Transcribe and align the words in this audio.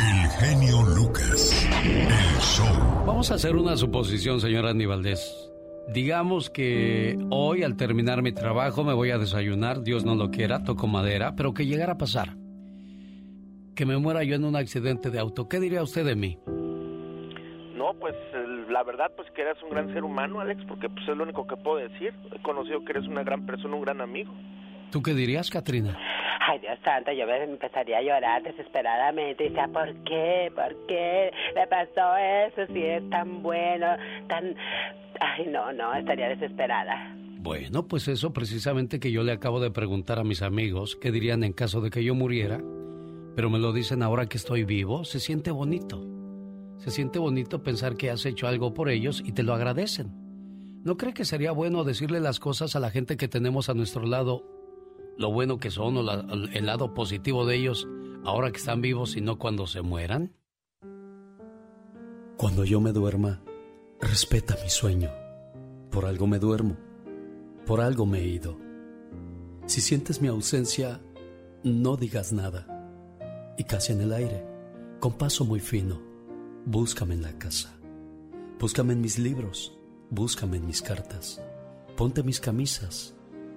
El 0.00 0.28
genio 0.30 0.82
Lucas. 0.96 1.68
El 1.84 2.40
show. 2.40 3.04
Vamos 3.06 3.30
a 3.30 3.34
hacer 3.34 3.56
una 3.56 3.76
suposición, 3.76 4.40
señor 4.40 4.66
Andy 4.66 4.86
Valdés. 4.86 5.50
Digamos 5.88 6.50
que 6.50 7.18
hoy 7.30 7.62
al 7.62 7.76
terminar 7.76 8.22
mi 8.22 8.32
trabajo 8.32 8.84
me 8.84 8.92
voy 8.94 9.10
a 9.10 9.18
desayunar, 9.18 9.82
Dios 9.82 10.04
no 10.04 10.14
lo 10.14 10.30
quiera, 10.30 10.62
toco 10.62 10.86
madera, 10.86 11.34
pero 11.36 11.54
que 11.54 11.66
llegara 11.66 11.94
a 11.94 11.98
pasar. 11.98 12.36
Que 13.74 13.86
me 13.86 13.96
muera 13.98 14.22
yo 14.22 14.34
en 14.36 14.44
un 14.44 14.56
accidente 14.56 15.10
de 15.10 15.18
auto. 15.18 15.48
¿Qué 15.48 15.58
diría 15.60 15.82
usted 15.82 16.04
de 16.04 16.14
mí? 16.14 16.38
No, 17.74 17.94
pues 17.98 18.14
la 18.70 18.82
verdad 18.84 19.10
pues 19.16 19.30
que 19.32 19.42
eres 19.42 19.62
un 19.62 19.70
gran 19.70 19.92
ser 19.92 20.04
humano, 20.04 20.40
Alex, 20.40 20.62
porque 20.66 20.88
pues 20.88 21.06
es 21.08 21.16
lo 21.16 21.24
único 21.24 21.46
que 21.46 21.56
puedo 21.56 21.76
decir. 21.78 22.14
He 22.34 22.42
conocido 22.42 22.84
que 22.84 22.92
eres 22.92 23.06
una 23.06 23.22
gran 23.22 23.44
persona, 23.46 23.74
un 23.74 23.82
gran 23.82 24.00
amigo. 24.00 24.32
¿Tú 24.90 25.02
qué 25.02 25.14
dirías, 25.14 25.50
Katrina? 25.50 25.98
Ay, 26.44 26.58
Dios 26.58 26.78
santo, 26.84 27.12
yo 27.12 27.24
me 27.26 27.44
empezaría 27.44 27.98
a 27.98 28.02
llorar 28.02 28.42
desesperadamente. 28.42 29.46
Y 29.46 29.50
¿por 29.50 29.94
qué? 30.04 30.50
¿Por 30.54 30.86
qué 30.86 31.32
le 31.54 31.66
pasó 31.68 32.16
eso 32.16 32.72
si 32.72 32.82
es 32.82 33.08
tan 33.10 33.42
bueno, 33.42 33.86
tan... 34.28 34.56
Ay, 35.20 35.46
no, 35.46 35.72
no, 35.72 35.94
estaría 35.94 36.28
desesperada. 36.28 37.14
Bueno, 37.38 37.86
pues 37.86 38.08
eso 38.08 38.32
precisamente 38.32 38.98
que 38.98 39.12
yo 39.12 39.22
le 39.22 39.32
acabo 39.32 39.60
de 39.60 39.70
preguntar 39.70 40.18
a 40.18 40.24
mis 40.24 40.42
amigos, 40.42 40.96
¿qué 40.96 41.12
dirían 41.12 41.44
en 41.44 41.52
caso 41.52 41.80
de 41.80 41.90
que 41.90 42.02
yo 42.02 42.14
muriera? 42.14 42.60
Pero 43.36 43.48
me 43.48 43.60
lo 43.60 43.72
dicen 43.72 44.02
ahora 44.02 44.26
que 44.26 44.36
estoy 44.36 44.64
vivo, 44.64 45.04
se 45.04 45.20
siente 45.20 45.52
bonito. 45.52 46.04
Se 46.78 46.90
siente 46.90 47.20
bonito 47.20 47.62
pensar 47.62 47.96
que 47.96 48.10
has 48.10 48.26
hecho 48.26 48.48
algo 48.48 48.74
por 48.74 48.90
ellos 48.90 49.22
y 49.24 49.32
te 49.32 49.44
lo 49.44 49.54
agradecen. 49.54 50.10
¿No 50.84 50.96
cree 50.96 51.14
que 51.14 51.24
sería 51.24 51.52
bueno 51.52 51.84
decirle 51.84 52.18
las 52.18 52.40
cosas 52.40 52.74
a 52.74 52.80
la 52.80 52.90
gente 52.90 53.16
que 53.16 53.28
tenemos 53.28 53.68
a 53.68 53.74
nuestro 53.74 54.04
lado, 54.04 54.44
lo 55.22 55.32
bueno 55.32 55.58
que 55.58 55.70
son 55.70 55.96
o 55.96 56.00
el 56.52 56.66
lado 56.66 56.92
positivo 56.92 57.46
de 57.46 57.56
ellos 57.56 57.88
ahora 58.24 58.50
que 58.50 58.58
están 58.58 58.82
vivos 58.82 59.16
y 59.16 59.20
no 59.20 59.38
cuando 59.38 59.66
se 59.66 59.80
mueran? 59.80 60.34
Cuando 62.36 62.64
yo 62.64 62.80
me 62.80 62.92
duerma, 62.92 63.40
respeta 64.00 64.56
mi 64.62 64.68
sueño. 64.68 65.10
Por 65.90 66.06
algo 66.06 66.26
me 66.26 66.38
duermo, 66.38 66.76
por 67.64 67.80
algo 67.80 68.04
me 68.04 68.18
he 68.18 68.26
ido. 68.26 68.58
Si 69.66 69.80
sientes 69.80 70.20
mi 70.20 70.28
ausencia, 70.28 71.00
no 71.62 71.96
digas 71.96 72.32
nada. 72.32 72.66
Y 73.56 73.64
casi 73.64 73.92
en 73.92 74.00
el 74.00 74.12
aire, 74.12 74.44
con 74.98 75.12
paso 75.12 75.44
muy 75.44 75.60
fino 75.60 76.12
Búscame 76.64 77.14
en 77.14 77.22
la 77.22 77.36
casa. 77.38 77.74
Búscame 78.60 78.92
en 78.92 79.00
mis 79.00 79.18
libros. 79.18 79.76
Búscame 80.10 80.58
en 80.58 80.66
mis 80.66 80.80
cartas. 80.80 81.42
Ponte 81.96 82.22
mis 82.22 82.38
camisas, 82.38 83.14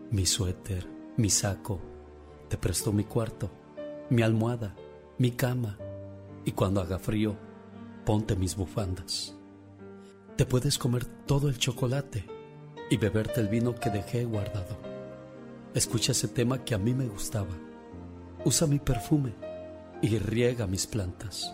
mi 0.09 0.25
suéter, 0.25 0.94
mi 1.17 1.29
saco. 1.29 1.79
Te 2.49 2.57
presto 2.57 2.91
mi 2.91 3.03
cuarto, 3.03 3.49
mi 4.09 4.21
almohada, 4.21 4.75
mi 5.17 5.31
cama. 5.31 5.77
Y 6.43 6.51
cuando 6.51 6.81
haga 6.81 6.99
frío, 6.99 7.35
ponte 8.05 8.35
mis 8.35 8.55
bufandas. 8.55 9.35
Te 10.35 10.45
puedes 10.45 10.77
comer 10.77 11.05
todo 11.05 11.47
el 11.47 11.57
chocolate 11.57 12.25
y 12.89 12.97
beberte 12.97 13.41
el 13.41 13.47
vino 13.47 13.73
que 13.75 13.89
dejé 13.89 14.25
guardado. 14.25 14.77
Escucha 15.73 16.11
ese 16.11 16.27
tema 16.27 16.63
que 16.63 16.75
a 16.75 16.77
mí 16.77 16.93
me 16.93 17.07
gustaba. 17.07 17.55
Usa 18.43 18.67
mi 18.67 18.79
perfume 18.79 19.33
y 20.01 20.19
riega 20.19 20.67
mis 20.67 20.85
plantas. 20.85 21.53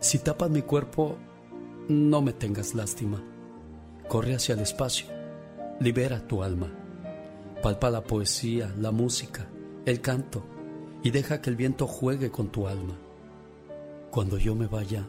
Si 0.00 0.18
tapas 0.18 0.50
mi 0.50 0.62
cuerpo, 0.62 1.16
no 1.88 2.20
me 2.20 2.32
tengas 2.32 2.74
lástima. 2.74 3.22
Corre 4.08 4.34
hacia 4.34 4.54
el 4.54 4.60
espacio, 4.60 5.06
libera 5.80 6.26
tu 6.26 6.42
alma. 6.42 6.83
Palpa 7.64 7.88
la 7.88 8.04
poesía, 8.04 8.74
la 8.78 8.90
música, 8.90 9.46
el 9.86 10.02
canto 10.02 10.44
y 11.02 11.10
deja 11.10 11.40
que 11.40 11.48
el 11.48 11.56
viento 11.56 11.86
juegue 11.86 12.30
con 12.30 12.48
tu 12.48 12.68
alma. 12.68 12.94
Cuando 14.10 14.36
yo 14.36 14.54
me 14.54 14.66
vaya, 14.66 15.08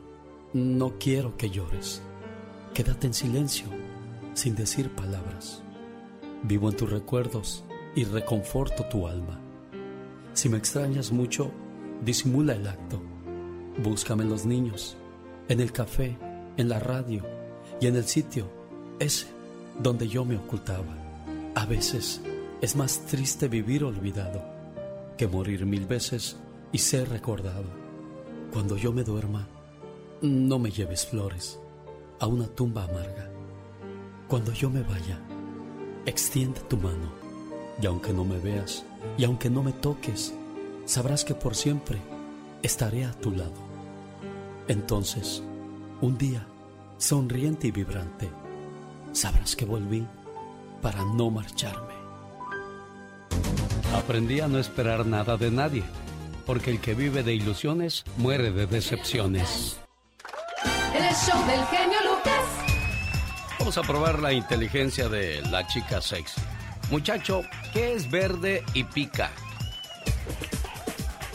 no 0.54 0.94
quiero 0.98 1.36
que 1.36 1.50
llores. 1.50 2.02
Quédate 2.74 3.08
en 3.08 3.14
silencio, 3.14 3.66
sin 4.36 4.56
decir 4.56 4.90
palabras. 4.96 5.64
Vivo 6.44 6.70
en 6.70 6.78
tus 6.78 6.90
recuerdos 6.90 7.66
y 7.94 8.06
reconforto 8.06 8.86
tu 8.86 9.06
alma. 9.06 9.38
Si 10.32 10.48
me 10.48 10.58
extrañas 10.58 11.12
mucho, 11.12 11.52
disimula 12.06 12.54
el 12.54 12.70
acto 12.70 13.02
Búscame 13.84 14.24
en 14.24 14.30
los 14.30 14.46
niños, 14.46 14.96
en 15.50 15.60
el 15.60 15.74
café, 15.74 16.18
en 16.56 16.70
la 16.70 16.80
radio 16.80 17.22
y 17.82 17.88
en 17.88 17.98
el 17.98 18.06
sitio 18.06 18.48
ese 19.00 19.28
donde 19.78 20.08
yo 20.08 20.24
me 20.24 20.38
ocultaba. 20.38 20.96
A 21.54 21.66
veces 21.66 22.22
es 22.66 22.76
más 22.76 23.02
triste 23.06 23.48
vivir 23.48 23.84
olvidado 23.84 24.44
que 25.20 25.28
morir 25.28 25.68
mil 25.68 25.86
veces 25.86 26.36
y 26.72 26.80
ser 26.80 27.08
recordado. 27.10 27.66
Cuando 28.52 28.76
yo 28.76 28.92
me 28.92 29.04
duerma, 29.04 29.48
no 30.24 30.58
me 30.58 30.72
lleves 30.72 31.06
flores 31.06 31.60
a 32.20 32.26
una 32.26 32.48
tumba 32.48 32.86
amarga. 32.86 33.30
Cuando 34.28 34.52
yo 34.52 34.72
me 34.72 34.82
vaya, 34.82 35.20
extiende 36.08 36.60
tu 36.62 36.78
mano 36.78 37.14
y 37.80 37.86
aunque 37.86 38.12
no 38.12 38.26
me 38.26 38.40
veas 38.40 38.84
y 39.16 39.26
aunque 39.26 39.52
no 39.52 39.62
me 39.62 39.72
toques, 39.72 40.34
sabrás 40.86 41.24
que 41.24 41.36
por 41.36 41.54
siempre 41.54 42.00
estaré 42.64 43.06
a 43.06 43.14
tu 43.14 43.30
lado. 43.30 43.62
Entonces, 44.68 45.44
un 46.02 46.18
día, 46.18 46.48
sonriente 46.98 47.68
y 47.68 47.72
vibrante, 47.72 48.28
sabrás 49.12 49.56
que 49.56 49.66
volví 49.66 50.04
para 50.82 51.06
no 51.06 51.30
marcharme. 51.30 52.05
Aprendí 53.96 54.42
a 54.42 54.48
no 54.50 54.60
esperar 54.60 55.06
nada 55.06 55.38
de 55.38 55.50
nadie, 55.50 55.82
porque 56.46 56.70
el 56.70 56.82
que 56.82 56.94
vive 56.94 57.24
de 57.24 57.34
ilusiones 57.34 58.04
muere 58.18 58.52
de 58.52 58.68
decepciones. 58.68 59.80
El 60.94 61.16
show 61.16 61.40
del 61.48 61.66
genio 61.68 61.98
Lucas. 62.04 62.44
Vamos 63.58 63.78
a 63.78 63.82
probar 63.84 64.20
la 64.20 64.34
inteligencia 64.34 65.08
de 65.08 65.42
la 65.50 65.66
chica 65.66 66.02
sexy. 66.02 66.42
Muchacho, 66.92 67.44
¿qué 67.72 67.94
es 67.94 68.12
verde 68.12 68.64
y 68.74 68.84
pica? 68.84 69.32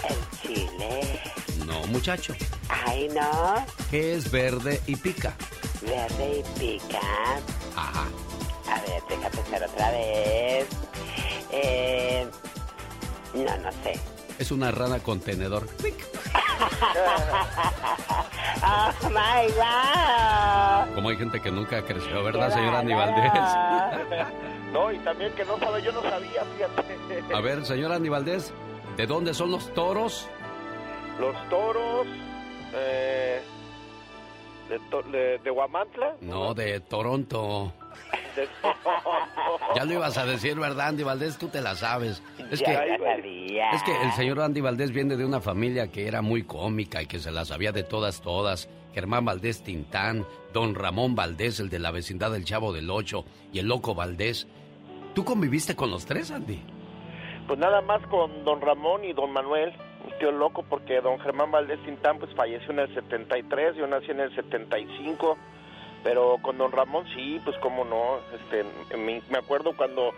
El 0.06 0.38
chile. 0.42 1.21
No, 1.66 1.87
muchacho. 1.87 2.34
Ay, 2.69 3.09
no. 3.09 3.65
¿Qué 3.91 4.15
es 4.15 4.31
verde 4.31 4.82
y 4.87 4.97
pica? 4.97 5.34
Verde 5.81 6.44
y 6.44 6.59
pica. 6.60 7.00
Ajá. 7.75 8.06
A 8.71 8.81
ver, 8.82 9.03
déjame 9.09 9.31
pensar 9.31 9.65
otra 9.65 9.91
vez. 9.92 10.66
Eh, 11.53 12.28
no, 13.34 13.56
no 13.58 13.72
sé. 13.82 13.98
Es 14.38 14.50
una 14.50 14.70
rana 14.70 15.00
contenedor. 15.00 15.66
oh 18.64 18.92
my 19.10 19.46
God. 19.52 20.94
Como 20.94 21.10
hay 21.10 21.16
gente 21.16 21.41
que 21.41 21.50
nunca 21.50 21.82
creció, 21.82 22.22
¿verdad, 22.24 22.52
señora 22.52 22.78
Aníbaldez? 22.78 23.32
no, 24.72 24.91
y 24.92 24.98
también 25.00 25.32
que 25.34 25.44
no 25.44 25.58
sabe, 25.58 25.82
yo 25.82 25.92
no 25.92 26.02
sabía, 26.02 26.42
fíjate. 26.56 27.34
A 27.34 27.41
ver, 27.41 27.66
señora 27.66 27.96
Aníbaldez, 27.96 28.52
¿de 28.96 29.06
dónde 29.06 29.34
son 29.34 29.50
los 29.50 29.72
toros? 29.74 30.28
Los 31.18 31.36
toros 31.50 32.06
eh, 32.74 33.42
de, 35.12 35.38
de, 35.38 35.50
Guamantla? 35.50 36.16
No, 36.20 36.54
de 36.54 36.80
Toronto. 36.80 37.72
Ya 39.74 39.84
lo 39.84 39.92
ibas 39.92 40.18
a 40.18 40.26
decir, 40.26 40.58
¿verdad, 40.58 40.88
Andy 40.88 41.02
Valdés? 41.02 41.38
Tú 41.38 41.48
te 41.48 41.60
la 41.60 41.74
sabes. 41.74 42.22
Es 42.50 42.60
que, 42.62 42.72
es 42.72 43.82
que 43.82 44.02
el 44.02 44.12
señor 44.12 44.41
Andy 44.41 44.60
Valdés 44.60 44.92
viene 44.92 45.16
de 45.16 45.24
una 45.24 45.41
familia 45.41 45.88
que 45.88 46.08
era 46.08 46.22
muy 46.22 46.42
cómica 46.42 47.02
y 47.02 47.06
que 47.06 47.18
se 47.18 47.30
la 47.30 47.44
sabía 47.44 47.72
de 47.72 47.82
todas, 47.82 48.20
todas. 48.20 48.68
Germán 48.92 49.24
Valdés 49.24 49.62
Tintán, 49.62 50.26
don 50.52 50.74
Ramón 50.74 51.14
Valdés, 51.14 51.60
el 51.60 51.68
de 51.68 51.78
la 51.78 51.92
vecindad 51.92 52.32
del 52.32 52.44
Chavo 52.44 52.72
del 52.72 52.91
Ocho, 52.91 53.24
y 53.52 53.60
el 53.60 53.68
Loco 53.68 53.94
Valdés. 53.94 54.48
¿Tú 55.14 55.24
conviviste 55.24 55.76
con 55.76 55.91
los 55.91 56.04
tres, 56.04 56.30
Andy? 56.30 56.60
Pues 57.47 57.58
nada 57.58 57.80
más 57.82 58.04
con 58.08 58.44
don 58.44 58.60
Ramón 58.60 59.04
y 59.04 59.12
don 59.12 59.32
Manuel 59.32 59.72
mi 60.04 60.12
tío 60.18 60.32
loco 60.32 60.64
porque 60.68 61.00
don 61.00 61.18
Germán 61.20 61.50
Valdés 61.50 61.82
Tintán 61.84 62.18
pues 62.18 62.34
falleció 62.34 62.71
en 62.71 62.80
el 62.80 62.94
73, 62.94 63.77
yo 63.77 63.86
nací 63.86 64.10
en 64.10 64.21
el 64.21 64.34
75, 64.34 65.36
pero 66.02 66.38
con 66.42 66.58
don 66.58 66.72
Ramón 66.72 67.06
sí, 67.14 67.41
pues 67.44 67.56
cómo 67.58 67.84
no, 67.84 68.18
este, 68.34 68.64
me, 68.97 69.20
acuerdo 69.36 69.76
cuando 69.76 70.12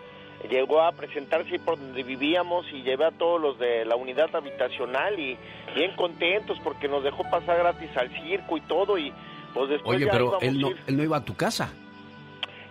llegó 0.49 0.81
a 0.81 0.93
presentarse 0.93 1.59
por 1.59 1.79
donde 1.79 2.03
vivíamos 2.03 2.67
y 2.73 2.83
llevé 2.83 3.05
a 3.07 3.11
todos 3.11 3.41
los 3.41 3.59
de 3.59 3.85
la 3.85 3.97
unidad 3.97 4.35
habitacional 4.35 5.19
y 5.19 5.37
bien 5.75 5.95
contentos 5.97 6.59
porque 6.63 6.89
nos 6.89 7.05
dejó 7.05 7.23
pasar 7.31 7.59
gratis 7.59 7.91
al 7.97 8.11
circo 8.11 8.57
y 8.57 8.61
todo 8.63 8.99
y 8.99 9.13
pues 9.55 9.69
después 9.69 9.97
Oye, 9.97 10.09
pero 10.11 10.39
él 10.41 10.61
no, 10.61 10.71
él 10.87 10.97
no 10.97 11.03
iba 11.03 11.19
a 11.19 11.25
tu 11.25 11.35
casa. 11.35 11.73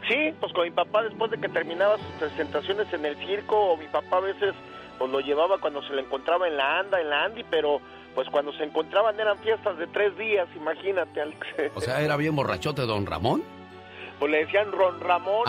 Sí, 0.07 0.33
pues 0.39 0.51
con 0.53 0.63
mi 0.63 0.71
papá 0.71 1.03
después 1.03 1.29
de 1.31 1.37
que 1.37 1.47
terminaba 1.47 1.97
sus 1.97 2.11
presentaciones 2.19 2.91
en 2.91 3.05
el 3.05 3.15
circo, 3.17 3.55
o 3.55 3.77
mi 3.77 3.87
papá 3.87 4.17
a 4.17 4.21
veces 4.21 4.53
pues 4.97 5.11
lo 5.11 5.19
llevaba 5.19 5.59
cuando 5.59 5.81
se 5.83 5.93
le 5.93 6.01
encontraba 6.01 6.47
en 6.47 6.57
la 6.57 6.79
anda, 6.79 6.99
en 6.99 7.09
la 7.09 7.25
Andy, 7.25 7.43
pero 7.49 7.81
pues 8.15 8.29
cuando 8.29 8.51
se 8.53 8.63
encontraban 8.63 9.19
eran 9.19 9.37
fiestas 9.39 9.77
de 9.77 9.87
tres 9.87 10.17
días, 10.17 10.47
imagínate, 10.55 11.21
Alex. 11.21 11.39
O 11.75 11.81
sea, 11.81 12.01
¿era 12.01 12.17
bien 12.17 12.35
borrachote 12.35 12.83
don 12.83 13.05
Ramón? 13.05 13.43
Pues 14.19 14.31
le 14.31 14.45
decían 14.45 14.71
Ron 14.71 14.99
Ramón. 14.99 15.45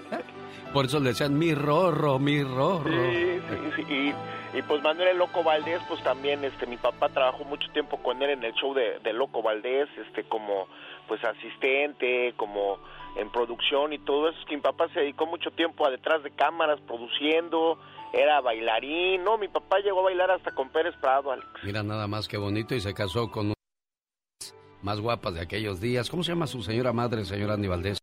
Por 0.72 0.86
eso 0.86 1.00
le 1.00 1.10
decían 1.10 1.38
mi 1.38 1.54
rorro, 1.54 2.18
mi 2.18 2.42
rorro. 2.42 2.90
Sí, 2.90 3.40
sí, 3.76 3.84
sí. 3.88 4.14
Y, 4.54 4.62
pues 4.62 4.82
Manuel 4.82 5.08
el 5.08 5.18
Loco 5.18 5.42
Valdés, 5.42 5.80
pues 5.88 6.02
también, 6.02 6.42
este, 6.44 6.66
mi 6.66 6.78
papá 6.78 7.10
trabajó 7.10 7.44
mucho 7.44 7.70
tiempo 7.72 7.98
con 7.98 8.22
él 8.22 8.30
en 8.30 8.44
el 8.44 8.54
show 8.54 8.72
de, 8.74 8.98
de 9.00 9.12
Loco 9.12 9.42
Valdés, 9.42 9.88
este, 9.98 10.24
como, 10.24 10.68
pues 11.06 11.22
asistente, 11.22 12.32
como 12.36 12.78
en 13.18 13.30
producción 13.30 13.92
y 13.92 13.98
todo 13.98 14.28
eso. 14.30 14.38
que 14.48 14.56
mi 14.56 14.62
papá 14.62 14.88
se 14.94 15.00
dedicó 15.00 15.26
mucho 15.26 15.50
tiempo 15.50 15.84
a 15.86 15.90
detrás 15.90 16.22
de 16.22 16.30
cámaras, 16.30 16.80
produciendo, 16.82 17.78
era 18.12 18.40
bailarín, 18.40 19.24
no, 19.24 19.36
mi 19.36 19.48
papá 19.48 19.80
llegó 19.80 20.00
a 20.00 20.04
bailar 20.04 20.30
hasta 20.30 20.52
con 20.52 20.70
Pérez 20.70 20.94
Prado, 21.00 21.32
Alex. 21.32 21.48
Mira 21.64 21.82
nada 21.82 22.06
más 22.06 22.28
que 22.28 22.38
bonito 22.38 22.74
y 22.74 22.80
se 22.80 22.94
casó 22.94 23.30
con 23.30 23.52
más 24.82 25.00
guapas 25.00 25.34
de 25.34 25.40
aquellos 25.40 25.80
días. 25.80 26.08
¿Cómo 26.08 26.22
se 26.22 26.32
llama 26.32 26.46
su 26.46 26.62
señora 26.62 26.92
madre, 26.92 27.24
señora 27.24 27.54
Andy 27.54 27.68
Valdés? 27.68 27.98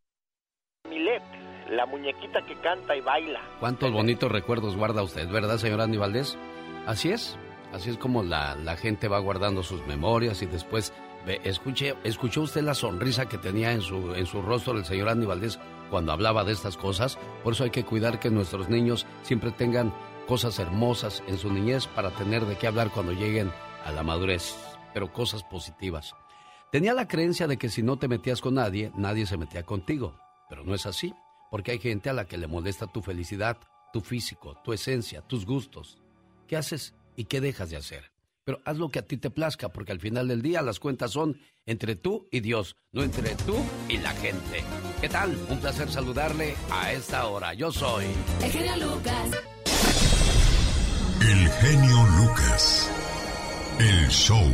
Milet, 0.90 1.24
la 1.70 1.86
muñequita 1.86 2.46
que 2.46 2.56
canta 2.56 2.96
y 2.96 3.02
baila. 3.02 3.40
¿Cuántos 3.62 3.92
bonitos 3.92 4.30
recuerdos 4.30 4.76
guarda 4.76 5.02
usted, 5.02 5.30
verdad, 5.30 5.58
señora 5.58 5.86
Andy 5.86 5.98
Valdés? 5.98 6.38
Así 6.86 7.12
es, 7.12 7.40
así 7.72 7.90
es 7.90 7.98
como 7.98 8.22
la, 8.22 8.56
la 8.56 8.76
gente 8.76 9.08
va 9.08 9.20
guardando 9.20 9.64
sus 9.64 9.86
memorias 9.88 10.42
y 10.42 10.46
después 10.46 10.94
escuche, 11.26 11.96
¿escuchó 12.04 12.42
usted 12.42 12.62
la 12.62 12.74
sonrisa 12.74 13.28
que 13.28 13.38
tenía 13.38 13.72
en 13.72 13.82
su, 13.82 14.14
en 14.14 14.26
su 14.26 14.42
rostro 14.42 14.78
el 14.78 14.86
señor 14.86 15.10
Andy 15.10 15.26
Valdés 15.26 15.60
cuando 15.90 16.12
hablaba 16.12 16.44
de 16.44 16.54
estas 16.54 16.78
cosas? 16.78 17.18
Por 17.44 17.54
eso 17.54 17.64
hay 17.64 17.72
que 17.72 17.86
cuidar 17.86 18.20
que 18.20 18.30
nuestros 18.30 18.70
niños 18.70 19.06
siempre 19.24 19.52
tengan 19.52 19.94
cosas 20.28 20.60
hermosas 20.60 21.24
en 21.28 21.38
su 21.38 21.52
niñez 21.52 21.88
para 21.88 22.12
tener 22.12 22.46
de 22.46 22.58
qué 22.58 22.68
hablar 22.68 22.92
cuando 22.92 23.14
lleguen 23.14 23.52
a 23.86 23.92
la 23.92 24.04
madurez, 24.04 24.56
pero 24.94 25.12
cosas 25.12 25.44
positivas. 25.44 26.14
Tenía 26.72 26.94
la 26.94 27.08
creencia 27.08 27.48
de 27.48 27.58
que 27.58 27.70
si 27.70 27.84
no 27.84 27.98
te 27.98 28.08
metías 28.08 28.42
con 28.42 28.56
nadie, 28.56 28.92
nadie 28.96 29.26
se 29.26 29.38
metía 29.38 29.64
contigo, 29.64 30.20
pero 30.50 30.64
no 30.64 30.74
es 30.74 30.86
así, 30.86 31.14
porque 31.52 31.72
hay 31.72 31.80
gente 31.80 32.10
a 32.10 32.14
la 32.14 32.26
que 32.26 32.38
le 32.38 32.48
molesta 32.48 32.88
tu 32.88 33.02
felicidad, 33.02 33.58
tu 33.94 34.02
físico, 34.02 34.60
tu 34.64 34.74
esencia, 34.74 35.22
tus 35.22 35.46
gustos. 35.46 36.00
¿Qué 36.48 36.58
haces 36.58 36.94
y 37.16 37.26
qué 37.26 37.40
dejas 37.40 37.70
de 37.70 37.78
hacer? 37.78 38.15
Pero 38.46 38.62
haz 38.64 38.78
lo 38.78 38.90
que 38.90 39.00
a 39.00 39.02
ti 39.06 39.18
te 39.18 39.32
plazca, 39.32 39.70
porque 39.70 39.92
al 39.92 40.00
final 40.00 40.28
del 40.28 40.42
día 40.42 40.62
las 40.62 40.80
cuentas 40.80 41.12
son 41.12 41.38
entre 41.66 41.96
tú 41.96 42.28
y 42.32 42.40
Dios, 42.40 42.78
no 42.92 43.02
entre 43.02 43.36
tú 43.36 43.56
y 43.90 43.98
la 43.98 44.12
gente. 44.12 44.64
¿Qué 45.02 45.10
tal? 45.10 45.36
Un 45.50 45.60
placer 45.60 45.90
saludarle 45.90 46.54
a 46.72 46.94
esta 46.94 47.26
hora. 47.28 47.56
Yo 47.56 47.72
soy... 47.72 48.06
El 48.42 48.52
genio 48.52 48.88
Lucas. 48.88 49.32
El 51.22 51.50
genio 51.50 52.06
Lucas. 52.20 52.92
El 53.80 54.08
show. 54.10 54.46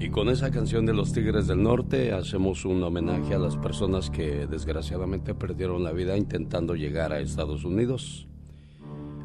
Y 0.00 0.08
con 0.10 0.30
esa 0.30 0.50
canción 0.50 0.86
de 0.86 0.94
los 0.94 1.12
Tigres 1.12 1.46
del 1.46 1.62
Norte 1.62 2.12
hacemos 2.12 2.64
un 2.64 2.82
homenaje 2.82 3.34
a 3.34 3.38
las 3.38 3.56
personas 3.56 4.08
que 4.08 4.46
desgraciadamente 4.46 5.34
perdieron 5.34 5.84
la 5.84 5.92
vida 5.92 6.16
intentando 6.16 6.74
llegar 6.74 7.12
a 7.12 7.20
Estados 7.20 7.64
Unidos. 7.64 8.27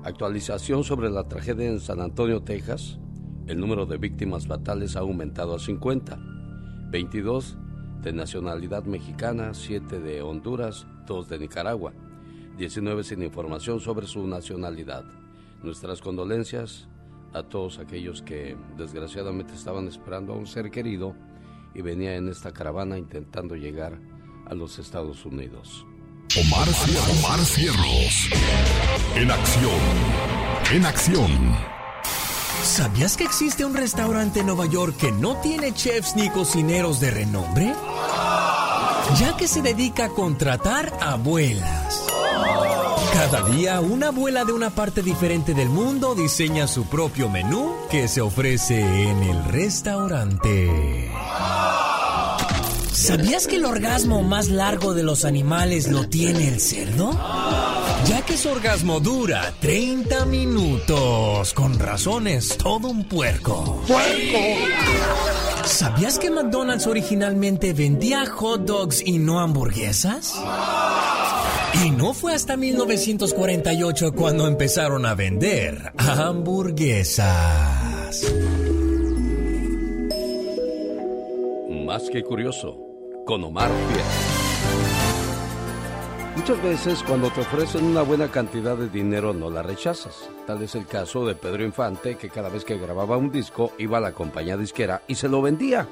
Actualización 0.06 0.84
sobre 0.84 1.10
la 1.10 1.30
tragedia 1.30 1.66
en 1.66 1.80
San 1.80 2.02
Antonio, 2.02 2.42
Texas. 2.42 3.00
El 3.48 3.58
número 3.62 3.86
de 3.86 3.98
víctimas 3.98 4.48
fatales 4.48 4.98
ha 4.98 5.00
aumentado 5.00 5.56
a 5.56 5.60
50. 5.60 6.20
22 6.90 7.58
de 8.02 8.12
nacionalidad 8.12 8.84
mexicana, 8.84 9.54
7 9.54 10.02
de 10.02 10.22
Honduras, 10.22 10.88
2 11.08 11.30
de 11.30 11.40
Nicaragua. 11.40 11.94
19 12.58 13.06
sin 13.06 13.24
información 13.24 13.80
sobre 13.80 14.06
su 14.06 14.28
nacionalidad. 14.28 15.06
Nuestras 15.64 16.02
condolencias 16.02 16.90
a 17.32 17.44
todos 17.44 17.80
aquellos 17.80 18.22
que 18.22 18.58
desgraciadamente 18.78 19.54
estaban 19.54 19.88
esperando 19.88 20.34
a 20.34 20.36
un 20.36 20.48
ser 20.48 20.70
querido 20.70 21.16
y 21.74 21.82
venía 21.82 22.18
en 22.18 22.28
esta 22.28 22.52
caravana 22.52 22.98
intentando 22.98 23.56
llegar 23.56 24.02
a 24.48 24.54
los 24.54 24.80
Estados 24.80 25.26
Unidos. 25.26 25.86
Omar, 26.36 26.68
Omar 27.12 27.46
Cierros. 27.46 28.30
En 29.16 29.30
acción. 29.30 29.72
En 30.72 30.86
acción. 30.86 31.56
¿Sabías 32.64 33.18
que 33.18 33.24
existe 33.24 33.64
un 33.66 33.76
restaurante 33.76 34.40
en 34.40 34.48
Nueva 34.48 34.66
York 34.66 34.98
que 34.98 35.12
no 35.12 35.38
tiene 35.38 35.76
chefs 35.76 36.16
ni 36.16 36.30
cocineros 36.32 37.00
de 37.00 37.12
renombre? 37.12 37.76
Ya 39.20 39.38
que 39.38 39.48
se 39.48 39.62
dedica 39.62 40.06
a 40.06 40.10
contratar 40.10 40.92
abuelas. 41.02 42.04
Cada 43.14 43.44
día 43.50 43.80
una 43.80 44.08
abuela 44.08 44.44
de 44.44 44.54
una 44.54 44.72
parte 44.72 45.04
diferente 45.04 45.54
del 45.54 45.70
mundo 45.70 46.16
diseña 46.16 46.66
su 46.66 46.86
propio 46.86 47.30
menú 47.30 47.76
que 47.92 48.08
se 48.08 48.22
ofrece 48.22 48.80
en 48.80 49.22
el 49.22 49.44
restaurante. 49.46 51.12
¿Sabías 52.94 53.48
que 53.48 53.56
el 53.56 53.66
orgasmo 53.66 54.22
más 54.22 54.50
largo 54.50 54.94
de 54.94 55.02
los 55.02 55.26
animales 55.26 55.88
lo 55.92 56.08
tiene 56.08 56.48
el 56.48 56.62
cerdo? 56.62 57.12
Ya 58.08 58.22
que 58.24 58.38
su 58.38 58.50
orgasmo 58.50 59.00
dura 59.00 59.52
30 59.60 60.26
minutos. 60.26 61.54
Con 61.54 61.80
razones, 61.80 62.56
todo 62.58 62.90
un 62.90 63.04
puerco. 63.06 63.82
¡Puerco! 63.88 64.38
¿Sabías 65.66 66.20
que 66.20 66.30
McDonald's 66.30 66.86
originalmente 66.86 67.74
vendía 67.74 68.26
hot 68.28 68.66
dogs 68.66 69.02
y 69.04 69.18
no 69.18 69.40
hamburguesas? 69.40 70.36
Y 71.84 71.90
no 71.90 72.14
fue 72.14 72.36
hasta 72.36 72.56
1948 72.58 74.14
cuando 74.14 74.48
empezaron 74.48 75.08
a 75.08 75.16
vender 75.16 75.94
hamburguesas. 75.98 77.24
Más 81.94 82.10
que 82.10 82.24
curioso, 82.24 82.76
con 83.24 83.44
Omar 83.44 83.70
Fierro. 83.70 84.10
Muchas 86.36 86.64
veces 86.64 87.04
cuando 87.04 87.30
te 87.30 87.42
ofrecen 87.42 87.86
una 87.86 88.02
buena 88.02 88.32
cantidad 88.32 88.76
de 88.76 88.90
dinero 88.90 89.32
no 89.32 89.52
la 89.52 89.62
rechazas. 89.62 90.28
Tal 90.48 90.64
es 90.64 90.74
el 90.74 90.88
caso 90.88 91.24
de 91.28 91.36
Pedro 91.36 91.64
Infante, 91.64 92.16
que 92.16 92.32
cada 92.32 92.50
vez 92.50 92.66
que 92.66 92.80
grababa 92.80 93.18
un 93.18 93.32
disco 93.32 93.74
iba 93.78 94.00
a 94.00 94.02
la 94.02 94.12
compañía 94.12 94.58
disquera 94.58 95.04
y 95.08 95.14
se 95.14 95.30
lo 95.30 95.44
vendía. 95.44 95.88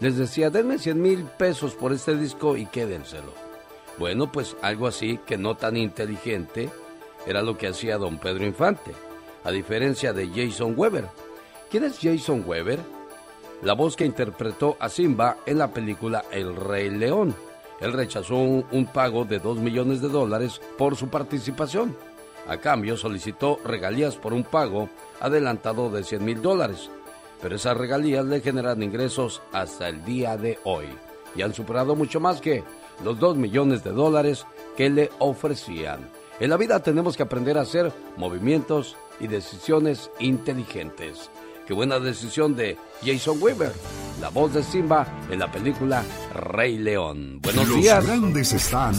Les 0.00 0.18
decía, 0.18 0.50
denme 0.50 0.78
100 0.78 1.00
mil 1.00 1.24
pesos 1.24 1.74
por 1.74 1.94
este 1.94 2.14
disco 2.14 2.54
y 2.58 2.66
quédenselo. 2.66 3.32
Bueno, 3.96 4.30
pues 4.30 4.54
algo 4.60 4.86
así 4.86 5.18
que 5.24 5.38
no 5.38 5.54
tan 5.54 5.78
inteligente 5.78 6.68
era 7.26 7.40
lo 7.40 7.56
que 7.56 7.68
hacía 7.68 7.96
don 7.96 8.18
Pedro 8.18 8.44
Infante, 8.44 8.92
a 9.44 9.50
diferencia 9.50 10.12
de 10.12 10.28
Jason 10.28 10.74
Weber. 10.76 11.06
¿Quién 11.70 11.84
es 11.84 11.98
Jason 12.02 12.44
Weber? 12.46 12.97
La 13.62 13.74
voz 13.74 13.96
que 13.96 14.06
interpretó 14.06 14.76
a 14.78 14.88
Simba 14.88 15.38
en 15.46 15.58
la 15.58 15.68
película 15.68 16.24
El 16.30 16.54
Rey 16.54 16.90
León 16.90 17.34
él 17.80 17.92
rechazó 17.92 18.36
un, 18.36 18.90
pago 18.92 19.24
de 19.24 19.38
2 19.38 19.58
millones 19.58 20.00
de 20.00 20.08
dólares 20.08 20.60
por 20.76 20.96
su 20.96 21.08
participación. 21.08 21.96
A 22.48 22.56
cambio 22.56 22.96
solicitó 22.96 23.60
regalías 23.64 24.16
por 24.16 24.32
un 24.32 24.42
pago 24.42 24.88
adelantado 25.20 25.90
de 25.90 26.02
100 26.02 26.24
mil 26.24 26.42
dólares. 26.42 26.90
Pero 27.40 27.56
esas 27.56 27.76
regalías 27.76 28.24
le 28.24 28.40
generan 28.40 28.82
ingresos 28.82 29.42
hasta 29.52 29.88
el 29.88 30.04
día 30.04 30.36
de 30.36 30.58
hoy 30.64 30.86
y 31.36 31.42
han 31.42 31.54
superado 31.54 31.94
mucho 31.94 32.18
más 32.18 32.40
que 32.40 32.64
los 33.04 33.20
2 33.20 33.36
millones 33.36 33.84
de 33.84 33.92
dólares 33.92 34.44
que 34.76 34.90
le 34.90 35.10
ofrecían. 35.20 36.08
En 36.40 36.50
la 36.50 36.56
vida 36.56 36.82
tenemos 36.82 37.16
que 37.16 37.22
aprender 37.22 37.58
a 37.58 37.62
hacer 37.62 37.92
movimientos 38.16 38.96
y 39.20 39.28
decisiones 39.28 40.10
inteligentes. 40.18 41.30
Qué 41.68 41.74
buena 41.74 42.00
decisión 42.00 42.56
de 42.56 42.78
Jason 43.04 43.36
Weaver, 43.42 43.74
la 44.22 44.30
voz 44.30 44.54
de 44.54 44.62
Simba 44.62 45.06
en 45.30 45.38
la 45.38 45.52
película 45.52 46.02
Rey 46.34 46.78
León. 46.78 47.40
Buenos 47.42 47.68
días. 47.68 48.06
Los 48.06 48.06
grandes 48.06 48.54
están 48.54 48.94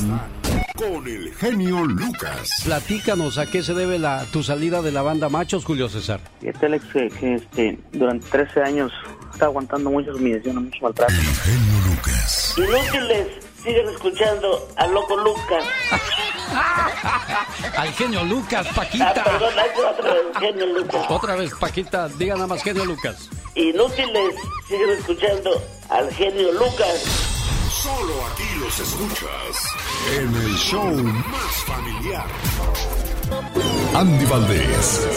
con 0.78 1.08
el 1.08 1.34
genio 1.34 1.84
Lucas. 1.84 2.48
Platícanos 2.64 3.40
a 3.40 3.48
qué 3.48 3.64
se 3.64 3.74
debe 3.74 3.98
la, 3.98 4.24
tu 4.32 4.44
salida 4.44 4.84
de 4.84 4.92
la 4.92 5.02
banda 5.02 5.30
Machos, 5.30 5.66
Julio 5.66 5.90
César. 5.90 6.20
Fíjate, 6.42 6.68
Alex, 6.68 6.86
que, 6.94 7.34
este, 7.34 7.80
durante 7.92 8.28
13 8.30 8.62
años 8.62 8.92
está 9.34 9.46
aguantando 9.46 9.90
muchas 9.90 10.16
humillaciones, 10.18 10.66
mucho 10.66 10.78
maltrato. 10.84 11.12
El 11.12 11.22
genio 11.22 11.90
Lucas. 11.90 12.56
Inútiles, 12.56 13.49
siguen 13.64 13.90
escuchando 13.90 14.68
al 14.76 14.94
loco 14.94 15.16
Lucas. 15.18 15.66
Al 17.78 17.94
genio 17.94 18.24
Lucas, 18.24 18.68
Paquita. 18.76 19.14
Ah, 19.16 19.24
perdón, 19.24 19.54
otra 19.88 20.14
vez, 20.14 20.24
genio 20.40 20.66
Lucas. 20.66 21.06
Otra 21.10 21.36
vez, 21.36 21.52
Paquita, 21.60 22.08
diga 22.10 22.36
nada 22.36 22.48
más 22.48 22.64
genio 22.64 22.86
Lucas. 22.86 23.30
Inútiles, 23.56 24.36
siguen 24.68 24.90
escuchando 24.98 25.62
al 25.90 26.12
genio 26.14 26.52
Lucas. 26.54 27.30
Solo 27.72 28.14
aquí 28.34 28.44
los 28.60 28.80
escuchas 28.80 29.76
en 30.18 30.36
el 30.36 30.56
show 30.58 30.92
más 30.92 31.56
familiar. 31.66 32.28
Andy 33.96 34.26
Valdés, 34.26 35.08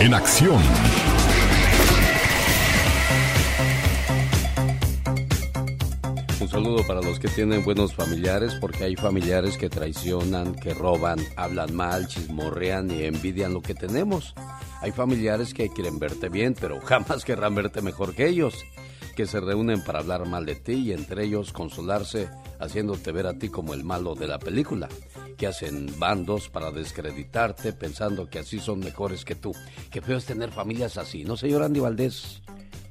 en 0.00 0.14
acción. 0.14 0.62
Un 6.42 6.48
saludo 6.48 6.84
para 6.84 7.00
los 7.00 7.20
que 7.20 7.28
tienen 7.28 7.64
buenos 7.64 7.94
familiares, 7.94 8.56
porque 8.60 8.82
hay 8.82 8.96
familiares 8.96 9.56
que 9.56 9.70
traicionan, 9.70 10.56
que 10.56 10.74
roban, 10.74 11.20
hablan 11.36 11.72
mal, 11.72 12.08
chismorrean 12.08 12.90
y 12.90 13.04
envidian 13.04 13.54
lo 13.54 13.62
que 13.62 13.76
tenemos. 13.76 14.34
Hay 14.80 14.90
familiares 14.90 15.54
que 15.54 15.68
quieren 15.68 16.00
verte 16.00 16.28
bien, 16.28 16.56
pero 16.60 16.80
jamás 16.84 17.24
querrán 17.24 17.54
verte 17.54 17.80
mejor 17.80 18.16
que 18.16 18.26
ellos, 18.26 18.56
que 19.14 19.26
se 19.26 19.38
reúnen 19.38 19.84
para 19.84 20.00
hablar 20.00 20.26
mal 20.26 20.44
de 20.44 20.56
ti 20.56 20.72
y 20.72 20.92
entre 20.92 21.26
ellos 21.26 21.52
consolarse, 21.52 22.28
haciéndote 22.58 23.12
ver 23.12 23.28
a 23.28 23.38
ti 23.38 23.48
como 23.48 23.72
el 23.72 23.84
malo 23.84 24.16
de 24.16 24.26
la 24.26 24.40
película. 24.40 24.88
que 25.38 25.46
hacen 25.46 25.96
bandos 25.96 26.48
para 26.48 26.72
descreditarte 26.72 27.72
pensando 27.72 28.28
que 28.28 28.40
así 28.40 28.58
son 28.58 28.80
mejores 28.80 29.24
que 29.24 29.36
tú. 29.36 29.54
Qué 29.92 30.00
feo 30.00 30.16
es 30.16 30.24
tener 30.24 30.50
familias 30.50 30.98
así, 30.98 31.22
¿no, 31.22 31.36
señor 31.36 31.62
Andy 31.62 31.78
Valdés? 31.78 32.42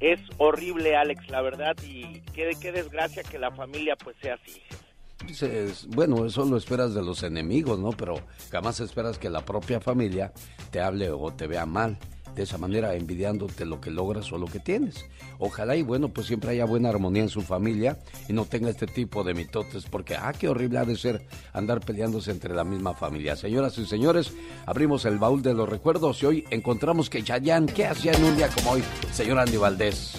Es 0.01 0.19
horrible, 0.39 0.95
Alex, 0.95 1.29
la 1.29 1.41
verdad, 1.41 1.77
y 1.83 2.21
qué, 2.33 2.71
desgracia 2.71 3.21
que 3.21 3.37
la 3.37 3.51
familia 3.51 3.95
pues 3.95 4.17
sea 4.19 4.33
así. 4.33 4.59
Dices, 5.27 5.87
bueno, 5.89 6.25
eso 6.25 6.43
lo 6.43 6.57
esperas 6.57 6.95
de 6.95 7.03
los 7.03 7.21
enemigos, 7.21 7.77
¿no? 7.77 7.91
Pero 7.91 8.19
jamás 8.51 8.79
esperas 8.79 9.19
que 9.19 9.29
la 9.29 9.45
propia 9.45 9.79
familia 9.79 10.33
te 10.71 10.81
hable 10.81 11.11
o 11.11 11.31
te 11.31 11.45
vea 11.45 11.67
mal 11.67 11.99
de 12.35 12.43
esa 12.43 12.57
manera 12.57 12.95
envidiándote 12.95 13.65
lo 13.65 13.81
que 13.81 13.91
logras 13.91 14.31
o 14.31 14.37
lo 14.37 14.47
que 14.47 14.59
tienes. 14.59 15.05
Ojalá 15.39 15.75
y 15.75 15.83
bueno, 15.83 16.09
pues 16.09 16.27
siempre 16.27 16.51
haya 16.51 16.65
buena 16.65 16.89
armonía 16.89 17.23
en 17.23 17.29
su 17.29 17.41
familia 17.41 17.99
y 18.27 18.33
no 18.33 18.45
tenga 18.45 18.69
este 18.69 18.87
tipo 18.87 19.23
de 19.23 19.33
mitotes, 19.33 19.85
porque 19.85 20.15
ah, 20.15 20.33
qué 20.37 20.47
horrible 20.47 20.79
ha 20.79 20.85
de 20.85 20.95
ser 20.95 21.25
andar 21.53 21.81
peleándose 21.81 22.31
entre 22.31 22.53
la 22.53 22.63
misma 22.63 22.93
familia. 22.93 23.35
Señoras 23.35 23.77
y 23.77 23.85
señores, 23.85 24.33
abrimos 24.65 25.05
el 25.05 25.17
baúl 25.17 25.41
de 25.41 25.53
los 25.53 25.67
recuerdos 25.67 26.21
y 26.23 26.25
hoy 26.25 26.45
encontramos 26.49 27.09
que 27.09 27.23
Chayanne, 27.23 27.71
¿qué 27.71 27.85
hacía 27.85 28.13
en 28.13 28.23
un 28.23 28.35
día 28.35 28.49
como 28.49 28.71
hoy, 28.71 28.83
señor 29.11 29.39
Andy 29.39 29.57
Valdés? 29.57 30.15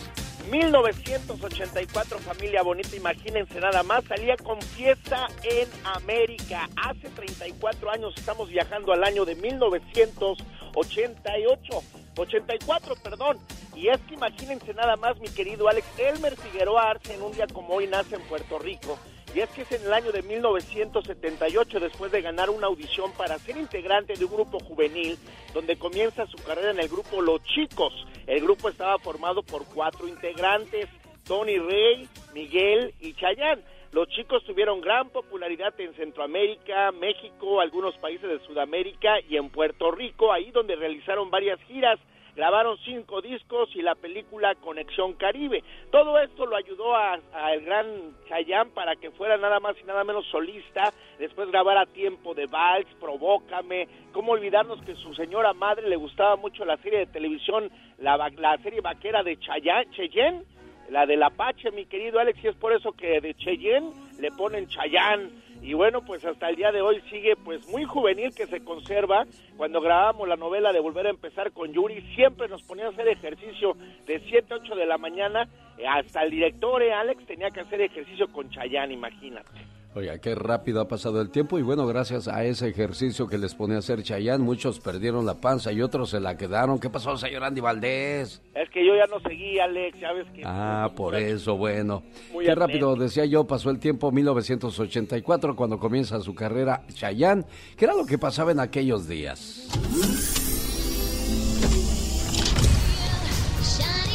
1984, 0.50 2.18
familia 2.18 2.62
bonita, 2.62 2.96
imagínense 2.96 3.60
nada 3.60 3.82
más, 3.82 4.04
salía 4.04 4.36
con 4.36 4.60
fiesta 4.60 5.28
en 5.42 5.68
América. 5.84 6.68
Hace 6.76 7.08
34 7.10 7.90
años 7.90 8.14
estamos 8.16 8.48
viajando 8.48 8.92
al 8.92 9.04
año 9.04 9.24
de 9.24 9.36
1988. 9.36 11.82
84, 12.16 12.96
perdón. 12.96 13.38
Y 13.74 13.88
es 13.88 13.98
que 14.02 14.14
imagínense 14.14 14.74
nada 14.74 14.96
más, 14.96 15.18
mi 15.18 15.28
querido 15.28 15.68
Alex, 15.68 15.86
Elmer 15.98 16.36
Figueroa 16.36 16.90
Arce 16.90 17.14
en 17.14 17.22
un 17.22 17.32
día 17.32 17.46
como 17.46 17.72
hoy 17.74 17.86
nace 17.86 18.16
en 18.16 18.22
Puerto 18.22 18.58
Rico. 18.58 18.98
Y 19.34 19.40
es 19.40 19.48
que 19.50 19.62
es 19.62 19.72
en 19.72 19.86
el 19.86 19.94
año 19.94 20.12
de 20.12 20.22
1978, 20.22 21.80
después 21.80 22.12
de 22.12 22.20
ganar 22.20 22.50
una 22.50 22.66
audición 22.66 23.10
para 23.12 23.38
ser 23.38 23.56
integrante 23.56 24.12
de 24.14 24.26
un 24.26 24.32
grupo 24.32 24.60
juvenil, 24.60 25.18
donde 25.54 25.78
comienza 25.78 26.26
su 26.26 26.36
carrera 26.36 26.72
en 26.72 26.80
el 26.80 26.88
grupo 26.88 27.22
Los 27.22 27.42
Chicos. 27.44 28.06
El 28.26 28.40
grupo 28.40 28.68
estaba 28.68 28.98
formado 28.98 29.42
por 29.42 29.64
cuatro 29.66 30.06
integrantes, 30.08 30.88
Tony 31.26 31.58
Rey, 31.58 32.08
Miguel 32.34 32.94
y 33.00 33.14
Chayán. 33.14 33.62
Los 33.92 34.08
chicos 34.08 34.42
tuvieron 34.44 34.80
gran 34.80 35.10
popularidad 35.10 35.78
en 35.78 35.94
Centroamérica, 35.94 36.92
México, 36.92 37.60
algunos 37.60 37.94
países 37.98 38.28
de 38.28 38.40
Sudamérica 38.46 39.20
y 39.28 39.36
en 39.36 39.50
Puerto 39.50 39.90
Rico, 39.90 40.32
ahí 40.32 40.50
donde 40.50 40.76
realizaron 40.76 41.30
varias 41.30 41.60
giras 41.64 41.98
grabaron 42.34 42.78
cinco 42.84 43.20
discos 43.20 43.68
y 43.74 43.82
la 43.82 43.94
película 43.94 44.54
Conexión 44.56 45.14
Caribe. 45.14 45.62
Todo 45.90 46.18
esto 46.18 46.46
lo 46.46 46.56
ayudó 46.56 46.94
al 46.94 47.20
gran 47.62 47.86
Chayanne 48.28 48.70
para 48.70 48.96
que 48.96 49.10
fuera 49.10 49.36
nada 49.36 49.60
más 49.60 49.76
y 49.80 49.84
nada 49.84 50.04
menos 50.04 50.26
solista, 50.26 50.92
después 51.18 51.50
grabara 51.50 51.86
Tiempo 51.86 52.34
de 52.34 52.46
Vals, 52.46 52.86
Provócame, 53.00 53.88
cómo 54.12 54.32
olvidarnos 54.32 54.82
que 54.82 54.94
su 54.94 55.14
señora 55.14 55.52
madre 55.52 55.88
le 55.88 55.96
gustaba 55.96 56.36
mucho 56.36 56.64
la 56.64 56.76
serie 56.78 57.00
de 57.00 57.06
televisión, 57.06 57.70
la, 57.98 58.16
la 58.16 58.58
serie 58.58 58.80
vaquera 58.80 59.22
de 59.22 59.38
Chayanne, 59.38 59.90
Cheyenne, 59.90 60.44
la 60.90 61.06
del 61.06 61.22
Apache, 61.22 61.70
mi 61.70 61.86
querido 61.86 62.18
Alex, 62.18 62.42
y 62.44 62.48
es 62.48 62.56
por 62.56 62.72
eso 62.72 62.92
que 62.92 63.20
de 63.20 63.34
Cheyenne 63.34 63.92
le 64.18 64.30
ponen 64.30 64.68
Chayanne 64.68 65.30
y 65.62 65.74
bueno, 65.74 66.04
pues 66.04 66.24
hasta 66.24 66.48
el 66.48 66.56
día 66.56 66.72
de 66.72 66.82
hoy 66.82 67.00
sigue 67.08 67.36
pues 67.36 67.66
muy 67.68 67.84
juvenil 67.84 68.34
que 68.34 68.48
se 68.48 68.64
conserva. 68.64 69.26
Cuando 69.56 69.80
grabamos 69.80 70.28
la 70.28 70.36
novela 70.36 70.72
de 70.72 70.80
Volver 70.80 71.06
a 71.06 71.10
empezar 71.10 71.52
con 71.52 71.72
Yuri, 71.72 72.00
siempre 72.16 72.48
nos 72.48 72.62
ponía 72.64 72.86
a 72.86 72.90
hacer 72.90 73.06
ejercicio 73.06 73.76
de 74.06 74.20
7 74.28 74.54
a 74.54 74.56
8 74.56 74.74
de 74.74 74.86
la 74.86 74.98
mañana. 74.98 75.48
Hasta 75.88 76.24
el 76.24 76.32
director, 76.32 76.82
eh, 76.82 76.92
Alex, 76.92 77.24
tenía 77.26 77.50
que 77.50 77.60
hacer 77.60 77.80
ejercicio 77.80 78.26
con 78.32 78.50
Chayanne, 78.50 78.92
imagínate. 78.92 79.71
Oiga, 79.94 80.18
qué 80.18 80.34
rápido 80.34 80.80
ha 80.80 80.88
pasado 80.88 81.20
el 81.20 81.28
tiempo 81.28 81.58
y 81.58 81.62
bueno, 81.62 81.86
gracias 81.86 82.26
a 82.26 82.44
ese 82.44 82.68
ejercicio 82.68 83.26
que 83.26 83.36
les 83.36 83.54
pone 83.54 83.74
a 83.74 83.78
hacer 83.78 84.02
Chayán, 84.02 84.40
muchos 84.40 84.80
perdieron 84.80 85.26
la 85.26 85.34
panza 85.34 85.70
y 85.70 85.82
otros 85.82 86.08
se 86.08 86.18
la 86.18 86.38
quedaron. 86.38 86.78
¿Qué 86.78 86.88
pasó, 86.88 87.14
señor 87.18 87.44
Andy 87.44 87.60
Valdés? 87.60 88.40
Es 88.54 88.70
que 88.70 88.86
yo 88.86 88.94
ya 88.96 89.04
no 89.06 89.20
seguí, 89.20 89.58
Alex, 89.58 90.00
sabes 90.00 90.26
que... 90.34 90.42
Ah, 90.46 90.90
por 90.96 91.14
eso, 91.14 91.58
bueno. 91.58 92.02
qué 92.42 92.54
rápido, 92.54 92.96
decía 92.96 93.26
yo, 93.26 93.46
pasó 93.46 93.68
el 93.68 93.78
tiempo 93.78 94.10
1984 94.10 95.54
cuando 95.54 95.78
comienza 95.78 96.18
su 96.20 96.34
carrera 96.34 96.86
Chayán. 96.94 97.44
¿Qué 97.76 97.84
era 97.84 97.94
lo 97.94 98.06
que 98.06 98.16
pasaba 98.16 98.50
en 98.50 98.60
aquellos 98.60 99.06
días? 99.06 99.68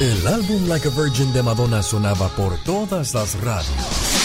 El 0.01 0.27
álbum 0.27 0.67
Like 0.67 0.87
a 0.87 0.91
Virgin 0.91 1.31
de 1.33 1.43
Madonna 1.43 1.83
sonaba 1.83 2.29
por 2.29 2.57
todas 2.63 3.13
las 3.13 3.39
radios. 3.43 4.16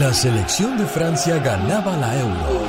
La 0.00 0.12
selección 0.12 0.76
de 0.76 0.84
Francia 0.84 1.38
ganaba 1.38 1.96
la 1.96 2.18
Euro. 2.20 2.68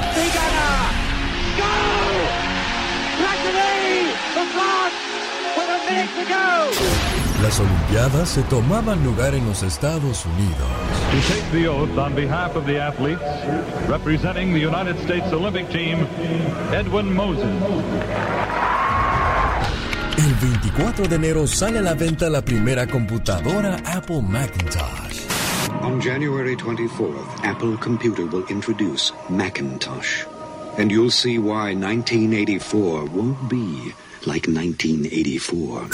Las 7.42 7.60
Olimpiadas 7.60 8.30
se 8.30 8.44
tomaban 8.44 9.04
lugar 9.04 9.36
en 9.36 9.46
los 9.46 9.62
Estados 9.62 10.26
Unidos. 10.26 10.58
To 11.12 11.34
take 11.34 11.52
the 11.52 11.68
oath 11.68 11.98
on 11.98 12.16
behalf 12.16 12.56
of 12.56 12.66
the 12.66 12.80
athletes, 12.80 13.22
representing 13.90 14.54
the 14.54 14.66
United 14.66 14.98
States 15.04 15.32
Olympic 15.34 15.70
Team, 15.70 16.08
Edwin 16.72 17.14
Moses. 17.14 17.46
El 20.18 20.34
24 20.36 21.08
de 21.08 21.16
enero 21.16 21.46
sale 21.46 21.80
a 21.80 21.82
la 21.82 21.94
venta 21.94 22.30
la 22.30 22.42
primera 22.42 22.88
computadora 22.88 23.78
Apple 23.86 24.22
Macintosh. 24.22 25.17
On 25.82 26.02
January 26.02 26.56
24th, 26.56 27.44
Apple 27.44 27.78
Computer 27.78 28.26
will 28.26 28.46
introduce 28.48 29.12
Macintosh. 29.30 30.26
And 30.78 30.92
you'll 30.92 31.12
see 31.12 31.38
why 31.40 31.74
1984 31.74 33.06
won't 33.06 33.50
be 33.50 33.94
like 34.26 34.48
1984. 34.48 35.88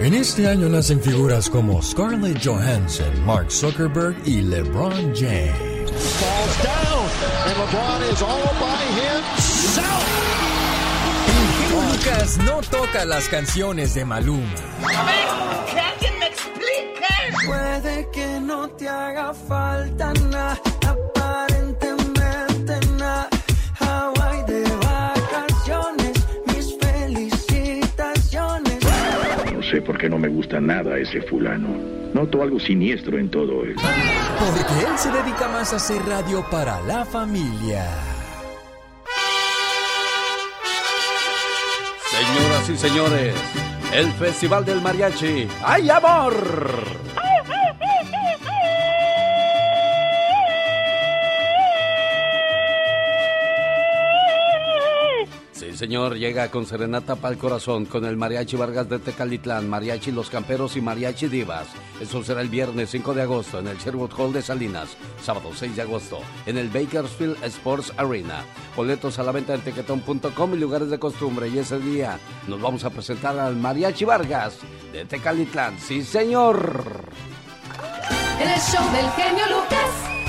En 0.00 0.14
este 0.14 0.46
año 0.46 0.68
nacen 0.68 1.00
figuras 1.00 1.48
como 1.50 1.82
Scarlett 1.82 2.38
Johansson, 2.44 3.24
Mark 3.24 3.50
Zuckerberg 3.50 4.16
y 4.24 4.42
LeBron 4.42 5.14
James. 5.14 5.90
Falls 6.18 6.62
down, 6.62 7.08
and 7.46 7.56
LeBron 7.56 8.12
is 8.12 8.22
all 8.22 8.54
by 8.60 8.84
himself. 8.94 10.04
Lucas 11.70 12.38
no 12.38 12.60
toca 12.60 13.04
las 13.04 13.28
canciones 13.28 13.94
de 13.94 14.04
Maluma. 14.04 14.54
A 14.96 15.04
ver, 15.04 15.26
que 15.72 15.80
alguien 15.80 16.18
me 16.18 16.26
explique. 16.26 16.98
Puede 17.46 18.08
que 18.10 18.27
no 18.48 18.68
te 18.70 18.88
haga 18.88 19.32
falta 19.34 20.12
nada, 20.30 20.58
aparentemente 20.86 22.80
nada. 22.96 23.28
Hawaii 23.78 24.42
de 24.44 24.62
vacaciones, 24.88 26.12
mis 26.46 26.74
felicitaciones. 26.78 28.78
No 29.52 29.62
sé 29.62 29.82
por 29.82 29.98
qué 29.98 30.08
no 30.08 30.18
me 30.18 30.28
gusta 30.28 30.62
nada 30.62 30.96
ese 30.96 31.20
fulano. 31.20 31.68
Noto 32.14 32.42
algo 32.42 32.58
siniestro 32.58 33.18
en 33.18 33.30
todo 33.30 33.64
él. 33.64 33.76
Porque 33.76 34.86
él 34.86 34.96
se 34.96 35.10
dedica 35.10 35.48
más 35.48 35.74
a 35.74 35.76
hacer 35.76 36.02
radio 36.06 36.42
para 36.50 36.80
la 36.80 37.04
familia. 37.04 37.84
Señoras 42.10 42.70
y 42.70 42.78
señores, 42.78 43.34
el 43.92 44.10
Festival 44.12 44.64
del 44.64 44.80
Mariachi. 44.80 45.46
¡Ay, 45.62 45.90
amor! 45.90 47.07
Señor, 55.78 56.16
llega 56.16 56.50
con 56.50 56.66
Serenata 56.66 57.14
para 57.14 57.34
el 57.34 57.38
Corazón, 57.38 57.86
con 57.86 58.04
el 58.04 58.16
Mariachi 58.16 58.56
Vargas 58.56 58.88
de 58.88 58.98
Tecalitlán, 58.98 59.68
Mariachi 59.68 60.10
Los 60.10 60.28
Camperos 60.28 60.76
y 60.76 60.80
Mariachi 60.80 61.28
Divas. 61.28 61.68
Eso 62.00 62.24
será 62.24 62.40
el 62.40 62.48
viernes 62.48 62.90
5 62.90 63.14
de 63.14 63.22
agosto 63.22 63.60
en 63.60 63.68
el 63.68 63.78
Sherwood 63.78 64.10
Hall 64.18 64.32
de 64.32 64.42
Salinas, 64.42 64.96
sábado 65.22 65.50
6 65.54 65.76
de 65.76 65.82
agosto 65.82 66.18
en 66.46 66.58
el 66.58 66.68
Bakersfield 66.68 67.44
Sports 67.44 67.92
Arena. 67.96 68.42
Boletos 68.74 69.20
a 69.20 69.22
la 69.22 69.30
venta 69.30 69.54
en 69.54 69.60
tequetón.com 69.60 70.54
y 70.54 70.58
lugares 70.58 70.90
de 70.90 70.98
costumbre. 70.98 71.48
Y 71.48 71.58
ese 71.58 71.78
día 71.78 72.18
nos 72.48 72.60
vamos 72.60 72.82
a 72.82 72.90
presentar 72.90 73.38
al 73.38 73.54
Mariachi 73.54 74.04
Vargas 74.04 74.58
de 74.92 75.04
Tecalitlán. 75.04 75.78
Sí, 75.78 76.02
señor. 76.02 77.04
El 78.40 78.60
show 78.60 78.84
del 78.92 79.08
genio 79.10 79.44
Lucas. 79.46 80.27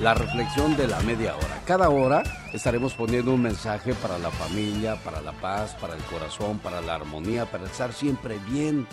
La 0.00 0.14
reflexión 0.14 0.76
de 0.76 0.86
la 0.86 1.00
media 1.00 1.34
hora. 1.34 1.60
Cada 1.66 1.88
hora 1.88 2.22
estaremos 2.52 2.94
poniendo 2.94 3.34
un 3.34 3.42
mensaje 3.42 3.94
para 3.94 4.18
la 4.18 4.30
familia, 4.30 4.96
para 5.02 5.20
la 5.20 5.32
paz, 5.32 5.74
para 5.80 5.94
el 5.94 6.02
corazón, 6.04 6.60
para 6.60 6.80
la 6.80 6.94
armonía, 6.94 7.46
para 7.46 7.64
estar 7.66 7.92
siempre 7.92 8.38
bien. 8.48 8.86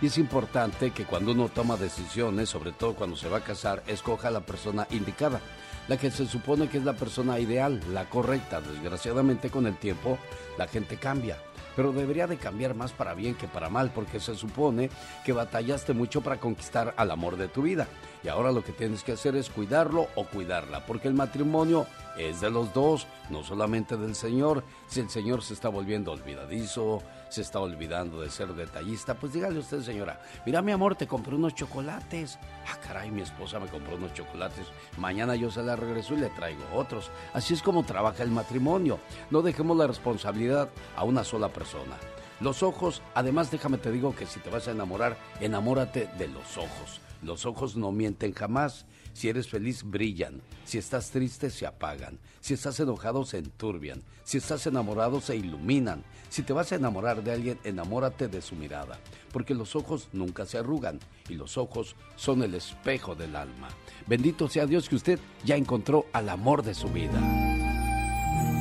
Y 0.00 0.06
es 0.06 0.18
importante 0.18 0.92
que 0.92 1.04
cuando 1.04 1.32
uno 1.32 1.48
toma 1.48 1.76
decisiones, 1.76 2.48
sobre 2.48 2.72
todo 2.72 2.94
cuando 2.94 3.16
se 3.16 3.28
va 3.28 3.38
a 3.38 3.44
casar, 3.44 3.82
escoja 3.88 4.28
a 4.28 4.30
la 4.30 4.40
persona 4.40 4.86
indicada, 4.90 5.40
la 5.88 5.96
que 5.96 6.10
se 6.10 6.26
supone 6.26 6.68
que 6.68 6.78
es 6.78 6.84
la 6.84 6.94
persona 6.94 7.38
ideal, 7.40 7.80
la 7.92 8.08
correcta. 8.08 8.60
Desgraciadamente 8.60 9.50
con 9.50 9.66
el 9.66 9.76
tiempo 9.76 10.18
la 10.56 10.68
gente 10.68 10.96
cambia. 10.96 11.36
pero 11.76 11.92
debería 11.92 12.28
de 12.28 12.36
cambiar 12.36 12.74
más 12.76 12.92
para 12.92 13.14
bien 13.14 13.34
que 13.34 13.48
para 13.48 13.68
mal, 13.68 13.90
porque 13.92 14.20
se 14.20 14.36
supone 14.36 14.90
que 15.24 15.32
batallaste 15.32 15.92
mucho 15.92 16.20
para 16.20 16.38
conquistar 16.38 16.94
al 16.96 17.10
amor 17.10 17.36
de 17.36 17.48
tu 17.48 17.62
vida. 17.62 17.88
Y 18.24 18.28
ahora 18.28 18.52
lo 18.52 18.64
que 18.64 18.72
tienes 18.72 19.04
que 19.04 19.12
hacer 19.12 19.36
es 19.36 19.50
cuidarlo 19.50 20.08
o 20.14 20.24
cuidarla, 20.24 20.86
porque 20.86 21.08
el 21.08 21.14
matrimonio 21.14 21.86
es 22.16 22.40
de 22.40 22.50
los 22.50 22.72
dos, 22.72 23.06
no 23.28 23.44
solamente 23.44 23.98
del 23.98 24.14
Señor. 24.14 24.64
Si 24.86 25.00
el 25.00 25.10
Señor 25.10 25.42
se 25.42 25.52
está 25.52 25.68
volviendo 25.68 26.10
olvidadizo, 26.10 27.02
se 27.28 27.42
está 27.42 27.60
olvidando 27.60 28.22
de 28.22 28.30
ser 28.30 28.54
detallista, 28.54 29.14
pues 29.14 29.34
dígale 29.34 29.58
usted, 29.58 29.82
señora, 29.82 30.22
mira 30.46 30.62
mi 30.62 30.72
amor, 30.72 30.94
te 30.94 31.06
compré 31.06 31.34
unos 31.34 31.54
chocolates. 31.54 32.38
Ah, 32.66 32.78
caray, 32.80 33.10
mi 33.10 33.20
esposa 33.20 33.60
me 33.60 33.66
compró 33.66 33.96
unos 33.96 34.14
chocolates. 34.14 34.68
Mañana 34.96 35.34
yo 35.34 35.50
se 35.50 35.62
la 35.62 35.76
regreso 35.76 36.14
y 36.14 36.20
le 36.20 36.30
traigo 36.30 36.64
otros. 36.74 37.10
Así 37.34 37.52
es 37.52 37.62
como 37.62 37.84
trabaja 37.84 38.22
el 38.22 38.30
matrimonio. 38.30 39.00
No 39.30 39.42
dejemos 39.42 39.76
la 39.76 39.86
responsabilidad 39.86 40.70
a 40.96 41.04
una 41.04 41.24
sola 41.24 41.50
persona. 41.50 41.96
Los 42.40 42.62
ojos, 42.62 43.02
además 43.14 43.50
déjame 43.50 43.76
te 43.76 43.92
digo 43.92 44.14
que 44.14 44.26
si 44.26 44.40
te 44.40 44.50
vas 44.50 44.66
a 44.66 44.72
enamorar, 44.72 45.18
enamórate 45.40 46.08
de 46.16 46.28
los 46.28 46.56
ojos. 46.56 47.00
Los 47.24 47.46
ojos 47.46 47.76
no 47.76 47.90
mienten 47.90 48.32
jamás. 48.32 48.84
Si 49.14 49.28
eres 49.28 49.48
feliz, 49.48 49.82
brillan. 49.82 50.42
Si 50.64 50.76
estás 50.76 51.10
triste, 51.10 51.48
se 51.50 51.66
apagan. 51.66 52.18
Si 52.40 52.54
estás 52.54 52.78
enojado, 52.80 53.24
se 53.24 53.38
enturbian. 53.38 54.02
Si 54.24 54.38
estás 54.38 54.66
enamorado, 54.66 55.20
se 55.20 55.36
iluminan. 55.36 56.04
Si 56.28 56.42
te 56.42 56.52
vas 56.52 56.72
a 56.72 56.76
enamorar 56.76 57.22
de 57.22 57.32
alguien, 57.32 57.58
enamórate 57.64 58.28
de 58.28 58.42
su 58.42 58.56
mirada. 58.56 58.98
Porque 59.32 59.54
los 59.54 59.76
ojos 59.76 60.08
nunca 60.12 60.44
se 60.44 60.58
arrugan 60.58 60.98
y 61.28 61.34
los 61.34 61.56
ojos 61.56 61.96
son 62.16 62.42
el 62.42 62.54
espejo 62.54 63.14
del 63.14 63.36
alma. 63.36 63.68
Bendito 64.06 64.48
sea 64.48 64.66
Dios 64.66 64.88
que 64.88 64.96
usted 64.96 65.18
ya 65.44 65.56
encontró 65.56 66.06
al 66.12 66.28
amor 66.28 66.62
de 66.62 66.74
su 66.74 66.88
vida. 66.88 67.18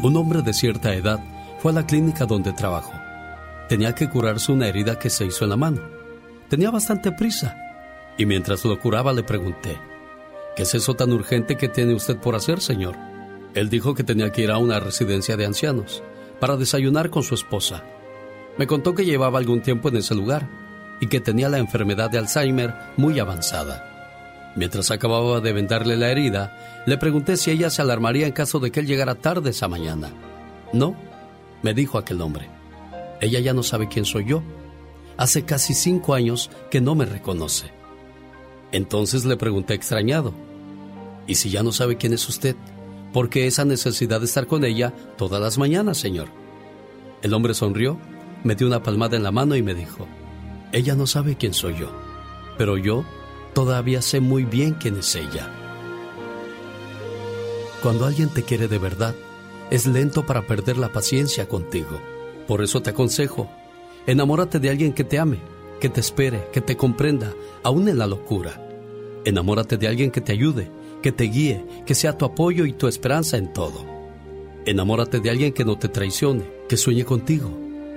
Un 0.03 0.15
hombre 0.15 0.41
de 0.41 0.53
cierta 0.53 0.93
edad 0.93 1.19
fue 1.59 1.71
a 1.71 1.75
la 1.75 1.85
clínica 1.85 2.25
donde 2.25 2.53
trabajó. 2.53 2.93
Tenía 3.67 3.95
que 3.95 4.09
curarse 4.09 4.51
una 4.51 4.67
herida 4.67 4.99
que 4.99 5.09
se 5.09 5.25
hizo 5.25 5.45
en 5.45 5.49
la 5.49 5.57
mano. 5.57 5.81
Tenía 6.49 6.69
bastante 6.69 7.11
prisa. 7.11 7.57
Y 8.17 8.25
mientras 8.25 8.63
lo 8.65 8.79
curaba 8.79 9.13
le 9.13 9.23
pregunté, 9.23 9.79
¿Qué 10.55 10.63
es 10.63 10.75
eso 10.75 10.93
tan 10.93 11.11
urgente 11.11 11.55
que 11.57 11.67
tiene 11.67 11.95
usted 11.95 12.17
por 12.17 12.35
hacer, 12.35 12.61
señor? 12.61 12.95
Él 13.55 13.69
dijo 13.69 13.95
que 13.95 14.03
tenía 14.03 14.31
que 14.31 14.43
ir 14.43 14.51
a 14.51 14.59
una 14.59 14.79
residencia 14.79 15.35
de 15.35 15.47
ancianos 15.47 16.03
para 16.39 16.57
desayunar 16.57 17.09
con 17.09 17.23
su 17.23 17.33
esposa. 17.33 17.83
Me 18.57 18.67
contó 18.67 18.93
que 18.93 19.05
llevaba 19.05 19.39
algún 19.39 19.61
tiempo 19.63 19.89
en 19.89 19.97
ese 19.97 20.13
lugar 20.13 20.47
y 21.01 21.07
que 21.07 21.19
tenía 21.19 21.49
la 21.49 21.57
enfermedad 21.57 22.11
de 22.11 22.19
Alzheimer 22.19 22.71
muy 22.97 23.17
avanzada. 23.17 24.51
Mientras 24.55 24.91
acababa 24.91 25.39
de 25.39 25.53
vendarle 25.53 25.97
la 25.97 26.11
herida, 26.11 26.83
le 26.85 26.99
pregunté 26.99 27.35
si 27.35 27.49
ella 27.49 27.71
se 27.71 27.81
alarmaría 27.81 28.27
en 28.27 28.33
caso 28.33 28.59
de 28.59 28.71
que 28.71 28.81
él 28.81 28.85
llegara 28.85 29.15
tarde 29.15 29.49
esa 29.49 29.67
mañana. 29.67 30.09
No, 30.71 30.95
me 31.63 31.73
dijo 31.73 31.97
aquel 31.97 32.21
hombre. 32.21 32.47
Ella 33.21 33.39
ya 33.39 33.53
no 33.53 33.63
sabe 33.63 33.87
quién 33.87 34.05
soy 34.05 34.25
yo. 34.25 34.43
Hace 35.17 35.45
casi 35.45 35.73
cinco 35.73 36.13
años 36.13 36.51
que 36.69 36.79
no 36.79 36.93
me 36.93 37.05
reconoce. 37.05 37.71
Entonces 38.73 39.23
le 39.23 39.37
pregunté 39.37 39.75
extrañado, 39.75 40.33
¿y 41.27 41.35
si 41.35 41.51
ya 41.51 41.61
no 41.61 41.71
sabe 41.71 41.95
quién 41.95 42.11
es 42.11 42.27
usted? 42.27 42.55
¿Por 43.13 43.29
qué 43.29 43.45
esa 43.45 43.65
necesidad 43.65 44.19
de 44.19 44.25
estar 44.25 44.47
con 44.47 44.65
ella 44.65 44.91
todas 45.15 45.39
las 45.39 45.59
mañanas, 45.59 45.99
señor? 45.99 46.27
El 47.21 47.35
hombre 47.35 47.53
sonrió, 47.53 47.99
me 48.43 48.55
dio 48.55 48.65
una 48.65 48.81
palmada 48.81 49.15
en 49.15 49.21
la 49.21 49.31
mano 49.31 49.55
y 49.55 49.61
me 49.61 49.75
dijo, 49.75 50.07
ella 50.71 50.95
no 50.95 51.05
sabe 51.05 51.37
quién 51.37 51.53
soy 51.53 51.77
yo, 51.77 51.91
pero 52.57 52.75
yo 52.75 53.05
todavía 53.53 54.01
sé 54.01 54.19
muy 54.19 54.43
bien 54.43 54.73
quién 54.73 54.97
es 54.97 55.15
ella. 55.15 55.51
Cuando 57.83 58.07
alguien 58.07 58.29
te 58.29 58.41
quiere 58.41 58.67
de 58.67 58.79
verdad, 58.79 59.13
es 59.69 59.85
lento 59.85 60.25
para 60.25 60.47
perder 60.47 60.79
la 60.79 60.91
paciencia 60.91 61.47
contigo. 61.47 62.01
Por 62.47 62.63
eso 62.63 62.81
te 62.81 62.89
aconsejo, 62.89 63.51
enamórate 64.07 64.59
de 64.59 64.71
alguien 64.71 64.93
que 64.93 65.03
te 65.03 65.19
ame, 65.19 65.37
que 65.83 65.89
te 65.89 65.99
espere, 65.99 66.47
que 66.53 66.61
te 66.61 66.77
comprenda, 66.77 67.33
aún 67.61 67.89
en 67.89 67.97
la 67.97 68.07
locura. 68.07 68.65
Enamórate 69.25 69.75
de 69.75 69.89
alguien 69.89 70.11
que 70.11 70.21
te 70.21 70.31
ayude, 70.31 70.71
que 71.01 71.11
te 71.11 71.25
guíe, 71.25 71.65
que 71.85 71.93
sea 71.93 72.17
tu 72.17 72.23
apoyo 72.23 72.63
y 72.65 72.71
tu 72.71 72.87
esperanza 72.87 73.35
en 73.35 73.51
todo. 73.51 73.85
Enamórate 74.65 75.19
de 75.19 75.29
alguien 75.29 75.51
que 75.51 75.65
no 75.65 75.77
te 75.77 75.89
traicione, 75.89 76.45
que 76.69 76.77
sueñe 76.77 77.03
contigo, 77.03 77.51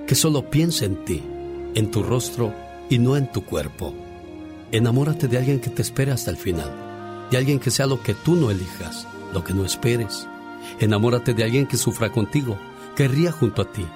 que 0.04 0.16
solo 0.16 0.50
piense 0.50 0.84
en 0.84 1.04
ti, 1.04 1.22
en 1.76 1.92
tu 1.92 2.02
rostro 2.02 2.52
y 2.90 2.98
no 2.98 3.16
en 3.16 3.30
tu 3.30 3.44
cuerpo. 3.44 3.94
Enamórate 4.72 5.28
de 5.28 5.38
alguien 5.38 5.60
que 5.60 5.70
te 5.70 5.82
espere 5.82 6.10
hasta 6.10 6.32
el 6.32 6.38
final, 6.38 7.28
de 7.30 7.36
alguien 7.36 7.60
que 7.60 7.70
sea 7.70 7.86
lo 7.86 8.02
que 8.02 8.14
tú 8.14 8.34
no 8.34 8.50
elijas, 8.50 9.06
lo 9.32 9.44
que 9.44 9.54
no 9.54 9.64
esperes. 9.64 10.26
Enamórate 10.80 11.34
de 11.34 11.44
alguien 11.44 11.68
que 11.68 11.76
sufra 11.76 12.10
contigo, 12.10 12.58
que 12.96 13.06
ría 13.06 13.30
junto 13.30 13.62
a 13.62 13.70
ti, 13.70 13.86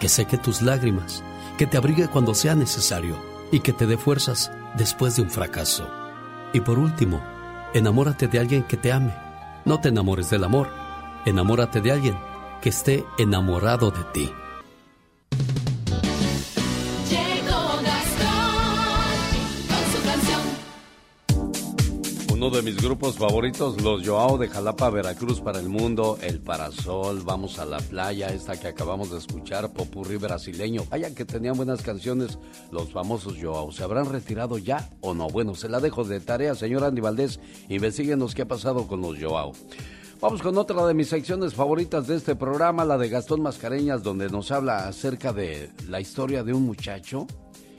que 0.00 0.08
seque 0.08 0.36
tus 0.36 0.62
lágrimas, 0.62 1.22
que 1.56 1.68
te 1.68 1.76
abrigue 1.76 2.08
cuando 2.08 2.34
sea 2.34 2.56
necesario 2.56 3.35
y 3.50 3.60
que 3.60 3.72
te 3.72 3.86
dé 3.86 3.96
fuerzas 3.96 4.50
después 4.76 5.16
de 5.16 5.22
un 5.22 5.30
fracaso. 5.30 5.88
Y 6.52 6.60
por 6.60 6.78
último, 6.78 7.22
enamórate 7.74 8.28
de 8.28 8.38
alguien 8.38 8.62
que 8.62 8.76
te 8.76 8.92
ame. 8.92 9.14
No 9.64 9.80
te 9.80 9.88
enamores 9.88 10.30
del 10.30 10.44
amor, 10.44 10.68
enamórate 11.24 11.80
de 11.80 11.92
alguien 11.92 12.16
que 12.60 12.68
esté 12.68 13.04
enamorado 13.18 13.90
de 13.90 14.04
ti. 14.12 14.32
Uno 22.46 22.54
de 22.54 22.62
mis 22.62 22.76
grupos 22.76 23.16
favoritos, 23.16 23.82
los 23.82 24.06
Joao 24.06 24.38
de 24.38 24.46
Jalapa, 24.46 24.88
Veracruz 24.88 25.40
para 25.40 25.58
el 25.58 25.68
mundo, 25.68 26.16
El 26.22 26.38
Parasol, 26.38 27.22
Vamos 27.24 27.58
a 27.58 27.64
la 27.64 27.78
Playa, 27.78 28.28
esta 28.28 28.56
que 28.56 28.68
acabamos 28.68 29.10
de 29.10 29.18
escuchar, 29.18 29.72
Popurrí 29.72 30.14
brasileño. 30.16 30.84
Vaya 30.88 31.12
que 31.12 31.24
tenían 31.24 31.56
buenas 31.56 31.82
canciones 31.82 32.38
los 32.70 32.92
famosos 32.92 33.34
Joao. 33.42 33.72
¿Se 33.72 33.82
habrán 33.82 34.12
retirado 34.12 34.58
ya 34.58 34.88
o 35.00 35.12
no? 35.12 35.26
Bueno, 35.26 35.56
se 35.56 35.68
la 35.68 35.80
dejo 35.80 36.04
de 36.04 36.20
tarea, 36.20 36.54
señor 36.54 36.84
Andy 36.84 37.00
Valdés. 37.00 37.40
Investíguenos 37.68 38.32
qué 38.32 38.42
ha 38.42 38.48
pasado 38.48 38.86
con 38.86 39.00
los 39.00 39.18
Joao. 39.20 39.50
Vamos 40.20 40.40
con 40.40 40.56
otra 40.56 40.86
de 40.86 40.94
mis 40.94 41.08
secciones 41.08 41.52
favoritas 41.52 42.06
de 42.06 42.14
este 42.14 42.36
programa, 42.36 42.84
la 42.84 42.96
de 42.96 43.08
Gastón 43.08 43.42
Mascareñas, 43.42 44.04
donde 44.04 44.28
nos 44.28 44.52
habla 44.52 44.86
acerca 44.86 45.32
de 45.32 45.72
la 45.88 46.00
historia 46.00 46.44
de 46.44 46.54
un 46.54 46.62
muchacho 46.62 47.26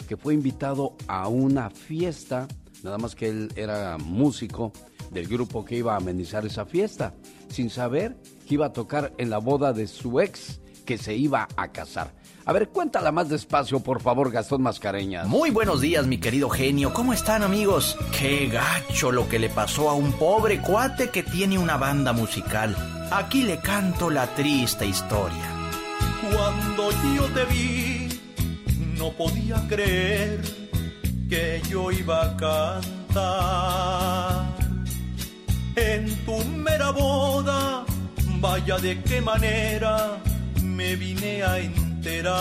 que 0.09 0.17
fue 0.17 0.33
invitado 0.33 0.97
a 1.07 1.29
una 1.29 1.69
fiesta 1.69 2.49
nada 2.87 2.97
más 2.97 3.15
que 3.15 3.27
él 3.27 3.51
era 3.55 3.97
músico 3.97 4.71
del 5.11 5.27
grupo 5.27 5.65
que 5.65 5.75
iba 5.75 5.93
a 5.93 5.97
amenizar 5.97 6.45
esa 6.45 6.65
fiesta, 6.65 7.13
sin 7.49 7.69
saber 7.69 8.17
que 8.47 8.55
iba 8.55 8.67
a 8.67 8.73
tocar 8.73 9.13
en 9.17 9.29
la 9.29 9.37
boda 9.39 9.73
de 9.73 9.87
su 9.87 10.19
ex 10.21 10.61
que 10.85 10.97
se 10.97 11.13
iba 11.13 11.49
a 11.57 11.67
casar. 11.73 12.13
A 12.45 12.53
ver, 12.53 12.69
cuéntala 12.69 13.11
más 13.11 13.27
despacio, 13.27 13.81
por 13.81 14.01
favor, 14.01 14.31
Gastón 14.31 14.61
Mascareñas. 14.61 15.27
Muy 15.27 15.49
buenos 15.49 15.81
días, 15.81 16.07
mi 16.07 16.17
querido 16.17 16.49
genio. 16.49 16.93
¿Cómo 16.93 17.11
están, 17.11 17.43
amigos? 17.43 17.97
Qué 18.17 18.47
gacho 18.47 19.11
lo 19.11 19.27
que 19.27 19.37
le 19.37 19.49
pasó 19.49 19.89
a 19.89 19.93
un 19.93 20.13
pobre 20.13 20.61
cuate 20.61 21.09
que 21.09 21.23
tiene 21.23 21.59
una 21.59 21.75
banda 21.75 22.13
musical. 22.13 22.73
Aquí 23.11 23.43
le 23.43 23.59
canto 23.59 24.09
la 24.09 24.33
triste 24.33 24.85
historia. 24.85 25.51
Cuando 26.33 26.89
yo 27.15 27.25
te 27.33 27.45
vi, 27.53 28.07
no 28.97 29.11
podía 29.11 29.61
creer 29.67 30.66
que 31.29 31.61
yo 31.69 31.91
iba 31.91 32.23
a 32.23 32.37
cantar 32.37 33.17
en 35.75 36.25
tu 36.25 36.37
mera 36.45 36.91
boda. 36.91 37.85
Vaya 38.39 38.77
de 38.77 39.01
qué 39.03 39.19
manera 39.21 40.17
me 40.61 40.95
vine 40.95 41.43
a 41.43 41.59
enterar. 41.59 42.37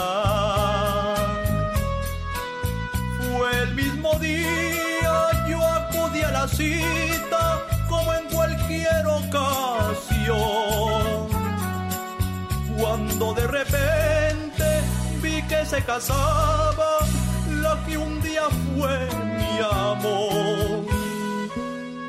Fue 3.20 3.62
el 3.62 3.74
mismo 3.74 4.12
día, 4.20 5.46
yo 5.48 5.64
acudí 5.64 6.22
a 6.22 6.30
la 6.30 6.46
cita 6.48 7.62
como 7.88 8.14
en 8.14 8.24
cualquier 8.26 9.06
ocasión. 9.06 10.36
Cuando 12.78 13.34
de 13.34 13.46
repente 13.46 14.82
vi 15.22 15.42
que 15.42 15.64
se 15.64 15.82
casaba 15.82 16.55
fue 18.50 19.08
mi 19.38 19.58
amor. 19.70 20.86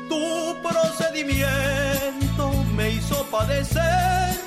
Tu 0.08 0.56
procedimiento 0.62 2.52
me 2.76 2.90
hizo 2.90 3.24
padecer, 3.30 4.40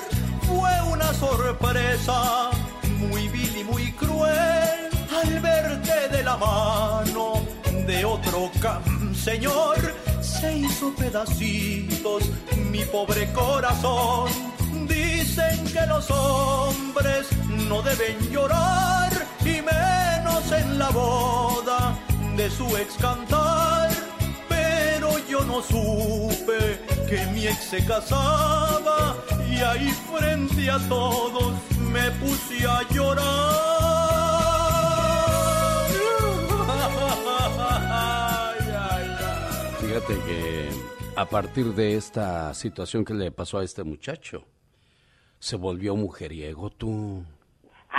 fue 0.48 0.72
una 0.92 1.14
sorpresa 1.14 2.52
muy 3.00 3.28
vil 3.30 3.58
y 3.58 3.64
muy 3.64 3.92
cruel 3.94 4.90
al 5.22 5.40
verte 5.40 6.10
de 6.10 6.24
la 6.24 6.38
mano 6.38 7.42
de 7.88 8.06
otro 8.06 8.52
señor. 9.24 9.78
Se 10.22 10.58
hizo 10.58 10.94
pedacitos 10.96 12.24
mi 12.72 12.84
pobre 12.86 13.32
corazón. 13.34 14.30
Dicen 14.88 15.64
que 15.74 15.86
los 15.88 16.10
hombres 16.10 17.28
no 17.70 17.82
deben 17.82 18.18
llorar 18.32 19.11
en 20.60 20.80
la 20.80 20.90
boda 20.90 21.98
de 22.36 22.50
su 22.50 22.66
ex 22.78 22.96
cantar. 22.96 23.90
Pero 24.48 25.18
yo 25.30 25.42
no 25.46 25.62
supe 25.62 26.80
que 27.10 27.26
mi 27.28 27.48
ex 27.48 27.58
se 27.58 27.86
casaba 27.86 29.18
y 29.50 29.58
ahí 29.58 29.90
frente 29.90 30.70
a 30.70 30.80
todos 30.88 31.54
me 31.92 32.12
puse 32.12 32.68
a 32.68 32.88
llorar. 32.90 33.52
Fíjate 39.82 40.14
que 40.26 40.70
a 41.16 41.26
partir 41.26 41.74
de 41.74 41.96
esta 41.96 42.54
situación 42.54 43.04
que 43.04 43.14
le 43.14 43.32
pasó 43.32 43.60
a 43.60 43.64
este 43.64 43.84
muchacho, 43.84 44.46
se 45.40 45.56
volvió 45.56 45.96
mujeriego 45.96 46.70
tú. 46.70 47.24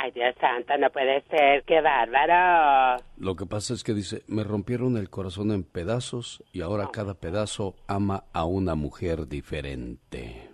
Ay, 0.02 0.10
Dios 0.10 0.34
santo, 0.40 0.76
no 0.78 0.90
puede 0.90 1.22
ser, 1.30 1.62
qué 1.64 1.80
bárbaro. 1.80 3.00
Lo 3.18 3.36
que 3.36 3.46
pasa 3.46 3.72
es 3.72 3.84
que 3.84 3.94
dice, 3.94 4.24
me 4.26 4.42
rompieron 4.42 4.96
el 4.96 5.08
corazón 5.10 5.52
en 5.52 5.62
pedazos 5.62 6.42
y 6.52 6.62
ahora 6.62 6.88
cada 6.92 7.14
pedazo 7.14 7.76
ama 7.86 8.24
a 8.32 8.44
una 8.44 8.74
mujer 8.74 9.28
diferente. 9.28 10.50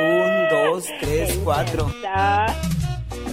Un, 0.00 0.48
dos, 0.50 0.86
tres, 1.00 1.40
cuatro. 1.42 1.90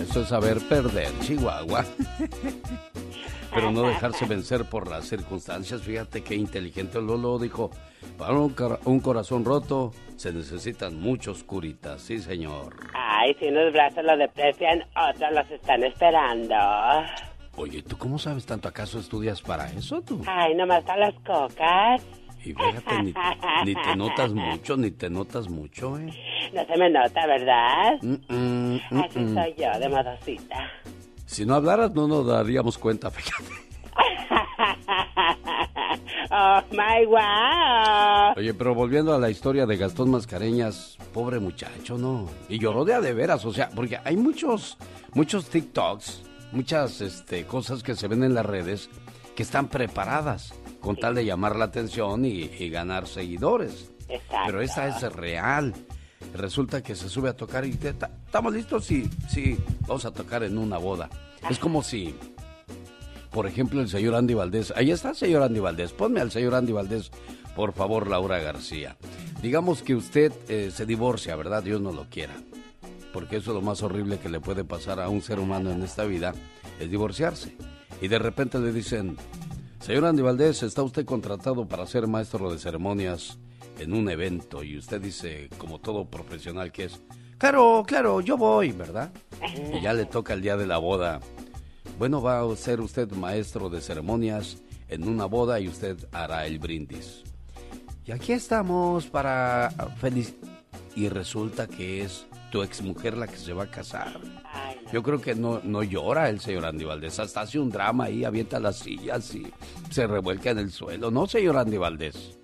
Eso 0.01 0.21
es 0.21 0.29
saber 0.29 0.59
perder, 0.69 1.11
Chihuahua. 1.19 1.83
Pero 3.57 3.71
no 3.71 3.87
dejarse 3.87 4.25
vencer 4.25 4.65
por 4.65 4.87
las 4.87 5.05
circunstancias. 5.05 5.81
Fíjate 5.81 6.23
qué 6.23 6.35
inteligente 6.35 7.01
Lolo 7.01 7.39
dijo. 7.39 7.71
Para 8.15 8.33
un, 8.33 8.55
un, 8.85 8.99
corazón 8.99 9.43
roto 9.43 9.91
se 10.15 10.31
necesitan 10.31 10.99
muchos 10.99 11.43
curitas, 11.43 12.01
sí 12.01 12.19
señor. 12.19 12.75
Ay, 12.93 13.35
si 13.39 13.47
unos 13.47 13.73
brazos 13.73 14.03
lo 14.03 14.15
deprecian, 14.15 14.83
otros 14.95 15.31
los 15.31 15.49
están 15.49 15.83
esperando. 15.83 16.55
Oye, 17.55 17.81
¿tú 17.81 17.97
cómo 17.97 18.19
sabes 18.19 18.45
tanto? 18.45 18.67
¿Acaso 18.67 18.99
estudias 18.99 19.41
para 19.41 19.71
eso 19.71 20.01
tú? 20.03 20.21
Ay, 20.27 20.53
nomás 20.53 20.83
para 20.83 21.07
las 21.07 21.15
cocas. 21.21 22.05
Y 22.45 22.53
fíjate, 22.53 23.03
ni, 23.03 23.13
ni, 23.65 23.75
te 23.75 23.95
notas 23.95 24.33
mucho, 24.33 24.77
ni 24.77 24.91
te 24.91 25.09
notas 25.09 25.49
mucho, 25.49 25.97
¿eh? 25.97 26.07
No 26.53 26.65
se 26.65 26.77
me 26.77 26.89
nota, 26.89 27.25
¿verdad? 27.25 27.97
Mm 28.01 28.13
-mm, 28.13 28.81
mm 28.91 28.99
Así 29.03 29.33
soy 29.33 29.55
yo, 29.57 29.79
de 29.79 29.89
modosita. 29.89 30.71
Si 31.27 31.45
no 31.45 31.55
hablaras, 31.55 31.91
no 31.91 32.07
nos 32.07 32.25
daríamos 32.25 32.77
cuenta, 32.77 33.11
fíjate. 33.11 33.49
oh 36.31 36.61
my 36.71 37.05
wow. 37.05 38.33
Oye, 38.37 38.53
pero 38.53 38.73
volviendo 38.73 39.13
a 39.13 39.19
la 39.19 39.29
historia 39.29 39.65
de 39.65 39.75
Gastón 39.75 40.09
Mascareñas, 40.09 40.97
pobre 41.13 41.39
muchacho, 41.39 41.97
¿no? 41.97 42.27
Y 42.47 42.59
lloró 42.59 42.85
de 42.85 42.93
a 42.93 43.01
de 43.01 43.13
veras, 43.13 43.43
o 43.43 43.51
sea, 43.51 43.69
porque 43.69 43.99
hay 44.05 44.15
muchos, 44.15 44.77
muchos 45.13 45.49
TikToks, 45.49 46.23
muchas 46.53 47.01
este, 47.01 47.45
cosas 47.45 47.83
que 47.83 47.95
se 47.95 48.07
ven 48.07 48.23
en 48.23 48.33
las 48.33 48.45
redes 48.45 48.89
que 49.35 49.43
están 49.43 49.67
preparadas 49.67 50.53
con 50.79 50.95
tal 50.95 51.13
de 51.13 51.25
llamar 51.25 51.57
la 51.57 51.65
atención 51.65 52.23
y, 52.23 52.49
y 52.57 52.69
ganar 52.69 53.05
seguidores. 53.05 53.91
Exacto. 54.07 54.45
Pero 54.45 54.61
esta 54.61 54.87
es 54.87 55.01
real. 55.13 55.73
Resulta 56.34 56.82
que 56.82 56.95
se 56.95 57.10
sube 57.10 57.30
a 57.30 57.36
tocar 57.36 57.65
y 57.65 57.73
te, 57.73 57.89
estamos 57.89 58.53
listos, 58.53 58.86
sí, 58.86 59.10
sí, 59.30 59.58
vamos 59.82 60.06
a 60.06 60.12
tocar 60.12 60.43
en 60.43 60.58
una 60.58 60.77
boda. 60.77 61.10
Es 61.49 61.60
como 61.60 61.84
si, 61.84 62.15
por 63.32 63.47
ejemplo, 63.47 63.82
el 63.82 63.89
señor 63.89 64.15
Andy 64.15 64.34
Valdés, 64.34 64.73
ahí 64.75 64.91
está 64.91 65.12
el 65.12 65.15
señor 65.15 65.43
Andy 65.43 65.60
Valdés, 65.60 65.93
ponme 65.93 66.19
al 66.19 66.32
señor 66.32 66.56
Andy 66.56 66.73
Valdés, 66.73 67.12
por 67.56 67.73
favor, 67.73 68.08
Laura 68.08 68.39
García. 68.39 68.97
Digamos 69.41 69.84
que 69.84 69.95
usted 69.95 70.32
eh, 70.47 70.71
se 70.73 70.86
divorcia, 70.86 71.36
¿verdad? 71.36 71.63
Dios 71.63 71.82
no 71.82 71.91
lo 71.91 72.10
quiera. 72.10 72.36
Porque 73.13 73.38
eso 73.38 73.51
es 73.51 73.56
lo 73.56 73.62
más 73.62 73.82
horrible 73.82 74.19
que 74.19 74.30
le 74.30 74.39
puede 74.39 74.63
pasar 74.63 74.99
a 74.99 75.10
un 75.10 75.21
ser 75.21 75.39
humano 75.39 75.71
en 75.71 75.82
esta 75.82 76.03
vida, 76.03 76.34
es 76.80 76.89
divorciarse. 76.91 77.56
Y 78.01 78.10
de 78.10 78.19
repente 78.19 78.60
le 78.60 78.71
dicen, 78.71 79.17
señor 79.80 80.06
Andy 80.06 80.21
Valdés, 80.21 80.62
está 80.62 80.84
usted 80.84 81.06
contratado 81.06 81.67
para 81.67 81.88
ser 81.88 82.06
maestro 82.06 82.51
de 82.51 82.60
ceremonias 82.60 83.39
en 83.79 83.93
un 83.93 84.09
evento 84.09 84.63
y 84.63 84.77
usted 84.77 85.01
dice, 85.01 85.49
como 85.57 85.79
todo 85.79 86.05
profesional 86.05 86.71
que 86.71 86.85
es, 86.85 87.01
claro, 87.37 87.83
claro, 87.85 88.21
yo 88.21 88.37
voy, 88.37 88.71
¿verdad? 88.71 89.11
Y 89.73 89.81
ya 89.81 89.93
le 89.93 90.05
toca 90.05 90.33
el 90.33 90.41
día 90.41 90.57
de 90.57 90.67
la 90.67 90.77
boda. 90.77 91.19
Bueno, 91.97 92.21
va 92.21 92.41
a 92.41 92.55
ser 92.55 92.81
usted 92.81 93.11
maestro 93.11 93.69
de 93.69 93.81
ceremonias 93.81 94.57
en 94.87 95.07
una 95.07 95.25
boda 95.25 95.59
y 95.59 95.67
usted 95.67 95.97
hará 96.11 96.45
el 96.45 96.59
brindis. 96.59 97.23
Y 98.05 98.11
aquí 98.11 98.33
estamos 98.33 99.07
para 99.07 99.69
feliz. 99.99 100.35
Y 100.95 101.09
resulta 101.09 101.67
que 101.67 102.01
es 102.03 102.25
tu 102.51 102.63
exmujer 102.63 103.17
la 103.17 103.27
que 103.27 103.37
se 103.37 103.53
va 103.53 103.63
a 103.63 103.71
casar. 103.71 104.19
Yo 104.91 105.03
creo 105.03 105.19
que 105.19 105.35
no, 105.35 105.59
no 105.63 105.83
llora 105.83 106.29
el 106.29 106.39
señor 106.39 106.65
Andy 106.65 106.85
Valdés, 106.85 107.19
hasta 107.19 107.41
hace 107.41 107.59
un 107.59 107.69
drama 107.69 108.05
ahí, 108.05 108.23
avienta 108.23 108.59
las 108.59 108.77
sillas 108.77 109.35
y 109.35 109.45
se 109.89 110.07
revuelca 110.07 110.51
en 110.51 110.59
el 110.59 110.71
suelo. 110.71 111.11
¿No, 111.11 111.27
señor 111.27 111.57
Andy 111.57 111.77
Valdés? 111.77 112.37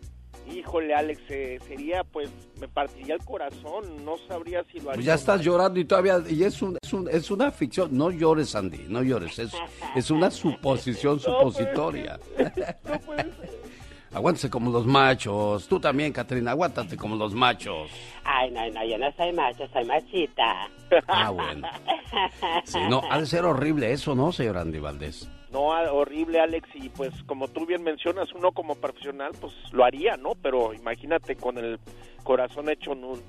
Híjole, 0.54 0.94
Alex, 0.94 1.22
eh, 1.30 1.60
sería, 1.68 2.04
pues, 2.04 2.30
me 2.60 2.68
partiría 2.68 3.16
el 3.16 3.26
corazón, 3.26 4.06
no 4.06 4.18
sabría 4.28 4.64
si 4.72 4.80
lo 4.80 4.92
haría. 4.92 4.96
Pues 4.96 5.06
ya 5.06 5.16
estás 5.16 5.42
llorando 5.42 5.80
y 5.80 5.86
todavía, 5.86 6.22
y 6.30 6.44
es, 6.44 6.62
un, 6.62 6.78
es, 6.82 6.94
un, 6.94 7.10
es 7.10 7.32
una 7.32 7.52
ficción, 7.52 7.98
no 7.98 8.12
llores, 8.12 8.56
Andy, 8.56 8.86
no 8.88 9.02
llores, 9.02 9.40
es, 9.40 9.52
es 9.96 10.12
una 10.12 10.30
suposición 10.32 11.20
supositoria. 11.20 12.20
No. 12.38 12.52
Aguántese 14.14 14.48
como 14.48 14.72
los 14.72 14.86
machos, 14.86 15.68
tú 15.68 15.80
también, 15.80 16.14
Catrina, 16.14 16.52
aguántate 16.52 16.96
como 16.96 17.16
los 17.16 17.34
machos. 17.34 17.90
Ay, 18.24 18.52
no, 18.52 18.70
no, 18.70 18.86
yo 18.86 18.96
no 19.00 19.12
soy 19.14 19.34
macho, 19.34 19.68
soy 19.74 19.86
machita. 19.86 20.70
Ah, 21.08 21.32
bueno. 21.32 21.68
Sí, 22.66 22.78
no, 22.90 23.02
ha 23.10 23.20
de 23.20 23.26
ser 23.26 23.44
horrible 23.44 23.92
eso, 23.92 24.14
¿no, 24.14 24.32
señor 24.32 24.58
Andy 24.60 24.80
Valdés? 24.80 25.28
No, 25.54 25.68
horrible, 25.68 26.40
Alex, 26.40 26.68
y 26.74 26.90
pues 26.90 27.14
como 27.28 27.48
tú 27.48 27.68
bien 27.68 27.84
mencionas, 27.84 28.34
uno 28.34 28.52
como 28.54 28.74
profesional, 28.74 29.34
pues 29.40 29.54
lo 29.72 29.86
haría, 29.86 30.18
¿no? 30.18 30.34
Pero 30.34 30.74
imagínate 30.74 31.36
con 31.36 31.60
el 31.60 31.80
corazón 32.24 32.70
hecho 32.70 32.96
nun. 32.96 33.22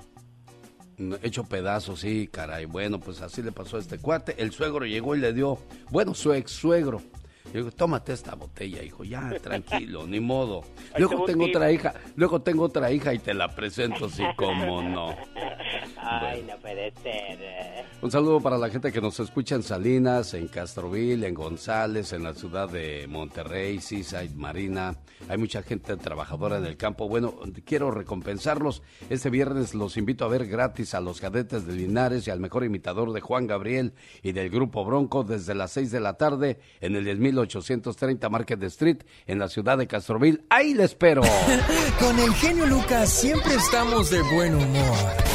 Hecho 1.23 1.45
pedazos, 1.45 2.01
sí, 2.01 2.27
caray. 2.29 2.65
Bueno, 2.65 2.99
pues 2.99 3.21
así 3.21 3.43
le 3.43 3.53
pasó 3.53 3.77
a 3.77 3.81
este 3.81 3.99
cuate. 3.99 4.37
El 4.39 4.53
suegro 4.53 4.87
llegó 4.87 5.15
y 5.15 5.21
le 5.21 5.35
dio, 5.35 5.59
bueno, 5.91 6.15
su 6.15 6.33
ex 6.33 6.51
suegro. 6.51 7.03
Yo 7.47 7.61
digo, 7.61 7.71
tómate 7.71 8.15
esta 8.15 8.35
botella, 8.35 8.83
hijo, 8.83 9.05
ya, 9.05 9.31
tranquilo, 9.43 10.07
ni 10.07 10.19
modo. 10.19 10.63
Luego 10.97 11.27
tengo 11.27 11.45
otra 11.45 11.71
hija, 11.71 11.93
luego 12.17 12.41
tengo 12.41 12.65
otra 12.65 12.91
hija 12.91 13.13
y 13.13 13.19
te 13.19 13.35
la 13.35 13.55
presento, 13.55 14.09
sí, 14.09 14.25
como 14.37 14.83
no. 14.83 15.15
Ay, 15.99 16.43
no 16.49 16.57
puede 16.57 16.91
ser. 17.03 17.74
Un 18.05 18.11
saludo 18.11 18.39
para 18.39 18.59
la 18.59 18.69
gente 18.69 18.93
que 18.93 19.01
nos 19.01 19.19
escucha 19.19 19.55
en 19.55 19.63
Salinas, 19.63 20.35
en 20.35 20.49
Castroville, 20.49 21.27
en 21.27 21.33
González, 21.33 22.13
en 22.13 22.23
la 22.23 22.35
ciudad 22.35 22.69
de 22.69 23.07
Monterrey, 23.09 23.81
Seaside, 23.81 24.35
Marina. 24.35 24.99
Hay 25.27 25.39
mucha 25.39 25.63
gente 25.63 25.97
trabajadora 25.97 26.59
en 26.59 26.67
el 26.67 26.77
campo. 26.77 27.09
Bueno, 27.09 27.35
quiero 27.65 27.91
recompensarlos. 27.91 28.83
Este 29.09 29.31
viernes 29.31 29.75
los 29.75 29.97
invito 29.97 30.27
a 30.27 30.29
ver 30.29 30.47
gratis 30.47 30.93
a 30.93 31.01
los 31.01 31.19
cadetes 31.19 31.67
de 31.67 31.73
Linares 31.73 32.29
y 32.29 32.31
al 32.31 32.41
mejor 32.41 32.65
imitador 32.65 33.11
de 33.11 33.23
Juan 33.23 33.47
Gabriel 33.47 33.95
y 34.23 34.33
del 34.33 34.51
grupo 34.51 34.85
Bronco 34.85 35.25
desde 35.25 35.55
las 35.55 35.73
6 35.73 35.91
de 35.91 36.01
la 36.01 36.19
tarde 36.19 36.61
en 36.83 36.97
el 36.97 37.07
10830 37.07 38.29
Market 38.29 38.63
Street 38.65 38.99
en 39.27 39.39
la 39.39 39.49
ciudad 39.49 39.79
de 39.79 39.87
Castroville. 39.87 40.45
Ahí 40.51 40.75
le 40.75 40.85
espero. 40.85 41.23
Con 41.99 42.19
el 42.19 42.35
genio 42.35 42.67
Lucas 42.67 43.09
siempre 43.09 43.55
estamos 43.55 44.11
de 44.11 44.21
buen 44.35 44.55
humor. 44.57 45.34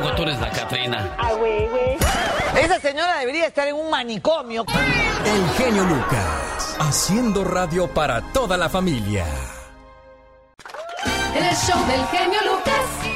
Poco 0.00 0.14
tú 0.14 0.22
eres 0.22 0.38
la 0.40 0.50
Catrina? 0.50 1.14
Ah, 1.18 1.32
güey, 1.34 1.66
güey. 1.68 1.96
Esa 2.62 2.80
señora 2.80 3.18
debería 3.18 3.46
estar 3.46 3.66
en 3.68 3.76
un 3.76 3.90
manicomio. 3.90 4.64
El 5.24 5.48
genio 5.56 5.84
Lucas, 5.84 6.76
haciendo 6.78 7.44
radio 7.44 7.92
para 7.92 8.20
toda 8.32 8.56
la 8.56 8.68
familia. 8.68 9.24
El 11.34 11.56
show 11.56 11.78
del 11.86 12.06
genio 12.06 12.40
Lucas. 12.44 13.07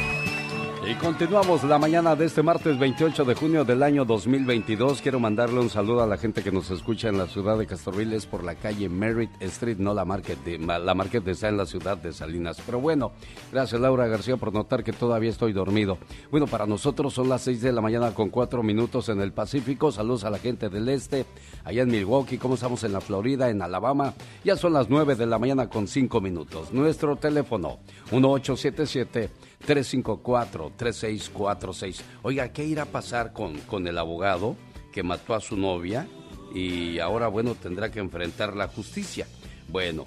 Y 0.85 0.95
continuamos 0.95 1.63
la 1.63 1.79
mañana 1.79 2.13
de 2.13 2.25
este 2.25 2.43
martes 2.43 2.77
28 2.77 3.23
de 3.23 3.35
junio 3.35 3.63
del 3.63 3.83
año 3.83 4.03
2022. 4.03 5.01
Quiero 5.01 5.17
mandarle 5.17 5.61
un 5.61 5.69
saludo 5.69 6.03
a 6.03 6.07
la 6.07 6.17
gente 6.17 6.43
que 6.43 6.51
nos 6.51 6.69
escucha 6.71 7.07
en 7.07 7.17
la 7.17 7.27
ciudad 7.27 7.57
de 7.57 7.65
Castroville, 7.65 8.17
es 8.17 8.25
por 8.25 8.43
la 8.43 8.55
calle 8.55 8.89
Merritt 8.89 9.31
Street, 9.39 9.77
no 9.77 9.93
la 9.93 10.03
Market, 10.03 10.39
la 10.59 10.93
Market 10.93 11.25
está 11.29 11.47
en 11.47 11.55
la 11.55 11.65
ciudad 11.65 11.97
de 11.97 12.11
Salinas. 12.11 12.61
Pero 12.65 12.81
bueno, 12.81 13.13
gracias 13.49 13.79
Laura 13.79 14.07
García 14.07 14.35
por 14.35 14.51
notar 14.51 14.83
que 14.83 14.91
todavía 14.91 15.29
estoy 15.29 15.53
dormido. 15.53 15.97
Bueno, 16.29 16.47
para 16.47 16.65
nosotros 16.65 17.13
son 17.13 17.29
las 17.29 17.43
6 17.43 17.61
de 17.61 17.71
la 17.71 17.79
mañana 17.79 18.13
con 18.13 18.29
4 18.29 18.61
minutos 18.61 19.07
en 19.07 19.21
el 19.21 19.31
Pacífico. 19.31 19.89
Saludos 19.89 20.25
a 20.25 20.31
la 20.31 20.37
gente 20.37 20.67
del 20.67 20.89
este, 20.89 21.25
allá 21.63 21.83
en 21.83 21.91
Milwaukee, 21.91 22.37
¿cómo 22.37 22.55
estamos 22.55 22.83
en 22.83 22.91
la 22.91 22.99
Florida, 22.99 23.49
en 23.49 23.61
Alabama? 23.61 24.15
Ya 24.43 24.57
son 24.57 24.73
las 24.73 24.89
9 24.89 25.15
de 25.15 25.27
la 25.27 25.39
mañana 25.39 25.69
con 25.69 25.87
5 25.87 26.19
minutos. 26.19 26.73
Nuestro 26.73 27.15
teléfono, 27.15 27.79
1877 28.11 29.52
354-3646. 29.67 32.01
Oiga, 32.21 32.51
¿qué 32.51 32.65
irá 32.65 32.83
a 32.83 32.87
pasar 32.87 33.33
con, 33.33 33.57
con 33.61 33.87
el 33.87 33.97
abogado 33.97 34.55
que 34.91 35.01
mató 35.03 35.33
a 35.33 35.41
su 35.41 35.57
novia 35.57 36.07
y 36.53 36.99
ahora, 36.99 37.27
bueno, 37.27 37.55
tendrá 37.55 37.89
que 37.91 37.99
enfrentar 37.99 38.55
la 38.55 38.67
justicia? 38.67 39.27
Bueno, 39.67 40.05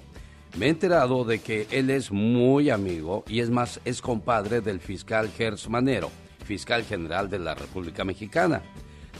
me 0.55 0.67
he 0.67 0.69
enterado 0.69 1.23
de 1.23 1.39
que 1.39 1.67
él 1.71 1.89
es 1.89 2.11
muy 2.11 2.69
amigo 2.69 3.23
y 3.27 3.41
es 3.41 3.49
más, 3.49 3.81
es 3.85 4.01
compadre 4.01 4.61
del 4.61 4.79
fiscal 4.79 5.29
Gers 5.29 5.69
Manero, 5.69 6.09
fiscal 6.45 6.83
general 6.83 7.29
de 7.29 7.39
la 7.39 7.53
República 7.53 8.03
Mexicana. 8.03 8.61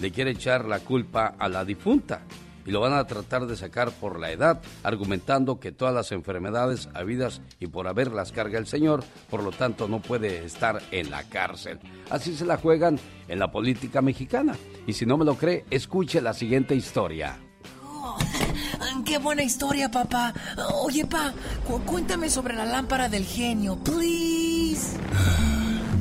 Le 0.02 0.12
quiere 0.12 0.32
echar 0.32 0.66
la 0.66 0.80
culpa 0.80 1.36
a 1.38 1.50
la 1.50 1.66
difunta, 1.66 2.22
y 2.68 2.72
lo 2.72 2.82
van 2.82 2.94
a 2.94 3.08
tratar 3.08 3.48
de 3.48 3.56
sacar 3.56 3.92
por 3.92 4.20
la 4.20 4.30
edad, 4.30 4.62
argumentando 4.84 5.60
que 5.60 5.72
todas 5.72 5.96
las 5.96 6.12
enfermedades 6.12 6.90
habidas 6.94 7.42
y 7.62 7.68
por 7.68 7.88
haber 7.88 8.12
las 8.12 8.34
carga 8.34 8.60
el 8.60 8.68
señor, 8.68 9.06
por 9.30 9.42
lo 9.42 9.52
tanto 9.52 9.88
no 9.88 10.02
puede 10.02 10.46
estar 10.46 10.82
en 10.92 11.10
la 11.10 11.24
cárcel. 11.24 11.80
Así 12.10 12.36
se 12.36 12.46
la 12.46 12.58
juegan 12.58 13.00
en 13.30 13.40
la 13.40 13.52
política 13.52 14.02
mexicana. 14.02 14.56
Y 14.86 14.94
si 14.94 15.06
no 15.06 15.18
me 15.18 15.24
lo 15.24 15.36
cree, 15.36 15.66
escuche 15.72 16.20
la 16.22 16.34
siguiente 16.34 16.76
historia. 16.76 17.38
Oh, 17.86 18.18
¡Qué 19.06 19.18
buena 19.18 19.44
historia, 19.44 19.90
papá! 19.90 20.34
Oye, 20.84 21.06
pa, 21.06 21.34
cuéntame 21.86 22.30
sobre 22.30 22.54
la 22.54 22.66
lámpara 22.66 23.08
del 23.08 23.24
genio, 23.24 23.78
please. 23.78 24.98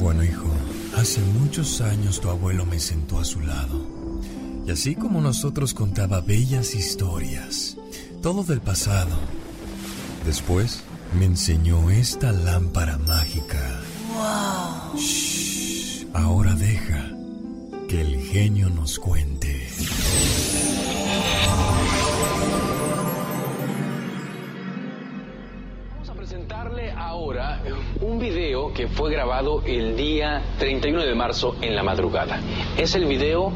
Bueno, 0.01 0.25
hijo, 0.25 0.49
hace 0.97 1.21
muchos 1.21 1.81
años 1.81 2.21
tu 2.21 2.29
abuelo 2.29 2.67
me 2.67 2.81
sentó 2.81 3.21
a 3.21 3.25
su 3.25 3.41
lado 3.41 3.96
y 4.67 4.71
así 4.73 4.97
como 4.97 5.21
nosotros 5.21 5.75
contaba 5.75 6.21
bellas 6.21 6.75
historias, 6.75 7.77
todo 8.21 8.43
del 8.43 8.61
pasado. 8.61 9.15
Después 10.25 10.83
me 11.17 11.25
enseñó 11.25 11.89
esta 11.91 12.33
lámpara 12.33 12.99
mágica. 12.99 13.81
¡Wow! 14.13 14.99
Shh, 14.99 16.07
ahora 16.15 16.55
deja 16.55 17.13
que 17.89 18.01
el 18.01 18.21
genio 18.23 18.69
nos 18.69 18.99
cuente. 18.99 19.69
Vamos 25.93 26.11
a 26.11 26.15
presentarle 26.15 26.91
ahora 26.91 27.63
un 28.01 28.19
video 28.19 28.73
que 28.73 28.89
fue 28.89 29.13
grabado 29.13 29.63
el 29.65 29.97
día 29.97 30.43
31 30.59 31.05
de 31.05 31.15
marzo 31.15 31.55
en 31.61 31.77
la 31.77 31.85
madrugada. 31.85 32.41
Es 32.77 32.97
el 32.97 33.05
video 33.05 33.53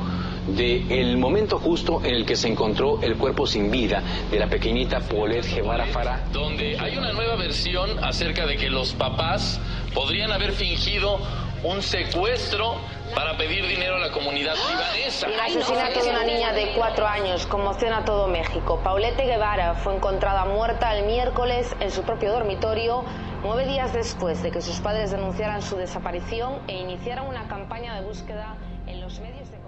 del 0.57 1.17
momento 1.17 1.59
justo 1.59 2.01
en 2.05 2.15
el 2.15 2.27
que 2.27 2.37
se 2.37 2.49
encontró 2.49 3.01
el 3.03 3.17
cuerpo 3.17 3.47
sin 3.47 3.71
vida 3.71 4.03
de 4.31 4.39
la 4.39 4.49
pequeñita 4.49 5.01
Paulette 5.01 5.55
Guevara 5.55 5.87
Farah. 5.87 6.21
Donde 6.33 6.79
hay 6.79 6.97
una 6.97 7.13
nueva 7.13 7.37
versión 7.37 8.03
acerca 8.03 8.47
de 8.47 8.57
que 8.57 8.71
los 8.71 8.93
papás 8.93 9.61
podrían 9.95 10.33
haber 10.33 10.53
fingido 10.53 11.19
un 11.63 11.83
secuestro 11.83 12.77
para 13.15 13.37
pedir 13.37 13.67
dinero 13.67 13.97
a 13.97 13.99
la 13.99 14.13
comunidad 14.13 14.55
libanesa. 14.55 15.27
El 15.27 15.41
asesinato 15.41 16.03
de 16.03 16.11
una 16.11 16.25
niña 16.25 16.53
de 16.53 16.73
cuatro 16.77 17.07
años 17.07 17.47
conmociona 17.47 18.05
todo 18.05 18.29
México. 18.29 18.81
Paulette 18.83 19.25
Guevara 19.27 19.75
fue 19.75 19.95
encontrada 19.97 20.45
muerta 20.45 20.97
el 20.97 21.07
miércoles 21.07 21.75
en 21.81 21.91
su 21.91 22.03
propio 22.03 22.33
dormitorio, 22.33 23.05
nueve 23.43 23.67
días 23.67 23.93
después 23.93 24.43
de 24.43 24.51
que 24.51 24.61
sus 24.61 24.81
padres 24.81 25.11
denunciaran 25.11 25.61
su 25.61 25.77
desaparición 25.77 26.61
e 26.69 26.79
iniciaran 26.79 27.27
una 27.27 27.47
campaña 27.49 27.95
de 27.97 28.07
búsqueda 28.07 28.57
en 28.87 29.01
los 29.01 29.21
medios 29.21 29.51
de 29.51 29.60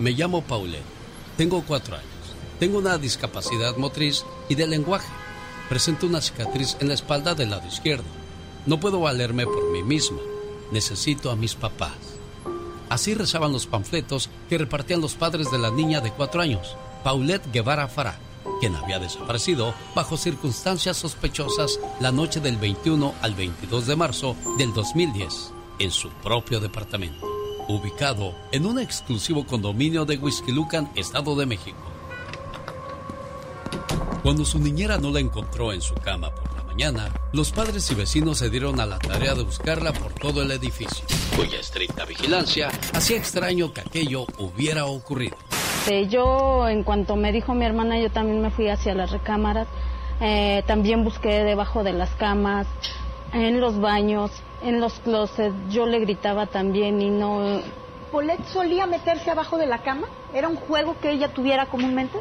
Me 0.00 0.12
llamo 0.12 0.40
Paulette. 0.40 0.82
Tengo 1.36 1.62
cuatro 1.62 1.94
años. 1.94 2.08
Tengo 2.58 2.78
una 2.78 2.96
discapacidad 2.96 3.76
motriz 3.76 4.24
y 4.48 4.54
de 4.54 4.66
lenguaje. 4.66 5.12
Presento 5.68 6.06
una 6.06 6.22
cicatriz 6.22 6.78
en 6.80 6.88
la 6.88 6.94
espalda 6.94 7.34
del 7.34 7.50
lado 7.50 7.68
izquierdo. 7.68 8.06
No 8.64 8.80
puedo 8.80 9.00
valerme 9.00 9.44
por 9.44 9.70
mí 9.70 9.82
misma. 9.82 10.20
Necesito 10.72 11.30
a 11.30 11.36
mis 11.36 11.54
papás. 11.54 11.98
Así 12.88 13.12
rezaban 13.12 13.52
los 13.52 13.66
panfletos 13.66 14.30
que 14.48 14.56
repartían 14.56 15.02
los 15.02 15.16
padres 15.16 15.50
de 15.50 15.58
la 15.58 15.70
niña 15.70 16.00
de 16.00 16.12
cuatro 16.12 16.40
años, 16.40 16.76
Paulette 17.04 17.52
Guevara 17.52 17.86
Farah, 17.86 18.18
quien 18.58 18.76
había 18.76 18.98
desaparecido 18.98 19.74
bajo 19.94 20.16
circunstancias 20.16 20.96
sospechosas 20.96 21.78
la 22.00 22.10
noche 22.10 22.40
del 22.40 22.56
21 22.56 23.14
al 23.20 23.34
22 23.34 23.86
de 23.86 23.96
marzo 23.96 24.34
del 24.56 24.72
2010 24.72 25.52
en 25.78 25.90
su 25.90 26.08
propio 26.08 26.58
departamento, 26.58 27.26
ubicado 27.70 28.34
en 28.52 28.66
un 28.66 28.78
exclusivo 28.78 29.46
condominio 29.46 30.04
de 30.04 30.18
Huizquilucan, 30.18 30.90
Estado 30.94 31.34
de 31.36 31.46
México. 31.46 31.78
Cuando 34.22 34.44
su 34.44 34.58
niñera 34.58 34.98
no 34.98 35.10
la 35.10 35.20
encontró 35.20 35.72
en 35.72 35.80
su 35.80 35.94
cama 35.94 36.34
por 36.34 36.54
la 36.54 36.62
mañana, 36.62 37.10
los 37.32 37.52
padres 37.52 37.90
y 37.90 37.94
vecinos 37.94 38.38
se 38.38 38.50
dieron 38.50 38.78
a 38.80 38.86
la 38.86 38.98
tarea 38.98 39.34
de 39.34 39.42
buscarla 39.42 39.92
por 39.92 40.12
todo 40.12 40.42
el 40.42 40.50
edificio, 40.50 41.04
cuya 41.36 41.58
estricta 41.58 42.04
vigilancia 42.04 42.68
hacía 42.92 43.16
extraño 43.16 43.72
que 43.72 43.80
aquello 43.80 44.26
hubiera 44.38 44.86
ocurrido. 44.86 45.36
Este, 45.80 46.08
yo, 46.08 46.68
en 46.68 46.84
cuanto 46.84 47.16
me 47.16 47.32
dijo 47.32 47.54
mi 47.54 47.64
hermana, 47.64 47.98
yo 47.98 48.10
también 48.10 48.42
me 48.42 48.50
fui 48.50 48.68
hacia 48.68 48.94
las 48.94 49.10
recámaras. 49.10 49.66
Eh, 50.20 50.62
también 50.66 51.04
busqué 51.04 51.42
debajo 51.42 51.82
de 51.82 51.94
las 51.94 52.10
camas, 52.10 52.66
en 53.32 53.60
los 53.60 53.80
baños, 53.80 54.30
en 54.62 54.80
los 54.80 54.94
closets. 55.00 55.54
Yo 55.70 55.86
le 55.86 56.00
gritaba 56.00 56.46
también 56.46 57.00
y 57.00 57.10
no. 57.10 57.60
¿Paulette 58.12 58.44
solía 58.46 58.86
meterse 58.86 59.30
abajo 59.30 59.56
de 59.56 59.66
la 59.66 59.78
cama? 59.78 60.08
¿Era 60.34 60.48
un 60.48 60.56
juego 60.56 60.96
que 61.00 61.10
ella 61.10 61.28
tuviera 61.28 61.66
comúnmente? 61.66 62.18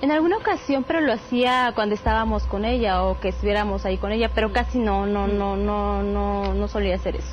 En 0.00 0.12
alguna 0.12 0.36
ocasión, 0.36 0.84
pero 0.84 1.00
lo 1.00 1.12
hacía 1.12 1.72
cuando 1.74 1.94
estábamos 1.94 2.44
con 2.44 2.64
ella 2.64 3.02
o 3.02 3.18
que 3.18 3.30
estuviéramos 3.30 3.84
ahí 3.84 3.98
con 3.98 4.12
ella, 4.12 4.30
pero 4.32 4.52
casi 4.52 4.78
no, 4.78 5.06
no, 5.06 5.26
no, 5.26 5.56
no, 5.56 6.04
no, 6.04 6.54
no 6.54 6.68
solía 6.68 6.94
hacer 6.94 7.16
eso. 7.16 7.28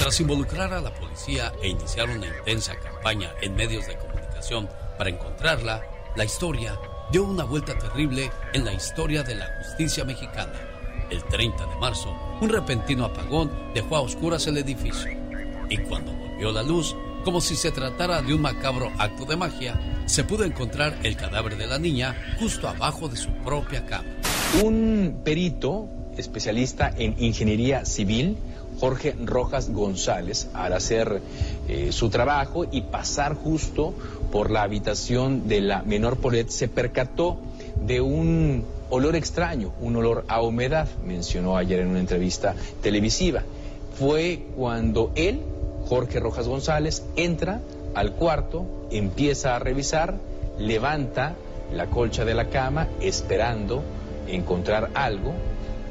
Tras 0.00 0.20
involucrar 0.20 0.72
a 0.72 0.80
la 0.80 0.92
policía 0.92 1.52
e 1.62 1.68
iniciar 1.68 2.10
una 2.10 2.26
intensa 2.26 2.78
campaña 2.78 3.32
en 3.40 3.54
medios 3.54 3.86
de 3.86 3.96
comunicación 3.96 4.68
para 4.98 5.08
encontrarla, 5.08 5.82
la 6.14 6.24
historia 6.24 6.78
dio 7.10 7.24
una 7.24 7.44
vuelta 7.44 7.76
terrible 7.78 8.30
en 8.52 8.66
la 8.66 8.74
historia 8.74 9.22
de 9.22 9.36
la 9.36 9.46
justicia 9.56 10.04
mexicana. 10.04 10.52
El 11.08 11.24
30 11.24 11.66
de 11.66 11.76
marzo, 11.76 12.14
un 12.40 12.48
repentino 12.48 13.04
apagón 13.04 13.50
dejó 13.74 13.96
a 13.96 14.00
oscuras 14.00 14.46
el 14.46 14.58
edificio. 14.58 15.10
Y 15.68 15.78
cuando 15.78 16.12
volvió 16.12 16.52
la 16.52 16.62
luz, 16.62 16.96
como 17.24 17.40
si 17.40 17.54
se 17.54 17.70
tratara 17.70 18.22
de 18.22 18.34
un 18.34 18.40
macabro 18.40 18.90
acto 18.98 19.24
de 19.24 19.36
magia, 19.36 19.78
se 20.06 20.24
pudo 20.24 20.44
encontrar 20.44 20.98
el 21.02 21.16
cadáver 21.16 21.56
de 21.56 21.66
la 21.66 21.78
niña 21.78 22.16
justo 22.38 22.68
abajo 22.68 23.08
de 23.08 23.16
su 23.16 23.30
propia 23.44 23.84
cama. 23.86 24.08
Un 24.64 25.20
perito 25.22 25.88
especialista 26.16 26.92
en 26.96 27.14
ingeniería 27.18 27.84
civil, 27.84 28.36
Jorge 28.80 29.14
Rojas 29.22 29.70
González, 29.70 30.48
al 30.54 30.72
hacer 30.72 31.20
eh, 31.68 31.92
su 31.92 32.08
trabajo 32.08 32.64
y 32.70 32.80
pasar 32.82 33.34
justo 33.34 33.94
por 34.32 34.50
la 34.50 34.62
habitación 34.62 35.46
de 35.46 35.60
la 35.60 35.82
menor 35.82 36.16
Paulette, 36.16 36.50
se 36.50 36.68
percató 36.68 37.38
de 37.84 38.00
un 38.00 38.64
olor 38.90 39.16
extraño, 39.16 39.72
un 39.80 39.96
olor 39.96 40.24
a 40.28 40.42
humedad, 40.42 40.88
mencionó 41.04 41.56
ayer 41.56 41.80
en 41.80 41.88
una 41.88 42.00
entrevista 42.00 42.54
televisiva. 42.82 43.42
Fue 43.98 44.46
cuando 44.56 45.12
él 45.14 45.40
Jorge 45.88 46.20
Rojas 46.20 46.46
González 46.46 47.04
entra 47.16 47.60
al 47.94 48.12
cuarto, 48.12 48.66
empieza 48.90 49.56
a 49.56 49.58
revisar, 49.58 50.14
levanta 50.58 51.34
la 51.72 51.86
colcha 51.86 52.24
de 52.24 52.34
la 52.34 52.48
cama 52.48 52.88
esperando 53.00 53.82
encontrar 54.28 54.90
algo 54.94 55.32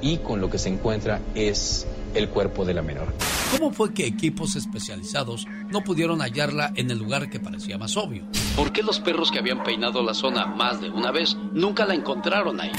y 0.01 0.17
con 0.17 0.41
lo 0.41 0.49
que 0.49 0.57
se 0.57 0.69
encuentra 0.69 1.19
es 1.35 1.87
el 2.13 2.29
cuerpo 2.29 2.65
de 2.65 2.73
la 2.73 2.81
menor. 2.81 3.13
¿Cómo 3.51 3.71
fue 3.71 3.93
que 3.93 4.05
equipos 4.05 4.55
especializados 4.55 5.47
no 5.69 5.83
pudieron 5.83 6.21
hallarla 6.21 6.71
en 6.75 6.91
el 6.91 6.99
lugar 6.99 7.29
que 7.29 7.39
parecía 7.39 7.77
más 7.77 7.97
obvio? 7.97 8.23
¿Por 8.55 8.71
qué 8.71 8.83
los 8.83 8.99
perros 8.99 9.31
que 9.31 9.39
habían 9.39 9.63
peinado 9.63 10.03
la 10.03 10.13
zona 10.13 10.45
más 10.45 10.79
de 10.81 10.89
una 10.89 11.11
vez 11.11 11.35
nunca 11.53 11.85
la 11.85 11.95
encontraron 11.95 12.61
ahí? 12.61 12.71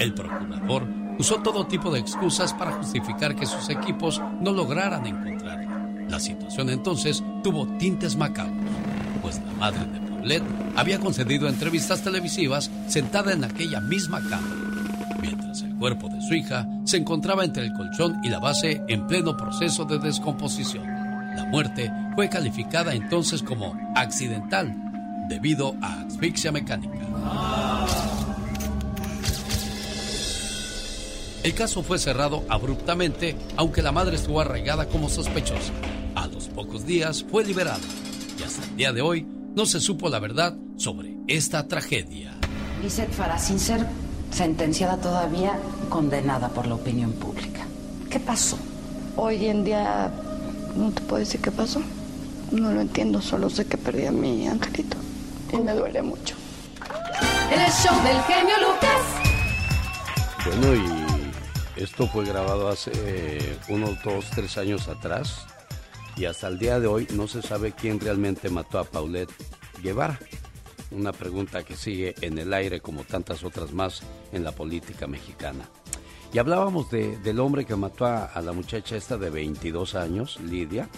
El 0.00 0.14
procurador 0.14 0.88
usó 1.18 1.36
todo 1.42 1.66
tipo 1.66 1.90
de 1.90 2.00
excusas 2.00 2.54
para 2.54 2.72
justificar 2.72 3.36
que 3.36 3.46
sus 3.46 3.68
equipos 3.68 4.20
no 4.40 4.52
lograran 4.52 5.06
encontrarla. 5.06 6.06
La 6.08 6.20
situación 6.20 6.70
entonces 6.70 7.22
tuvo 7.42 7.66
tintes 7.78 8.16
macabros, 8.16 8.56
pues 9.22 9.40
la 9.44 9.52
madre 9.52 9.86
de 9.86 10.00
Paulette 10.08 10.44
había 10.76 11.00
concedido 11.00 11.48
entrevistas 11.48 12.02
televisivas 12.02 12.70
sentada 12.88 13.32
en 13.32 13.44
aquella 13.44 13.80
misma 13.80 14.20
cama, 14.28 14.54
mientras 15.20 15.63
cuerpo 15.78 16.08
de 16.08 16.20
su 16.22 16.34
hija 16.34 16.66
se 16.84 16.96
encontraba 16.96 17.44
entre 17.44 17.64
el 17.64 17.72
colchón 17.72 18.16
y 18.22 18.28
la 18.28 18.38
base 18.38 18.82
en 18.88 19.06
pleno 19.06 19.36
proceso 19.36 19.84
de 19.84 19.98
descomposición. 19.98 20.86
La 21.36 21.46
muerte 21.50 21.92
fue 22.14 22.28
calificada 22.28 22.94
entonces 22.94 23.42
como 23.42 23.74
accidental 23.94 24.74
debido 25.28 25.74
a 25.80 26.02
asfixia 26.02 26.52
mecánica. 26.52 26.98
El 31.42 31.54
caso 31.54 31.82
fue 31.82 31.98
cerrado 31.98 32.42
abruptamente, 32.48 33.36
aunque 33.56 33.82
la 33.82 33.92
madre 33.92 34.16
estuvo 34.16 34.40
arraigada 34.40 34.86
como 34.88 35.10
sospechosa. 35.10 35.74
A 36.14 36.26
los 36.26 36.48
pocos 36.48 36.86
días 36.86 37.22
fue 37.30 37.44
liberada 37.44 37.80
y 38.38 38.42
hasta 38.42 38.64
el 38.64 38.76
día 38.76 38.92
de 38.94 39.02
hoy 39.02 39.26
no 39.54 39.66
se 39.66 39.78
supo 39.80 40.08
la 40.08 40.20
verdad 40.20 40.56
sobre 40.76 41.16
esta 41.28 41.68
tragedia. 41.68 42.32
Farah, 43.12 43.38
sentenciada 44.34 44.96
todavía, 44.96 45.58
condenada 45.88 46.48
por 46.48 46.66
la 46.66 46.74
opinión 46.74 47.12
pública. 47.12 47.64
¿Qué 48.10 48.18
pasó? 48.18 48.58
Hoy 49.16 49.46
en 49.46 49.64
día 49.64 50.10
no 50.76 50.90
te 50.90 51.00
puedo 51.02 51.20
decir 51.20 51.40
qué 51.40 51.52
pasó. 51.52 51.80
No 52.50 52.72
lo 52.72 52.80
entiendo, 52.80 53.22
solo 53.22 53.48
sé 53.48 53.66
que 53.66 53.78
perdí 53.78 54.06
a 54.06 54.12
mi 54.12 54.48
angelito 54.48 54.96
y 55.52 55.56
me 55.58 55.72
duele 55.72 56.02
mucho. 56.02 56.34
El 57.50 57.60
show 57.70 57.94
del 58.02 58.20
genio 58.22 58.54
Lucas. 58.58 59.00
Bueno, 60.46 60.74
y 61.76 61.82
esto 61.82 62.06
fue 62.08 62.24
grabado 62.24 62.68
hace 62.68 63.56
unos 63.68 64.02
dos, 64.02 64.26
tres 64.34 64.58
años 64.58 64.88
atrás. 64.88 65.46
y 66.16 66.26
hasta 66.26 66.46
el 66.46 66.58
día 66.58 66.78
de 66.78 66.86
hoy 66.86 67.08
no 67.12 67.26
se 67.26 67.42
sabe 67.42 67.72
quién 67.72 67.98
realmente 67.98 68.48
mató 68.48 68.78
a 68.78 68.84
Paulette 68.84 69.32
Guevara. 69.82 70.18
Una 70.90 71.12
pregunta 71.12 71.64
que 71.64 71.76
sigue 71.76 72.14
en 72.20 72.38
el 72.38 72.52
aire 72.52 72.80
como 72.80 73.04
tantas 73.04 73.42
otras 73.44 73.72
más 73.72 74.02
en 74.32 74.44
la 74.44 74.52
política 74.52 75.06
mexicana. 75.06 75.68
Y 76.32 76.38
hablábamos 76.38 76.90
del 76.90 77.38
hombre 77.40 77.64
que 77.64 77.76
mató 77.76 78.06
a, 78.06 78.24
a, 78.24 78.42
la 78.42 78.52
muchacha 78.52 78.96
esta 78.96 79.16
de 79.16 79.30
22 79.30 79.94
años, 79.94 80.40
Lidia, 80.40 80.88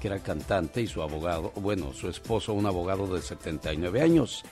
que 0.00 0.08
era 0.08 0.18
cantante, 0.20 0.80
y 0.80 0.86
su 0.86 1.02
abogado, 1.02 1.52
bueno, 1.56 1.92
su 1.92 2.08
esposo, 2.08 2.54
un 2.54 2.66
abogado 2.66 3.06
de 3.14 3.20
79 3.20 4.00
años, 4.00 4.44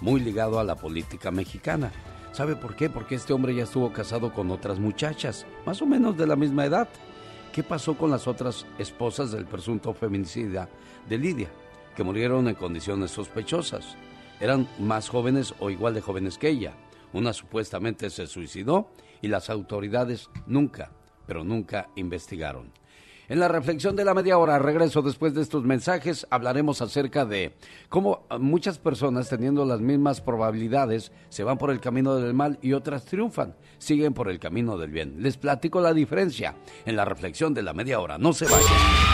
muy 0.00 0.20
ligado 0.20 0.58
a 0.58 0.64
la 0.64 0.74
política 0.74 1.30
mexicana. 1.30 1.92
¿Sabe 2.32 2.56
por 2.56 2.74
qué? 2.74 2.90
Porque 2.90 3.14
este 3.14 3.32
hombre 3.32 3.54
ya 3.54 3.62
estuvo 3.62 3.92
casado 3.92 4.32
con 4.32 4.50
otras 4.50 4.80
muchachas, 4.80 5.46
más 5.64 5.80
o 5.80 5.86
menos 5.86 6.16
de 6.16 6.26
la 6.26 6.34
misma 6.34 6.64
edad. 6.64 6.88
¿Qué 7.52 7.62
pasó 7.62 7.96
con 7.96 8.10
las 8.10 8.26
otras 8.26 8.66
esposas 8.78 9.30
del 9.30 9.46
presunto 9.46 9.94
feminicida 9.94 10.68
de 11.08 11.18
Lidia, 11.18 11.48
que 11.94 12.02
murieron 12.02 12.48
en 12.48 12.56
condiciones 12.56 13.12
sospechosas? 13.12 13.96
Eran 14.44 14.68
más 14.78 15.08
jóvenes 15.08 15.54
o 15.58 15.70
igual 15.70 15.94
de 15.94 16.02
jóvenes 16.02 16.36
que 16.36 16.50
ella. 16.50 16.74
Una 17.14 17.32
supuestamente 17.32 18.10
se 18.10 18.26
suicidó 18.26 18.90
y 19.22 19.28
las 19.28 19.48
autoridades 19.48 20.28
nunca, 20.46 20.90
pero 21.26 21.44
nunca 21.44 21.88
investigaron. 21.96 22.70
En 23.30 23.40
la 23.40 23.48
reflexión 23.48 23.96
de 23.96 24.04
la 24.04 24.12
media 24.12 24.36
hora, 24.36 24.58
regreso 24.58 25.00
después 25.00 25.32
de 25.32 25.40
estos 25.40 25.64
mensajes, 25.64 26.26
hablaremos 26.28 26.82
acerca 26.82 27.24
de 27.24 27.54
cómo 27.88 28.26
muchas 28.38 28.76
personas 28.76 29.30
teniendo 29.30 29.64
las 29.64 29.80
mismas 29.80 30.20
probabilidades 30.20 31.10
se 31.30 31.42
van 31.42 31.56
por 31.56 31.70
el 31.70 31.80
camino 31.80 32.16
del 32.16 32.34
mal 32.34 32.58
y 32.60 32.74
otras 32.74 33.06
triunfan, 33.06 33.56
siguen 33.78 34.12
por 34.12 34.28
el 34.28 34.40
camino 34.40 34.76
del 34.76 34.90
bien. 34.90 35.22
Les 35.22 35.38
platico 35.38 35.80
la 35.80 35.94
diferencia 35.94 36.54
en 36.84 36.96
la 36.96 37.06
reflexión 37.06 37.54
de 37.54 37.62
la 37.62 37.72
media 37.72 37.98
hora. 37.98 38.18
No 38.18 38.34
se 38.34 38.44
vayan. 38.44 39.13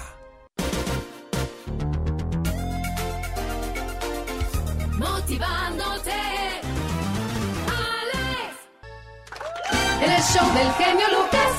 El 10.01 10.21
show 10.23 10.53
del 10.55 10.71
genio 10.73 11.05
Lucas. 11.09 11.51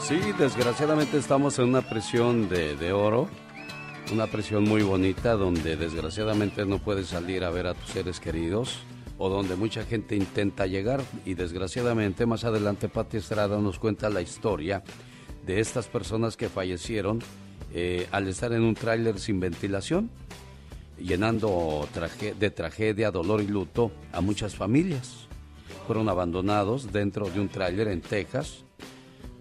Sí, 0.00 0.18
desgraciadamente 0.38 1.18
estamos 1.18 1.58
en 1.58 1.68
una 1.68 1.82
presión 1.82 2.48
de, 2.48 2.76
de, 2.76 2.92
oro, 2.92 3.28
una 4.12 4.26
presión 4.26 4.64
muy 4.64 4.82
bonita 4.82 5.34
donde 5.34 5.76
desgraciadamente 5.76 6.66
no 6.66 6.78
puedes 6.78 7.08
salir 7.08 7.44
a 7.44 7.50
ver 7.50 7.68
a 7.68 7.74
tus 7.74 7.90
seres 7.90 8.18
queridos 8.18 8.80
o 9.18 9.28
donde 9.28 9.54
mucha 9.54 9.84
gente 9.84 10.16
intenta 10.16 10.66
llegar 10.66 11.00
y 11.24 11.34
desgraciadamente 11.34 12.26
más 12.26 12.44
adelante 12.44 12.88
Pati 12.88 13.18
Estrada 13.18 13.58
nos 13.58 13.78
cuenta 13.78 14.10
la 14.10 14.20
historia 14.20 14.82
de 15.46 15.60
estas 15.60 15.86
personas 15.86 16.36
que 16.36 16.48
fallecieron 16.48 17.20
eh, 17.72 18.08
al 18.10 18.26
estar 18.26 18.52
en 18.52 18.62
un 18.62 18.74
tráiler 18.74 19.20
sin 19.20 19.38
ventilación, 19.38 20.10
llenando 20.98 21.86
traje 21.92 22.34
de 22.34 22.50
tragedia, 22.50 23.10
dolor 23.10 23.42
y 23.42 23.46
luto 23.46 23.92
a 24.12 24.20
muchas 24.20 24.56
familias 24.56 25.27
fueron 25.86 26.08
abandonados 26.08 26.92
dentro 26.92 27.28
de 27.30 27.40
un 27.40 27.48
tráiler 27.48 27.88
en 27.88 28.00
Texas. 28.00 28.64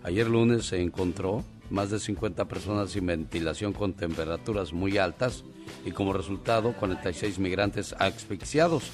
Ayer 0.04 0.28
lunes 0.28 0.68
se 0.68 0.82
encontró 0.82 1.44
más 1.70 1.90
de 1.90 2.00
50 2.00 2.46
personas 2.46 2.92
sin 2.92 3.06
ventilación 3.06 3.74
con 3.74 3.94
temperaturas 3.94 4.74
muy 4.74 4.98
altas 4.98 5.44
y 5.86 5.92
como 5.92 6.14
resultado 6.14 6.74
46 6.74 7.40
migrantes 7.40 7.94
asfixiados. 8.00 8.90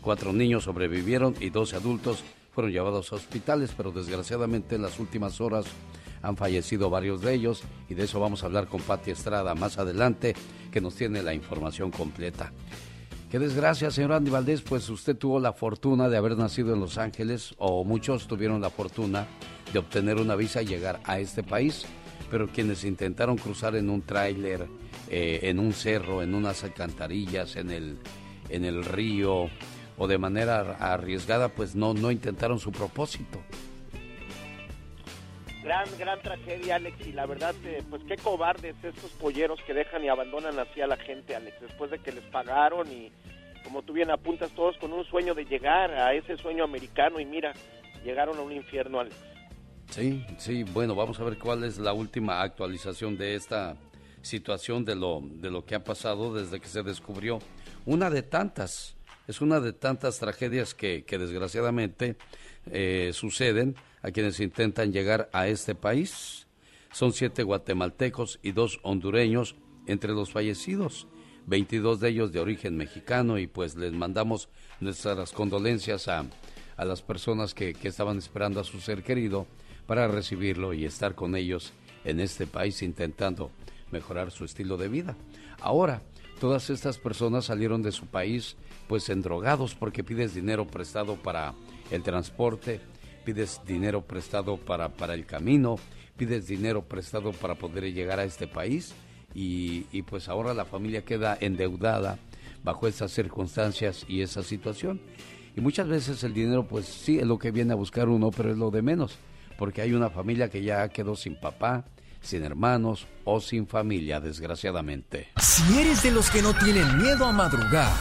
Cuatro 0.00 0.32
niños 0.32 0.64
sobrevivieron 0.64 1.34
y 1.40 1.50
12 1.50 1.76
adultos 1.76 2.24
fueron 2.52 2.72
llevados 2.72 3.12
a 3.12 3.16
hospitales, 3.16 3.72
pero 3.76 3.92
desgraciadamente 3.92 4.76
en 4.76 4.82
las 4.82 4.98
últimas 4.98 5.40
horas 5.40 5.66
han 6.22 6.36
fallecido 6.36 6.90
varios 6.90 7.20
de 7.20 7.34
ellos 7.34 7.62
y 7.88 7.94
de 7.94 8.04
eso 8.04 8.18
vamos 8.18 8.42
a 8.42 8.46
hablar 8.46 8.66
con 8.66 8.80
Patti 8.80 9.10
Estrada 9.10 9.54
más 9.54 9.78
adelante, 9.78 10.34
que 10.72 10.80
nos 10.80 10.94
tiene 10.94 11.22
la 11.22 11.34
información 11.34 11.90
completa. 11.90 12.52
Qué 13.30 13.40
desgracia, 13.40 13.90
señor 13.90 14.12
Andy 14.12 14.30
Valdés, 14.30 14.62
pues 14.62 14.88
usted 14.88 15.16
tuvo 15.16 15.40
la 15.40 15.52
fortuna 15.52 16.08
de 16.08 16.16
haber 16.16 16.36
nacido 16.36 16.72
en 16.72 16.78
Los 16.78 16.96
Ángeles, 16.96 17.56
o 17.58 17.82
muchos 17.82 18.28
tuvieron 18.28 18.60
la 18.60 18.70
fortuna 18.70 19.26
de 19.72 19.80
obtener 19.80 20.18
una 20.18 20.36
visa 20.36 20.62
y 20.62 20.66
llegar 20.66 21.00
a 21.02 21.18
este 21.18 21.42
país, 21.42 21.86
pero 22.30 22.46
quienes 22.46 22.84
intentaron 22.84 23.36
cruzar 23.36 23.74
en 23.74 23.90
un 23.90 24.02
tráiler, 24.02 24.68
eh, 25.10 25.40
en 25.42 25.58
un 25.58 25.72
cerro, 25.72 26.22
en 26.22 26.36
unas 26.36 26.62
alcantarillas, 26.62 27.56
en 27.56 27.72
el, 27.72 27.98
en 28.48 28.64
el 28.64 28.84
río, 28.84 29.50
o 29.98 30.06
de 30.06 30.18
manera 30.18 30.76
arriesgada, 30.78 31.48
pues 31.48 31.74
no, 31.74 31.94
no 31.94 32.12
intentaron 32.12 32.60
su 32.60 32.70
propósito. 32.70 33.40
Gran, 35.66 35.88
gran 35.98 36.22
tragedia, 36.22 36.76
Alex, 36.76 37.04
y 37.08 37.12
la 37.12 37.26
verdad, 37.26 37.52
eh, 37.64 37.82
pues 37.90 38.00
qué 38.06 38.16
cobardes 38.16 38.76
estos 38.84 39.10
polleros 39.10 39.58
que 39.66 39.74
dejan 39.74 40.04
y 40.04 40.08
abandonan 40.08 40.56
así 40.60 40.80
a 40.80 40.86
la 40.86 40.96
gente, 40.96 41.34
Alex, 41.34 41.60
después 41.60 41.90
de 41.90 41.98
que 41.98 42.12
les 42.12 42.22
pagaron 42.26 42.86
y 42.86 43.10
como 43.64 43.82
tú 43.82 43.92
bien 43.92 44.12
apuntas, 44.12 44.52
todos 44.52 44.78
con 44.78 44.92
un 44.92 45.04
sueño 45.06 45.34
de 45.34 45.44
llegar 45.44 45.92
a 45.92 46.14
ese 46.14 46.36
sueño 46.36 46.62
americano 46.62 47.18
y 47.18 47.24
mira, 47.24 47.52
llegaron 48.04 48.38
a 48.38 48.42
un 48.42 48.52
infierno, 48.52 49.00
Alex. 49.00 49.16
Sí, 49.90 50.24
sí, 50.38 50.62
bueno, 50.62 50.94
vamos 50.94 51.18
a 51.18 51.24
ver 51.24 51.36
cuál 51.36 51.64
es 51.64 51.78
la 51.78 51.92
última 51.92 52.42
actualización 52.42 53.18
de 53.18 53.34
esta 53.34 53.76
situación 54.22 54.84
de 54.84 54.94
lo, 54.94 55.20
de 55.20 55.50
lo 55.50 55.64
que 55.64 55.74
ha 55.74 55.82
pasado 55.82 56.32
desde 56.32 56.60
que 56.60 56.68
se 56.68 56.84
descubrió. 56.84 57.40
Una 57.86 58.08
de 58.08 58.22
tantas, 58.22 58.94
es 59.26 59.40
una 59.40 59.58
de 59.58 59.72
tantas 59.72 60.20
tragedias 60.20 60.74
que, 60.74 61.04
que 61.04 61.18
desgraciadamente 61.18 62.14
eh, 62.70 63.10
suceden 63.12 63.74
a 64.06 64.12
quienes 64.12 64.38
intentan 64.38 64.92
llegar 64.92 65.28
a 65.32 65.48
este 65.48 65.74
país. 65.74 66.46
Son 66.92 67.12
siete 67.12 67.42
guatemaltecos 67.42 68.38
y 68.40 68.52
dos 68.52 68.78
hondureños 68.84 69.56
entre 69.88 70.12
los 70.12 70.30
fallecidos, 70.30 71.08
22 71.46 71.98
de 71.98 72.08
ellos 72.10 72.32
de 72.32 72.38
origen 72.38 72.76
mexicano 72.76 73.36
y 73.36 73.48
pues 73.48 73.74
les 73.74 73.92
mandamos 73.92 74.48
nuestras 74.78 75.32
condolencias 75.32 76.06
a, 76.06 76.24
a 76.76 76.84
las 76.84 77.02
personas 77.02 77.52
que, 77.52 77.74
que 77.74 77.88
estaban 77.88 78.18
esperando 78.18 78.60
a 78.60 78.64
su 78.64 78.80
ser 78.80 79.02
querido 79.02 79.48
para 79.88 80.06
recibirlo 80.06 80.72
y 80.72 80.84
estar 80.84 81.16
con 81.16 81.34
ellos 81.34 81.72
en 82.04 82.20
este 82.20 82.46
país 82.46 82.82
intentando 82.82 83.50
mejorar 83.90 84.30
su 84.30 84.44
estilo 84.44 84.76
de 84.76 84.86
vida. 84.86 85.16
Ahora, 85.60 86.02
todas 86.38 86.70
estas 86.70 86.98
personas 86.98 87.46
salieron 87.46 87.82
de 87.82 87.90
su 87.90 88.06
país 88.06 88.56
pues 88.86 89.08
endrogados 89.08 89.74
porque 89.74 90.04
pides 90.04 90.32
dinero 90.32 90.64
prestado 90.64 91.16
para 91.16 91.54
el 91.90 92.04
transporte, 92.04 92.80
pides 93.26 93.60
dinero 93.66 94.02
prestado 94.02 94.56
para, 94.56 94.88
para 94.88 95.14
el 95.14 95.26
camino, 95.26 95.80
pides 96.16 96.46
dinero 96.46 96.82
prestado 96.82 97.32
para 97.32 97.56
poder 97.56 97.92
llegar 97.92 98.20
a 98.20 98.24
este 98.24 98.46
país 98.46 98.94
y, 99.34 99.84
y 99.90 100.02
pues 100.02 100.28
ahora 100.28 100.54
la 100.54 100.64
familia 100.64 101.04
queda 101.04 101.36
endeudada 101.40 102.20
bajo 102.62 102.86
esas 102.86 103.10
circunstancias 103.10 104.04
y 104.06 104.22
esa 104.22 104.44
situación. 104.44 105.00
Y 105.56 105.60
muchas 105.60 105.88
veces 105.88 106.22
el 106.22 106.34
dinero 106.34 106.68
pues 106.68 106.86
sí 106.86 107.18
es 107.18 107.26
lo 107.26 107.36
que 107.36 107.50
viene 107.50 107.72
a 107.72 107.76
buscar 107.76 108.08
uno, 108.08 108.30
pero 108.30 108.52
es 108.52 108.58
lo 108.58 108.70
de 108.70 108.82
menos, 108.82 109.18
porque 109.58 109.82
hay 109.82 109.92
una 109.92 110.08
familia 110.08 110.48
que 110.48 110.62
ya 110.62 110.88
quedó 110.88 111.16
sin 111.16 111.34
papá, 111.34 111.84
sin 112.20 112.44
hermanos 112.44 113.08
o 113.24 113.40
sin 113.40 113.66
familia, 113.66 114.20
desgraciadamente. 114.20 115.30
Si 115.40 115.80
eres 115.80 116.00
de 116.04 116.12
los 116.12 116.30
que 116.30 116.42
no 116.42 116.54
tienen 116.54 116.96
miedo 116.98 117.24
a 117.24 117.32
madrugar, 117.32 117.92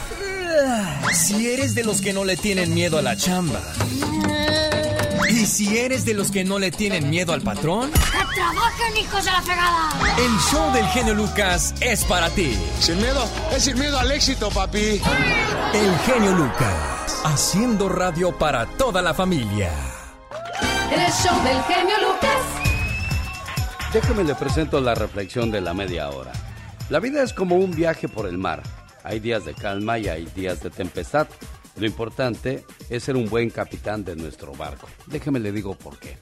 si 1.14 1.48
eres 1.48 1.74
de 1.74 1.84
los 1.84 2.00
que 2.00 2.14
no 2.14 2.24
le 2.26 2.38
tienen 2.38 2.76
miedo 2.76 3.00
a 3.00 3.02
la 3.02 3.16
chamba, 3.16 3.62
y 5.30 5.46
si 5.46 5.78
eres 5.78 6.06
de 6.06 6.14
los 6.14 6.32
que 6.32 6.44
no 6.44 6.60
le 6.60 6.72
tienen 6.72 7.10
miedo 7.10 7.34
al 7.34 7.42
patrón, 7.42 7.92
¡que 7.92 8.36
trabajen, 8.36 8.98
hijos 8.98 9.26
de 9.26 9.32
la 9.32 9.42
fregada! 9.42 9.90
El 10.18 10.32
show 10.52 10.74
del 10.74 10.86
genio 10.88 11.14
Lucas 11.14 11.74
es 11.82 12.04
para 12.06 12.30
ti. 12.30 12.58
Sin 12.80 12.98
miedo, 12.98 13.28
es 13.56 13.64
sin 13.64 13.80
miedo 13.80 14.00
al 14.00 14.12
éxito, 14.12 14.50
papi. 14.50 15.02
El 15.74 15.98
genio 16.06 16.32
Lucas, 16.34 17.22
haciendo 17.24 17.90
radio 17.90 18.38
para 18.38 18.66
toda 18.66 19.02
la 19.02 19.14
familia. 19.14 19.72
El 20.92 21.12
show 21.12 21.44
del 21.44 21.62
genio 21.64 21.96
Lucas. 22.02 22.40
Déjeme 23.94 24.24
le 24.24 24.36
presento 24.36 24.80
la 24.82 24.94
reflexión 24.94 25.52
de 25.52 25.62
la 25.62 25.74
media 25.74 26.10
hora. 26.10 26.32
La 26.90 27.00
vida 27.00 27.24
es 27.24 27.34
como 27.34 27.56
un 27.56 27.72
viaje 27.72 28.08
por 28.08 28.28
el 28.28 28.38
mar. 28.38 28.62
Hay 29.04 29.20
días 29.20 29.46
de 29.46 29.54
calma 29.54 29.98
y 29.98 30.08
hay 30.08 30.26
días 30.36 30.62
de 30.62 30.70
tempestad. 30.70 31.28
Lo 31.78 31.86
importante 31.86 32.66
es 32.90 33.04
ser 33.04 33.16
un 33.16 33.30
buen 33.30 33.50
capitán 33.50 34.04
de 34.04 34.16
nuestro 34.16 34.54
barco. 34.54 34.88
Déjeme 35.08 35.40
le 35.40 35.52
digo 35.52 35.76
por 35.76 35.98
qué. 36.00 36.18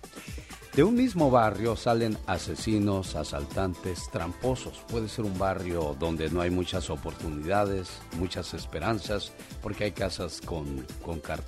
De 0.76 0.84
un 0.84 0.96
mismo 0.96 1.30
barrio 1.30 1.76
salen 1.76 2.18
asesinos, 2.26 3.16
asaltantes, 3.16 4.10
tramposos. 4.12 4.84
Puede 4.90 5.08
ser 5.08 5.24
un 5.24 5.38
barrio 5.38 5.96
donde 6.00 6.32
no 6.32 6.42
hay 6.42 6.50
muchas 6.50 6.90
oportunidades, 6.90 8.02
muchas 8.18 8.56
esperanzas, 8.56 9.34
porque 9.62 9.84
hay 9.84 9.92
casas 9.92 10.42
con, 10.42 10.84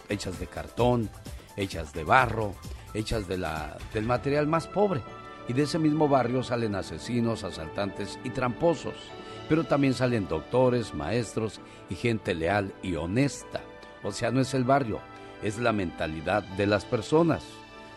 hechas 0.09 0.39
de 0.39 0.45
cartón, 0.45 1.09
hechas 1.57 1.91
de 1.93 2.03
barro, 2.03 2.53
hechas 2.93 3.27
de 3.27 3.39
la, 3.39 3.79
del 3.95 4.05
material 4.05 4.45
más 4.45 4.67
pobre. 4.67 5.01
Y 5.47 5.53
de 5.53 5.63
ese 5.63 5.79
mismo 5.79 6.07
barrio 6.07 6.43
salen 6.43 6.75
asesinos, 6.75 7.43
asaltantes 7.43 8.19
y 8.23 8.29
tramposos. 8.29 8.93
Pero 9.49 9.63
también 9.63 9.95
salen 9.95 10.27
doctores, 10.27 10.93
maestros 10.93 11.61
y 11.89 11.95
gente 11.95 12.35
leal 12.35 12.75
y 12.83 12.93
honesta. 12.93 13.61
O 14.05 14.11
sea, 14.11 14.31
no 14.31 14.39
es 14.39 14.53
el 14.53 14.63
barrio, 14.63 14.99
es 15.43 15.57
la 15.57 15.73
mentalidad 15.73 16.43
de 16.43 16.67
las 16.67 16.85
personas. 16.85 17.43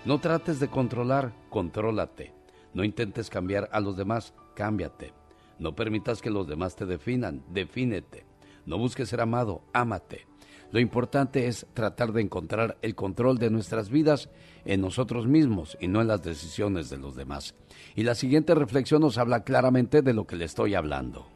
No 0.05 0.19
trates 0.19 0.59
de 0.59 0.69
controlar, 0.69 1.33
contrólate. 1.51 2.33
No 2.73 2.83
intentes 2.83 3.29
cambiar 3.29 3.69
a 3.73 3.81
los 3.81 3.97
demás, 3.97 4.33
cámbiate. 4.55 5.13
No 5.59 5.77
permitas 5.77 6.23
que 6.23 6.31
los 6.31 6.49
demás 6.49 6.77
te 6.77 6.87
definan, 6.87 7.45
defínete. 7.51 8.25
No 8.65 8.79
busques 8.79 9.09
ser 9.09 9.21
amado, 9.21 9.63
ámate. 9.73 10.27
Lo 10.71 10.81
importante 10.81 11.47
es 11.47 11.67
tratar 11.75 12.13
de 12.13 12.23
encontrar 12.23 12.79
el 12.83 12.95
control 12.95 13.39
de 13.39 13.51
nuestras 13.51 13.89
vidas 13.91 14.31
en 14.65 14.81
nosotros 14.81 15.27
mismos 15.27 15.77
y 15.81 15.89
no 15.89 16.01
en 16.01 16.09
las 16.09 16.23
decisiones 16.23 16.91
de 16.91 16.99
los 16.99 17.17
demás. 17.17 17.55
Y 17.97 18.03
la 18.03 18.15
siguiente 18.15 18.55
reflexión 18.55 19.01
nos 19.01 19.19
habla 19.19 19.45
claramente 19.45 20.03
de 20.03 20.13
lo 20.13 20.27
que 20.27 20.37
le 20.37 20.45
estoy 20.45 20.75
hablando. 20.75 21.27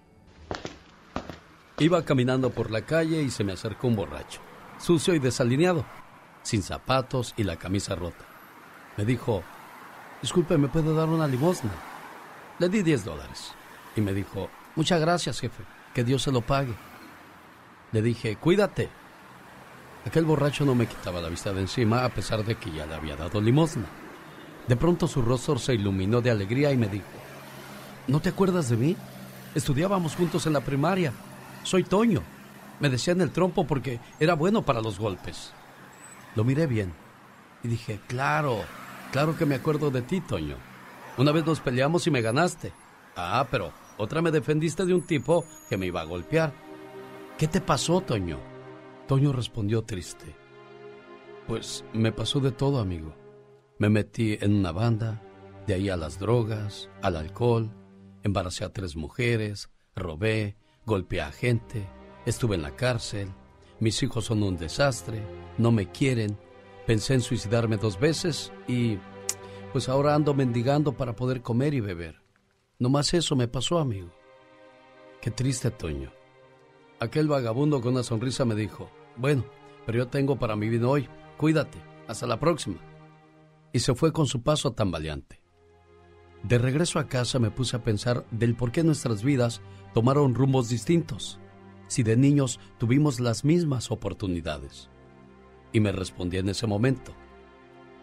Iba 1.78 2.04
caminando 2.04 2.50
por 2.50 2.70
la 2.70 2.82
calle 2.82 3.22
y 3.22 3.30
se 3.30 3.44
me 3.44 3.52
acercó 3.52 3.88
un 3.88 3.96
borracho, 3.96 4.40
sucio 4.82 5.14
y 5.14 5.20
desalineado, 5.20 5.84
sin 6.42 6.62
zapatos 6.62 7.34
y 7.36 7.44
la 7.44 7.56
camisa 7.56 7.94
rota. 7.94 8.24
Me 8.96 9.04
dijo, 9.04 9.42
disculpe, 10.20 10.58
¿me 10.58 10.68
puede 10.68 10.92
dar 10.92 11.08
una 11.08 11.28
limosna? 11.28 11.70
Le 12.58 12.68
di 12.68 12.82
10 12.82 13.04
dólares. 13.04 13.52
Y 13.94 14.00
me 14.00 14.12
dijo, 14.12 14.50
muchas 14.74 15.00
gracias, 15.00 15.40
jefe, 15.40 15.62
que 15.94 16.04
Dios 16.04 16.22
se 16.22 16.32
lo 16.32 16.40
pague. 16.40 16.74
Le 17.92 18.02
dije, 18.02 18.36
cuídate. 18.36 18.90
Aquel 20.04 20.24
borracho 20.24 20.64
no 20.64 20.74
me 20.74 20.86
quitaba 20.86 21.20
la 21.20 21.28
vista 21.28 21.52
de 21.52 21.60
encima 21.60 22.04
a 22.04 22.08
pesar 22.08 22.44
de 22.44 22.56
que 22.56 22.72
ya 22.72 22.84
le 22.86 22.94
había 22.94 23.14
dado 23.14 23.40
limosna. 23.40 23.86
De 24.66 24.76
pronto 24.76 25.06
su 25.06 25.22
rostro 25.22 25.58
se 25.58 25.74
iluminó 25.74 26.20
de 26.20 26.30
alegría 26.30 26.72
y 26.72 26.76
me 26.76 26.88
dijo, 26.88 27.06
¿no 28.08 28.20
te 28.20 28.30
acuerdas 28.30 28.68
de 28.68 28.76
mí? 28.76 28.96
Estudiábamos 29.54 30.16
juntos 30.16 30.46
en 30.46 30.54
la 30.54 30.60
primaria. 30.60 31.12
Soy 31.62 31.84
Toño. 31.84 32.22
Me 32.82 32.90
decían 32.90 33.22
el 33.22 33.30
trompo 33.30 33.66
porque 33.66 33.98
era 34.20 34.34
bueno 34.34 34.62
para 34.62 34.82
los 34.82 34.98
golpes. 34.98 35.54
Lo 36.36 36.44
miré 36.44 36.66
bien 36.66 36.92
y 37.62 37.68
dije, 37.68 37.98
claro, 38.06 38.62
Claro 39.12 39.36
que 39.36 39.44
me 39.44 39.56
acuerdo 39.56 39.90
de 39.90 40.00
ti, 40.00 40.22
Toño. 40.22 40.56
Una 41.18 41.32
vez 41.32 41.44
nos 41.44 41.60
peleamos 41.60 42.06
y 42.06 42.10
me 42.10 42.22
ganaste. 42.22 42.72
Ah, 43.14 43.46
pero 43.50 43.70
otra 43.98 44.22
me 44.22 44.30
defendiste 44.30 44.86
de 44.86 44.94
un 44.94 45.02
tipo 45.02 45.44
que 45.68 45.76
me 45.76 45.84
iba 45.84 46.00
a 46.00 46.06
golpear. 46.06 46.54
¿Qué 47.36 47.46
te 47.46 47.60
pasó, 47.60 48.00
Toño? 48.00 48.40
Toño 49.06 49.34
respondió 49.34 49.82
triste. 49.82 50.34
Pues 51.46 51.84
me 51.92 52.10
pasó 52.10 52.40
de 52.40 52.52
todo, 52.52 52.80
amigo. 52.80 53.14
Me 53.78 53.90
metí 53.90 54.38
en 54.40 54.54
una 54.54 54.72
banda, 54.72 55.20
de 55.66 55.74
ahí 55.74 55.90
a 55.90 55.96
las 55.98 56.18
drogas, 56.18 56.88
al 57.02 57.16
alcohol, 57.16 57.70
embaracé 58.22 58.64
a 58.64 58.72
tres 58.72 58.96
mujeres, 58.96 59.68
robé, 59.94 60.56
golpeé 60.86 61.20
a 61.20 61.32
gente, 61.32 61.86
estuve 62.26 62.56
en 62.56 62.62
la 62.62 62.76
cárcel, 62.76 63.28
mis 63.80 64.02
hijos 64.02 64.26
son 64.26 64.42
un 64.42 64.56
desastre, 64.56 65.22
no 65.58 65.72
me 65.72 65.90
quieren, 65.90 66.38
Pensé 66.86 67.14
en 67.14 67.20
suicidarme 67.20 67.76
dos 67.76 67.98
veces 67.98 68.52
y 68.66 68.98
pues 69.72 69.88
ahora 69.88 70.14
ando 70.14 70.34
mendigando 70.34 70.96
para 70.96 71.14
poder 71.14 71.40
comer 71.40 71.74
y 71.74 71.80
beber. 71.80 72.20
No 72.78 72.88
más 72.88 73.14
eso 73.14 73.36
me 73.36 73.46
pasó, 73.46 73.78
amigo. 73.78 74.10
Qué 75.20 75.30
triste, 75.30 75.70
Toño. 75.70 76.12
Aquel 76.98 77.28
vagabundo 77.28 77.80
con 77.80 77.92
una 77.94 78.02
sonrisa 78.02 78.44
me 78.44 78.56
dijo, 78.56 78.90
bueno, 79.16 79.44
pero 79.86 79.98
yo 79.98 80.08
tengo 80.08 80.38
para 80.38 80.56
mi 80.56 80.68
vida 80.68 80.88
hoy. 80.88 81.08
Cuídate. 81.36 81.78
Hasta 82.08 82.26
la 82.26 82.40
próxima. 82.40 82.80
Y 83.72 83.78
se 83.78 83.94
fue 83.94 84.12
con 84.12 84.26
su 84.26 84.42
paso 84.42 84.72
tambaleante. 84.72 85.40
De 86.42 86.58
regreso 86.58 86.98
a 86.98 87.06
casa 87.06 87.38
me 87.38 87.52
puse 87.52 87.76
a 87.76 87.84
pensar 87.84 88.26
del 88.32 88.56
por 88.56 88.72
qué 88.72 88.82
nuestras 88.82 89.22
vidas 89.22 89.62
tomaron 89.94 90.34
rumbos 90.34 90.68
distintos, 90.68 91.38
si 91.92 92.02
de 92.02 92.16
niños 92.16 92.58
tuvimos 92.78 93.20
las 93.20 93.44
mismas 93.44 93.90
oportunidades. 93.90 94.88
Y 95.74 95.80
me 95.80 95.92
respondí 95.92 96.38
en 96.38 96.48
ese 96.48 96.66
momento, 96.66 97.12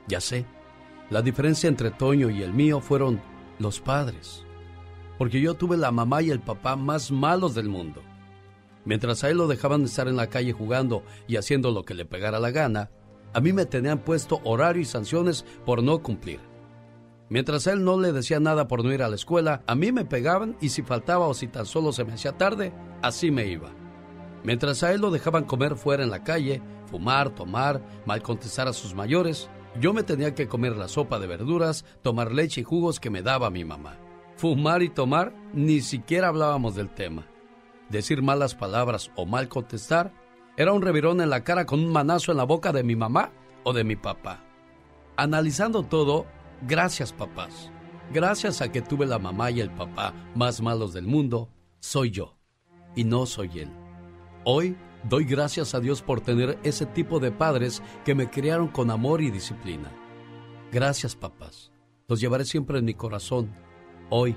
ya 0.08 0.22
sé, 0.22 0.46
la 1.10 1.24
diferencia 1.24 1.68
entre 1.68 1.90
Toño 1.90 2.30
y 2.30 2.44
el 2.44 2.54
mío 2.54 2.82
fueron 2.82 3.20
los 3.58 3.80
padres, 3.80 4.46
porque 5.18 5.42
yo 5.42 5.56
tuve 5.56 5.76
la 5.76 5.92
mamá 5.92 6.22
y 6.22 6.30
el 6.30 6.40
papá 6.40 6.76
más 6.76 7.12
malos 7.12 7.56
del 7.56 7.68
mundo. 7.68 8.04
Mientras 8.86 9.24
a 9.24 9.32
él 9.32 9.38
lo 9.38 9.48
dejaban 9.48 9.84
estar 9.86 10.08
en 10.08 10.18
la 10.18 10.28
calle 10.28 10.54
jugando 10.54 11.04
y 11.28 11.38
haciendo 11.38 11.72
lo 11.72 11.84
que 11.84 11.96
le 11.96 12.06
pegara 12.06 12.40
la 12.40 12.52
gana, 12.52 12.92
a 13.34 13.42
mí 13.42 13.54
me 13.54 13.66
tenían 13.66 14.04
puesto 14.04 14.40
horario 14.44 14.84
y 14.84 14.86
sanciones 14.86 15.46
por 15.66 15.82
no 15.82 16.04
cumplir. 16.04 16.40
Mientras 17.28 17.66
él 17.66 17.84
no 17.84 18.00
le 18.00 18.12
decía 18.12 18.40
nada 18.40 18.68
por 18.68 18.84
no 18.84 18.94
ir 18.94 19.02
a 19.02 19.10
la 19.10 19.16
escuela, 19.16 19.64
a 19.66 19.74
mí 19.74 19.92
me 19.92 20.06
pegaban 20.06 20.58
y 20.62 20.70
si 20.70 20.84
faltaba 20.84 21.26
o 21.26 21.34
si 21.34 21.48
tan 21.48 21.66
solo 21.66 21.92
se 21.92 22.06
me 22.06 22.14
hacía 22.14 22.38
tarde, 22.38 22.72
así 23.02 23.32
me 23.32 23.48
iba. 23.48 23.79
Mientras 24.50 24.82
a 24.82 24.92
él 24.92 25.02
lo 25.02 25.12
dejaban 25.12 25.44
comer 25.44 25.76
fuera 25.76 26.02
en 26.02 26.10
la 26.10 26.24
calle, 26.24 26.60
fumar, 26.88 27.30
tomar, 27.30 27.84
mal 28.08 28.24
contestar 28.24 28.68
a 28.68 28.74
sus 28.74 28.96
mayores, 28.96 29.48
yo 29.80 29.94
me 29.94 30.02
tenía 30.02 30.34
que 30.34 30.48
comer 30.48 30.76
la 30.76 30.88
sopa 30.88 31.20
de 31.20 31.28
verduras, 31.28 31.86
tomar 32.02 32.32
leche 32.32 32.62
y 32.62 32.64
jugos 32.64 33.00
que 33.00 33.12
me 33.12 33.22
daba 33.22 33.52
mi 33.52 33.64
mamá. 33.64 34.00
Fumar 34.38 34.82
y 34.82 34.90
tomar, 34.90 35.36
ni 35.54 35.82
siquiera 35.82 36.30
hablábamos 36.30 36.74
del 36.74 36.90
tema. 36.90 37.28
Decir 37.90 38.24
malas 38.24 38.56
palabras 38.56 39.12
o 39.16 39.28
mal 39.28 39.50
contestar 39.50 40.14
era 40.58 40.74
un 40.74 40.82
revirón 40.82 41.22
en 41.22 41.30
la 41.30 41.44
cara 41.44 41.68
con 41.68 41.82
un 41.82 41.92
manazo 41.92 42.32
en 42.32 42.40
la 42.40 42.44
boca 42.44 42.72
de 42.72 42.82
mi 42.82 42.96
mamá 42.96 43.32
o 43.64 43.72
de 43.72 43.84
mi 43.84 43.98
papá. 43.98 44.44
Analizando 45.16 45.84
todo, 45.84 46.26
gracias 46.64 47.14
papás. 47.14 47.72
Gracias 48.12 48.64
a 48.64 48.72
que 48.72 48.82
tuve 48.82 49.06
la 49.06 49.20
mamá 49.20 49.52
y 49.52 49.62
el 49.62 49.70
papá 49.70 50.16
más 50.34 50.60
malos 50.60 50.92
del 50.92 51.06
mundo, 51.06 51.50
soy 51.80 52.10
yo 52.10 52.36
y 52.96 53.04
no 53.04 53.28
soy 53.28 53.60
él. 53.60 53.89
Hoy 54.44 54.78
doy 55.04 55.26
gracias 55.26 55.76
a 55.76 55.80
Dios 55.80 56.02
por 56.02 56.22
tener 56.22 56.58
ese 56.64 56.86
tipo 56.86 57.20
de 57.20 57.32
padres 57.32 57.82
que 58.06 58.16
me 58.16 58.30
criaron 58.30 58.68
con 58.68 58.90
amor 58.92 59.22
y 59.22 59.32
disciplina. 59.32 59.92
Gracias, 60.72 61.16
papás. 61.16 61.72
Los 62.08 62.20
llevaré 62.20 62.46
siempre 62.46 62.80
en 62.80 62.86
mi 62.86 62.94
corazón, 62.94 63.54
hoy, 64.10 64.36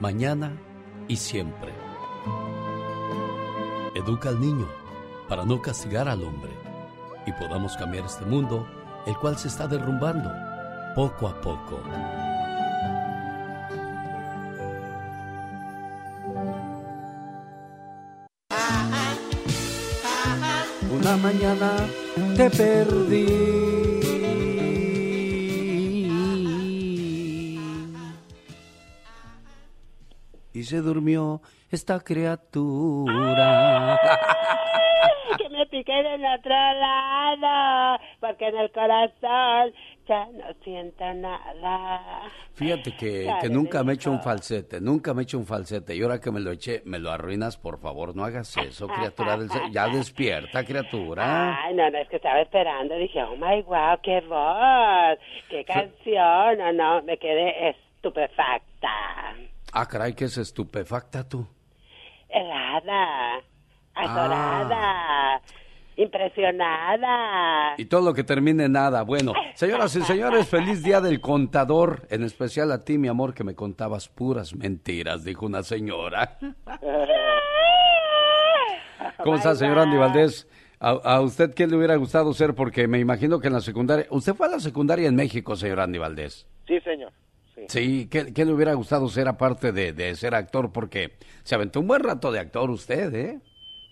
mañana 0.00 0.60
y 1.08 1.16
siempre. 1.16 1.72
Educa 3.94 4.28
al 4.28 4.40
niño 4.40 4.68
para 5.28 5.44
no 5.44 5.60
castigar 5.60 6.08
al 6.08 6.22
hombre 6.22 6.52
y 7.26 7.32
podamos 7.32 7.76
cambiar 7.76 8.04
este 8.06 8.24
mundo, 8.24 8.66
el 9.06 9.16
cual 9.16 9.36
se 9.38 9.48
está 9.48 9.66
derrumbando 9.66 10.30
poco 10.94 11.28
a 11.28 11.40
poco. 11.40 11.80
Una 21.08 21.16
mañana 21.16 21.88
te 22.36 22.50
perdí. 22.50 23.24
Y 30.52 30.64
se 30.64 30.82
durmió 30.82 31.40
esta 31.70 32.00
criatura. 32.00 33.98
que 35.38 35.48
me 35.48 35.64
piqué 35.68 35.98
en 35.98 36.26
otro 36.26 36.50
lado, 36.50 38.02
porque 38.20 38.48
en 38.48 38.58
el 38.58 38.70
corazón 38.70 39.72
ya 40.08 40.26
no 40.26 40.46
siento 40.64 41.04
nada. 41.14 42.22
Fíjate 42.54 42.96
que, 42.96 43.30
que 43.40 43.48
nunca 43.48 43.84
me 43.84 43.92
he 43.92 43.94
hecho 43.96 44.10
un 44.10 44.20
falsete, 44.20 44.80
nunca 44.80 45.12
me 45.12 45.22
he 45.22 45.24
hecho 45.24 45.38
un 45.38 45.46
falsete. 45.46 45.94
Y 45.94 46.02
ahora 46.02 46.18
que 46.18 46.30
me 46.30 46.40
lo 46.40 46.50
eché, 46.50 46.82
me 46.86 46.98
lo 46.98 47.10
arruinas, 47.10 47.56
por 47.56 47.78
favor, 47.78 48.16
no 48.16 48.24
hagas 48.24 48.56
eso, 48.56 48.88
criatura 48.88 49.36
del 49.36 49.48
Ya 49.70 49.88
despierta, 49.88 50.64
criatura. 50.64 51.62
Ay, 51.62 51.74
no, 51.74 51.90
no, 51.90 51.98
es 51.98 52.08
que 52.08 52.16
estaba 52.16 52.40
esperando. 52.40 52.96
Dije, 52.96 53.22
oh 53.22 53.36
my 53.36 53.62
wow, 53.62 53.98
qué 54.02 54.20
voz, 54.22 55.18
qué 55.50 55.64
canción. 55.64 56.58
No, 56.58 56.72
no, 56.72 57.02
me 57.02 57.18
quedé 57.18 57.70
estupefacta. 57.70 58.88
Ah, 59.72 59.86
caray, 59.86 60.14
¿qué 60.14 60.24
es 60.24 60.38
estupefacta 60.38 61.28
tú? 61.28 61.46
Helada, 62.30 63.40
adorada. 63.94 65.34
Ah 65.36 65.40
impresionada. 65.98 67.74
Y 67.76 67.86
todo 67.86 68.02
lo 68.02 68.14
que 68.14 68.24
termine 68.24 68.64
en 68.64 68.72
nada. 68.72 69.02
Bueno, 69.02 69.32
señoras 69.54 69.94
y 69.96 70.02
señores, 70.02 70.48
feliz 70.48 70.82
día 70.82 71.00
del 71.00 71.20
contador, 71.20 72.06
en 72.08 72.22
especial 72.22 72.70
a 72.70 72.84
ti, 72.84 72.98
mi 72.98 73.08
amor, 73.08 73.34
que 73.34 73.42
me 73.44 73.54
contabas 73.54 74.08
puras 74.08 74.54
mentiras, 74.54 75.24
dijo 75.24 75.44
una 75.46 75.64
señora. 75.64 76.38
¿Cómo 79.22 79.36
está, 79.36 79.56
señor 79.56 79.80
Andy 79.80 79.96
Valdés? 79.96 80.48
¿A, 80.78 81.20
usted 81.20 81.52
qué 81.52 81.66
le 81.66 81.76
hubiera 81.76 81.96
gustado 81.96 82.32
ser? 82.32 82.54
Porque 82.54 82.86
me 82.86 83.00
imagino 83.00 83.40
que 83.40 83.48
en 83.48 83.54
la 83.54 83.60
secundaria... 83.60 84.06
¿Usted 84.10 84.34
fue 84.34 84.46
a 84.46 84.50
la 84.50 84.60
secundaria 84.60 85.08
en 85.08 85.16
México, 85.16 85.56
señor 85.56 85.80
Andy 85.80 85.98
Valdés? 85.98 86.46
Sí, 86.68 86.78
señor. 86.80 87.12
Sí, 87.66 88.08
¿qué, 88.08 88.44
le 88.44 88.52
hubiera 88.52 88.74
gustado 88.74 89.08
ser 89.08 89.26
aparte 89.26 89.72
de, 89.72 89.92
de, 89.92 90.14
ser 90.14 90.36
actor? 90.36 90.70
Porque 90.72 91.14
se 91.42 91.56
aventó 91.56 91.80
un 91.80 91.88
buen 91.88 92.04
rato 92.04 92.30
de 92.30 92.38
actor 92.38 92.70
usted, 92.70 93.12
¿eh? 93.12 93.40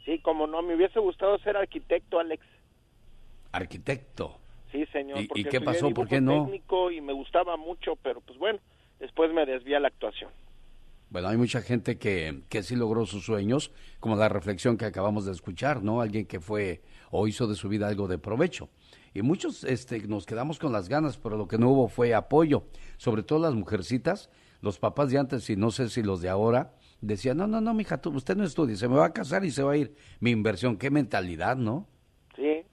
Sí, 0.06 0.18
como 0.20 0.46
no, 0.46 0.62
me 0.62 0.74
hubiese 0.74 0.98
gustado 0.98 1.36
ser 1.40 1.58
arquitecto, 1.58 2.18
Alex. 2.18 2.42
¿Arquitecto? 3.52 4.38
Sí, 4.72 4.86
señor. 4.86 5.18
¿Y, 5.34 5.44
qué 5.44 5.60
pasó? 5.60 5.90
¿Por 5.90 6.08
qué 6.08 6.22
no? 6.22 6.44
técnico 6.44 6.90
y 6.90 7.02
me 7.02 7.12
gustaba 7.12 7.58
mucho, 7.58 7.96
pero 7.96 8.22
pues 8.22 8.38
bueno, 8.38 8.58
después 8.98 9.30
me 9.34 9.44
desvía 9.44 9.78
la 9.80 9.88
actuación. 9.88 10.30
Bueno, 11.10 11.28
hay 11.28 11.36
mucha 11.36 11.60
gente 11.60 11.98
que, 11.98 12.40
que 12.48 12.62
sí 12.62 12.74
logró 12.76 13.04
sus 13.04 13.26
sueños, 13.26 13.70
como 14.00 14.16
la 14.16 14.30
reflexión 14.30 14.78
que 14.78 14.86
acabamos 14.86 15.26
de 15.26 15.32
escuchar, 15.32 15.82
¿no? 15.82 16.00
Alguien 16.00 16.24
que 16.24 16.40
fue 16.40 16.80
o 17.10 17.28
hizo 17.28 17.46
de 17.46 17.54
su 17.54 17.68
vida 17.68 17.86
algo 17.86 18.08
de 18.08 18.18
provecho 18.18 18.70
y 19.16 19.22
muchos 19.22 19.64
este, 19.64 20.06
nos 20.06 20.26
quedamos 20.26 20.58
con 20.58 20.72
las 20.72 20.90
ganas, 20.90 21.16
pero 21.16 21.38
lo 21.38 21.48
que 21.48 21.56
no 21.56 21.70
hubo 21.70 21.88
fue 21.88 22.12
apoyo, 22.12 22.64
sobre 22.98 23.22
todo 23.22 23.38
las 23.38 23.54
mujercitas, 23.54 24.28
los 24.60 24.78
papás 24.78 25.10
de 25.10 25.16
antes 25.16 25.48
y 25.48 25.56
no 25.56 25.70
sé 25.70 25.88
si 25.88 26.02
los 26.02 26.20
de 26.20 26.28
ahora, 26.28 26.74
decían, 27.00 27.36
no, 27.36 27.46
no, 27.46 27.60
no, 27.60 27.74
mija, 27.74 28.00
tú, 28.00 28.10
usted 28.10 28.36
no 28.36 28.44
estudie, 28.44 28.76
se 28.76 28.88
me 28.88 28.96
va 28.96 29.06
a 29.06 29.12
casar 29.12 29.44
y 29.44 29.50
se 29.50 29.62
va 29.62 29.72
a 29.72 29.76
ir. 29.76 29.94
Mi 30.20 30.30
inversión, 30.30 30.76
qué 30.78 30.90
mentalidad, 30.90 31.56
¿no? 31.56 31.86
Sí, 32.34 32.64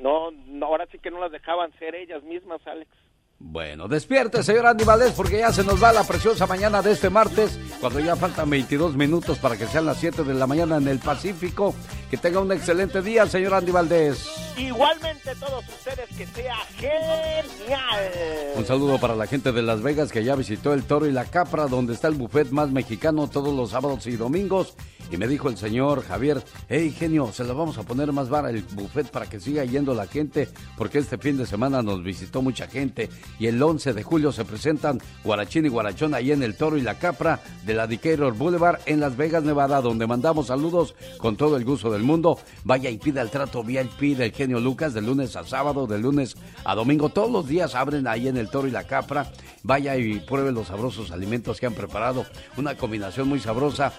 no, 0.00 0.30
no 0.30 0.66
ahora 0.66 0.86
sí 0.90 0.98
que 0.98 1.10
no 1.10 1.20
las 1.20 1.32
dejaban 1.32 1.72
ser 1.78 1.94
ellas 1.94 2.22
mismas, 2.22 2.64
Alex. 2.66 2.90
Bueno, 3.38 3.86
despierte, 3.86 4.42
señor 4.42 4.66
Andy 4.66 4.84
Valdés, 4.84 5.12
porque 5.12 5.38
ya 5.38 5.52
se 5.52 5.62
nos 5.62 5.82
va 5.82 5.92
la 5.92 6.04
preciosa 6.04 6.46
mañana 6.46 6.80
de 6.80 6.92
este 6.92 7.10
martes, 7.10 7.58
cuando 7.80 8.00
ya 8.00 8.16
faltan 8.16 8.48
22 8.48 8.96
minutos 8.96 9.38
para 9.38 9.58
que 9.58 9.66
sean 9.66 9.84
las 9.84 9.98
7 9.98 10.24
de 10.24 10.32
la 10.32 10.46
mañana 10.46 10.78
en 10.78 10.88
el 10.88 10.98
Pacífico. 10.98 11.74
Que 12.10 12.16
tenga 12.16 12.40
un 12.40 12.50
excelente 12.50 13.02
día, 13.02 13.26
señor 13.26 13.52
Andy 13.52 13.72
Valdés. 13.72 14.26
Igualmente 14.56 15.34
todos 15.34 15.62
ustedes, 15.68 16.08
que 16.16 16.26
sea 16.26 16.56
genial. 16.78 18.12
Un 18.56 18.64
saludo 18.64 18.98
para 18.98 19.14
la 19.14 19.26
gente 19.26 19.52
de 19.52 19.62
Las 19.62 19.82
Vegas 19.82 20.12
que 20.12 20.24
ya 20.24 20.34
visitó 20.34 20.72
el 20.72 20.84
Toro 20.84 21.06
y 21.06 21.12
la 21.12 21.26
Capra, 21.26 21.66
donde 21.66 21.92
está 21.92 22.08
el 22.08 22.14
buffet 22.14 22.50
más 22.50 22.70
mexicano 22.70 23.28
todos 23.28 23.54
los 23.54 23.70
sábados 23.70 24.06
y 24.06 24.16
domingos. 24.16 24.74
Y 25.10 25.16
me 25.16 25.28
dijo 25.28 25.48
el 25.48 25.56
señor 25.56 26.02
Javier, 26.02 26.42
hey 26.68 26.94
genio, 26.96 27.32
se 27.32 27.44
lo 27.44 27.54
vamos 27.54 27.78
a 27.78 27.84
poner 27.84 28.12
más 28.12 28.28
vara 28.28 28.50
el 28.50 28.62
buffet 28.62 29.08
para 29.08 29.26
que 29.26 29.40
siga 29.40 29.64
yendo 29.64 29.94
la 29.94 30.06
gente, 30.06 30.48
porque 30.76 30.98
este 30.98 31.16
fin 31.18 31.36
de 31.36 31.46
semana 31.46 31.82
nos 31.82 32.02
visitó 32.02 32.42
mucha 32.42 32.66
gente 32.66 33.08
y 33.38 33.46
el 33.46 33.62
11 33.62 33.92
de 33.92 34.02
julio 34.02 34.32
se 34.32 34.44
presentan 34.44 35.00
Guarachín 35.24 35.66
y 35.66 35.68
Guarachón 35.68 36.14
ahí 36.14 36.32
en 36.32 36.42
el 36.42 36.56
Toro 36.56 36.76
y 36.76 36.82
la 36.82 36.98
Capra 36.98 37.40
de 37.64 37.74
la 37.74 37.86
Decatur 37.86 38.34
Boulevard 38.34 38.80
en 38.86 39.00
Las 39.00 39.16
Vegas, 39.16 39.44
Nevada, 39.44 39.80
donde 39.80 40.06
mandamos 40.06 40.48
saludos 40.48 40.94
con 41.18 41.36
todo 41.36 41.56
el 41.56 41.64
gusto 41.64 41.90
del 41.90 42.02
mundo. 42.02 42.38
Vaya 42.64 42.90
y 42.90 42.98
pida 42.98 43.22
el 43.22 43.30
trato 43.30 43.62
VIP 43.62 44.16
del 44.16 44.32
genio 44.32 44.60
Lucas 44.60 44.94
de 44.94 45.02
lunes 45.02 45.36
a 45.36 45.44
sábado, 45.44 45.86
de 45.86 45.98
lunes 45.98 46.36
a 46.64 46.74
domingo. 46.74 47.08
Todos 47.10 47.30
los 47.30 47.46
días 47.46 47.74
abren 47.74 48.06
ahí 48.06 48.28
en 48.28 48.36
el 48.36 48.48
Toro 48.48 48.68
y 48.68 48.72
la 48.72 48.84
Capra. 48.84 49.30
Vaya 49.62 49.96
y 49.96 50.20
pruebe 50.20 50.52
los 50.52 50.68
sabrosos 50.68 51.10
alimentos 51.10 51.58
que 51.58 51.66
han 51.66 51.74
preparado. 51.74 52.24
Una 52.56 52.76
combinación 52.76 53.28
muy 53.28 53.40
sabrosa, 53.40 53.92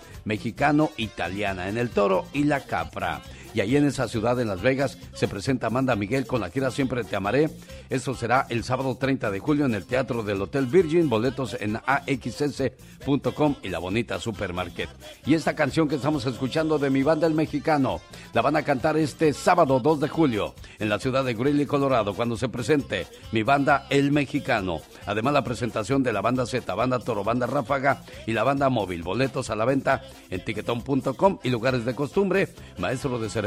mexicano-italiana, 0.98 1.70
en 1.70 1.78
el 1.78 1.90
Toro 1.90 2.26
y 2.34 2.44
la 2.44 2.62
Capra. 2.62 3.22
Y 3.58 3.60
ahí 3.60 3.76
en 3.76 3.88
esa 3.88 4.08
ciudad, 4.08 4.40
en 4.40 4.50
Las 4.50 4.62
Vegas, 4.62 5.00
se 5.16 5.28
presenta 5.28 5.66
Amanda 5.66 5.96
Miguel 5.96 6.28
con 6.28 6.42
la 6.42 6.52
gira 6.52 6.70
Siempre 6.70 7.04
Te 7.04 7.16
Amaré. 7.16 7.50
Eso 7.90 8.14
será 8.14 8.46
el 8.52 8.64
sábado 8.64 8.96
30 8.96 9.32
de 9.32 9.40
julio 9.40 9.66
en 9.66 9.74
el 9.74 9.86
Teatro 9.86 10.22
del 10.22 10.40
Hotel 10.44 10.68
Virgin. 10.68 11.10
Boletos 11.10 11.58
en 11.60 11.80
axs.com 11.84 13.56
y 13.64 13.70
la 13.70 13.80
bonita 13.80 14.20
Supermarket. 14.20 14.90
Y 15.26 15.34
esta 15.34 15.56
canción 15.56 15.88
que 15.88 15.96
estamos 15.96 16.28
escuchando 16.28 16.78
de 16.78 16.92
mi 16.92 17.02
banda 17.02 17.26
El 17.26 17.34
Mexicano, 17.34 18.00
la 18.32 18.44
van 18.44 18.58
a 18.58 18.62
cantar 18.62 18.96
este 18.96 19.34
sábado 19.34 19.80
2 19.80 20.02
de 20.02 20.08
julio 20.08 20.54
en 20.78 20.90
la 20.90 21.00
ciudad 21.00 21.26
de 21.26 21.34
Greeley, 21.34 21.66
Colorado, 21.66 22.14
cuando 22.14 22.38
se 22.38 22.50
presente 22.50 23.08
mi 23.32 23.42
banda 23.42 23.88
El 23.90 24.12
Mexicano. 24.12 24.82
Además, 25.08 25.34
la 25.34 25.44
presentación 25.44 26.04
de 26.04 26.14
la 26.14 26.22
banda 26.22 26.46
Z, 26.46 26.76
banda 26.76 27.00
Toro, 27.00 27.24
banda 27.24 27.48
Ráfaga 27.48 28.04
y 28.28 28.34
la 28.34 28.44
banda 28.44 28.70
Móvil. 28.70 29.02
Boletos 29.02 29.50
a 29.50 29.56
la 29.56 29.66
venta 29.66 30.04
en 30.30 30.46
tiquetón.com 30.46 31.40
y 31.42 31.50
lugares 31.50 31.86
de 31.86 31.96
costumbre. 31.96 32.50
Maestro 32.78 33.18
de 33.18 33.32
ceremonias, 33.32 33.47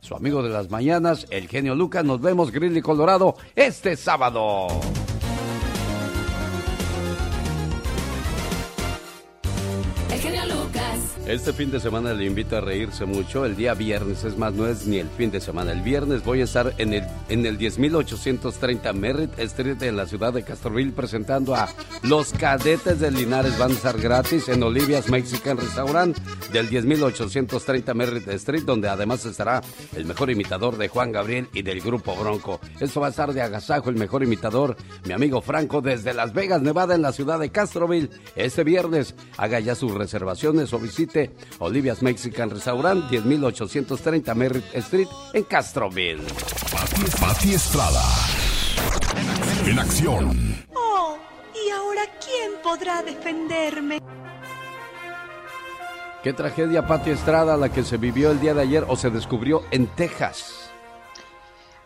su 0.00 0.14
amigo 0.14 0.42
de 0.42 0.50
las 0.50 0.70
mañanas, 0.70 1.26
el 1.30 1.48
genio 1.48 1.74
Lucas. 1.74 2.04
Nos 2.04 2.20
vemos, 2.20 2.50
Greeley, 2.50 2.82
Colorado, 2.82 3.36
este 3.54 3.96
sábado. 3.96 4.68
Este 11.26 11.52
fin 11.52 11.70
de 11.70 11.78
semana 11.78 12.12
le 12.14 12.24
invito 12.24 12.56
a 12.56 12.60
reírse 12.60 13.04
mucho. 13.04 13.44
El 13.44 13.54
día 13.54 13.74
viernes, 13.74 14.24
es 14.24 14.36
más, 14.36 14.52
no 14.54 14.66
es 14.66 14.86
ni 14.86 14.98
el 14.98 15.08
fin 15.08 15.30
de 15.30 15.40
semana. 15.40 15.70
El 15.70 15.82
viernes 15.82 16.24
voy 16.24 16.40
a 16.40 16.44
estar 16.44 16.74
en 16.78 16.94
el, 16.94 17.04
en 17.28 17.46
el 17.46 17.58
10.830 17.58 18.92
Merritt 18.94 19.38
Street 19.38 19.80
en 19.82 19.96
la 19.96 20.06
ciudad 20.06 20.32
de 20.32 20.42
Castroville 20.42 20.92
presentando 20.92 21.54
a 21.54 21.68
Los 22.02 22.32
Cadetes 22.32 22.98
de 22.98 23.10
Linares. 23.10 23.58
Van 23.58 23.70
a 23.70 23.74
estar 23.74 24.00
gratis 24.00 24.48
en 24.48 24.62
Olivia's 24.62 25.08
Mexican 25.08 25.58
Restaurant 25.58 26.18
del 26.52 26.68
10.830 26.68 27.94
Merritt 27.94 28.28
Street, 28.28 28.64
donde 28.64 28.88
además 28.88 29.24
estará 29.24 29.60
el 29.94 30.06
mejor 30.06 30.30
imitador 30.30 30.78
de 30.78 30.88
Juan 30.88 31.12
Gabriel 31.12 31.48
y 31.52 31.62
del 31.62 31.80
grupo 31.80 32.16
Bronco. 32.16 32.60
Esto 32.80 33.00
va 33.00 33.08
a 33.08 33.10
estar 33.10 33.32
de 33.32 33.42
agasajo, 33.42 33.90
el 33.90 33.96
mejor 33.96 34.24
imitador, 34.24 34.76
mi 35.04 35.12
amigo 35.12 35.42
Franco, 35.42 35.80
desde 35.80 36.14
Las 36.14 36.32
Vegas, 36.32 36.62
Nevada, 36.62 36.94
en 36.94 37.02
la 37.02 37.12
ciudad 37.12 37.38
de 37.38 37.50
Castroville. 37.50 38.10
Este 38.34 38.64
viernes 38.64 39.14
haga 39.36 39.60
ya 39.60 39.74
sus 39.74 39.92
reservaciones 39.92 40.72
o 40.72 40.78
visite 40.78 41.19
Olivia's 41.58 42.02
Mexican 42.02 42.50
Restaurant, 42.50 43.10
10830 43.10 44.34
Merritt 44.34 44.64
Street, 44.74 45.08
en 45.32 45.44
Castroville. 45.44 46.22
Pati, 47.20 47.54
Estrada. 47.54 48.02
En 49.66 49.78
acción. 49.78 50.66
Oh, 50.74 51.18
¿y 51.54 51.70
ahora 51.70 52.02
quién 52.24 52.52
podrá 52.62 53.02
defenderme? 53.02 54.00
Qué 56.22 56.32
tragedia, 56.32 56.86
Pati 56.86 57.10
Estrada, 57.10 57.56
la 57.56 57.70
que 57.70 57.82
se 57.82 57.96
vivió 57.96 58.30
el 58.30 58.40
día 58.40 58.52
de 58.52 58.62
ayer 58.62 58.84
o 58.88 58.96
se 58.96 59.08
descubrió 59.10 59.62
en 59.70 59.86
Texas. 59.86 60.59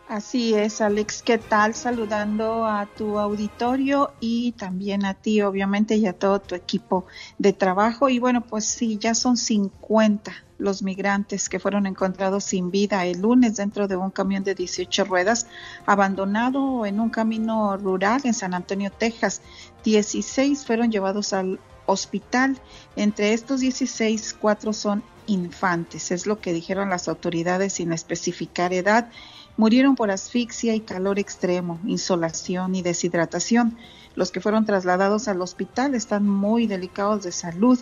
Así 0.07 0.53
es, 0.53 0.81
Alex. 0.81 1.23
¿Qué 1.23 1.39
tal? 1.39 1.73
Saludando 1.73 2.63
a 2.65 2.85
tu 2.85 3.17
auditorio 3.17 4.13
y 4.19 4.51
también 4.51 5.03
a 5.03 5.15
ti, 5.15 5.41
obviamente, 5.41 5.95
y 5.95 6.05
a 6.05 6.13
todo 6.13 6.39
tu 6.39 6.53
equipo 6.53 7.07
de 7.39 7.53
trabajo. 7.53 8.07
Y 8.07 8.19
bueno, 8.19 8.41
pues 8.41 8.65
sí, 8.65 8.99
ya 8.99 9.15
son 9.15 9.35
50 9.35 10.31
los 10.59 10.83
migrantes 10.83 11.49
que 11.49 11.59
fueron 11.59 11.87
encontrados 11.87 12.43
sin 12.43 12.69
vida 12.69 13.05
el 13.05 13.21
lunes 13.21 13.55
dentro 13.55 13.87
de 13.87 13.95
un 13.95 14.11
camión 14.11 14.43
de 14.43 14.53
18 14.53 15.05
ruedas 15.05 15.47
abandonado 15.85 16.85
en 16.85 16.99
un 16.99 17.09
camino 17.09 17.75
rural 17.75 18.21
en 18.25 18.35
San 18.35 18.53
Antonio, 18.53 18.91
Texas. 18.91 19.41
16 19.83 20.67
fueron 20.67 20.91
llevados 20.91 21.33
al 21.33 21.59
hospital. 21.87 22.59
Entre 22.95 23.33
estos 23.33 23.59
16, 23.59 24.35
cuatro 24.39 24.71
son 24.71 25.03
infantes. 25.25 26.11
Es 26.11 26.27
lo 26.27 26.39
que 26.39 26.53
dijeron 26.53 26.91
las 26.91 27.07
autoridades 27.07 27.73
sin 27.73 27.91
especificar 27.91 28.71
edad 28.71 29.09
Murieron 29.57 29.95
por 29.95 30.11
asfixia 30.11 30.75
y 30.75 30.81
calor 30.81 31.17
extremo, 31.17 31.79
insolación 31.85 32.75
y 32.75 32.81
deshidratación. 32.81 33.77
Los 34.15 34.31
que 34.31 34.41
fueron 34.41 34.65
trasladados 34.65 35.27
al 35.27 35.41
hospital 35.41 35.95
están 35.95 36.27
muy 36.27 36.67
delicados 36.67 37.23
de 37.23 37.31
salud. 37.31 37.79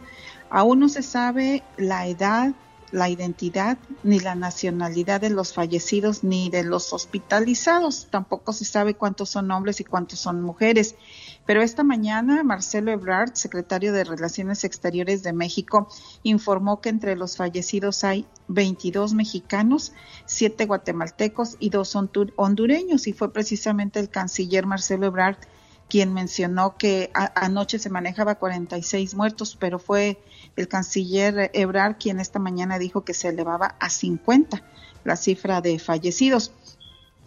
Aún 0.49 0.79
no 0.79 0.89
se 0.89 1.01
sabe 1.01 1.63
la 1.77 2.07
edad, 2.07 2.53
la 2.91 3.09
identidad 3.09 3.79
ni 4.03 4.19
la 4.19 4.35
nacionalidad 4.35 5.19
de 5.19 5.31
los 5.31 5.53
fallecidos 5.53 6.23
ni 6.23 6.49
de 6.51 6.63
los 6.63 6.93
hospitalizados. 6.93 8.07
Tampoco 8.11 8.53
se 8.53 8.65
sabe 8.65 8.93
cuántos 8.93 9.29
son 9.29 9.49
hombres 9.49 9.79
y 9.79 9.83
cuántos 9.83 10.19
son 10.19 10.41
mujeres. 10.41 10.95
Pero 11.45 11.61
esta 11.61 11.83
mañana 11.83 12.43
Marcelo 12.43 12.91
Ebrard, 12.91 13.33
secretario 13.33 13.91
de 13.91 14.03
Relaciones 14.03 14.63
Exteriores 14.63 15.23
de 15.23 15.33
México, 15.33 15.89
informó 16.23 16.79
que 16.79 16.89
entre 16.89 17.15
los 17.15 17.35
fallecidos 17.35 18.03
hay 18.03 18.25
22 18.47 19.13
mexicanos, 19.13 19.91
7 20.25 20.65
guatemaltecos 20.65 21.57
y 21.59 21.69
2 21.69 21.97
hondureños. 22.37 23.07
Y 23.07 23.13
fue 23.13 23.33
precisamente 23.33 23.99
el 23.99 24.09
canciller 24.09 24.65
Marcelo 24.65 25.07
Ebrard 25.07 25.37
quien 25.89 26.13
mencionó 26.13 26.75
que 26.77 27.11
anoche 27.13 27.77
se 27.77 27.89
manejaba 27.89 28.35
46 28.35 29.13
muertos, 29.13 29.55
pero 29.59 29.77
fue 29.77 30.17
el 30.55 30.67
canciller 30.67 31.51
Ebrard 31.53 31.97
quien 31.97 32.19
esta 32.19 32.39
mañana 32.39 32.79
dijo 32.79 33.03
que 33.03 33.13
se 33.13 33.27
elevaba 33.27 33.75
a 33.79 33.89
50 33.89 34.63
la 35.03 35.15
cifra 35.15 35.61
de 35.61 35.77
fallecidos. 35.79 36.51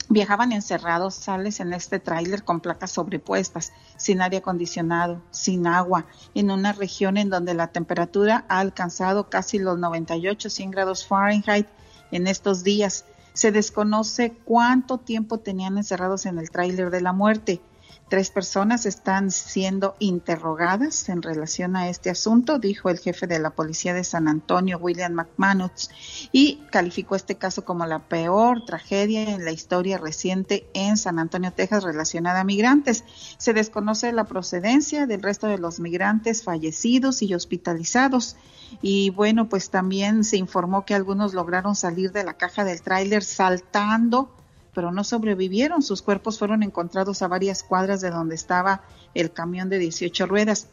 Viajaban 0.08 0.52
encerrados, 0.52 1.14
sales 1.14 1.58
en 1.58 1.72
este 1.72 1.98
tráiler 1.98 2.44
con 2.44 2.60
placas 2.60 2.92
sobrepuestas, 2.92 3.72
sin 3.96 4.22
aire 4.22 4.36
acondicionado, 4.36 5.20
sin 5.32 5.66
agua, 5.66 6.06
en 6.34 6.52
una 6.52 6.72
región 6.72 7.16
en 7.16 7.28
donde 7.28 7.54
la 7.54 7.68
temperatura 7.68 8.44
ha 8.48 8.60
alcanzado 8.60 9.28
casi 9.28 9.58
los 9.58 9.78
98, 9.78 10.48
100 10.48 10.70
grados 10.70 11.06
Fahrenheit 11.06 11.66
en 12.12 12.28
estos 12.28 12.62
días. 12.62 13.04
Se 13.32 13.50
desconoce 13.50 14.32
cuánto 14.44 14.98
tiempo 14.98 15.38
tenían 15.38 15.76
encerrados 15.76 16.24
en 16.26 16.38
el 16.38 16.50
tráiler 16.50 16.90
de 16.90 17.00
la 17.00 17.12
muerte. 17.12 17.60
Tres 18.08 18.30
personas 18.30 18.86
están 18.86 19.32
siendo 19.32 19.96
interrogadas 19.98 21.08
en 21.08 21.22
relación 21.22 21.74
a 21.74 21.88
este 21.88 22.08
asunto, 22.08 22.60
dijo 22.60 22.88
el 22.88 23.00
jefe 23.00 23.26
de 23.26 23.40
la 23.40 23.50
policía 23.50 23.94
de 23.94 24.04
San 24.04 24.28
Antonio, 24.28 24.78
William 24.78 25.12
McManus, 25.12 25.90
y 26.30 26.60
calificó 26.70 27.16
este 27.16 27.34
caso 27.34 27.64
como 27.64 27.84
la 27.84 27.98
peor 27.98 28.64
tragedia 28.64 29.34
en 29.34 29.44
la 29.44 29.50
historia 29.50 29.98
reciente 29.98 30.68
en 30.72 30.96
San 30.96 31.18
Antonio, 31.18 31.52
Texas, 31.52 31.82
relacionada 31.82 32.42
a 32.42 32.44
migrantes. 32.44 33.02
Se 33.38 33.52
desconoce 33.52 34.12
la 34.12 34.22
procedencia 34.22 35.08
del 35.08 35.20
resto 35.20 35.48
de 35.48 35.58
los 35.58 35.80
migrantes 35.80 36.44
fallecidos 36.44 37.22
y 37.22 37.34
hospitalizados. 37.34 38.36
Y 38.82 39.10
bueno, 39.10 39.48
pues 39.48 39.70
también 39.70 40.22
se 40.22 40.36
informó 40.36 40.84
que 40.84 40.94
algunos 40.94 41.34
lograron 41.34 41.74
salir 41.74 42.12
de 42.12 42.22
la 42.22 42.34
caja 42.34 42.62
del 42.62 42.82
tráiler 42.82 43.24
saltando 43.24 44.30
pero 44.76 44.92
no 44.92 45.04
sobrevivieron. 45.04 45.80
Sus 45.80 46.02
cuerpos 46.02 46.38
fueron 46.38 46.62
encontrados 46.62 47.22
a 47.22 47.28
varias 47.28 47.62
cuadras 47.62 48.02
de 48.02 48.10
donde 48.10 48.34
estaba 48.34 48.82
el 49.14 49.32
camión 49.32 49.70
de 49.70 49.78
18 49.78 50.26
ruedas. 50.26 50.68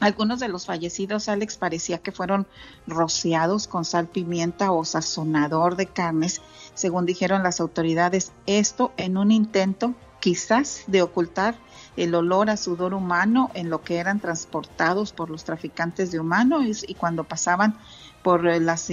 Algunos 0.00 0.40
de 0.40 0.48
los 0.48 0.66
fallecidos, 0.66 1.28
Alex, 1.28 1.56
parecía 1.56 1.98
que 1.98 2.10
fueron 2.10 2.48
rociados 2.88 3.68
con 3.68 3.84
sal, 3.84 4.08
pimienta 4.08 4.72
o 4.72 4.84
sazonador 4.84 5.76
de 5.76 5.86
carnes, 5.86 6.42
según 6.74 7.06
dijeron 7.06 7.44
las 7.44 7.60
autoridades. 7.60 8.32
Esto 8.46 8.92
en 8.96 9.16
un 9.16 9.30
intento 9.30 9.94
quizás 10.18 10.82
de 10.88 11.02
ocultar 11.02 11.54
el 11.96 12.16
olor 12.16 12.50
a 12.50 12.56
sudor 12.56 12.92
humano 12.92 13.52
en 13.54 13.70
lo 13.70 13.82
que 13.82 13.98
eran 13.98 14.18
transportados 14.18 15.12
por 15.12 15.30
los 15.30 15.44
traficantes 15.44 16.10
de 16.10 16.18
humanos 16.18 16.84
y 16.86 16.94
cuando 16.94 17.22
pasaban 17.22 17.78
por 18.24 18.42
las, 18.42 18.90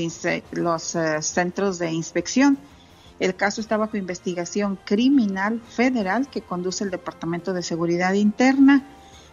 los 0.51 0.95
eh, 0.95 1.23
centros 1.23 1.79
de 1.79 1.91
inspección. 1.91 2.59
El 3.19 3.35
caso 3.35 3.61
está 3.61 3.77
bajo 3.77 3.97
investigación 3.97 4.77
criminal 4.83 5.61
federal 5.61 6.29
que 6.29 6.41
conduce 6.41 6.83
el 6.83 6.91
Departamento 6.91 7.53
de 7.53 7.63
Seguridad 7.63 8.13
Interna. 8.13 8.83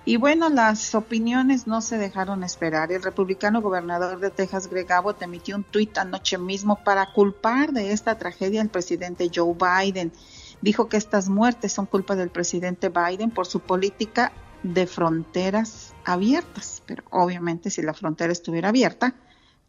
Y 0.05 0.16
bueno, 0.16 0.49
las 0.49 0.95
opiniones 0.95 1.66
no 1.66 1.80
se 1.80 1.99
dejaron 1.99 2.43
esperar. 2.43 2.91
El 2.93 3.03
republicano 3.03 3.61
gobernador 3.61 4.18
de 4.18 4.30
Texas, 4.30 4.68
Greg 4.68 4.91
Abbott, 4.93 5.22
emitió 5.22 5.57
un 5.57 5.64
tuit 5.64 5.97
anoche 5.99 6.39
mismo 6.39 6.83
para 6.85 7.12
culpar 7.12 7.72
de 7.72 7.93
esta 7.93 8.18
tragedia 8.18 8.62
al 8.62 8.68
presidente 8.68 9.30
Joe 9.33 9.55
Biden. 9.55 10.12
Dijo 10.61 10.89
que 10.89 10.97
estas 10.97 11.28
muertes 11.28 11.72
son 11.72 11.87
culpa 11.87 12.16
del 12.16 12.30
presidente 12.30 12.89
Biden 12.89 13.30
por 13.30 13.47
su 13.47 13.61
política 13.61 14.33
de 14.62 14.87
fronteras 14.87 15.93
abiertas. 16.05 16.83
Pero 16.87 17.05
obviamente 17.11 17.70
si 17.70 17.83
la 17.83 17.95
frontera 17.95 18.33
estuviera 18.33 18.70
abierta, 18.70 19.14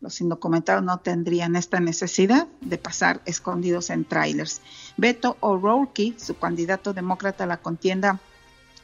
los 0.03 0.19
indocumentados 0.19 0.83
no 0.83 0.97
tendrían 0.97 1.55
esta 1.55 1.79
necesidad 1.79 2.47
de 2.59 2.77
pasar 2.77 3.21
escondidos 3.25 3.89
en 3.89 4.03
trailers. 4.03 4.61
Beto 4.97 5.37
O'Rourke, 5.39 6.13
su 6.17 6.37
candidato 6.37 6.93
demócrata 6.93 7.45
a 7.45 7.47
la 7.47 7.57
contienda 7.57 8.19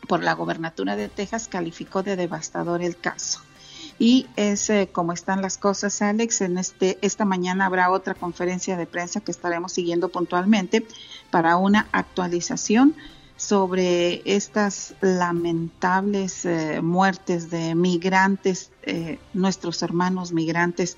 por 0.08 0.24
la 0.24 0.34
gobernatura 0.34 0.96
de 0.96 1.10
Texas, 1.10 1.50
calificó 1.50 2.04
de 2.04 2.16
devastador 2.16 2.82
el 2.82 2.96
caso. 2.96 3.42
Y 4.00 4.28
es 4.38 4.70
eh, 4.70 4.88
como 4.90 5.12
están 5.12 5.42
las 5.42 5.58
cosas, 5.58 6.02
Alex. 6.02 6.40
En 6.40 6.58
este, 6.58 6.98
esta 7.02 7.26
mañana 7.26 7.66
habrá 7.66 7.92
otra 7.92 8.14
conferencia 8.14 8.78
de 8.78 8.86
prensa 8.86 9.20
que 9.20 9.32
estaremos 9.32 9.74
siguiendo 9.74 10.08
puntualmente 10.08 10.88
para 11.32 11.58
una 11.58 11.90
actualización 11.92 12.96
sobre 13.40 14.22
estas 14.26 14.96
lamentables 15.00 16.44
eh, 16.44 16.82
muertes 16.82 17.50
de 17.50 17.74
migrantes, 17.74 18.70
eh, 18.84 19.18
nuestros 19.34 19.82
hermanos 19.82 20.34
migrantes. 20.34 20.98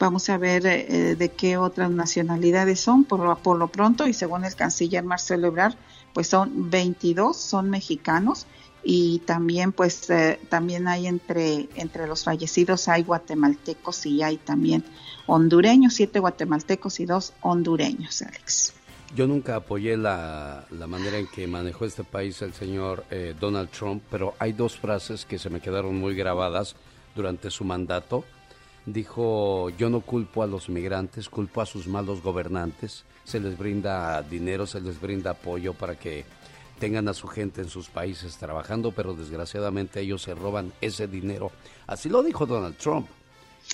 Vamos 0.00 0.28
a 0.28 0.36
ver 0.36 0.66
eh, 0.66 1.14
de 1.14 1.28
qué 1.30 1.56
otras 1.56 1.92
nacionalidades 1.92 2.80
son 2.80 3.04
por, 3.04 3.38
por, 3.38 3.56
lo 3.56 3.68
pronto 3.68 4.08
y 4.08 4.14
según 4.14 4.44
el 4.44 4.56
canciller 4.56 5.04
Marcelo 5.04 5.46
Ebrard, 5.46 5.76
pues 6.12 6.26
son 6.26 6.70
22, 6.70 7.36
son 7.36 7.70
mexicanos 7.70 8.46
y 8.82 9.20
también 9.20 9.70
pues 9.70 10.08
también 10.48 10.88
hay 10.88 11.06
entre 11.06 11.68
entre 11.74 12.06
los 12.06 12.22
fallecidos 12.22 12.86
hay 12.88 13.02
guatemaltecos 13.02 14.06
y 14.06 14.22
hay 14.22 14.36
también 14.36 14.84
hondureños, 15.26 15.94
siete 15.94 16.18
guatemaltecos 16.18 17.00
y 17.00 17.06
dos 17.06 17.32
hondureños, 17.40 18.22
Alex. 18.22 18.74
Yo 19.14 19.26
nunca 19.26 19.56
apoyé 19.56 19.96
la, 19.96 20.66
manera 20.88 21.18
en 21.18 21.26
que 21.28 21.46
manejó 21.46 21.84
este 21.84 22.04
país 22.04 22.42
el 22.42 22.52
señor 22.52 23.04
eh, 23.10 23.34
Donald 23.38 23.70
Trump, 23.70 24.02
pero 24.10 24.34
hay 24.38 24.52
dos 24.52 24.76
frases 24.76 25.24
que 25.24 25.38
se 25.38 25.48
me 25.48 25.60
quedaron 25.60 25.96
muy 25.96 26.14
grabadas 26.14 26.74
durante 27.14 27.50
su 27.50 27.64
mandato. 27.64 28.24
Dijo, 28.84 29.70
yo 29.70 29.90
no 29.90 30.00
culpo 30.00 30.42
a 30.42 30.46
los 30.46 30.68
migrantes, 30.68 31.28
culpo 31.28 31.60
a 31.60 31.66
sus 31.66 31.86
malos 31.86 32.22
gobernantes. 32.22 33.04
Se 33.24 33.40
les 33.40 33.56
brinda 33.56 34.22
dinero, 34.22 34.66
se 34.66 34.80
les 34.80 35.00
brinda 35.00 35.30
apoyo 35.32 35.72
para 35.72 35.96
que 35.96 36.24
tengan 36.78 37.08
a 37.08 37.14
su 37.14 37.26
gente 37.26 37.62
en 37.62 37.68
sus 37.68 37.88
países 37.88 38.36
trabajando, 38.36 38.92
pero 38.92 39.14
desgraciadamente 39.14 40.00
ellos 40.00 40.22
se 40.22 40.34
roban 40.34 40.72
ese 40.80 41.06
dinero. 41.08 41.50
Así 41.86 42.08
lo 42.08 42.22
dijo 42.22 42.46
Donald 42.46 42.76
Trump. 42.76 43.08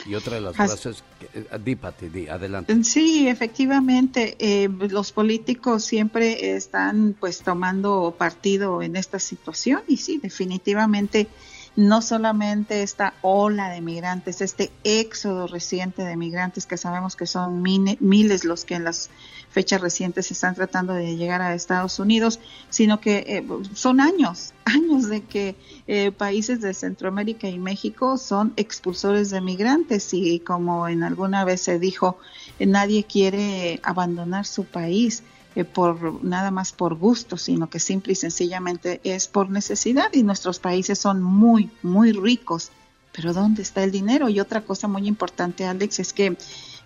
Y 0.06 0.14
otra 0.14 0.34
de 0.34 0.40
las 0.40 0.56
frases, 0.56 1.04
eh, 1.34 1.46
dípate, 1.64 2.10
di, 2.10 2.28
adelante. 2.28 2.82
Sí, 2.84 3.28
efectivamente, 3.28 4.36
eh, 4.38 4.68
los 4.68 5.12
políticos 5.12 5.84
siempre 5.84 6.54
están 6.54 7.14
pues 7.18 7.38
tomando 7.40 8.14
partido 8.16 8.82
en 8.82 8.96
esta 8.96 9.18
situación 9.18 9.82
y 9.86 9.98
sí, 9.98 10.18
definitivamente 10.18 11.28
no 11.74 12.02
solamente 12.02 12.82
esta 12.82 13.14
ola 13.22 13.70
de 13.70 13.80
migrantes, 13.80 14.40
este 14.42 14.70
éxodo 14.84 15.46
reciente 15.46 16.02
de 16.02 16.16
migrantes 16.16 16.66
que 16.66 16.76
sabemos 16.76 17.16
que 17.16 17.26
son 17.26 17.62
miles 17.62 18.44
los 18.44 18.64
que 18.64 18.74
en 18.74 18.84
las 18.84 19.08
fechas 19.50 19.80
recientes 19.80 20.30
están 20.30 20.54
tratando 20.54 20.92
de 20.92 21.16
llegar 21.16 21.40
a 21.40 21.54
Estados 21.54 21.98
Unidos, 21.98 22.40
sino 22.68 23.00
que 23.00 23.24
eh, 23.26 23.46
son 23.74 24.00
años, 24.00 24.52
años 24.64 25.08
de 25.08 25.22
que 25.22 25.56
eh, 25.86 26.12
países 26.12 26.60
de 26.60 26.74
Centroamérica 26.74 27.48
y 27.48 27.58
México 27.58 28.18
son 28.18 28.52
expulsores 28.56 29.30
de 29.30 29.40
migrantes 29.40 30.12
y 30.12 30.40
como 30.40 30.88
en 30.88 31.02
alguna 31.02 31.44
vez 31.44 31.62
se 31.62 31.78
dijo, 31.78 32.18
nadie 32.58 33.04
quiere 33.04 33.80
abandonar 33.82 34.46
su 34.46 34.64
país 34.64 35.22
eh, 35.54 35.64
por 35.64 36.24
nada 36.24 36.50
más 36.50 36.72
por 36.72 36.94
gusto, 36.94 37.36
sino 37.36 37.68
que 37.68 37.78
simple 37.78 38.14
y 38.14 38.16
sencillamente 38.16 39.00
es 39.04 39.28
por 39.28 39.50
necesidad 39.50 40.08
y 40.12 40.22
nuestros 40.22 40.58
países 40.58 40.98
son 40.98 41.22
muy, 41.22 41.70
muy 41.82 42.12
ricos. 42.12 42.70
Pero 43.12 43.34
¿dónde 43.34 43.60
está 43.60 43.84
el 43.84 43.90
dinero? 43.90 44.30
Y 44.30 44.40
otra 44.40 44.62
cosa 44.62 44.88
muy 44.88 45.06
importante, 45.06 45.66
Alex, 45.66 45.98
es 45.98 46.12
que 46.14 46.36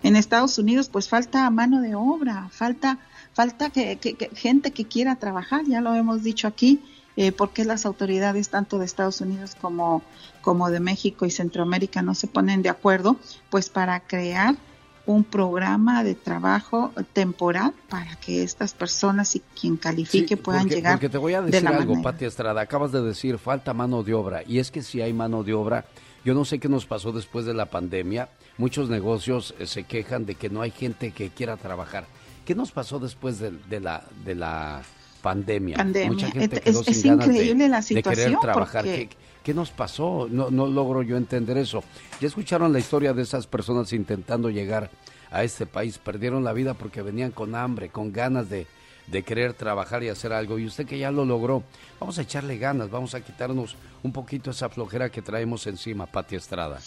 en 0.03 0.15
Estados 0.15 0.57
Unidos 0.57 0.89
pues 0.89 1.07
falta 1.07 1.49
mano 1.49 1.81
de 1.81 1.95
obra, 1.95 2.49
falta, 2.51 2.99
falta 3.33 3.69
que, 3.69 3.97
gente 4.35 4.71
que 4.71 4.85
quiera 4.85 5.15
trabajar, 5.15 5.63
ya 5.65 5.79
lo 5.79 5.95
hemos 5.95 6.23
dicho 6.23 6.47
aquí, 6.47 6.81
eh, 7.15 7.31
porque 7.31 7.63
las 7.63 7.85
autoridades 7.85 8.49
tanto 8.49 8.77
de 8.77 8.85
Estados 8.85 9.21
Unidos 9.21 9.55
como, 9.59 10.03
como 10.41 10.69
de 10.69 10.81
México 10.81 11.25
y 11.25 11.31
Centroamérica 11.31 12.01
no 12.01 12.13
se 12.13 12.27
ponen 12.27 12.61
de 12.61 12.69
acuerdo, 12.69 13.15
pues 13.49 13.69
para 13.69 14.01
crear 14.01 14.55
un 15.07 15.23
programa 15.23 16.03
de 16.03 16.15
trabajo 16.15 16.91
temporal 17.13 17.73
para 17.89 18.15
que 18.17 18.43
estas 18.43 18.73
personas 18.73 19.35
y 19.37 19.41
quien 19.59 19.77
califique 19.77 20.35
puedan 20.35 20.67
llegar. 20.67 20.95
Porque 20.95 21.09
te 21.09 21.17
voy 21.17 21.33
a 21.33 21.41
decir 21.41 21.67
algo, 21.67 22.01
Pati 22.01 22.25
Estrada. 22.25 22.61
Acabas 22.61 22.91
de 22.91 23.01
decir 23.01 23.37
falta 23.39 23.73
mano 23.73 24.03
de 24.03 24.13
obra. 24.13 24.43
Y 24.45 24.59
es 24.59 24.69
que 24.69 24.83
si 24.83 25.01
hay 25.01 25.13
mano 25.13 25.43
de 25.43 25.53
obra, 25.53 25.85
yo 26.25 26.33
no 26.33 26.43
sé 26.43 26.59
qué 26.59 26.67
nos 26.67 26.85
pasó 26.85 27.13
después 27.13 27.45
de 27.45 27.53
la 27.53 27.67
pandemia. 27.67 28.29
Muchos 28.57 28.89
negocios 28.89 29.55
eh, 29.59 29.65
se 29.65 29.83
quejan 29.83 30.25
de 30.25 30.35
que 30.35 30.49
no 30.49 30.61
hay 30.61 30.71
gente 30.71 31.11
que 31.11 31.29
quiera 31.29 31.55
trabajar. 31.55 32.05
¿Qué 32.45 32.53
nos 32.53 32.71
pasó 32.71 32.99
después 32.99 33.39
de, 33.39 33.79
la 33.79 34.03
de 34.25 34.35
la 34.35 34.81
pandemia? 35.21 35.77
Mucha 36.05 36.29
gente 36.31 36.59
quedó 36.59 36.83
sin 36.83 37.17
ganas 37.17 37.87
de, 37.87 38.03
querer 38.03 38.37
trabajar. 38.41 38.83
¿Qué 38.83 39.09
nos 39.53 39.71
pasó? 39.71 40.27
No, 40.29 40.49
no 40.51 40.67
logro 40.67 41.01
yo 41.01 41.17
entender 41.17 41.57
eso. 41.57 41.83
Ya 42.19 42.27
escucharon 42.27 42.73
la 42.73 42.79
historia 42.79 43.13
de 43.13 43.23
esas 43.23 43.47
personas 43.47 43.93
intentando 43.93 44.49
llegar 44.49 44.89
a 45.31 45.43
este 45.43 45.65
país. 45.65 45.97
Perdieron 45.97 46.43
la 46.43 46.53
vida 46.53 46.73
porque 46.73 47.01
venían 47.01 47.31
con 47.31 47.55
hambre, 47.55 47.89
con 47.89 48.11
ganas 48.11 48.49
de, 48.49 48.67
de 49.07 49.23
querer 49.23 49.53
trabajar 49.53 50.03
y 50.03 50.09
hacer 50.09 50.33
algo. 50.33 50.59
Y 50.59 50.65
usted 50.65 50.85
que 50.85 50.99
ya 50.99 51.11
lo 51.11 51.25
logró, 51.25 51.63
vamos 51.99 52.17
a 52.19 52.21
echarle 52.21 52.57
ganas, 52.57 52.89
vamos 52.89 53.15
a 53.15 53.21
quitarnos 53.21 53.75
un 54.03 54.11
poquito 54.11 54.51
esa 54.51 54.69
flojera 54.69 55.09
que 55.09 55.21
traemos 55.21 55.65
encima, 55.67 56.05
Pati 56.05 56.35
Estrada. 56.35 56.79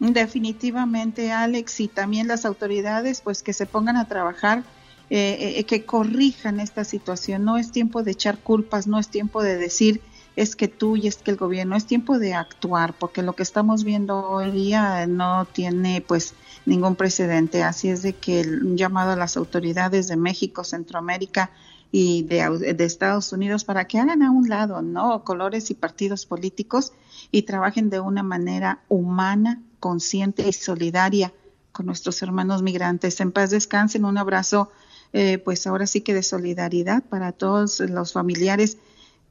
Definitivamente, 0.00 1.32
Alex, 1.32 1.80
y 1.80 1.88
también 1.88 2.28
las 2.28 2.44
autoridades, 2.44 3.20
pues 3.20 3.42
que 3.42 3.52
se 3.52 3.66
pongan 3.66 3.96
a 3.96 4.06
trabajar, 4.06 4.62
eh, 5.10 5.54
eh, 5.56 5.64
que 5.64 5.84
corrijan 5.84 6.60
esta 6.60 6.84
situación. 6.84 7.44
No 7.44 7.56
es 7.56 7.72
tiempo 7.72 8.02
de 8.02 8.12
echar 8.12 8.38
culpas, 8.38 8.86
no 8.86 8.98
es 8.98 9.08
tiempo 9.08 9.42
de 9.42 9.56
decir 9.56 10.00
es 10.38 10.54
que 10.54 10.68
tú 10.68 10.96
y 10.96 11.08
es 11.08 11.16
que 11.16 11.32
el 11.32 11.36
gobierno, 11.36 11.74
es 11.74 11.84
tiempo 11.84 12.20
de 12.20 12.32
actuar, 12.32 12.94
porque 12.96 13.22
lo 13.22 13.32
que 13.32 13.42
estamos 13.42 13.82
viendo 13.82 14.24
hoy 14.28 14.52
día 14.52 15.04
no 15.08 15.46
tiene 15.46 16.00
pues 16.00 16.34
ningún 16.64 16.94
precedente. 16.94 17.64
Así 17.64 17.88
es 17.88 18.02
de 18.02 18.12
que 18.12 18.42
un 18.42 18.76
llamado 18.76 19.10
a 19.10 19.16
las 19.16 19.36
autoridades 19.36 20.06
de 20.06 20.16
México, 20.16 20.62
Centroamérica 20.62 21.50
y 21.90 22.22
de, 22.22 22.72
de 22.72 22.84
Estados 22.84 23.32
Unidos 23.32 23.64
para 23.64 23.88
que 23.88 23.98
hagan 23.98 24.22
a 24.22 24.30
un 24.30 24.48
lado, 24.48 24.80
¿no? 24.80 25.24
Colores 25.24 25.72
y 25.72 25.74
partidos 25.74 26.24
políticos 26.24 26.92
y 27.32 27.42
trabajen 27.42 27.90
de 27.90 27.98
una 27.98 28.22
manera 28.22 28.84
humana, 28.88 29.60
consciente 29.80 30.48
y 30.48 30.52
solidaria 30.52 31.32
con 31.72 31.86
nuestros 31.86 32.22
hermanos 32.22 32.62
migrantes. 32.62 33.20
En 33.20 33.32
paz 33.32 33.50
descansen, 33.50 34.04
un 34.04 34.18
abrazo, 34.18 34.70
eh, 35.12 35.38
pues 35.38 35.66
ahora 35.66 35.88
sí 35.88 36.00
que 36.00 36.14
de 36.14 36.22
solidaridad 36.22 37.02
para 37.02 37.32
todos 37.32 37.80
los 37.80 38.12
familiares 38.12 38.78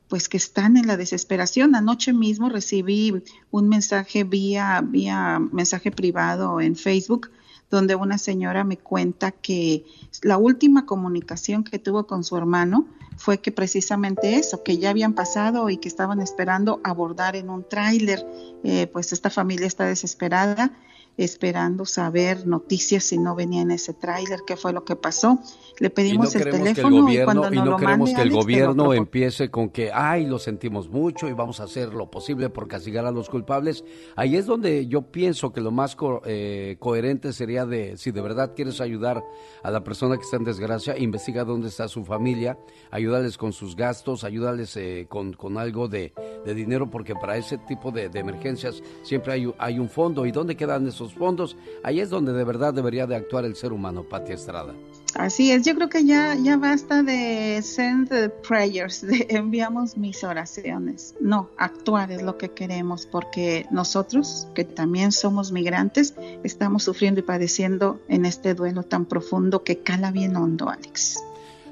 pues 0.07 0.29
que 0.29 0.37
están 0.37 0.77
en 0.77 0.87
la 0.87 0.97
desesperación. 0.97 1.75
Anoche 1.75 2.13
mismo 2.13 2.49
recibí 2.49 3.23
un 3.51 3.69
mensaje 3.69 4.23
vía, 4.23 4.81
vía 4.83 5.39
mensaje 5.39 5.91
privado 5.91 6.61
en 6.61 6.75
Facebook 6.75 7.29
donde 7.69 7.95
una 7.95 8.17
señora 8.17 8.63
me 8.63 8.77
cuenta 8.77 9.31
que 9.31 9.85
la 10.21 10.37
última 10.37 10.85
comunicación 10.85 11.63
que 11.63 11.79
tuvo 11.79 12.07
con 12.07 12.23
su 12.23 12.37
hermano 12.37 12.87
fue 13.17 13.39
que 13.39 13.51
precisamente 13.51 14.35
eso, 14.35 14.63
que 14.63 14.77
ya 14.77 14.91
habían 14.91 15.13
pasado 15.13 15.69
y 15.69 15.77
que 15.77 15.87
estaban 15.87 16.21
esperando 16.21 16.79
abordar 16.83 17.35
en 17.35 17.49
un 17.49 17.67
tráiler. 17.67 18.25
Eh, 18.63 18.87
pues 18.87 19.11
esta 19.11 19.29
familia 19.29 19.67
está 19.67 19.85
desesperada 19.85 20.71
esperando 21.17 21.85
saber 21.85 22.45
noticias 22.45 23.03
si 23.03 23.17
no 23.17 23.35
venía 23.35 23.63
en 23.63 23.71
ese 23.71 23.93
tráiler, 23.93 24.41
qué 24.45 24.55
fue 24.55 24.71
lo 24.71 24.85
que 24.85 24.95
pasó. 24.95 25.39
Le 25.79 25.89
pedimos 25.89 26.35
el 26.35 26.43
teléfono 26.43 27.11
y 27.11 27.23
cuando 27.23 27.53
y 27.53 27.57
no 27.57 27.77
queremos 27.77 28.13
que 28.13 28.21
el 28.21 28.31
gobierno 28.31 28.93
empiece 28.93 29.49
con 29.49 29.69
que, 29.69 29.91
ay, 29.91 30.25
lo 30.25 30.39
sentimos 30.39 30.89
mucho 30.89 31.27
y 31.27 31.33
vamos 31.33 31.59
a 31.59 31.63
hacer 31.63 31.93
lo 31.93 32.09
posible 32.09 32.49
por 32.49 32.67
castigar 32.67 33.05
a 33.05 33.11
los 33.11 33.29
culpables. 33.29 33.83
Ahí 34.15 34.35
es 34.35 34.45
donde 34.45 34.87
yo 34.87 35.03
pienso 35.11 35.53
que 35.53 35.61
lo 35.61 35.71
más 35.71 35.95
co 35.95 36.21
eh, 36.25 36.77
coherente 36.79 37.33
sería 37.33 37.65
de, 37.65 37.97
si 37.97 38.11
de 38.11 38.21
verdad 38.21 38.53
quieres 38.55 38.81
ayudar 38.81 39.23
a 39.63 39.71
la 39.71 39.83
persona 39.83 40.17
que 40.17 40.23
está 40.23 40.37
en 40.37 40.45
desgracia, 40.45 40.97
investiga 40.97 41.43
dónde 41.43 41.67
está 41.67 41.87
su 41.87 42.03
familia, 42.05 42.57
ayúdales 42.89 43.37
con 43.37 43.53
sus 43.53 43.75
gastos, 43.75 44.23
ayúdales 44.23 44.75
eh, 44.77 45.05
con, 45.09 45.33
con, 45.33 45.57
algo 45.57 45.87
de, 45.87 46.13
de, 46.45 46.53
dinero, 46.55 46.89
porque 46.89 47.13
para 47.15 47.37
ese 47.37 47.57
tipo 47.59 47.91
de, 47.91 48.09
de 48.09 48.19
emergencias 48.19 48.81
siempre 49.03 49.33
hay, 49.33 49.53
hay 49.59 49.79
un 49.79 49.89
fondo. 49.89 50.25
¿Y 50.25 50.31
dónde 50.31 50.55
quedan 50.55 50.87
esos 50.87 51.06
fondos? 51.13 51.55
Ahí 51.83 51.99
es 51.99 52.09
donde 52.09 52.33
de 52.33 52.43
verdad 52.43 52.73
debería 52.73 53.07
de 53.07 53.15
actuar 53.15 53.45
el 53.45 53.55
ser 53.55 53.73
humano, 53.73 54.03
Pati 54.03 54.33
Estrada. 54.33 54.73
Así 55.15 55.51
es, 55.51 55.65
yo 55.65 55.73
creo 55.73 55.89
que 55.89 56.05
ya, 56.05 56.35
ya 56.35 56.57
basta 56.57 57.01
de 57.01 57.61
send 57.63 58.09
prayers, 58.47 59.01
de 59.01 59.25
enviamos 59.29 59.97
mis 59.97 60.23
oraciones. 60.23 61.15
No, 61.19 61.49
actuar 61.57 62.11
es 62.11 62.21
lo 62.21 62.37
que 62.37 62.49
queremos, 62.49 63.05
porque 63.05 63.65
nosotros, 63.71 64.47
que 64.53 64.63
también 64.63 65.11
somos 65.11 65.51
migrantes, 65.51 66.13
estamos 66.43 66.83
sufriendo 66.83 67.21
y 67.21 67.23
padeciendo 67.23 67.99
en 68.07 68.25
este 68.25 68.53
duelo 68.53 68.83
tan 68.83 69.05
profundo 69.05 69.63
que 69.63 69.79
cala 69.79 70.11
bien 70.11 70.35
hondo, 70.35 70.69
Alex. 70.69 71.23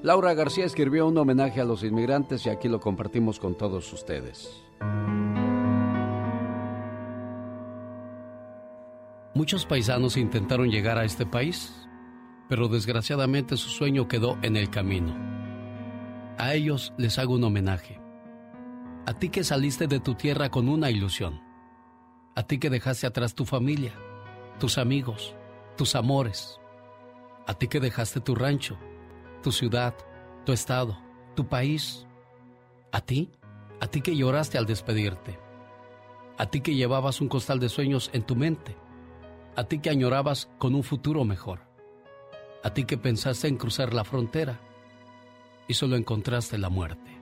Laura 0.02 0.34
García 0.34 0.66
escribió 0.66 1.08
un 1.08 1.18
homenaje 1.18 1.62
a 1.62 1.66
los 1.66 1.84
inmigrantes 1.84 2.46
y 2.46 2.50
aquí 2.50 2.68
lo 2.68 2.80
compartimos 2.80 3.40
con 3.40 3.56
todos 3.56 3.92
ustedes. 3.92 4.50
Muchos 9.36 9.66
paisanos 9.68 10.18
intentaron 10.18 10.72
llegar 10.72 10.98
a 10.98 11.06
este 11.06 11.28
país 11.28 11.86
pero 12.48 12.68
desgraciadamente 12.68 13.58
su 13.58 13.70
sueño 13.70 14.08
quedó 14.08 14.38
en 14.42 14.56
el 14.56 14.70
camino. 14.70 15.16
A 16.38 16.54
ellos 16.54 16.94
les 16.98 17.18
hago 17.18 17.36
un 17.36 17.44
homenaje. 17.44 18.00
A 19.06 19.14
ti 19.14 19.30
que 19.30 19.44
saliste 19.44 19.88
de 19.88 20.00
tu 20.00 20.16
tierra 20.16 20.50
con 20.50 20.70
una 20.70 20.92
ilusión. 20.92 21.42
A 22.36 22.44
ti 22.44 22.58
que 22.58 22.70
dejaste 22.70 23.08
atrás 23.08 23.34
tu 23.34 23.46
familia, 23.46 23.94
tus 24.60 24.78
amigos, 24.78 25.36
tus 25.78 25.96
amores. 25.96 26.60
A 27.48 27.54
ti 27.54 27.68
que 27.68 27.80
dejaste 27.80 28.20
tu 28.20 28.36
rancho, 28.36 28.78
tu 29.42 29.52
ciudad, 29.52 29.96
tu 30.46 30.52
estado, 30.52 30.98
tu 31.36 31.48
país. 31.48 32.06
A 32.92 33.02
ti, 33.02 33.32
a 33.80 33.88
ti 33.88 34.02
que 34.02 34.16
lloraste 34.16 34.58
al 34.58 34.66
despedirte. 34.66 35.40
A 36.38 36.48
ti 36.48 36.62
que 36.62 36.76
llevabas 36.76 37.22
un 37.22 37.30
costal 37.30 37.60
de 37.60 37.70
sueños 37.70 38.10
en 38.14 38.24
tu 38.24 38.36
mente. 38.36 38.76
A 39.56 39.64
ti 39.66 39.80
que 39.80 39.90
añorabas 39.90 40.50
con 40.58 40.76
un 40.76 40.84
futuro 40.84 41.24
mejor 41.24 41.66
a 42.66 42.74
ti 42.74 42.86
que 42.86 42.98
pensaste 42.98 43.48
en 43.48 43.58
cruzar 43.58 43.94
la 43.94 44.04
frontera 44.04 44.60
y 45.68 45.76
solo 45.76 45.96
encontraste 45.98 46.58
la 46.58 46.70
muerte. 46.70 47.16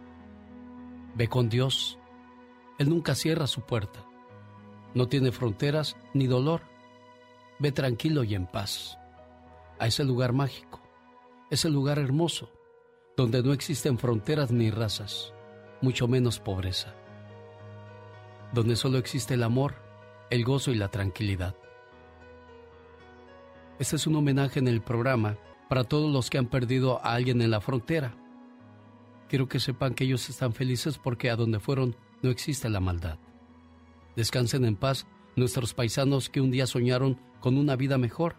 Ve 1.16 1.28
con 1.28 1.50
Dios. 1.50 2.00
Él 2.80 2.90
nunca 2.90 3.14
cierra 3.14 3.46
su 3.46 3.60
puerta. 3.60 4.06
No 4.94 5.10
tiene 5.10 5.34
fronteras 5.34 5.98
ni 6.14 6.28
dolor. 6.28 6.62
Ve 7.60 7.74
tranquilo 7.74 8.24
y 8.24 8.36
en 8.36 8.48
paz 8.48 8.98
a 9.80 9.88
ese 9.88 10.06
lugar 10.06 10.32
mágico, 10.32 10.82
ese 11.50 11.70
lugar 11.70 12.00
hermoso, 12.00 12.50
donde 13.18 13.44
no 13.44 13.52
existen 13.52 13.98
fronteras 13.98 14.50
ni 14.50 14.72
razas, 14.72 15.34
mucho 15.82 16.08
menos 16.08 16.40
pobreza, 16.40 16.96
donde 18.54 18.78
solo 18.78 18.98
existe 18.98 19.34
el 19.34 19.44
amor, 19.44 19.76
el 20.30 20.46
gozo 20.46 20.72
y 20.72 20.76
la 20.76 20.88
tranquilidad. 20.88 21.54
Este 23.84 23.98
es 23.98 24.08
un 24.08 24.16
homenaje 24.16 24.60
en 24.60 24.70
el 24.70 24.82
programa 24.82 25.38
para 25.68 25.84
todos 25.84 26.10
los 26.10 26.30
que 26.30 26.38
han 26.38 26.46
perdido 26.46 27.06
a 27.06 27.16
alguien 27.16 27.42
en 27.42 27.52
la 27.52 27.60
frontera. 27.60 28.16
Quiero 29.28 29.50
que 29.50 29.60
sepan 29.60 29.94
que 29.94 30.06
ellos 30.06 30.30
están 30.30 30.54
felices 30.54 30.98
porque 30.98 31.30
a 31.30 31.36
donde 31.36 31.60
fueron 31.60 31.94
no 32.22 32.30
existe 32.30 32.70
la 32.70 32.80
maldad. 32.80 33.20
Descansen 34.16 34.64
en 34.64 34.78
paz 34.78 35.06
nuestros 35.36 35.74
paisanos 35.74 36.30
que 36.30 36.40
un 36.40 36.50
día 36.50 36.66
soñaron 36.66 37.20
con 37.42 37.58
una 37.58 37.76
vida 37.76 37.98
mejor 37.98 38.38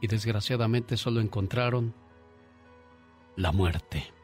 y 0.00 0.06
desgraciadamente 0.06 0.96
solo 0.96 1.20
encontraron 1.20 1.92
la 3.36 3.52
muerte. 3.52 4.14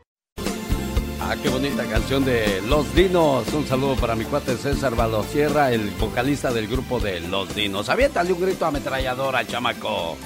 Ah, 1.28 1.34
qué 1.42 1.48
bonita 1.48 1.84
canción 1.86 2.24
de 2.24 2.62
Los 2.68 2.94
Dinos. 2.94 3.52
Un 3.52 3.66
saludo 3.66 3.96
para 3.96 4.14
mi 4.14 4.24
cuate 4.24 4.56
César 4.56 4.94
Balosierra, 4.94 5.72
el 5.72 5.90
vocalista 5.98 6.52
del 6.52 6.68
grupo 6.68 7.00
de 7.00 7.18
Los 7.18 7.52
Dinos. 7.52 7.88
Aviéntale 7.88 8.32
un 8.32 8.40
grito 8.40 8.64
ametralladora, 8.64 9.44
chamaco. 9.44 10.16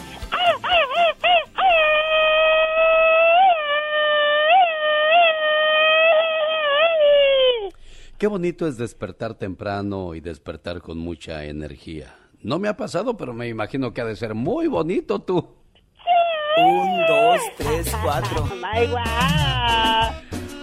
Qué 8.19 8.27
bonito 8.27 8.67
es 8.67 8.77
despertar 8.77 9.33
temprano 9.33 10.15
y 10.15 10.21
despertar 10.21 10.83
con 10.83 10.99
mucha 10.99 11.47
energía. 11.47 12.15
No 12.43 12.59
me 12.59 12.69
ha 12.69 12.77
pasado, 12.77 13.17
pero 13.17 13.33
me 13.33 13.49
imagino 13.49 13.95
que 13.95 14.03
ha 14.03 14.05
de 14.05 14.17
ser 14.17 14.35
muy 14.35 14.67
bonito 14.67 15.19
tú. 15.23 15.39
Un, 16.59 17.07
dos, 17.07 17.41
tres, 17.57 17.91
cuatro. 18.03 18.47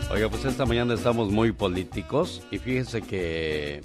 Oiga, 0.10 0.30
pues 0.30 0.46
esta 0.46 0.66
mañana 0.66 0.94
estamos 0.94 1.32
muy 1.32 1.52
políticos 1.52 2.42
y 2.50 2.60
fíjese 2.60 3.02
que 3.02 3.82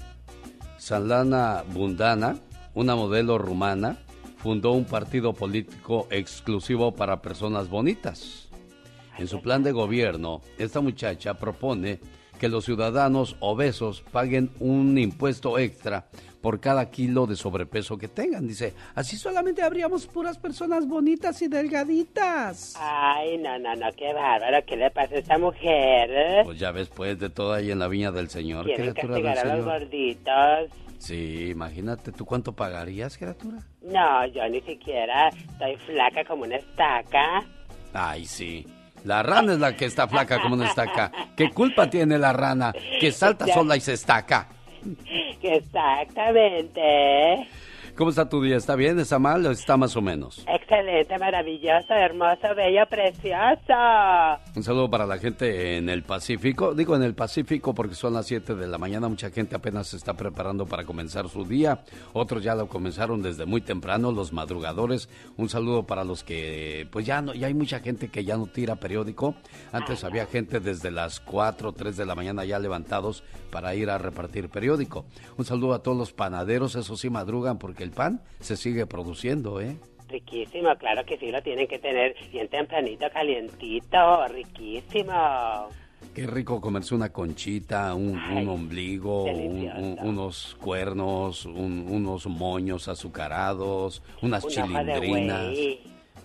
Salana 0.78 1.64
Bundana, 1.72 2.36
una 2.74 2.94
modelo 2.94 3.38
rumana, 3.38 3.98
fundó 4.36 4.70
un 4.70 4.84
partido 4.84 5.32
político 5.32 6.06
exclusivo 6.10 6.94
para 6.94 7.22
personas 7.22 7.68
bonitas. 7.68 8.48
En 9.18 9.26
su 9.26 9.42
plan 9.42 9.64
de 9.64 9.72
gobierno, 9.72 10.42
esta 10.58 10.80
muchacha 10.80 11.34
propone 11.34 11.98
que 12.42 12.48
los 12.48 12.64
ciudadanos 12.64 13.36
obesos 13.38 14.02
paguen 14.10 14.50
un 14.58 14.98
impuesto 14.98 15.60
extra 15.60 16.06
por 16.40 16.58
cada 16.58 16.90
kilo 16.90 17.28
de 17.28 17.36
sobrepeso 17.36 17.96
que 17.98 18.08
tengan. 18.08 18.48
Dice, 18.48 18.74
así 18.96 19.16
solamente 19.16 19.62
habríamos 19.62 20.08
puras 20.08 20.38
personas 20.38 20.88
bonitas 20.88 21.40
y 21.42 21.46
delgaditas. 21.46 22.74
Ay, 22.80 23.38
no, 23.38 23.60
no, 23.60 23.76
no, 23.76 23.86
qué 23.96 24.12
bárbaro. 24.12 24.58
¿Qué 24.66 24.76
le 24.76 24.90
pasa 24.90 25.14
a 25.14 25.18
esta 25.18 25.38
mujer? 25.38 26.44
Pues 26.44 26.58
ya 26.58 26.72
ves, 26.72 26.88
pues, 26.88 27.16
de 27.20 27.30
todo 27.30 27.52
ahí 27.52 27.70
en 27.70 27.78
la 27.78 27.86
viña 27.86 28.10
del 28.10 28.28
Señor. 28.28 28.64
Quieren 28.64 28.92
castigar 28.92 29.38
a 29.38 29.56
los 29.56 29.64
gorditos. 29.64 30.70
Sí, 30.98 31.48
imagínate, 31.48 32.10
¿tú 32.10 32.24
cuánto 32.24 32.54
pagarías, 32.54 33.16
criatura? 33.16 33.58
No, 33.82 34.26
yo 34.26 34.48
ni 34.48 34.60
siquiera 34.62 35.28
estoy 35.28 35.76
flaca 35.86 36.24
como 36.24 36.42
una 36.42 36.56
estaca. 36.56 37.44
Ay, 37.92 38.24
sí. 38.24 38.66
La 39.04 39.22
rana 39.22 39.54
es 39.54 39.58
la 39.58 39.76
que 39.76 39.84
está 39.84 40.08
flaca 40.08 40.40
como 40.40 40.54
una 40.54 40.68
estaca. 40.68 41.12
¿Qué 41.36 41.50
culpa 41.50 41.90
tiene 41.90 42.18
la 42.18 42.32
rana 42.32 42.72
que 43.00 43.12
salta 43.12 43.46
sola 43.46 43.76
y 43.76 43.80
se 43.80 43.94
estaca? 43.94 44.48
Exactamente. 45.42 47.48
¿Cómo 47.96 48.10
está 48.10 48.28
tu 48.28 48.42
día? 48.42 48.56
¿Está 48.56 48.74
bien? 48.74 48.98
¿Está 48.98 49.18
mal 49.18 49.44
o 49.46 49.50
está 49.50 49.76
más 49.76 49.96
o 49.96 50.02
menos? 50.02 50.44
Excelente, 50.72 51.18
maravilloso, 51.18 51.92
hermoso, 51.92 52.54
bello, 52.56 52.86
precioso. 52.88 53.74
Un 54.56 54.62
saludo 54.62 54.88
para 54.88 55.04
la 55.04 55.18
gente 55.18 55.76
en 55.76 55.90
el 55.90 56.02
Pacífico. 56.02 56.72
Digo 56.72 56.96
en 56.96 57.02
el 57.02 57.14
Pacífico 57.14 57.74
porque 57.74 57.94
son 57.94 58.14
las 58.14 58.24
7 58.24 58.54
de 58.54 58.66
la 58.66 58.78
mañana. 58.78 59.06
Mucha 59.06 59.28
gente 59.28 59.54
apenas 59.54 59.88
se 59.88 59.98
está 59.98 60.14
preparando 60.14 60.64
para 60.64 60.86
comenzar 60.86 61.28
su 61.28 61.44
día. 61.44 61.84
Otros 62.14 62.42
ya 62.42 62.54
lo 62.54 62.68
comenzaron 62.68 63.20
desde 63.20 63.44
muy 63.44 63.60
temprano, 63.60 64.12
los 64.12 64.32
madrugadores. 64.32 65.10
Un 65.36 65.50
saludo 65.50 65.82
para 65.82 66.04
los 66.04 66.24
que, 66.24 66.88
pues 66.90 67.04
ya 67.04 67.20
no, 67.20 67.34
ya 67.34 67.48
hay 67.48 67.54
mucha 67.54 67.80
gente 67.80 68.08
que 68.08 68.24
ya 68.24 68.38
no 68.38 68.46
tira 68.46 68.76
periódico. 68.76 69.34
Antes 69.72 70.04
había 70.04 70.24
gente 70.24 70.58
desde 70.58 70.90
las 70.90 71.20
4 71.20 71.68
o 71.68 71.72
3 71.72 71.98
de 71.98 72.06
la 72.06 72.14
mañana 72.14 72.46
ya 72.46 72.58
levantados 72.58 73.24
para 73.50 73.74
ir 73.74 73.90
a 73.90 73.98
repartir 73.98 74.48
periódico. 74.48 75.04
Un 75.36 75.44
saludo 75.44 75.74
a 75.74 75.82
todos 75.82 75.98
los 75.98 76.14
panaderos, 76.14 76.76
eso 76.76 76.96
sí 76.96 77.10
madrugan 77.10 77.58
porque 77.58 77.84
el 77.84 77.90
pan 77.90 78.22
se 78.40 78.56
sigue 78.56 78.86
produciendo, 78.86 79.60
¿eh? 79.60 79.76
Riquísimo, 80.12 80.76
claro 80.76 81.06
que 81.06 81.16
sí, 81.16 81.30
lo 81.30 81.42
tienen 81.42 81.66
que 81.66 81.78
tener 81.78 82.14
bien 82.30 82.46
tempranito, 82.48 83.06
calientito, 83.10 84.28
riquísimo. 84.28 85.68
Qué 86.14 86.26
rico 86.26 86.60
comerse 86.60 86.94
una 86.94 87.10
conchita, 87.10 87.94
un, 87.94 88.18
Ay, 88.18 88.42
un 88.42 88.48
ombligo, 88.50 89.24
un, 89.24 89.70
un, 89.74 89.98
unos 90.02 90.54
cuernos, 90.60 91.46
unos 91.46 92.26
moños 92.26 92.88
azucarados, 92.88 94.02
unas 94.20 94.44
un 94.44 94.50
chilindrinas. 94.50 95.56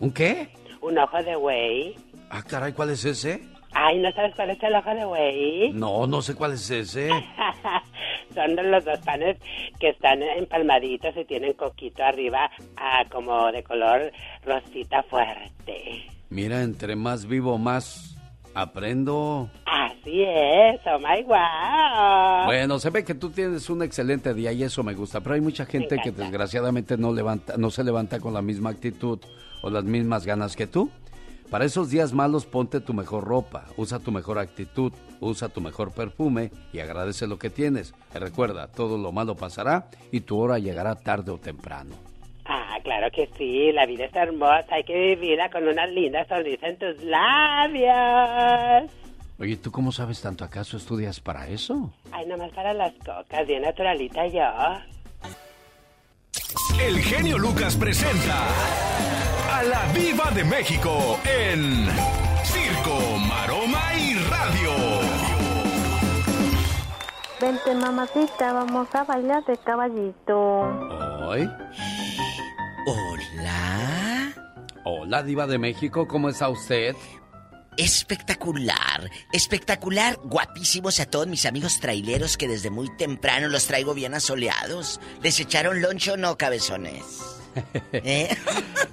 ¿Un 0.01 0.11
qué? 0.11 0.49
Un 0.81 0.97
ojo 0.97 1.23
de 1.23 1.35
güey. 1.35 1.95
Ah, 2.29 2.43
caray, 2.43 2.73
¿cuál 2.73 2.89
es 2.89 3.05
ese? 3.05 3.41
Ay, 3.73 3.99
¿no 3.99 4.11
sabes 4.11 4.33
cuál 4.35 4.49
es 4.51 4.63
el 4.63 4.75
ojo 4.75 4.89
de 4.89 5.05
buey? 5.05 5.71
No, 5.73 6.07
no 6.07 6.21
sé 6.21 6.35
cuál 6.35 6.53
es 6.53 6.69
ese. 6.69 7.09
Son 8.33 8.55
los 8.55 8.85
dos 8.85 8.99
panes 8.99 9.37
que 9.79 9.89
están 9.89 10.21
empalmaditos 10.21 11.15
y 11.17 11.25
tienen 11.25 11.53
coquito 11.53 12.03
arriba, 12.03 12.49
ah, 12.77 13.03
como 13.11 13.51
de 13.51 13.63
color 13.63 14.11
rosita 14.45 15.03
fuerte. 15.03 16.05
Mira, 16.29 16.61
entre 16.61 16.95
más 16.95 17.25
vivo, 17.25 17.57
más 17.57 18.17
aprendo. 18.53 19.49
Así 19.65 20.23
es, 20.23 20.79
oh 20.85 20.99
my 20.99 21.23
wow. 21.23 22.45
Bueno, 22.45 22.79
se 22.79 22.89
ve 22.89 23.03
que 23.03 23.13
tú 23.13 23.29
tienes 23.29 23.69
un 23.69 23.83
excelente 23.83 24.33
día 24.33 24.51
y 24.51 24.63
eso 24.63 24.83
me 24.83 24.93
gusta, 24.93 25.21
pero 25.21 25.35
hay 25.35 25.41
mucha 25.41 25.65
gente 25.65 25.97
que 26.03 26.11
desgraciadamente 26.11 26.97
no 26.97 27.13
levanta, 27.13 27.57
no 27.57 27.69
se 27.69 27.83
levanta 27.83 28.19
con 28.19 28.33
la 28.33 28.41
misma 28.41 28.71
actitud 28.71 29.19
o 29.61 29.69
las 29.69 29.83
mismas 29.83 30.25
ganas 30.25 30.55
que 30.55 30.67
tú. 30.67 30.89
Para 31.49 31.63
esos 31.63 31.89
días 31.89 32.11
malos 32.11 32.45
ponte 32.45 32.81
tu 32.81 32.93
mejor 32.93 33.23
ropa, 33.23 33.65
usa 33.77 33.99
tu 33.99 34.11
mejor 34.11 34.37
actitud, 34.37 34.91
usa 35.21 35.47
tu 35.47 35.61
mejor 35.61 35.93
perfume 35.93 36.51
y 36.73 36.79
agradece 36.79 37.25
lo 37.25 37.39
que 37.39 37.49
tienes. 37.49 37.93
Y 38.13 38.17
recuerda, 38.17 38.67
todo 38.67 38.97
lo 38.97 39.13
malo 39.13 39.35
pasará 39.35 39.89
y 40.11 40.19
tu 40.21 40.37
hora 40.39 40.59
llegará 40.59 40.95
tarde 40.95 41.31
o 41.31 41.37
temprano. 41.37 41.95
Ah, 42.45 42.77
claro 42.83 43.07
que 43.11 43.29
sí, 43.37 43.71
la 43.71 43.85
vida 43.85 44.05
es 44.05 44.15
hermosa, 44.15 44.65
hay 44.71 44.83
que 44.83 44.93
vivirla 44.93 45.49
con 45.49 45.65
una 45.65 45.87
linda 45.87 46.25
sonrisa 46.27 46.67
en 46.67 46.77
tus 46.79 47.01
labios. 47.03 48.91
Oye, 49.39 49.55
¿tú 49.55 49.71
cómo 49.71 49.93
sabes 49.93 50.21
tanto? 50.21 50.43
¿Acaso 50.43 50.75
estudias 50.75 51.21
para 51.21 51.47
eso? 51.47 51.93
Ay, 52.11 52.25
nomás 52.25 52.51
para 52.51 52.73
las 52.73 52.93
cocas, 52.95 53.47
bien 53.47 53.61
naturalita 53.61 54.27
yo. 54.27 54.41
El 56.79 56.99
genio 57.01 57.37
Lucas 57.37 57.75
presenta 57.75 58.47
a 59.51 59.63
la 59.63 59.85
Viva 59.93 60.31
de 60.31 60.43
México 60.43 61.19
en 61.25 61.87
Circo, 62.43 63.17
Maroma 63.27 63.93
y 63.95 64.13
Radio. 64.29 64.71
Vente, 67.41 67.75
mamacita, 67.75 68.53
vamos 68.53 68.87
a 68.93 69.03
bailar 69.03 69.43
de 69.45 69.57
caballito. 69.57 70.61
¿Hoy? 71.27 71.49
Hola. 72.85 74.33
Hola, 74.83 75.23
Diva 75.23 75.47
de 75.47 75.57
México, 75.57 76.07
¿cómo 76.07 76.29
está 76.29 76.49
usted? 76.49 76.95
Espectacular, 77.77 79.11
espectacular, 79.31 80.17
guapísimos 80.23 80.99
a 80.99 81.05
todos 81.05 81.27
mis 81.27 81.45
amigos 81.45 81.79
traileros 81.79 82.35
que 82.35 82.47
desde 82.47 82.71
muy 82.71 82.89
temprano 82.97 83.49
los 83.49 83.67
traigo 83.67 83.93
bien 83.93 84.15
asoleados. 84.15 84.99
¿Les 85.21 85.39
echaron 85.39 85.81
loncho 85.81 86.13
o 86.13 86.17
no, 86.17 86.37
cabezones? 86.37 87.37
¿Eh? 87.93 88.35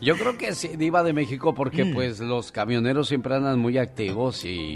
Yo 0.00 0.16
creo 0.16 0.36
que 0.36 0.54
sí, 0.54 0.68
Diva 0.76 1.02
de 1.02 1.12
México, 1.12 1.54
porque 1.54 1.84
mm. 1.84 1.94
pues 1.94 2.20
los 2.20 2.52
camioneros 2.52 3.08
siempre 3.08 3.34
andan 3.34 3.58
muy 3.58 3.78
activos 3.78 4.44
y, 4.44 4.74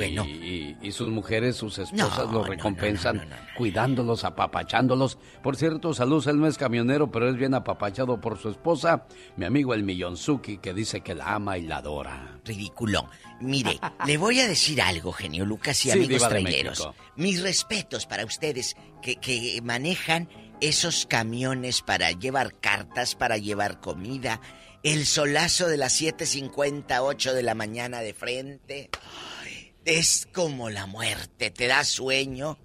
y, 0.83 0.93
sus 0.93 1.09
mujeres, 1.09 1.57
sus 1.57 1.79
esposas 1.79 2.31
los 2.33 2.49
recompensan 2.49 3.29
cuidándolos, 3.57 4.25
apapachándolos. 4.25 5.19
Por 5.43 5.57
cierto, 5.57 5.93
saludos, 5.93 6.27
él 6.29 6.41
no 6.41 6.47
es 6.47 6.57
camionero, 6.57 7.11
pero 7.11 7.29
es 7.29 7.37
bien 7.37 7.55
apapachado 7.55 8.21
por 8.21 8.39
su 8.39 8.49
esposa, 8.49 9.07
mi 9.37 9.45
amigo 9.45 9.75
el 9.75 9.83
Millonzuki, 9.83 10.59
que 10.59 10.73
dice 10.73 11.01
que 11.03 11.15
la 11.15 11.35
ama 11.35 11.59
y 11.59 11.63
la 11.63 11.79
adora. 11.79 12.41
Ridículo. 12.45 13.09
Mire, 13.41 13.79
le 14.07 14.17
voy 14.17 14.41
a 14.41 14.49
decir 14.49 14.81
algo, 14.83 15.13
genio 15.13 15.45
Lucas 15.45 15.85
y 15.87 15.91
amigos 15.91 16.29
traileros. 16.29 16.89
Mis 17.17 17.43
respetos 17.43 18.07
para 18.07 18.25
ustedes 18.25 18.77
que, 19.03 19.17
que 19.17 19.61
manejan 19.63 20.29
esos 20.61 21.07
camiones 21.07 21.83
para 21.83 22.11
llevar 22.13 22.59
cartas, 22.61 23.15
para 23.15 23.37
llevar 23.37 23.81
comida, 23.81 24.41
el 24.83 25.07
solazo 25.07 25.69
de 25.69 25.77
las 25.77 26.01
7.58 26.01 27.33
de 27.33 27.43
la 27.43 27.55
mañana 27.55 28.01
de 28.01 28.15
frente. 28.15 28.91
es 29.85 30.29
como 30.33 30.71
la 30.71 30.87
muerte, 30.87 31.51
te 31.51 31.67
da 31.67 31.85
sueño, 31.85 32.59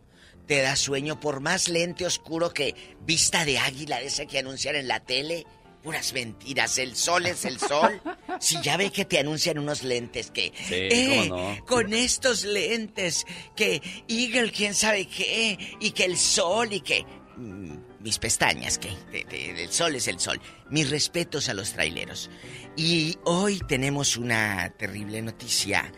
te 0.46 0.62
da 0.62 0.76
sueño 0.76 1.20
por 1.20 1.40
más 1.40 1.70
lente 1.70 2.06
oscuro 2.06 2.54
que 2.54 2.76
vista 3.02 3.46
de 3.46 3.60
águila 3.60 4.02
ese 4.02 4.28
que 4.28 4.40
anuncian 4.40 4.76
en 4.76 4.88
la 4.88 5.00
tele. 5.00 5.46
Puras 5.84 6.14
mentiras, 6.14 6.78
el 6.78 6.96
sol 6.96 7.26
es 7.26 7.44
el 7.44 7.60
sol. 7.60 8.02
Si 8.40 8.62
ya 8.62 8.78
ve 8.78 8.90
que 8.90 9.04
te 9.04 9.20
anuncian 9.20 9.60
unos 9.60 9.84
lentes 9.84 10.32
que... 10.32 10.54
eh, 10.70 11.62
Con 11.68 11.94
estos 11.94 12.46
lentes, 12.46 13.26
que 13.56 13.82
Eagle 14.08 14.52
quién 14.52 14.74
sabe 14.74 15.08
qué, 15.08 15.58
y 15.82 15.92
que 15.92 16.06
el 16.06 16.18
sol 16.18 16.72
y 16.72 16.80
que... 16.80 17.06
Mm, 17.36 17.78
mis 18.00 18.18
pestañas, 18.20 18.78
que 18.80 18.90
el 19.32 19.72
sol 19.72 19.96
es 19.96 20.08
el 20.08 20.20
sol. 20.20 20.40
Mis 20.70 20.90
respetos 20.90 21.48
a 21.50 21.54
los 21.54 21.72
traileros. 21.72 22.30
Y 22.76 23.18
hoy 23.24 23.60
tenemos 23.68 24.18
una 24.18 24.70
terrible 24.78 25.22
noticia 25.22 25.92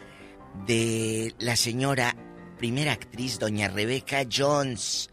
de 0.67 1.33
la 1.39 1.55
señora 1.55 2.15
primera 2.57 2.91
actriz, 2.93 3.39
doña 3.39 3.67
Rebecca 3.69 4.23
Jones. 4.31 5.09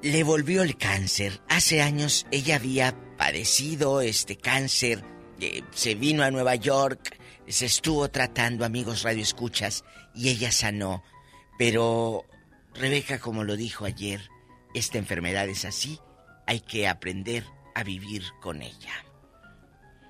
Le 0.00 0.22
volvió 0.22 0.62
el 0.62 0.76
cáncer. 0.76 1.40
Hace 1.48 1.82
años 1.82 2.26
ella 2.30 2.56
había 2.56 2.94
padecido 3.22 4.00
este 4.00 4.34
cáncer. 4.34 5.04
Eh, 5.40 5.62
se 5.70 5.94
vino 5.94 6.24
a 6.24 6.32
Nueva 6.32 6.56
York, 6.56 7.16
se 7.46 7.66
estuvo 7.66 8.08
tratando, 8.08 8.64
amigos 8.64 9.04
radioescuchas, 9.04 9.84
y 10.12 10.30
ella 10.30 10.50
sanó. 10.50 11.04
Pero 11.56 12.24
Rebeca, 12.74 13.20
como 13.20 13.44
lo 13.44 13.54
dijo 13.54 13.84
ayer, 13.84 14.22
esta 14.74 14.98
enfermedad 14.98 15.48
es 15.48 15.64
así, 15.64 16.00
hay 16.48 16.58
que 16.58 16.88
aprender 16.88 17.44
a 17.76 17.84
vivir 17.84 18.24
con 18.40 18.60
ella. 18.60 18.92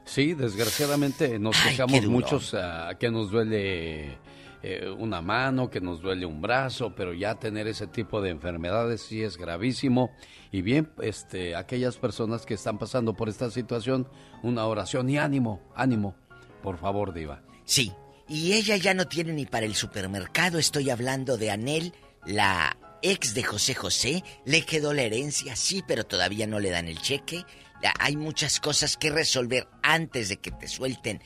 Sí, 0.06 0.32
desgraciadamente 0.32 1.38
nos 1.38 1.54
quejamos 1.60 2.06
muchos 2.06 2.56
que 2.98 3.10
nos 3.10 3.30
duele 3.30 4.16
eh, 4.62 4.88
una 4.96 5.20
mano, 5.20 5.70
que 5.70 5.80
nos 5.80 6.00
duele 6.00 6.24
un 6.24 6.40
brazo, 6.40 6.94
pero 6.94 7.12
ya 7.12 7.34
tener 7.34 7.66
ese 7.66 7.86
tipo 7.88 8.20
de 8.20 8.30
enfermedades 8.30 9.02
sí 9.02 9.22
es 9.22 9.36
gravísimo. 9.36 10.10
Y 10.52 10.62
bien, 10.62 10.92
este, 11.00 11.56
aquellas 11.56 11.96
personas 11.96 12.46
que 12.46 12.54
están 12.54 12.78
pasando 12.78 13.14
por 13.14 13.28
esta 13.28 13.50
situación, 13.50 14.08
una 14.42 14.66
oración 14.66 15.10
y 15.10 15.18
ánimo, 15.18 15.60
ánimo, 15.74 16.14
por 16.62 16.78
favor, 16.78 17.12
Diva. 17.12 17.42
Sí, 17.64 17.92
y 18.28 18.52
ella 18.52 18.76
ya 18.76 18.94
no 18.94 19.06
tiene 19.06 19.32
ni 19.32 19.46
para 19.46 19.66
el 19.66 19.74
supermercado, 19.74 20.58
estoy 20.58 20.90
hablando 20.90 21.36
de 21.36 21.50
Anel, 21.50 21.92
la 22.24 22.76
ex 23.02 23.34
de 23.34 23.42
José 23.42 23.74
José, 23.74 24.22
le 24.44 24.62
quedó 24.62 24.92
la 24.92 25.02
herencia, 25.02 25.56
sí, 25.56 25.82
pero 25.86 26.04
todavía 26.04 26.46
no 26.46 26.60
le 26.60 26.70
dan 26.70 26.86
el 26.86 27.00
cheque. 27.00 27.44
Hay 27.98 28.16
muchas 28.16 28.60
cosas 28.60 28.96
que 28.96 29.10
resolver 29.10 29.66
antes 29.82 30.28
de 30.28 30.36
que 30.36 30.52
te 30.52 30.68
suelten 30.68 31.20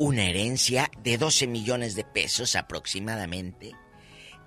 una 0.00 0.24
herencia 0.24 0.90
de 1.02 1.18
12 1.18 1.46
millones 1.46 1.94
de 1.94 2.04
pesos 2.04 2.56
aproximadamente. 2.56 3.72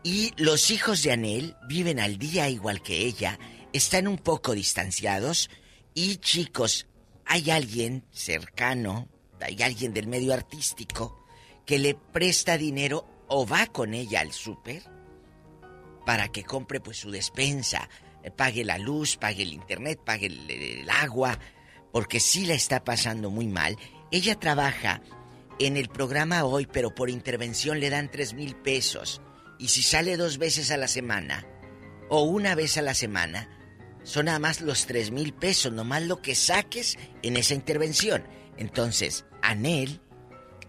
Y 0.01 0.33
los 0.35 0.71
hijos 0.71 1.03
de 1.03 1.11
Anel 1.11 1.55
viven 1.67 1.99
al 1.99 2.17
día 2.17 2.49
igual 2.49 2.81
que 2.81 3.05
ella, 3.05 3.37
están 3.71 4.07
un 4.07 4.17
poco 4.17 4.55
distanciados 4.55 5.51
y 5.93 6.17
chicos, 6.17 6.87
hay 7.27 7.51
alguien 7.51 8.03
cercano, 8.11 9.07
hay 9.39 9.61
alguien 9.61 9.93
del 9.93 10.07
medio 10.07 10.33
artístico 10.33 11.23
que 11.67 11.77
le 11.77 11.93
presta 11.93 12.57
dinero 12.57 13.05
o 13.27 13.45
va 13.45 13.67
con 13.67 13.93
ella 13.93 14.21
al 14.21 14.31
súper 14.31 14.81
para 16.03 16.29
que 16.29 16.43
compre 16.43 16.79
pues 16.79 16.97
su 16.97 17.11
despensa, 17.11 17.89
eh, 18.23 18.31
pague 18.31 18.65
la 18.65 18.79
luz, 18.79 19.17
pague 19.17 19.43
el 19.43 19.53
internet, 19.53 19.99
pague 20.03 20.25
el, 20.25 20.89
agua, 20.89 21.37
porque 21.91 22.19
sí 22.19 22.47
la 22.47 22.55
está 22.55 22.83
pasando 22.83 23.29
muy 23.29 23.45
mal. 23.45 23.77
Ella 24.09 24.39
trabaja 24.39 25.03
en 25.59 25.77
el 25.77 25.89
programa 25.89 26.43
hoy, 26.45 26.67
pero 26.71 26.93
por 26.93 27.09
intervención 27.09 27.79
le 27.79 27.89
dan 27.89 28.09
tres 28.09 28.33
mil 28.33 28.55
pesos. 28.55 29.21
Y 29.59 29.69
si 29.69 29.81
sale 29.81 30.17
dos 30.17 30.37
veces 30.37 30.71
a 30.71 30.77
la 30.77 30.87
semana, 30.87 31.45
o 32.09 32.23
una 32.23 32.55
vez 32.55 32.77
a 32.77 32.81
la 32.81 32.93
semana, 32.93 33.49
son 34.03 34.25
nada 34.25 34.39
más 34.39 34.61
los 34.61 34.85
tres 34.85 35.11
mil 35.11 35.33
pesos, 35.33 35.71
nomás 35.71 36.03
lo 36.03 36.21
que 36.21 36.35
saques 36.35 36.97
en 37.21 37.37
esa 37.37 37.53
intervención. 37.53 38.23
Entonces, 38.57 39.25
Anel 39.41 40.01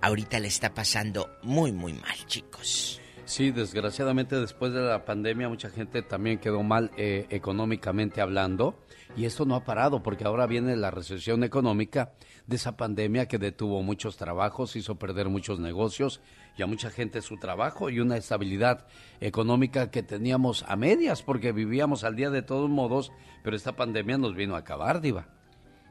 ahorita 0.01 0.39
le 0.39 0.49
está 0.49 0.75
pasando 0.75 1.31
muy, 1.43 1.73
muy 1.73 1.95
mal, 1.95 2.17
chicos. 2.27 3.01
Sí, 3.25 3.51
desgraciadamente 3.51 4.39
después 4.39 4.75
de 4.75 4.83
la 4.83 5.07
pandemia 5.07 5.49
mucha 5.49 5.71
gente 5.71 6.03
también 6.03 6.39
quedó 6.39 6.63
mal 6.63 6.91
eh, 6.99 7.27
económicamente 7.31 8.21
hablando 8.21 8.85
y 9.17 9.25
esto 9.25 9.47
no 9.47 9.55
ha 9.55 9.65
parado 9.65 10.03
porque 10.03 10.25
ahora 10.25 10.47
viene 10.47 10.77
la 10.77 10.91
recesión 10.91 11.43
económica 11.43 12.13
de 12.47 12.57
esa 12.57 12.77
pandemia 12.77 13.27
que 13.27 13.39
detuvo 13.39 13.83
muchos 13.83 14.17
trabajos, 14.17 14.77
hizo 14.77 14.99
perder 14.99 15.29
muchos 15.29 15.61
negocios 15.61 16.21
y 16.57 16.63
a 16.63 16.67
mucha 16.67 16.91
gente 16.91 17.23
su 17.23 17.39
trabajo 17.39 17.89
y 17.89 18.01
una 18.01 18.17
estabilidad 18.17 18.87
económica 19.21 19.91
que 19.91 20.03
teníamos 20.03 20.65
a 20.69 20.77
medias 20.77 21.23
porque 21.23 21.53
vivíamos 21.53 22.05
al 22.05 22.17
día 22.17 22.31
de 22.31 22.43
todos 22.43 22.69
modos, 22.69 23.13
pero 23.43 23.57
esta 23.57 23.77
pandemia 23.77 24.19
nos 24.19 24.35
vino 24.35 24.57
a 24.57 24.59
acabar, 24.59 25.01
diva. 25.01 25.29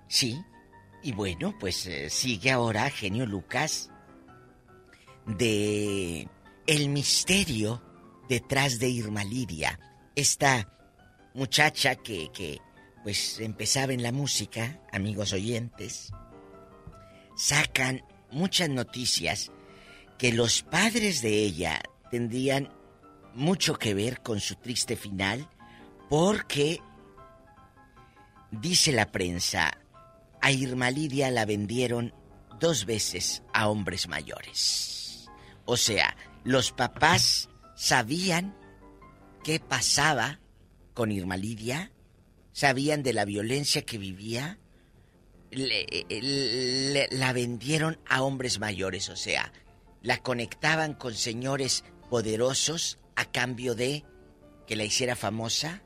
Sí, 0.07 0.39
y 1.01 1.11
bueno, 1.11 1.55
pues 1.59 1.87
eh, 1.87 2.09
sigue 2.09 2.51
ahora 2.51 2.89
Genio 2.89 3.25
Lucas 3.25 3.89
de 5.25 6.27
el 6.67 6.89
misterio 6.89 7.81
detrás 8.29 8.79
de 8.79 8.89
Irma 8.89 9.23
Lidia, 9.23 9.79
esta 10.15 10.69
muchacha 11.33 11.95
que, 11.95 12.29
que 12.31 12.59
pues 13.03 13.39
empezaba 13.39 13.91
en 13.91 14.03
la 14.03 14.11
música, 14.11 14.81
amigos 14.91 15.33
oyentes, 15.33 16.13
sacan 17.35 18.03
muchas 18.31 18.69
noticias 18.69 19.51
que 20.17 20.31
los 20.33 20.61
padres 20.63 21.21
de 21.21 21.43
ella 21.43 21.81
tendrían 22.11 22.69
mucho 23.33 23.75
que 23.75 23.93
ver 23.93 24.21
con 24.21 24.39
su 24.39 24.55
triste 24.55 24.95
final 24.95 25.49
porque 26.09 26.79
dice 28.51 28.91
la 28.91 29.11
prensa, 29.11 29.77
a 30.41 30.51
Irma 30.51 30.91
Lidia 30.91 31.31
la 31.31 31.45
vendieron 31.45 32.13
dos 32.59 32.85
veces 32.85 33.43
a 33.53 33.67
hombres 33.69 34.07
mayores. 34.07 35.29
O 35.65 35.77
sea, 35.77 36.15
los 36.43 36.71
papás 36.71 37.49
sabían 37.75 38.55
qué 39.43 39.59
pasaba 39.59 40.39
con 40.93 41.11
Irma 41.11 41.37
Lidia, 41.37 41.91
sabían 42.51 43.03
de 43.03 43.13
la 43.13 43.25
violencia 43.25 43.83
que 43.83 43.97
vivía, 43.97 44.59
la 45.53 47.33
vendieron 47.33 47.99
a 48.07 48.23
hombres 48.23 48.59
mayores, 48.59 49.09
o 49.09 49.15
sea, 49.15 49.51
la 50.01 50.17
conectaban 50.17 50.93
con 50.93 51.13
señores 51.13 51.83
poderosos 52.09 52.99
a 53.15 53.25
cambio 53.25 53.75
de 53.75 54.03
que 54.67 54.75
la 54.75 54.83
hiciera 54.83 55.15
famosa, 55.15 55.83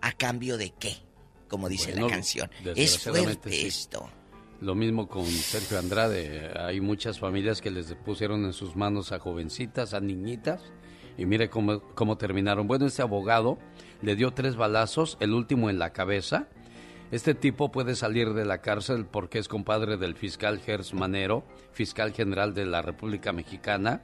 a 0.00 0.12
cambio 0.12 0.56
de 0.56 0.70
qué, 0.78 0.96
como 1.48 1.68
dice 1.68 1.94
la 1.94 2.06
canción. 2.06 2.50
Es 2.76 2.98
fuerte 2.98 3.66
esto. 3.66 4.08
Lo 4.60 4.74
mismo 4.74 5.08
con 5.08 5.26
Sergio 5.26 5.78
Andrade. 5.78 6.52
Hay 6.56 6.80
muchas 6.80 7.18
familias 7.18 7.60
que 7.60 7.70
les 7.70 7.92
pusieron 7.94 8.44
en 8.44 8.52
sus 8.52 8.76
manos 8.76 9.10
a 9.10 9.18
jovencitas, 9.18 9.92
a 9.92 10.00
niñitas, 10.00 10.60
y 11.18 11.26
mire 11.26 11.50
cómo, 11.50 11.80
cómo 11.94 12.16
terminaron. 12.16 12.68
Bueno, 12.68 12.86
este 12.86 13.02
abogado 13.02 13.58
le 14.02 14.14
dio 14.14 14.32
tres 14.32 14.56
balazos, 14.56 15.16
el 15.20 15.32
último 15.32 15.68
en 15.68 15.78
la 15.78 15.92
cabeza. 15.92 16.48
Este 17.12 17.34
tipo 17.34 17.70
puede 17.70 17.94
salir 17.94 18.32
de 18.32 18.46
la 18.46 18.62
cárcel 18.62 19.04
porque 19.04 19.38
es 19.38 19.46
compadre 19.46 19.98
del 19.98 20.14
fiscal 20.14 20.60
Gers 20.60 20.94
Manero, 20.94 21.44
fiscal 21.72 22.14
general 22.14 22.54
de 22.54 22.64
la 22.64 22.80
República 22.80 23.32
Mexicana. 23.32 24.00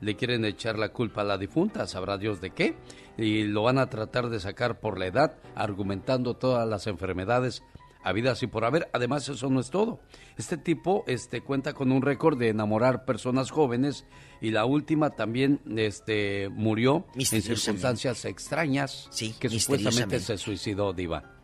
Le 0.00 0.16
quieren 0.16 0.44
echar 0.44 0.76
la 0.76 0.88
culpa 0.88 1.20
a 1.20 1.24
la 1.24 1.38
difunta, 1.38 1.86
sabrá 1.86 2.18
Dios 2.18 2.40
de 2.40 2.50
qué, 2.50 2.74
y 3.16 3.44
lo 3.44 3.62
van 3.62 3.78
a 3.78 3.88
tratar 3.88 4.28
de 4.28 4.40
sacar 4.40 4.80
por 4.80 4.98
la 4.98 5.06
edad, 5.06 5.36
argumentando 5.54 6.34
todas 6.34 6.68
las 6.68 6.88
enfermedades 6.88 7.62
habidas 8.02 8.42
y 8.42 8.48
por 8.48 8.64
haber. 8.64 8.88
Además, 8.92 9.28
eso 9.28 9.48
no 9.50 9.60
es 9.60 9.70
todo. 9.70 10.00
Este 10.36 10.56
tipo 10.56 11.04
este, 11.06 11.42
cuenta 11.42 11.74
con 11.74 11.92
un 11.92 12.02
récord 12.02 12.36
de 12.36 12.48
enamorar 12.48 13.04
personas 13.04 13.52
jóvenes 13.52 14.04
y 14.40 14.50
la 14.50 14.64
última 14.64 15.10
también 15.10 15.60
este, 15.76 16.48
murió 16.48 17.06
en 17.14 17.24
circunstancias 17.24 18.24
extrañas 18.24 19.06
sí, 19.12 19.32
que 19.38 19.48
supuestamente 19.48 20.18
se 20.18 20.36
suicidó, 20.38 20.92
Diva. 20.92 21.37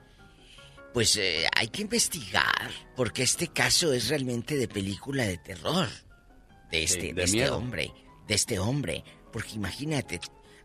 Pues 0.95 1.17
eh, 1.17 1.45
hay 1.57 1.67
que 1.69 1.83
investigar, 1.83 2.71
porque 2.95 3.25
este 3.25 3.49
caso 3.49 3.93
es 3.93 4.09
realmente 4.09 4.57
de 4.57 4.69
película 4.69 5.25
de 5.25 5.39
terror. 5.39 5.89
De 6.71 6.85
este, 6.85 7.13
de, 7.13 7.25
este 7.25 7.51
hombre, 7.51 7.93
de 8.29 8.35
este 8.35 8.61
hombre. 8.61 9.03
Porque 9.33 9.55
imagínate, 9.55 10.21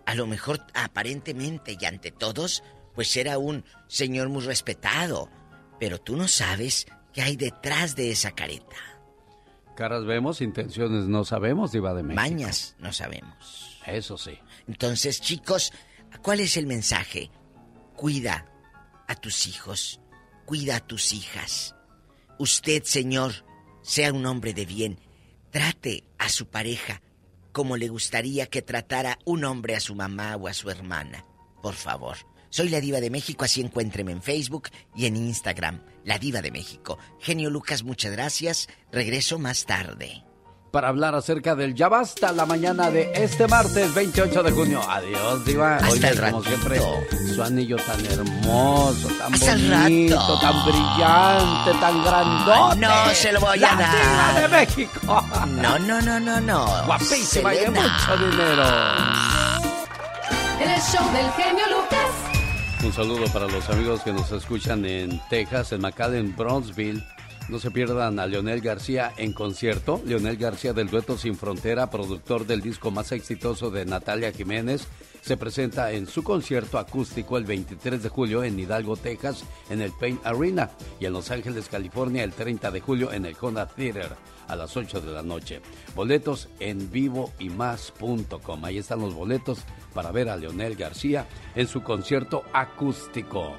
a 0.05 0.13
lo 0.13 0.27
mejor 0.27 0.61
aparentemente 0.75 1.75
y 1.79 1.83
ante 1.83 2.11
todos, 2.11 2.63
pues 2.93 3.17
era 3.17 3.39
un 3.39 3.65
señor 3.87 4.29
muy 4.29 4.43
respetado. 4.43 5.31
Pero 5.79 5.97
tú 5.97 6.15
no 6.15 6.27
sabes 6.27 6.85
qué 7.11 7.23
hay 7.23 7.35
detrás 7.35 7.95
de 7.95 8.11
esa 8.11 8.29
careta. 8.29 8.75
Caras 9.75 10.05
vemos, 10.05 10.41
intenciones 10.41 11.05
no 11.05 11.25
sabemos, 11.25 11.71
Diva 11.71 11.95
de 11.95 12.03
México. 12.03 12.21
Mañas 12.21 12.75
no 12.77 12.93
sabemos. 12.93 13.79
Eso 13.87 14.15
sí. 14.15 14.37
Entonces, 14.67 15.21
chicos, 15.21 15.73
¿cuál 16.21 16.39
es 16.41 16.55
el 16.55 16.67
mensaje? 16.67 17.31
Cuida 17.95 18.45
a 19.07 19.15
tus 19.15 19.47
hijos, 19.47 19.99
cuida 20.49 20.77
a 20.77 20.79
tus 20.79 21.13
hijas. 21.13 21.75
Usted, 22.39 22.81
señor, 22.83 23.45
sea 23.83 24.11
un 24.11 24.25
hombre 24.25 24.55
de 24.55 24.65
bien. 24.65 24.99
Trate 25.51 26.05
a 26.17 26.27
su 26.27 26.47
pareja 26.47 27.03
como 27.51 27.77
le 27.77 27.87
gustaría 27.87 28.47
que 28.47 28.63
tratara 28.63 29.19
un 29.25 29.43
hombre 29.43 29.75
a 29.75 29.79
su 29.79 29.93
mamá 29.93 30.35
o 30.37 30.47
a 30.47 30.55
su 30.55 30.71
hermana. 30.71 31.23
Por 31.61 31.75
favor. 31.75 32.17
Soy 32.49 32.69
la 32.69 32.81
Diva 32.81 32.99
de 32.99 33.11
México, 33.11 33.45
así 33.45 33.61
encuéntreme 33.61 34.11
en 34.11 34.23
Facebook 34.23 34.69
y 34.95 35.05
en 35.05 35.17
Instagram, 35.17 35.83
La 36.03 36.17
Diva 36.17 36.41
de 36.41 36.49
México. 36.49 36.97
Genio 37.19 37.51
Lucas, 37.51 37.83
muchas 37.83 38.11
gracias. 38.11 38.69
Regreso 38.91 39.37
más 39.37 39.67
tarde. 39.67 40.23
Para 40.71 40.89
hablar 40.89 41.15
acerca 41.15 41.55
del 41.55 41.73
Ya 41.73 41.89
Basta, 41.89 42.31
la 42.31 42.45
mañana 42.45 42.91
de 42.91 43.11
este 43.15 43.47
martes 43.47 43.93
28 43.93 44.43
de 44.43 44.51
junio. 44.51 44.81
Adiós, 44.87 45.43
Diva. 45.43 45.77
Hasta 45.77 46.09
el 46.09 46.19
como 46.19 46.43
siempre, 46.43 46.79
su 47.33 47.41
anillo 47.41 47.77
tan 47.77 48.05
hermoso, 48.05 49.07
tan 49.17 49.31
bonito, 49.31 50.39
tan 50.39 50.65
brillante, 50.65 51.71
tan 51.79 52.03
grandote. 52.03 52.79
No 52.79 53.09
se 53.13 53.31
lo 53.31 53.39
voy 53.39 53.57
a 53.57 53.61
la 53.61 53.75
dar. 53.75 53.95
Diva 53.95 54.41
de 54.41 54.47
México. 54.47 55.25
No, 55.47 55.79
no, 55.79 56.01
no, 56.01 56.19
no, 56.19 56.39
no. 56.39 56.85
Guapísima 56.85 57.55
y 57.55 57.59
de 57.59 57.69
mucho 57.71 58.17
dinero. 58.17 58.63
El 60.59 60.81
show 60.81 61.11
del 61.13 61.31
genio 61.31 61.65
Lucas. 61.69 62.29
Un 62.83 62.93
saludo 62.93 63.25
para 63.33 63.47
los 63.47 63.67
amigos 63.69 64.01
que 64.01 64.13
nos 64.13 64.31
escuchan 64.31 64.85
en 64.85 65.19
Texas, 65.29 65.71
en 65.71 65.81
McAllen, 65.81 66.35
Bronzeville. 66.35 67.03
No 67.49 67.57
se 67.57 67.71
pierdan 67.71 68.19
a 68.19 68.27
Leonel 68.27 68.61
García 68.61 69.11
en 69.17 69.33
concierto. 69.33 69.99
Leonel 70.05 70.37
García 70.37 70.71
del 70.71 70.87
Dueto 70.87 71.17
Sin 71.17 71.35
Frontera, 71.35 71.89
productor 71.89 72.45
del 72.45 72.61
disco 72.61 72.91
más 72.91 73.11
exitoso 73.11 73.71
de 73.71 73.85
Natalia 73.85 74.31
Jiménez, 74.31 74.87
se 75.21 75.35
presenta 75.35 75.91
en 75.91 76.05
su 76.05 76.23
concierto 76.23 76.77
acústico 76.77 77.37
el 77.37 77.45
23 77.45 78.03
de 78.03 78.09
julio 78.09 78.43
en 78.43 78.59
Hidalgo, 78.59 78.97
Texas, 78.97 79.45
en 79.71 79.81
el 79.81 79.91
Paint 79.91 80.23
Arena, 80.27 80.69
y 80.99 81.05
en 81.05 81.13
Los 81.13 81.31
Ángeles, 81.31 81.69
California, 81.69 82.23
el 82.23 82.33
30 82.33 82.69
de 82.69 82.81
julio 82.81 83.11
en 83.11 83.25
el 83.25 83.35
Honda 83.41 83.65
Theater 83.65 84.11
a 84.47 84.55
las 84.55 84.77
8 84.77 85.01
de 85.01 85.11
la 85.11 85.23
noche. 85.23 85.59
Boletos 85.95 86.49
en 86.59 86.91
vivo 86.91 87.33
y 87.39 87.49
más.com. 87.49 88.63
Ahí 88.63 88.77
están 88.77 88.99
los 88.99 89.15
boletos 89.15 89.59
para 89.95 90.11
ver 90.11 90.29
a 90.29 90.37
Leonel 90.37 90.75
García 90.75 91.27
en 91.55 91.67
su 91.67 91.81
concierto 91.81 92.43
acústico. 92.53 93.55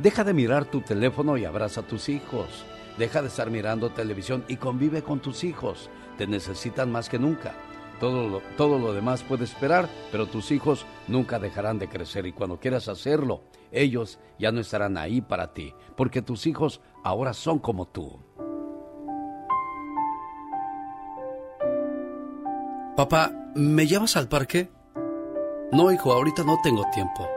Deja 0.00 0.24
de 0.24 0.34
mirar 0.34 0.64
tu 0.64 0.80
teléfono 0.80 1.36
y 1.36 1.44
abraza 1.44 1.82
a 1.82 1.86
tus 1.86 2.08
hijos. 2.08 2.64
Deja 2.98 3.22
de 3.22 3.28
estar 3.28 3.50
mirando 3.50 3.90
televisión 3.90 4.44
y 4.46 4.56
convive 4.56 5.02
con 5.02 5.20
tus 5.20 5.42
hijos. 5.42 5.90
Te 6.16 6.26
necesitan 6.26 6.92
más 6.92 7.08
que 7.08 7.18
nunca. 7.18 7.54
Todo 7.98 8.28
lo, 8.28 8.40
todo 8.56 8.78
lo 8.78 8.92
demás 8.92 9.22
puede 9.22 9.44
esperar, 9.44 9.88
pero 10.12 10.26
tus 10.26 10.52
hijos 10.52 10.86
nunca 11.08 11.38
dejarán 11.38 11.78
de 11.78 11.88
crecer 11.88 12.26
y 12.26 12.32
cuando 12.32 12.58
quieras 12.58 12.88
hacerlo, 12.88 13.42
ellos 13.72 14.18
ya 14.38 14.52
no 14.52 14.60
estarán 14.60 14.96
ahí 14.96 15.20
para 15.20 15.54
ti, 15.54 15.72
porque 15.96 16.22
tus 16.22 16.46
hijos 16.46 16.80
ahora 17.02 17.32
son 17.32 17.58
como 17.58 17.86
tú. 17.86 18.20
Papá, 22.96 23.32
¿me 23.54 23.86
llevas 23.86 24.16
al 24.16 24.28
parque? 24.28 24.70
No, 25.72 25.90
hijo, 25.90 26.12
ahorita 26.12 26.44
no 26.44 26.58
tengo 26.62 26.84
tiempo. 26.92 27.28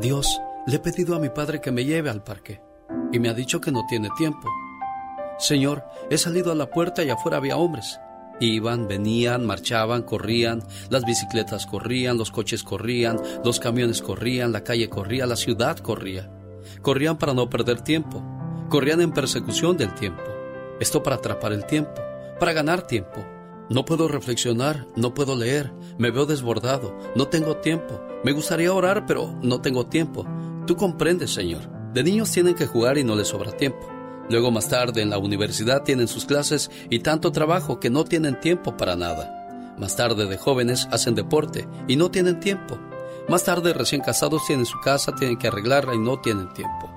Dios, 0.00 0.40
le 0.66 0.76
he 0.76 0.80
pedido 0.80 1.16
a 1.16 1.20
mi 1.20 1.28
padre 1.28 1.60
que 1.60 1.72
me 1.72 1.84
lleve 1.84 2.10
al 2.10 2.22
parque 2.22 2.67
y 3.12 3.18
me 3.18 3.28
ha 3.28 3.34
dicho 3.34 3.60
que 3.60 3.72
no 3.72 3.84
tiene 3.86 4.08
tiempo. 4.16 4.48
Señor, 5.38 5.84
he 6.10 6.18
salido 6.18 6.52
a 6.52 6.54
la 6.54 6.70
puerta 6.70 7.04
y 7.04 7.10
afuera 7.10 7.36
había 7.36 7.56
hombres. 7.56 8.00
Iban, 8.40 8.86
venían, 8.86 9.46
marchaban, 9.46 10.02
corrían, 10.02 10.62
las 10.90 11.04
bicicletas 11.04 11.66
corrían, 11.66 12.18
los 12.18 12.30
coches 12.30 12.62
corrían, 12.62 13.20
los 13.44 13.58
camiones 13.58 14.00
corrían, 14.00 14.52
la 14.52 14.62
calle 14.62 14.88
corría, 14.88 15.26
la 15.26 15.36
ciudad 15.36 15.78
corría. 15.78 16.30
Corrían 16.82 17.18
para 17.18 17.34
no 17.34 17.50
perder 17.50 17.80
tiempo, 17.80 18.22
corrían 18.68 19.00
en 19.00 19.12
persecución 19.12 19.76
del 19.76 19.94
tiempo. 19.94 20.22
Esto 20.80 21.02
para 21.02 21.16
atrapar 21.16 21.52
el 21.52 21.66
tiempo, 21.66 22.00
para 22.38 22.52
ganar 22.52 22.82
tiempo. 22.82 23.24
No 23.70 23.84
puedo 23.84 24.08
reflexionar, 24.08 24.86
no 24.96 25.14
puedo 25.14 25.36
leer, 25.36 25.72
me 25.98 26.10
veo 26.10 26.24
desbordado, 26.24 26.96
no 27.16 27.28
tengo 27.28 27.56
tiempo. 27.56 28.00
Me 28.24 28.32
gustaría 28.32 28.72
orar, 28.72 29.04
pero 29.06 29.34
no 29.42 29.60
tengo 29.60 29.86
tiempo. 29.86 30.24
Tú 30.66 30.76
comprendes, 30.76 31.32
Señor. 31.32 31.77
De 31.98 32.04
niños 32.04 32.30
tienen 32.30 32.54
que 32.54 32.68
jugar 32.68 32.96
y 32.96 33.02
no 33.02 33.16
les 33.16 33.26
sobra 33.26 33.50
tiempo. 33.50 33.84
Luego 34.30 34.52
más 34.52 34.68
tarde 34.68 35.02
en 35.02 35.10
la 35.10 35.18
universidad 35.18 35.82
tienen 35.82 36.06
sus 36.06 36.26
clases 36.26 36.70
y 36.88 37.00
tanto 37.00 37.32
trabajo 37.32 37.80
que 37.80 37.90
no 37.90 38.04
tienen 38.04 38.38
tiempo 38.38 38.76
para 38.76 38.94
nada. 38.94 39.74
Más 39.76 39.96
tarde 39.96 40.26
de 40.26 40.38
jóvenes 40.38 40.86
hacen 40.92 41.16
deporte 41.16 41.66
y 41.88 41.96
no 41.96 42.08
tienen 42.08 42.38
tiempo. 42.38 42.78
Más 43.28 43.42
tarde 43.42 43.72
recién 43.72 44.00
casados 44.00 44.46
tienen 44.46 44.64
su 44.64 44.78
casa, 44.78 45.12
tienen 45.16 45.38
que 45.38 45.48
arreglarla 45.48 45.96
y 45.96 45.98
no 45.98 46.20
tienen 46.20 46.54
tiempo. 46.54 46.88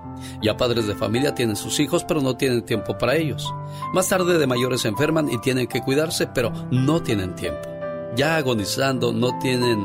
Ya 0.44 0.56
padres 0.56 0.86
de 0.86 0.94
familia 0.94 1.34
tienen 1.34 1.56
sus 1.56 1.80
hijos, 1.80 2.04
pero 2.04 2.22
no 2.22 2.38
tienen 2.38 2.62
tiempo 2.62 2.96
para 3.00 3.16
ellos. 3.16 3.52
Más 3.96 4.08
tarde 4.08 4.38
de 4.38 4.46
mayores 4.46 4.82
se 4.82 4.90
enferman 4.90 5.32
y 5.32 5.40
tienen 5.40 5.66
que 5.66 5.82
cuidarse, 5.82 6.28
pero 6.28 6.52
no 6.70 7.02
tienen 7.02 7.34
tiempo. 7.34 7.68
Ya 8.16 8.36
agonizando 8.36 9.14
no 9.14 9.40
tienen, 9.40 9.84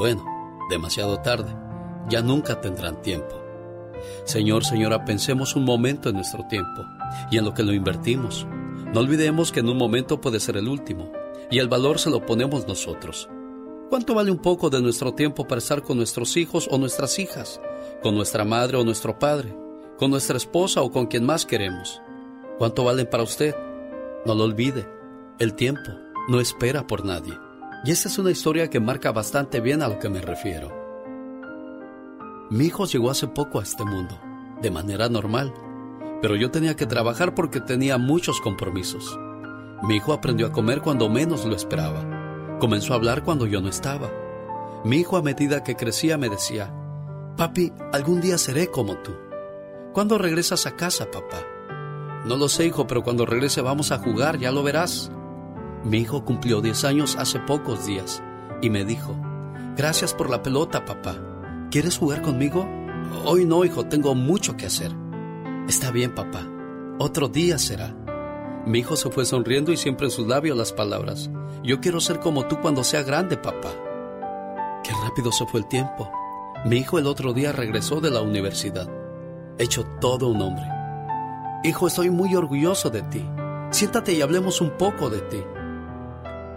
bueno, 0.00 0.24
demasiado 0.68 1.20
tarde. 1.20 1.54
Ya 2.08 2.22
nunca 2.22 2.60
tendrán 2.60 3.00
tiempo. 3.02 3.37
Señor, 4.24 4.64
señora, 4.64 5.04
pensemos 5.04 5.56
un 5.56 5.64
momento 5.64 6.08
en 6.08 6.16
nuestro 6.16 6.44
tiempo 6.46 6.84
y 7.30 7.38
en 7.38 7.44
lo 7.44 7.54
que 7.54 7.62
lo 7.62 7.72
invertimos. 7.72 8.46
No 8.92 9.00
olvidemos 9.00 9.52
que 9.52 9.60
en 9.60 9.68
un 9.68 9.76
momento 9.76 10.20
puede 10.20 10.40
ser 10.40 10.56
el 10.56 10.68
último 10.68 11.12
y 11.50 11.58
el 11.58 11.68
valor 11.68 11.98
se 11.98 12.10
lo 12.10 12.24
ponemos 12.24 12.66
nosotros. 12.66 13.28
¿Cuánto 13.88 14.14
vale 14.14 14.30
un 14.30 14.38
poco 14.38 14.70
de 14.70 14.82
nuestro 14.82 15.14
tiempo 15.14 15.46
para 15.46 15.60
estar 15.60 15.82
con 15.82 15.96
nuestros 15.96 16.36
hijos 16.36 16.68
o 16.70 16.78
nuestras 16.78 17.18
hijas, 17.18 17.60
con 18.02 18.14
nuestra 18.14 18.44
madre 18.44 18.76
o 18.76 18.84
nuestro 18.84 19.18
padre? 19.18 19.54
con 19.98 20.12
nuestra 20.12 20.36
esposa 20.36 20.80
o 20.80 20.90
con 20.90 21.06
quien 21.06 21.26
más 21.26 21.44
queremos. 21.44 22.00
¿Cuánto 22.56 22.84
valen 22.84 23.08
para 23.10 23.24
usted? 23.24 23.54
No 24.24 24.34
lo 24.34 24.44
olvide. 24.44 24.88
El 25.38 25.54
tiempo 25.54 25.90
no 26.28 26.40
espera 26.40 26.86
por 26.86 27.04
nadie. 27.04 27.34
Y 27.84 27.90
esta 27.90 28.08
es 28.08 28.18
una 28.18 28.30
historia 28.30 28.70
que 28.70 28.80
marca 28.80 29.12
bastante 29.12 29.60
bien 29.60 29.82
a 29.82 29.88
lo 29.88 29.98
que 29.98 30.08
me 30.08 30.20
refiero. 30.20 30.77
Mi 32.50 32.64
hijo 32.64 32.86
llegó 32.86 33.10
hace 33.10 33.28
poco 33.28 33.60
a 33.60 33.62
este 33.62 33.84
mundo, 33.84 34.18
de 34.62 34.70
manera 34.70 35.10
normal, 35.10 35.52
pero 36.22 36.34
yo 36.34 36.50
tenía 36.50 36.76
que 36.76 36.86
trabajar 36.86 37.34
porque 37.34 37.60
tenía 37.60 37.98
muchos 37.98 38.40
compromisos. 38.40 39.18
Mi 39.82 39.96
hijo 39.96 40.14
aprendió 40.14 40.46
a 40.46 40.52
comer 40.52 40.80
cuando 40.80 41.10
menos 41.10 41.44
lo 41.44 41.54
esperaba. 41.54 42.56
Comenzó 42.58 42.94
a 42.94 42.96
hablar 42.96 43.22
cuando 43.22 43.46
yo 43.46 43.60
no 43.60 43.68
estaba. 43.68 44.10
Mi 44.82 44.96
hijo 44.96 45.18
a 45.18 45.22
medida 45.22 45.62
que 45.62 45.76
crecía 45.76 46.16
me 46.16 46.30
decía, 46.30 46.72
Papi, 47.36 47.70
algún 47.92 48.22
día 48.22 48.38
seré 48.38 48.68
como 48.68 48.96
tú. 48.96 49.12
¿Cuándo 49.92 50.16
regresas 50.16 50.66
a 50.66 50.74
casa, 50.74 51.10
papá? 51.10 51.44
No 52.24 52.36
lo 52.36 52.48
sé, 52.48 52.64
hijo, 52.64 52.86
pero 52.86 53.02
cuando 53.02 53.26
regrese 53.26 53.60
vamos 53.60 53.92
a 53.92 53.98
jugar, 53.98 54.38
ya 54.38 54.50
lo 54.52 54.62
verás. 54.62 55.12
Mi 55.84 55.98
hijo 55.98 56.24
cumplió 56.24 56.62
10 56.62 56.84
años 56.84 57.16
hace 57.16 57.40
pocos 57.40 57.84
días 57.84 58.22
y 58.62 58.70
me 58.70 58.86
dijo, 58.86 59.14
gracias 59.76 60.14
por 60.14 60.30
la 60.30 60.42
pelota, 60.42 60.86
papá. 60.86 61.27
¿Quieres 61.70 61.98
jugar 61.98 62.22
conmigo? 62.22 62.66
Hoy 63.26 63.44
no, 63.44 63.62
hijo, 63.62 63.84
tengo 63.84 64.14
mucho 64.14 64.56
que 64.56 64.64
hacer. 64.64 64.90
Está 65.68 65.90
bien, 65.90 66.14
papá. 66.14 66.46
Otro 66.98 67.28
día 67.28 67.58
será. 67.58 67.94
Mi 68.64 68.78
hijo 68.78 68.96
se 68.96 69.10
fue 69.10 69.26
sonriendo 69.26 69.70
y 69.70 69.76
siempre 69.76 70.06
en 70.06 70.10
sus 70.10 70.26
labios 70.26 70.56
las 70.56 70.72
palabras, 70.72 71.30
yo 71.62 71.80
quiero 71.80 72.00
ser 72.00 72.20
como 72.20 72.46
tú 72.46 72.58
cuando 72.62 72.84
sea 72.84 73.02
grande, 73.02 73.36
papá. 73.36 73.70
Qué 74.82 74.92
rápido 75.04 75.30
se 75.30 75.44
fue 75.46 75.60
el 75.60 75.68
tiempo. 75.68 76.10
Mi 76.64 76.78
hijo 76.78 76.98
el 76.98 77.06
otro 77.06 77.34
día 77.34 77.52
regresó 77.52 78.00
de 78.00 78.10
la 78.10 78.22
universidad, 78.22 78.88
hecho 79.58 79.84
todo 80.00 80.28
un 80.28 80.40
hombre. 80.40 80.64
Hijo, 81.64 81.86
estoy 81.86 82.08
muy 82.08 82.34
orgulloso 82.34 82.88
de 82.88 83.02
ti. 83.02 83.28
Siéntate 83.70 84.14
y 84.14 84.22
hablemos 84.22 84.62
un 84.62 84.70
poco 84.70 85.10
de 85.10 85.20
ti. 85.20 85.42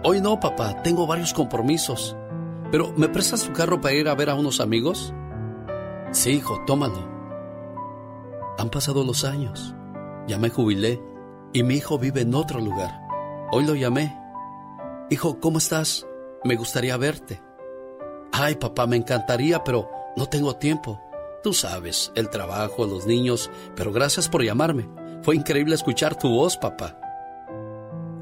Hoy 0.04 0.22
no, 0.22 0.40
papá, 0.40 0.82
tengo 0.82 1.06
varios 1.06 1.34
compromisos. 1.34 2.16
Pero, 2.72 2.90
¿me 2.96 3.08
prestas 3.08 3.46
tu 3.46 3.52
carro 3.52 3.82
para 3.82 3.94
ir 3.94 4.08
a 4.08 4.14
ver 4.14 4.30
a 4.30 4.34
unos 4.34 4.58
amigos? 4.58 5.12
Sí, 6.10 6.30
hijo, 6.30 6.62
tómalo. 6.66 7.06
Han 8.58 8.70
pasado 8.70 9.04
los 9.04 9.24
años. 9.24 9.74
Ya 10.26 10.38
me 10.38 10.48
jubilé 10.48 11.02
y 11.52 11.64
mi 11.64 11.74
hijo 11.74 11.98
vive 11.98 12.22
en 12.22 12.34
otro 12.34 12.60
lugar. 12.60 12.98
Hoy 13.50 13.66
lo 13.66 13.74
llamé. 13.74 14.18
Hijo, 15.10 15.38
¿cómo 15.38 15.58
estás? 15.58 16.06
Me 16.44 16.56
gustaría 16.56 16.96
verte. 16.96 17.42
Ay, 18.32 18.54
papá, 18.54 18.86
me 18.86 18.96
encantaría, 18.96 19.62
pero 19.62 19.90
no 20.16 20.26
tengo 20.26 20.56
tiempo. 20.56 20.98
Tú 21.42 21.52
sabes, 21.52 22.10
el 22.14 22.30
trabajo, 22.30 22.86
los 22.86 23.06
niños, 23.06 23.50
pero 23.76 23.92
gracias 23.92 24.30
por 24.30 24.42
llamarme. 24.42 24.88
Fue 25.22 25.36
increíble 25.36 25.74
escuchar 25.74 26.18
tu 26.18 26.30
voz, 26.30 26.56
papá. 26.56 26.98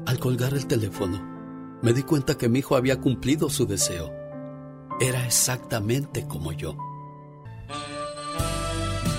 Al 0.05 0.19
colgar 0.19 0.53
el 0.53 0.67
teléfono, 0.67 1.21
me 1.81 1.93
di 1.93 2.03
cuenta 2.03 2.37
que 2.37 2.49
mi 2.49 2.59
hijo 2.59 2.75
había 2.75 2.99
cumplido 2.99 3.49
su 3.49 3.65
deseo. 3.65 4.20
Era 5.01 5.25
exactamente 5.25 6.27
como 6.27 6.51
yo. 6.51 6.77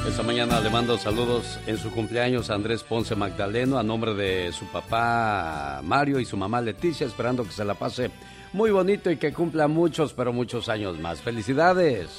Esta 0.07 0.23
mañana 0.23 0.61
le 0.61 0.71
mando 0.71 0.97
saludos 0.97 1.59
en 1.67 1.77
su 1.77 1.91
cumpleaños 1.91 2.51
a 2.51 2.55
Andrés 2.55 2.85
Ponce 2.85 3.17
Magdaleno 3.17 3.79
a 3.79 3.83
nombre 3.83 4.15
de 4.15 4.53
su 4.53 4.65
papá 4.67 5.81
Mario 5.83 6.21
y 6.21 6.25
su 6.25 6.37
mamá 6.37 6.61
Leticia, 6.61 7.05
esperando 7.05 7.43
que 7.43 7.51
se 7.51 7.65
la 7.65 7.75
pase 7.75 8.13
muy 8.53 8.71
bonito 8.71 9.11
y 9.11 9.17
que 9.17 9.33
cumpla 9.33 9.67
muchos, 9.67 10.13
pero 10.13 10.33
muchos 10.33 10.69
años 10.69 11.01
más. 11.01 11.21
¡Felicidades! 11.21 12.11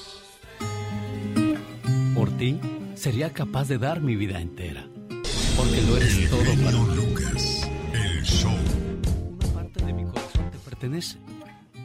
Por 2.14 2.32
ti, 2.32 2.60
sería 2.96 3.32
capaz 3.32 3.70
de 3.70 3.78
dar 3.78 4.02
mi 4.02 4.18
vida 4.18 4.42
entera. 4.42 4.86
Porque 5.56 5.82
lo 5.84 5.96
eres 5.96 6.30
todo 6.30 6.66
para 6.66 6.78
mí. 6.80 6.96
Lucas, 6.96 7.72
el 7.94 8.24
show. 8.24 8.52
Una 9.40 9.54
parte 9.54 9.86
de 9.86 9.94
mi 9.94 10.04
corazón 10.04 10.52
te 10.52 10.58
pertenece. 10.58 11.18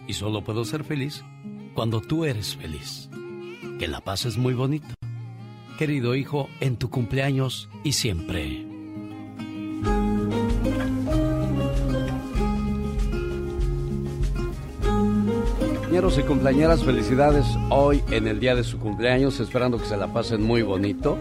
Y 0.09 0.15
solo 0.15 0.43
puedo 0.43 0.65
ser 0.65 0.83
feliz 0.83 1.23
cuando 1.79 2.01
tú 2.01 2.25
eres 2.25 2.57
feliz. 2.57 3.09
Que 3.79 3.87
la 3.87 4.01
paz 4.01 4.25
es 4.25 4.37
muy 4.37 4.53
bonito. 4.53 4.89
Querido 5.79 6.17
hijo, 6.17 6.49
en 6.59 6.77
tu 6.77 6.91
cumpleaños 6.91 7.69
y 7.85 7.93
siempre. 7.93 8.67
Compañeros 15.71 16.19
y 16.19 16.23
cumpleañeras, 16.23 16.83
felicidades 16.83 17.47
hoy 17.71 18.03
en 18.11 18.27
el 18.27 18.41
día 18.41 18.57
de 18.57 18.65
su 18.65 18.81
cumpleaños, 18.81 19.39
esperando 19.39 19.79
que 19.79 19.87
se 19.87 19.97
la 19.97 20.13
pasen 20.13 20.43
muy 20.43 20.63
bonito. 20.63 21.17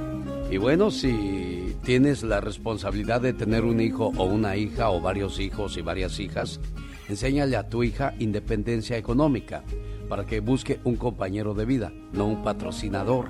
Y 0.49 0.57
bueno, 0.57 0.89
si 0.89 1.75
tienes 1.83 2.23
la 2.23 2.41
responsabilidad 2.41 3.21
de 3.21 3.33
tener 3.33 3.63
un 3.63 3.79
hijo 3.79 4.11
o 4.17 4.23
una 4.23 4.57
hija 4.57 4.89
o 4.89 5.01
varios 5.01 5.39
hijos 5.39 5.77
y 5.77 5.83
varias 5.83 6.19
hijas, 6.19 6.59
enséñale 7.07 7.57
a 7.57 7.69
tu 7.69 7.83
hija 7.83 8.15
independencia 8.17 8.97
económica 8.97 9.63
para 10.07 10.25
que 10.25 10.39
busque 10.39 10.79
un 10.83 10.95
compañero 10.95 11.53
de 11.53 11.65
vida, 11.65 11.91
no 12.13 12.25
un 12.25 12.43
patrocinador. 12.43 13.27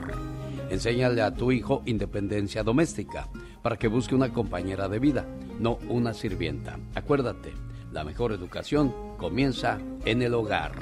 Enséñale 0.70 1.22
a 1.22 1.34
tu 1.34 1.52
hijo 1.52 1.82
independencia 1.86 2.64
doméstica 2.64 3.30
para 3.62 3.78
que 3.78 3.88
busque 3.88 4.16
una 4.16 4.34
compañera 4.34 4.88
de 4.90 5.00
vida, 5.00 5.26
no 5.60 5.80
una 5.90 6.14
sirvienta. 6.14 6.78
Acuérdate, 6.96 7.54
la 7.92 8.04
mejor 8.04 8.32
educación 8.32 8.94
comienza 9.18 9.80
en 10.06 10.22
el 10.22 10.34
hogar. 10.34 10.74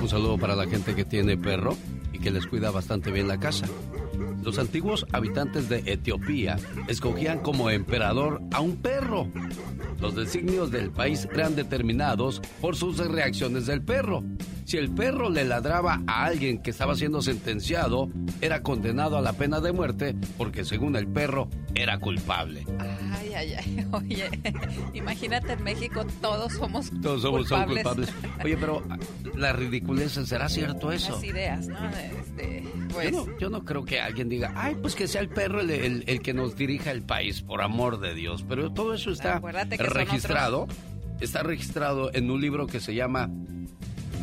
Un 0.00 0.08
saludo 0.08 0.38
para 0.38 0.56
la 0.56 0.66
gente 0.66 0.94
que 0.94 1.04
tiene 1.04 1.36
perro 1.36 1.76
y 2.12 2.18
que 2.18 2.30
les 2.30 2.46
cuida 2.46 2.70
bastante 2.70 3.10
bien 3.10 3.28
la 3.28 3.38
casa. 3.38 3.66
Los 4.42 4.58
antiguos 4.58 5.06
habitantes 5.12 5.68
de 5.68 5.82
Etiopía 5.86 6.56
escogían 6.88 7.38
como 7.40 7.70
emperador 7.70 8.42
a 8.52 8.60
un 8.60 8.76
perro. 8.76 9.28
Los 10.00 10.16
designios 10.16 10.70
del 10.70 10.90
país 10.90 11.28
eran 11.32 11.54
determinados 11.54 12.40
por 12.60 12.74
sus 12.74 12.98
reacciones 12.98 13.66
del 13.66 13.82
perro. 13.82 14.24
Si 14.64 14.76
el 14.76 14.90
perro 14.90 15.28
le 15.28 15.44
ladraba 15.44 16.02
a 16.06 16.24
alguien 16.24 16.62
que 16.62 16.70
estaba 16.70 16.94
siendo 16.94 17.22
sentenciado, 17.22 18.08
era 18.40 18.62
condenado 18.62 19.16
a 19.16 19.20
la 19.20 19.32
pena 19.34 19.60
de 19.60 19.72
muerte 19.72 20.16
porque 20.38 20.64
según 20.64 20.96
el 20.96 21.06
perro 21.06 21.48
era 21.74 21.98
culpable. 21.98 22.64
Ay, 23.12 23.32
ay, 23.34 23.54
ay. 23.54 23.86
Oye, 23.92 24.30
imagínate 24.94 25.52
en 25.52 25.62
México 25.62 26.04
todos 26.20 26.52
somos 26.54 26.90
Todos 27.02 27.22
somos 27.22 27.48
son 27.48 27.64
culpables. 27.66 28.12
Oye, 28.42 28.56
pero 28.56 28.82
la 29.36 29.52
ridiculez, 29.52 30.12
¿será 30.12 30.48
cierto 30.48 30.90
eso? 30.90 31.12
Las 31.12 31.24
ideas, 31.24 31.68
¿no? 31.68 31.78
Este, 31.88 32.64
pues, 32.92 33.10
Yo 33.12 33.26
no, 33.26 33.38
yo 33.38 33.50
no 33.50 33.64
creo 33.64 33.84
que 33.84 34.00
alguien 34.00 34.28
diga, 34.28 34.52
ay, 34.56 34.76
pues 34.80 34.94
que 34.94 35.08
sea 35.08 35.20
el 35.20 35.28
perro 35.28 35.60
el, 35.60 35.70
el- 35.70 36.04
el 36.06 36.20
que 36.22 36.32
nos 36.34 36.56
dirija 36.56 36.90
el 36.90 37.02
país, 37.02 37.42
por 37.42 37.62
amor 37.62 38.00
de 38.00 38.14
Dios. 38.14 38.44
Pero 38.48 38.72
todo 38.72 38.94
eso 38.94 39.10
está 39.10 39.40
registrado, 39.78 40.66
está 41.20 41.42
registrado 41.42 42.10
en 42.14 42.30
un 42.30 42.40
libro 42.40 42.66
que 42.66 42.80
se 42.80 42.94
llama 42.94 43.28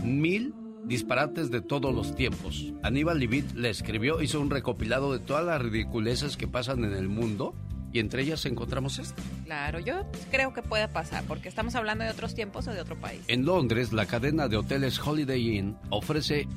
Mil 0.03 0.53
disparates 0.85 1.51
de 1.51 1.61
todos 1.61 1.93
los 1.93 2.15
tiempos. 2.15 2.71
Aníbal 2.83 3.19
Levitt 3.19 3.51
le 3.53 3.69
escribió, 3.69 4.21
hizo 4.21 4.39
un 4.39 4.49
recopilado 4.49 5.11
de 5.13 5.19
todas 5.19 5.45
las 5.45 5.61
ridiculeces 5.61 6.35
que 6.35 6.47
pasan 6.47 6.83
en 6.83 6.93
el 6.93 7.07
mundo 7.09 7.53
y 7.91 7.99
entre 7.99 8.21
ellas 8.23 8.45
encontramos 8.45 8.97
esta. 8.99 9.21
claro, 9.45 9.79
yo 9.79 10.05
creo 10.31 10.53
que 10.53 10.61
puede 10.61 10.87
pasar, 10.87 11.23
porque 11.27 11.49
estamos 11.49 11.75
hablando 11.75 12.03
de 12.03 12.09
otros 12.11 12.33
tiempos 12.35 12.67
o 12.67 12.71
de 12.71 12.81
otro 12.81 12.95
país. 12.99 13.21
En 13.27 13.45
Londres, 13.45 13.93
la 13.93 14.05
cadena 14.05 14.47
de 14.47 14.57
hoteles 14.57 14.99
Holiday 14.99 15.57
Inn 15.57 15.75
ofrece 15.89 16.47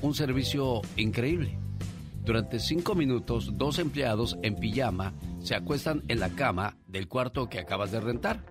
un 0.00 0.14
servicio 0.14 0.82
increíble. 0.96 1.58
Durante 2.24 2.58
cinco 2.58 2.94
minutos, 2.94 3.56
dos 3.56 3.78
empleados 3.78 4.36
en 4.42 4.56
pijama 4.56 5.14
se 5.40 5.54
acuestan 5.54 6.02
en 6.08 6.18
la 6.18 6.30
cama 6.30 6.76
del 6.88 7.06
cuarto 7.06 7.48
que 7.48 7.60
acabas 7.60 7.92
de 7.92 8.00
rentar. 8.00 8.44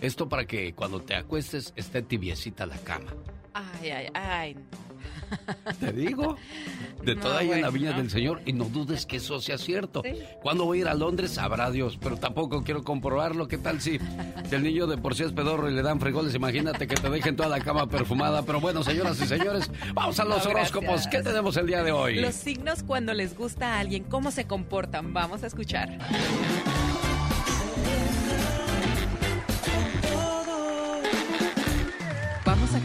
Esto 0.00 0.28
para 0.28 0.46
que 0.46 0.74
cuando 0.74 1.00
te 1.00 1.14
acuestes 1.14 1.72
esté 1.76 2.02
tibiecita 2.02 2.66
la 2.66 2.78
cama. 2.78 3.14
Ay, 3.54 3.90
ay, 3.90 4.06
ay. 4.14 4.56
Te 5.78 5.92
digo, 5.92 6.36
de 7.04 7.14
No, 7.14 7.20
toda 7.22 7.38
ahí 7.38 7.46
en 7.50 7.62
la 7.62 7.68
bueno, 7.68 7.72
viña 7.72 7.90
no. 7.92 7.98
del 7.98 8.10
Señor 8.10 8.42
y 8.46 8.52
no 8.52 8.64
dudes 8.66 9.06
que 9.06 9.16
eso 9.16 9.40
sea 9.40 9.58
cierto. 9.58 10.02
Sí. 10.04 10.18
Cuando 10.42 10.64
voy 10.64 10.78
a 10.78 10.80
ir 10.82 10.88
a 10.88 10.94
Londres 10.94 11.32
sabrá 11.32 11.70
Dios, 11.70 11.98
pero 12.00 12.16
tampoco 12.16 12.62
quiero 12.62 12.82
comprobarlo. 12.82 13.48
¿Qué 13.48 13.58
tal 13.58 13.80
si, 13.80 13.98
el 14.50 14.62
niño 14.62 14.86
de 14.86 14.96
por 14.98 15.14
sí 15.14 15.22
es 15.24 15.32
pedorro 15.32 15.70
y 15.70 15.74
le 15.74 15.82
dan 15.82 16.00
frijoles? 16.00 16.34
Imagínate 16.34 16.86
que 16.86 16.94
te 16.96 17.08
dejen 17.10 17.36
toda 17.36 17.48
la 17.48 17.60
cama 17.60 17.88
perfumada. 17.88 18.42
Pero 18.42 18.60
bueno, 18.60 18.82
señoras 18.82 19.20
y 19.20 19.26
señores, 19.26 19.70
vamos 19.94 20.18
a 20.20 20.24
los 20.24 20.44
No, 20.44 20.50
horóscopos. 20.50 21.06
¿Qué 21.08 21.22
tenemos 21.22 21.56
el 21.56 21.66
día 21.66 21.82
de 21.82 21.92
hoy? 21.92 22.20
Los 22.20 22.34
signos 22.34 22.82
cuando 22.82 23.14
les 23.14 23.36
gusta 23.36 23.74
a 23.76 23.80
alguien, 23.80 24.04
¿cómo 24.04 24.30
se 24.30 24.44
comportan? 24.46 25.12
Vamos 25.12 25.42
a 25.42 25.46
escuchar. 25.46 25.98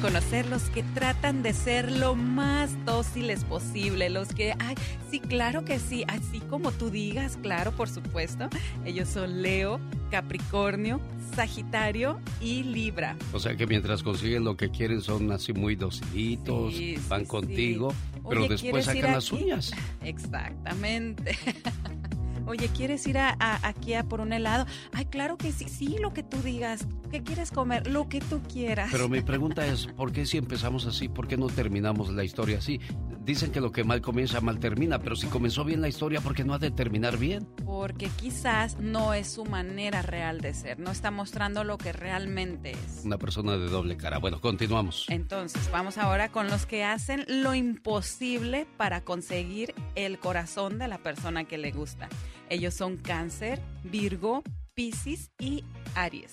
Conocer 0.05 0.45
los 0.49 0.61
que 0.69 0.83
tratan 0.83 1.41
de 1.41 1.51
ser 1.51 1.91
lo 1.91 2.13
más 2.13 2.69
dóciles 2.85 3.43
posible, 3.43 4.11
los 4.11 4.27
que, 4.27 4.53
ay, 4.59 4.75
sí, 5.09 5.19
claro 5.19 5.65
que 5.65 5.79
sí, 5.79 6.03
así 6.07 6.41
como 6.41 6.71
tú 6.71 6.91
digas, 6.91 7.39
claro, 7.41 7.71
por 7.71 7.89
supuesto. 7.89 8.47
Ellos 8.85 9.09
son 9.09 9.41
Leo, 9.41 9.79
Capricornio, 10.11 11.01
Sagitario 11.35 12.19
y 12.39 12.61
Libra. 12.61 13.17
O 13.33 13.39
sea 13.39 13.55
que 13.55 13.65
mientras 13.65 14.03
consiguen 14.03 14.43
lo 14.43 14.55
que 14.55 14.69
quieren 14.69 15.01
son 15.01 15.31
así 15.31 15.53
muy 15.53 15.75
docilitos, 15.75 16.75
Sí, 16.75 16.99
van 17.09 17.21
sí. 17.21 17.27
contigo, 17.27 17.91
pero 18.29 18.41
Oye, 18.41 18.49
después 18.49 18.85
¿quieres 18.85 18.87
ir 18.89 19.01
sacan 19.01 19.11
las 19.15 19.31
uñas. 19.31 19.71
Exactamente. 20.03 21.35
Oye, 22.47 22.69
¿quieres 22.69 23.05
ir 23.07 23.17
a, 23.17 23.35
aquí 23.63 23.93
a 23.95 24.03
por 24.03 24.21
un 24.21 24.31
helado? 24.33 24.65
Ay, 24.93 25.05
claro 25.05 25.37
que 25.37 25.51
sí, 25.51 25.67
sí, 25.67 25.97
lo 25.99 26.13
que 26.13 26.23
tú 26.23 26.37
digas. 26.43 26.87
¿Qué 27.11 27.23
quieres 27.23 27.51
comer? 27.51 27.87
Lo 27.87 28.07
que 28.07 28.19
tú 28.19 28.41
quieras. 28.43 28.89
Pero 28.91 29.09
mi 29.09 29.21
pregunta 29.35 29.65
es, 29.65 29.87
¿por 29.87 30.11
qué 30.11 30.25
si 30.25 30.37
empezamos 30.37 30.85
así, 30.85 31.09
por 31.09 31.27
qué 31.27 31.37
no 31.37 31.47
terminamos 31.47 32.13
la 32.13 32.23
historia 32.23 32.59
así? 32.59 32.79
Dicen 33.23 33.51
que 33.51 33.59
lo 33.59 33.71
que 33.71 33.83
mal 33.83 34.01
comienza, 34.01 34.39
mal 34.41 34.59
termina, 34.59 34.99
pero 34.99 35.15
si 35.15 35.25
comenzó 35.27 35.63
bien 35.63 35.81
la 35.81 35.87
historia, 35.87 36.21
¿por 36.21 36.35
qué 36.35 36.43
no 36.43 36.53
ha 36.53 36.59
de 36.59 36.69
terminar 36.69 37.17
bien? 37.17 37.47
Porque 37.65 38.07
quizás 38.07 38.77
no 38.79 39.15
es 39.15 39.27
su 39.27 39.45
manera 39.45 40.03
real 40.03 40.41
de 40.41 40.53
ser, 40.53 40.79
no 40.79 40.91
está 40.91 41.09
mostrando 41.09 41.63
lo 41.63 41.79
que 41.79 41.91
realmente 41.91 42.71
es. 42.71 43.03
Una 43.03 43.17
persona 43.17 43.57
de 43.57 43.67
doble 43.67 43.97
cara. 43.97 44.19
Bueno, 44.19 44.39
continuamos. 44.41 45.07
Entonces, 45.09 45.71
vamos 45.71 45.97
ahora 45.97 46.31
con 46.31 46.47
los 46.49 46.67
que 46.67 46.83
hacen 46.83 47.25
lo 47.27 47.55
imposible 47.55 48.67
para 48.77 49.01
conseguir 49.01 49.73
el 49.95 50.19
corazón 50.19 50.77
de 50.77 50.87
la 50.87 50.99
persona 50.99 51.45
que 51.45 51.57
le 51.57 51.71
gusta. 51.71 52.09
Ellos 52.49 52.73
son 52.73 52.97
Cáncer, 52.97 53.61
Virgo, 53.83 54.43
Piscis 54.73 55.31
y 55.39 55.63
Aries 55.95 56.31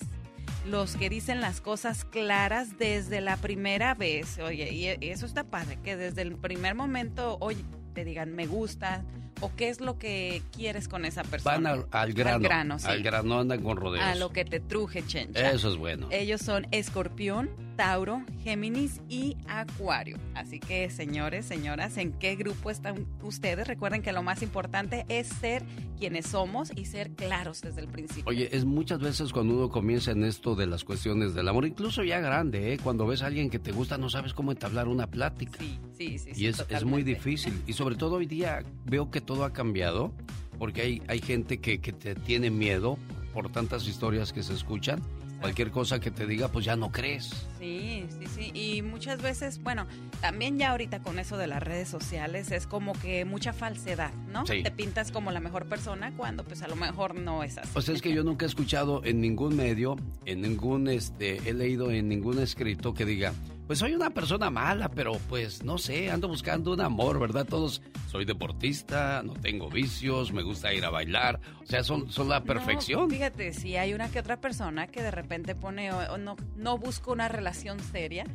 los 0.65 0.95
que 0.95 1.09
dicen 1.09 1.41
las 1.41 1.59
cosas 1.59 2.05
claras 2.05 2.77
desde 2.77 3.19
la 3.19 3.35
primera 3.35 3.95
vez. 3.95 4.39
Oye, 4.39 4.71
y 4.71 5.09
eso 5.09 5.25
está 5.25 5.43
padre, 5.43 5.77
que 5.83 5.97
desde 5.97 6.21
el 6.21 6.37
primer 6.37 6.73
momento, 6.73 7.37
oye, 7.41 7.63
te 7.93 8.05
digan 8.05 8.33
me 8.33 8.47
gusta 8.47 9.03
o 9.43 9.51
qué 9.57 9.67
es 9.67 9.81
lo 9.81 9.97
que 9.99 10.41
quieres 10.55 10.87
con 10.87 11.03
esa 11.03 11.23
persona. 11.23 11.75
Van 11.75 11.85
al, 11.91 12.13
grano. 12.13 12.35
Al 12.37 12.41
grano, 12.43 12.79
sí. 12.79 12.87
Al 12.87 13.03
grano 13.03 13.39
andan 13.39 13.61
con 13.61 13.75
rodeos. 13.75 14.05
A 14.05 14.15
lo 14.15 14.31
que 14.31 14.45
te 14.45 14.61
truje, 14.61 15.05
chencha. 15.05 15.51
Eso 15.51 15.69
es 15.69 15.75
bueno. 15.75 16.07
Ellos 16.11 16.41
son 16.41 16.65
Escorpión, 16.71 17.49
Tauro, 17.75 18.23
Géminis 18.41 19.01
y 19.09 19.35
Acuario. 19.47 20.17
Así 20.33 20.61
que, 20.61 20.89
señores, 20.89 21.45
señoras, 21.45 21.97
¿en 21.97 22.13
qué 22.13 22.35
grupo 22.35 22.69
están 22.69 23.05
ustedes? 23.21 23.67
Recuerden 23.67 24.01
que 24.01 24.13
lo 24.13 24.23
más 24.23 24.41
importante 24.43 25.05
es 25.09 25.27
ser 25.27 25.63
quienes 25.97 26.27
somos 26.27 26.71
y 26.75 26.85
ser 26.85 27.11
claros 27.11 27.61
desde 27.61 27.81
el 27.81 27.87
principio. 27.87 28.23
Oye, 28.27 28.49
es 28.51 28.65
muchas 28.65 28.99
veces 28.99 29.31
cuando 29.31 29.55
uno 29.55 29.69
comienza 29.69 30.11
en 30.11 30.23
esto 30.23 30.55
de 30.55 30.67
las 30.67 30.83
cuestiones 30.83 31.33
del 31.33 31.47
amor, 31.47 31.65
incluso 31.65 32.03
ya 32.03 32.19
grande, 32.19 32.73
¿eh? 32.73 32.79
cuando 32.81 33.07
ves 33.07 33.21
a 33.23 33.27
alguien 33.27 33.49
que 33.49 33.59
te 33.59 33.71
gusta, 33.71 33.97
no 33.97 34.09
sabes 34.09 34.33
cómo 34.33 34.51
entablar 34.51 34.87
una 34.87 35.07
plática. 35.07 35.59
Sí, 35.59 35.79
sí, 35.97 36.19
sí. 36.19 36.31
Y 36.35 36.47
es, 36.47 36.65
es, 36.69 36.83
muy 36.83 37.03
difícil. 37.03 37.61
Y 37.67 37.73
sobre 37.73 37.95
todo 37.95 38.15
hoy 38.15 38.25
día 38.25 38.63
veo 38.85 39.09
que 39.09 39.21
todo 39.21 39.32
ha 39.41 39.53
cambiado, 39.53 40.11
porque 40.59 40.81
hay, 40.81 41.01
hay 41.07 41.21
gente 41.21 41.59
que, 41.59 41.79
que 41.79 41.93
te 41.93 42.15
tiene 42.15 42.49
miedo 42.49 42.97
por 43.33 43.51
tantas 43.51 43.87
historias 43.87 44.33
que 44.33 44.43
se 44.43 44.53
escuchan 44.53 45.01
Cualquier 45.43 45.71
cosa 45.71 45.99
que 45.99 46.09
te 46.09 46.25
diga, 46.25 46.47
pues 46.47 46.63
ya 46.63 46.77
no 46.77 46.89
crees. 46.89 47.47
Sí, 47.59 48.05
sí, 48.17 48.27
sí. 48.33 48.51
Y 48.53 48.81
muchas 48.81 49.21
veces, 49.21 49.61
bueno, 49.61 49.87
también 50.21 50.57
ya 50.57 50.71
ahorita 50.71 51.01
con 51.01 51.19
eso 51.19 51.35
de 51.35 51.47
las 51.47 51.61
redes 51.61 51.89
sociales 51.89 52.49
es 52.53 52.65
como 52.65 52.93
que 52.93 53.25
mucha 53.25 53.51
falsedad, 53.51 54.13
¿no? 54.31 54.45
Te 54.45 54.71
pintas 54.71 55.11
como 55.11 55.31
la 55.31 55.41
mejor 55.41 55.65
persona 55.65 56.13
cuando 56.15 56.45
pues 56.45 56.61
a 56.61 56.69
lo 56.69 56.77
mejor 56.77 57.15
no 57.15 57.43
es 57.43 57.57
así. 57.57 57.71
Pues 57.73 57.89
es 57.89 58.01
que 58.01 58.13
yo 58.13 58.23
nunca 58.23 58.45
he 58.45 58.47
escuchado 58.47 59.03
en 59.03 59.19
ningún 59.19 59.57
medio, 59.57 59.97
en 60.25 60.43
ningún, 60.43 60.87
este, 60.87 61.41
he 61.45 61.53
leído 61.53 61.91
en 61.91 62.07
ningún 62.07 62.39
escrito 62.39 62.93
que 62.93 63.03
diga, 63.03 63.33
pues 63.67 63.79
soy 63.79 63.93
una 63.93 64.09
persona 64.09 64.49
mala, 64.49 64.89
pero 64.89 65.13
pues 65.29 65.63
no 65.63 65.77
sé, 65.77 66.11
ando 66.11 66.27
buscando 66.27 66.73
un 66.73 66.81
amor, 66.81 67.19
¿verdad? 67.19 67.45
Todos, 67.45 67.81
soy 68.09 68.25
deportista, 68.25 69.21
no 69.23 69.33
tengo 69.33 69.69
vicios, 69.69 70.31
me 70.31 70.43
gusta 70.43 70.73
ir 70.73 70.85
a 70.85 70.89
bailar, 70.89 71.39
o 71.61 71.65
sea, 71.65 71.83
son, 71.83 72.11
son 72.11 72.29
la 72.29 72.43
perfección. 72.43 73.09
fíjate, 73.09 73.53
si 73.53 73.77
hay 73.77 73.93
una 73.93 74.09
que 74.09 74.19
otra 74.19 74.39
persona 74.41 74.87
que 74.87 75.01
de 75.01 75.11
repente 75.11 75.55
pone, 75.55 75.89
no, 76.19 76.35
no 76.55 76.77
busco 76.77 77.13
una 77.13 77.27
relación 77.27 77.79
seria, 77.79 78.25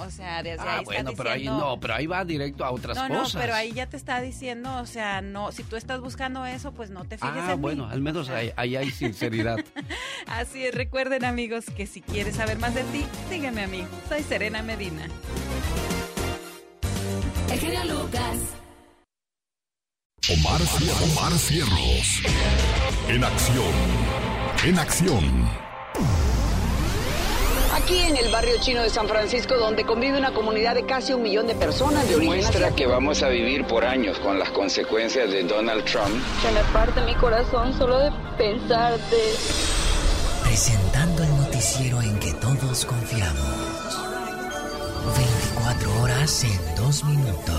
o 0.00 0.10
sea, 0.10 0.42
desde 0.42 0.62
ah, 0.62 0.78
ahí 0.78 0.84
bueno, 0.84 1.12
pero 1.16 1.30
ahí 1.30 1.44
no, 1.44 1.78
pero 1.80 1.94
ahí 1.94 2.06
va 2.06 2.24
directo 2.24 2.64
a 2.64 2.70
otras 2.70 2.98
cosas. 2.98 3.34
No, 3.34 3.40
pero 3.40 3.54
ahí 3.54 3.72
ya 3.72 3.86
te 3.86 3.96
está 3.96 4.20
diciendo, 4.20 4.76
o 4.76 4.86
sea, 4.86 5.20
no, 5.20 5.52
si 5.52 5.62
tú 5.62 5.76
estás 5.76 6.00
buscando 6.00 6.44
eso, 6.46 6.72
pues 6.72 6.90
no 6.90 7.04
te 7.04 7.18
fijes 7.18 7.34
ah, 7.36 7.54
bueno, 7.54 7.88
al 7.88 8.00
menos 8.00 8.28
ahí, 8.30 8.52
hay 8.56 8.90
sinceridad. 8.90 9.58
Así 10.26 10.64
es, 10.64 10.74
recuerden 10.74 11.24
amigos 11.24 11.66
que 11.76 11.86
si 11.86 12.00
quieres 12.00 12.36
saber 12.36 12.58
más 12.58 12.74
de 12.74 12.82
ti, 12.84 13.04
sígueme 13.28 13.64
a 13.64 13.66
mí. 13.66 13.84
Soy 14.08 14.22
Serena 14.22 14.62
Medina. 14.62 15.06
El 17.50 17.88
Lucas. 17.88 18.36
Omar, 20.28 20.60
Omar 21.04 21.32
Cierros. 21.38 22.22
En 23.08 23.24
acción. 23.24 23.74
En 24.64 24.78
acción. 24.78 26.35
Aquí 27.86 28.00
en 28.00 28.16
el 28.16 28.32
barrio 28.32 28.56
chino 28.58 28.82
de 28.82 28.90
San 28.90 29.06
Francisco, 29.06 29.56
donde 29.56 29.84
convive 29.84 30.18
una 30.18 30.32
comunidad 30.34 30.74
de 30.74 30.84
casi 30.86 31.12
un 31.12 31.22
millón 31.22 31.46
de 31.46 31.54
personas 31.54 32.08
de 32.08 32.16
origen 32.16 32.38
Muestra 32.38 32.74
que 32.74 32.84
vamos 32.84 33.22
a 33.22 33.28
vivir 33.28 33.64
por 33.64 33.84
años 33.84 34.18
con 34.18 34.40
las 34.40 34.50
consecuencias 34.50 35.30
de 35.30 35.44
Donald 35.44 35.84
Trump. 35.84 36.20
Se 36.42 36.50
me 36.50 36.64
parte 36.72 37.00
mi 37.02 37.14
corazón 37.14 37.78
solo 37.78 38.00
de 38.00 38.10
pensarte. 38.36 39.16
Presentando 40.42 41.22
el 41.22 41.36
noticiero 41.36 42.02
en 42.02 42.18
que 42.18 42.32
todos 42.32 42.84
confiamos. 42.86 44.00
24 45.54 46.02
horas 46.02 46.42
en 46.42 46.74
2 46.74 47.04
minutos. 47.04 47.54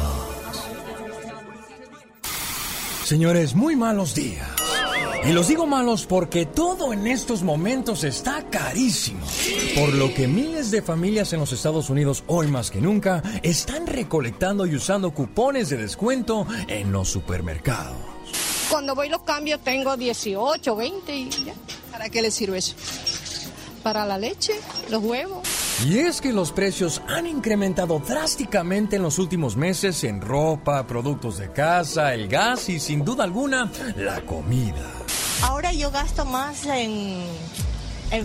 Señores, 3.05 3.55
muy 3.55 3.77
malos 3.77 4.13
días. 4.13 4.66
Y 5.25 5.33
los 5.33 5.47
digo 5.47 5.65
malos 5.67 6.05
porque 6.05 6.45
todo 6.45 6.93
en 6.93 7.07
estos 7.07 7.43
momentos 7.43 8.03
está 8.03 8.43
carísimo. 8.49 9.25
Por 9.75 9.93
lo 9.93 10.13
que 10.13 10.27
miles 10.27 10.71
de 10.71 10.81
familias 10.81 11.33
en 11.33 11.39
los 11.39 11.51
Estados 11.51 11.89
Unidos, 11.89 12.23
hoy 12.27 12.47
más 12.47 12.71
que 12.71 12.79
nunca, 12.79 13.21
están 13.43 13.87
recolectando 13.87 14.65
y 14.65 14.75
usando 14.75 15.11
cupones 15.11 15.69
de 15.69 15.77
descuento 15.77 16.47
en 16.67 16.91
los 16.91 17.09
supermercados. 17.09 17.95
Cuando 18.69 18.95
voy 18.95 19.09
los 19.09 19.21
cambios 19.21 19.61
tengo 19.61 19.97
18, 19.97 20.75
20 20.75 21.15
y 21.15 21.29
ya. 21.29 21.53
¿Para 21.91 22.09
qué 22.09 22.21
les 22.21 22.33
sirve 22.33 22.59
eso? 22.59 22.75
Para 23.83 24.05
la 24.05 24.17
leche, 24.17 24.53
los 24.89 25.03
huevos. 25.03 25.66
Y 25.85 25.99
es 25.99 26.21
que 26.21 26.33
los 26.33 26.51
precios 26.51 27.03
han 27.07 27.27
incrementado 27.27 27.99
drásticamente 27.99 28.95
en 28.95 29.03
los 29.03 29.19
últimos 29.19 29.55
meses 29.55 30.03
en 30.03 30.21
ropa, 30.21 30.87
productos 30.87 31.37
de 31.37 31.51
casa, 31.51 32.15
el 32.15 32.27
gas 32.27 32.67
y 32.69 32.79
sin 32.79 33.05
duda 33.05 33.23
alguna 33.23 33.71
la 33.95 34.21
comida. 34.21 34.91
Ahora 35.43 35.71
yo 35.71 35.91
gasto 35.91 36.25
más 36.25 36.65
en, 36.65 37.27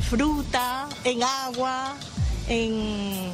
fruta, 0.00 0.88
en 1.04 1.22
agua, 1.22 1.94
en, 2.48 3.30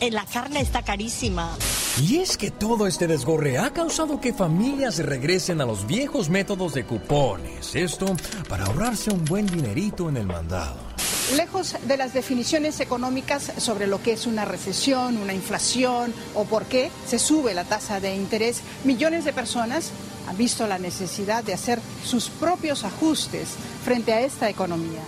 en 0.00 0.14
la 0.14 0.26
carne 0.26 0.60
está 0.60 0.82
carísima. 0.82 1.56
Y 1.98 2.18
es 2.18 2.36
que 2.36 2.50
todo 2.50 2.86
este 2.86 3.06
desgorre 3.06 3.56
ha 3.56 3.72
causado 3.72 4.20
que 4.20 4.34
familias 4.34 4.98
regresen 4.98 5.62
a 5.62 5.66
los 5.66 5.86
viejos 5.86 6.28
métodos 6.28 6.74
de 6.74 6.84
cupones. 6.84 7.74
Esto 7.74 8.14
para 8.50 8.66
ahorrarse 8.66 9.10
un 9.10 9.24
buen 9.24 9.46
dinerito 9.46 10.10
en 10.10 10.18
el 10.18 10.26
mandado. 10.26 10.91
Lejos 11.30 11.76
de 11.86 11.96
las 11.96 12.12
definiciones 12.12 12.80
económicas 12.80 13.52
sobre 13.56 13.86
lo 13.86 14.02
que 14.02 14.12
es 14.12 14.26
una 14.26 14.44
recesión, 14.44 15.16
una 15.16 15.32
inflación 15.32 16.12
o 16.34 16.44
por 16.44 16.66
qué 16.66 16.90
se 17.06 17.18
sube 17.18 17.54
la 17.54 17.64
tasa 17.64 18.00
de 18.00 18.14
interés, 18.14 18.60
millones 18.84 19.24
de 19.24 19.32
personas 19.32 19.92
han 20.28 20.36
visto 20.36 20.66
la 20.66 20.78
necesidad 20.78 21.42
de 21.42 21.54
hacer 21.54 21.80
sus 22.04 22.28
propios 22.28 22.84
ajustes 22.84 23.48
frente 23.82 24.12
a 24.12 24.20
esta 24.20 24.50
economía. 24.50 25.00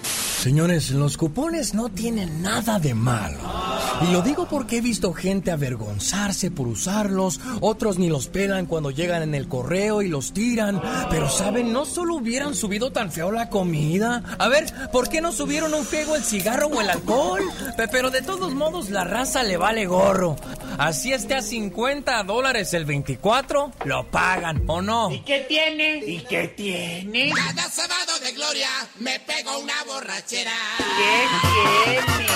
Señores, 0.44 0.90
los 0.90 1.16
cupones 1.16 1.72
no 1.72 1.88
tienen 1.88 2.42
nada 2.42 2.78
de 2.78 2.92
malo. 2.92 3.38
Y 4.02 4.12
lo 4.12 4.20
digo 4.20 4.46
porque 4.46 4.76
he 4.76 4.80
visto 4.82 5.14
gente 5.14 5.50
avergonzarse 5.50 6.50
por 6.50 6.68
usarlos, 6.68 7.40
otros 7.62 7.98
ni 7.98 8.10
los 8.10 8.28
pelan 8.28 8.66
cuando 8.66 8.90
llegan 8.90 9.22
en 9.22 9.34
el 9.34 9.48
correo 9.48 10.02
y 10.02 10.08
los 10.08 10.34
tiran. 10.34 10.82
Pero 11.08 11.30
saben, 11.30 11.72
no 11.72 11.86
solo 11.86 12.16
hubieran 12.16 12.54
subido 12.54 12.92
tan 12.92 13.10
feo 13.10 13.32
la 13.32 13.48
comida. 13.48 14.22
A 14.38 14.48
ver, 14.48 14.66
¿por 14.92 15.08
qué 15.08 15.22
no 15.22 15.32
subieron 15.32 15.72
un 15.72 15.86
fego 15.86 16.14
el 16.14 16.22
cigarro 16.22 16.66
o 16.66 16.82
el 16.82 16.90
alcohol? 16.90 17.40
Pero 17.90 18.10
de 18.10 18.20
todos 18.20 18.52
modos 18.52 18.90
la 18.90 19.04
raza 19.04 19.44
le 19.44 19.56
vale 19.56 19.86
gorro. 19.86 20.36
Así 20.78 21.12
esté 21.12 21.34
a 21.34 21.42
50 21.42 22.22
dólares 22.24 22.74
el 22.74 22.84
24, 22.84 23.72
lo 23.84 24.06
pagan, 24.10 24.62
¿o 24.66 24.82
no? 24.82 25.10
¿Y 25.10 25.20
qué 25.20 25.40
tiene? 25.48 25.98
¿Y 26.04 26.18
qué 26.20 26.48
tiene? 26.48 27.30
Cada 27.34 27.70
sábado 27.70 28.18
de 28.22 28.32
gloria 28.32 28.68
me 28.98 29.20
pego 29.20 29.58
una 29.58 29.84
borracha 29.84 30.24
¿Qué 30.26 30.38
tiene? 31.84 32.26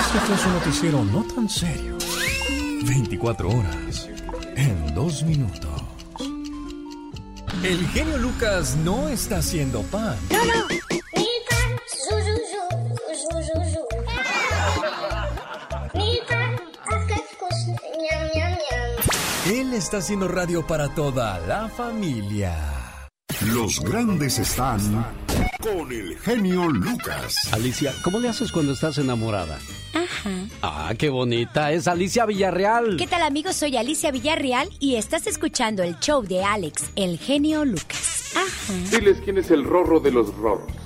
Este 0.00 0.18
fue 0.20 0.36
su 0.36 0.50
noticiero 0.50 1.04
no 1.04 1.22
tan 1.34 1.48
serio. 1.48 1.96
24 2.82 3.48
horas 3.48 4.08
en 4.56 4.94
2 4.94 5.22
minutos. 5.24 5.70
El 7.62 7.86
genio 7.88 8.18
Lucas 8.18 8.76
no 8.76 9.08
está 9.08 9.38
haciendo 9.38 9.82
pan. 9.82 10.16
No, 10.30 10.44
no. 10.44 10.66
Él 19.52 19.74
está 19.74 19.98
haciendo 19.98 20.26
radio 20.26 20.66
para 20.66 20.88
toda 20.88 21.38
la 21.46 21.68
familia. 21.68 22.56
Los 23.52 23.78
grandes 23.78 24.40
están 24.40 24.80
con 25.62 25.92
el 25.92 26.18
genio 26.18 26.68
Lucas. 26.68 27.36
Alicia, 27.52 27.94
¿cómo 28.02 28.18
le 28.18 28.28
haces 28.28 28.50
cuando 28.50 28.72
estás 28.72 28.98
enamorada? 28.98 29.60
Ajá. 29.94 30.30
Ah, 30.62 30.92
qué 30.98 31.10
bonita. 31.10 31.70
Es 31.70 31.86
Alicia 31.86 32.26
Villarreal. 32.26 32.96
¿Qué 32.96 33.06
tal 33.06 33.22
amigos? 33.22 33.54
Soy 33.54 33.76
Alicia 33.76 34.10
Villarreal 34.10 34.68
y 34.80 34.96
estás 34.96 35.28
escuchando 35.28 35.84
el 35.84 35.96
show 36.00 36.22
de 36.22 36.42
Alex, 36.42 36.90
el 36.96 37.16
genio 37.16 37.64
Lucas. 37.64 38.32
Ajá. 38.34 38.72
Diles 38.90 39.18
quién 39.24 39.38
es 39.38 39.52
el 39.52 39.62
rorro 39.62 40.00
de 40.00 40.10
los 40.10 40.34
rorros. 40.34 40.85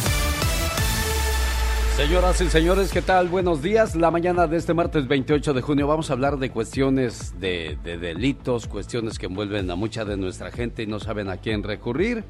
Señoras 1.95 2.41
y 2.41 2.49
señores, 2.49 2.91
¿qué 2.91 3.01
tal? 3.01 3.27
Buenos 3.27 3.61
días. 3.61 3.95
La 3.95 4.09
mañana 4.09 4.47
de 4.47 4.57
este 4.57 4.73
martes 4.73 5.07
28 5.07 5.53
de 5.53 5.61
junio 5.61 5.87
vamos 5.87 6.09
a 6.09 6.13
hablar 6.13 6.39
de 6.39 6.49
cuestiones 6.49 7.39
de, 7.39 7.77
de, 7.83 7.97
delitos, 7.97 8.65
cuestiones 8.65 9.19
que 9.19 9.27
envuelven 9.27 9.69
a 9.69 9.75
mucha 9.75 10.05
de 10.05 10.17
nuestra 10.17 10.51
gente 10.51 10.83
y 10.83 10.87
no 10.87 10.99
saben 10.99 11.29
a 11.29 11.37
quién 11.37 11.63
recurrir. 11.63 12.23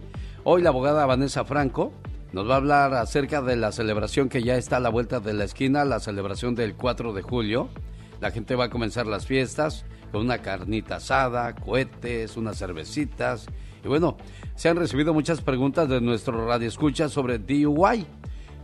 Hoy 0.44 0.62
la 0.62 0.70
abogada 0.70 1.06
Vanessa 1.06 1.46
Franco 1.46 1.94
nos 2.34 2.50
va 2.50 2.56
a 2.56 2.58
hablar 2.58 2.94
acerca 2.96 3.42
de 3.42 3.56
la 3.56 3.72
celebración 3.72 4.30
que 4.30 4.44
ya 4.44 4.58
está 4.58 4.78
a 4.78 4.82
la 4.82 4.90
vuelta 4.90 5.20
de 5.20 5.34
la 5.34 5.44
esquina, 5.44 5.86
la 5.86 6.00
celebración 6.00 6.56
del 6.56 6.74
4 6.74 7.14
de 7.14 7.22
julio. 7.22 7.70
La 8.20 8.32
gente 8.32 8.56
va 8.56 8.66
a 8.66 8.70
comenzar 8.70 9.06
las 9.06 9.28
fiestas 9.28 9.86
con 10.12 10.22
una 10.22 10.40
carnita 10.40 10.98
asada, 10.98 11.56
cohetes, 11.56 12.36
unas 12.36 12.58
cervecitas. 12.58 13.46
Y 13.86 13.88
bueno, 13.88 14.18
se 14.56 14.70
han 14.70 14.78
recibido 14.78 15.14
muchas 15.14 15.42
preguntas 15.42 15.88
de 15.88 16.02
nuestro 16.02 16.48
radio 16.48 16.68
escucha 16.68 17.10
sobre 17.10 17.38
DUI. 17.38 18.06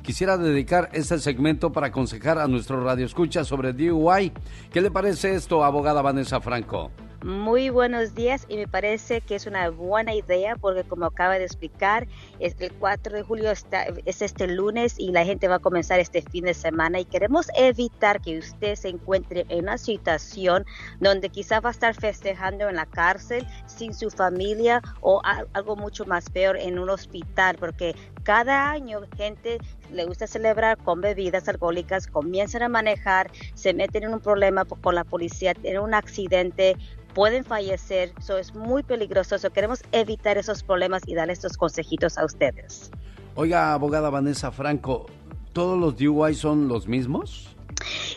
Quisiera 0.07 0.38
dedicar 0.38 0.89
este 0.93 1.19
segmento 1.19 1.73
para 1.73 1.88
aconsejar 1.88 2.39
a 2.39 2.47
nuestro 2.47 2.81
radio 2.81 3.05
escucha 3.05 3.43
sobre 3.43 3.73
DUI. 3.73 4.31
¿Qué 4.71 4.79
le 4.79 4.89
parece 4.89 5.35
esto, 5.35 5.65
abogada 5.65 6.01
Vanessa 6.01 6.39
Franco? 6.39 6.91
Muy 7.23 7.71
buenos 7.71 8.13
días 8.13 8.45
y 8.47 8.57
me 8.57 8.67
parece 8.67 9.21
que 9.21 9.35
es 9.35 9.47
una 9.47 9.69
buena 9.69 10.13
idea 10.13 10.55
porque 10.55 10.84
como 10.84 11.07
acaba 11.07 11.39
de 11.39 11.45
explicar, 11.45 12.07
es 12.39 12.55
el 12.59 12.71
4 12.73 13.15
de 13.15 13.23
julio 13.23 13.49
está, 13.51 13.85
es 14.05 14.21
este 14.21 14.47
lunes 14.47 14.99
y 14.99 15.11
la 15.11 15.25
gente 15.25 15.47
va 15.47 15.55
a 15.55 15.59
comenzar 15.59 15.99
este 15.99 16.21
fin 16.21 16.45
de 16.45 16.53
semana 16.53 16.99
y 16.99 17.05
queremos 17.05 17.47
evitar 17.57 18.21
que 18.21 18.38
usted 18.38 18.75
se 18.75 18.89
encuentre 18.89 19.45
en 19.49 19.63
una 19.63 19.79
situación 19.79 20.63
donde 20.99 21.29
quizá 21.29 21.59
va 21.59 21.69
a 21.69 21.71
estar 21.71 21.95
festejando 21.95 22.69
en 22.69 22.75
la 22.75 22.85
cárcel 22.85 23.47
sin 23.65 23.95
su 23.95 24.11
familia 24.11 24.84
o 25.01 25.19
algo 25.53 25.75
mucho 25.75 26.05
más 26.05 26.29
peor 26.29 26.55
en 26.55 26.77
un 26.77 26.91
hospital 26.91 27.57
porque 27.59 27.95
cada 28.27 28.71
año 28.71 28.99
gente 29.15 29.57
le 29.89 30.03
gusta 30.03 30.27
celebrar 30.27 30.77
con 30.79 30.99
bebidas 30.99 31.47
alcohólicas, 31.47 32.07
comienzan 32.07 32.61
a 32.61 32.67
manejar, 32.67 33.31
se 33.53 33.73
meten 33.73 34.03
en 34.03 34.15
un 34.15 34.19
problema 34.19 34.65
con 34.65 34.95
la 34.95 35.05
policía, 35.05 35.53
tienen 35.53 35.81
un 35.81 35.93
accidente, 35.93 36.75
pueden 37.13 37.45
fallecer, 37.45 38.11
eso 38.19 38.37
es 38.37 38.53
muy 38.53 38.83
peligroso, 38.83 39.37
so 39.37 39.49
queremos 39.51 39.81
evitar 39.93 40.37
esos 40.37 40.61
problemas 40.61 41.03
y 41.07 41.15
dar 41.15 41.29
estos 41.29 41.55
consejitos 41.55 42.17
a 42.17 42.25
ustedes. 42.25 42.91
Oiga, 43.35 43.71
abogada 43.71 44.09
Vanessa 44.09 44.51
Franco, 44.51 45.05
¿todos 45.53 45.79
los 45.79 45.95
DUI 45.95 46.33
son 46.33 46.67
los 46.67 46.85
mismos? 46.85 47.55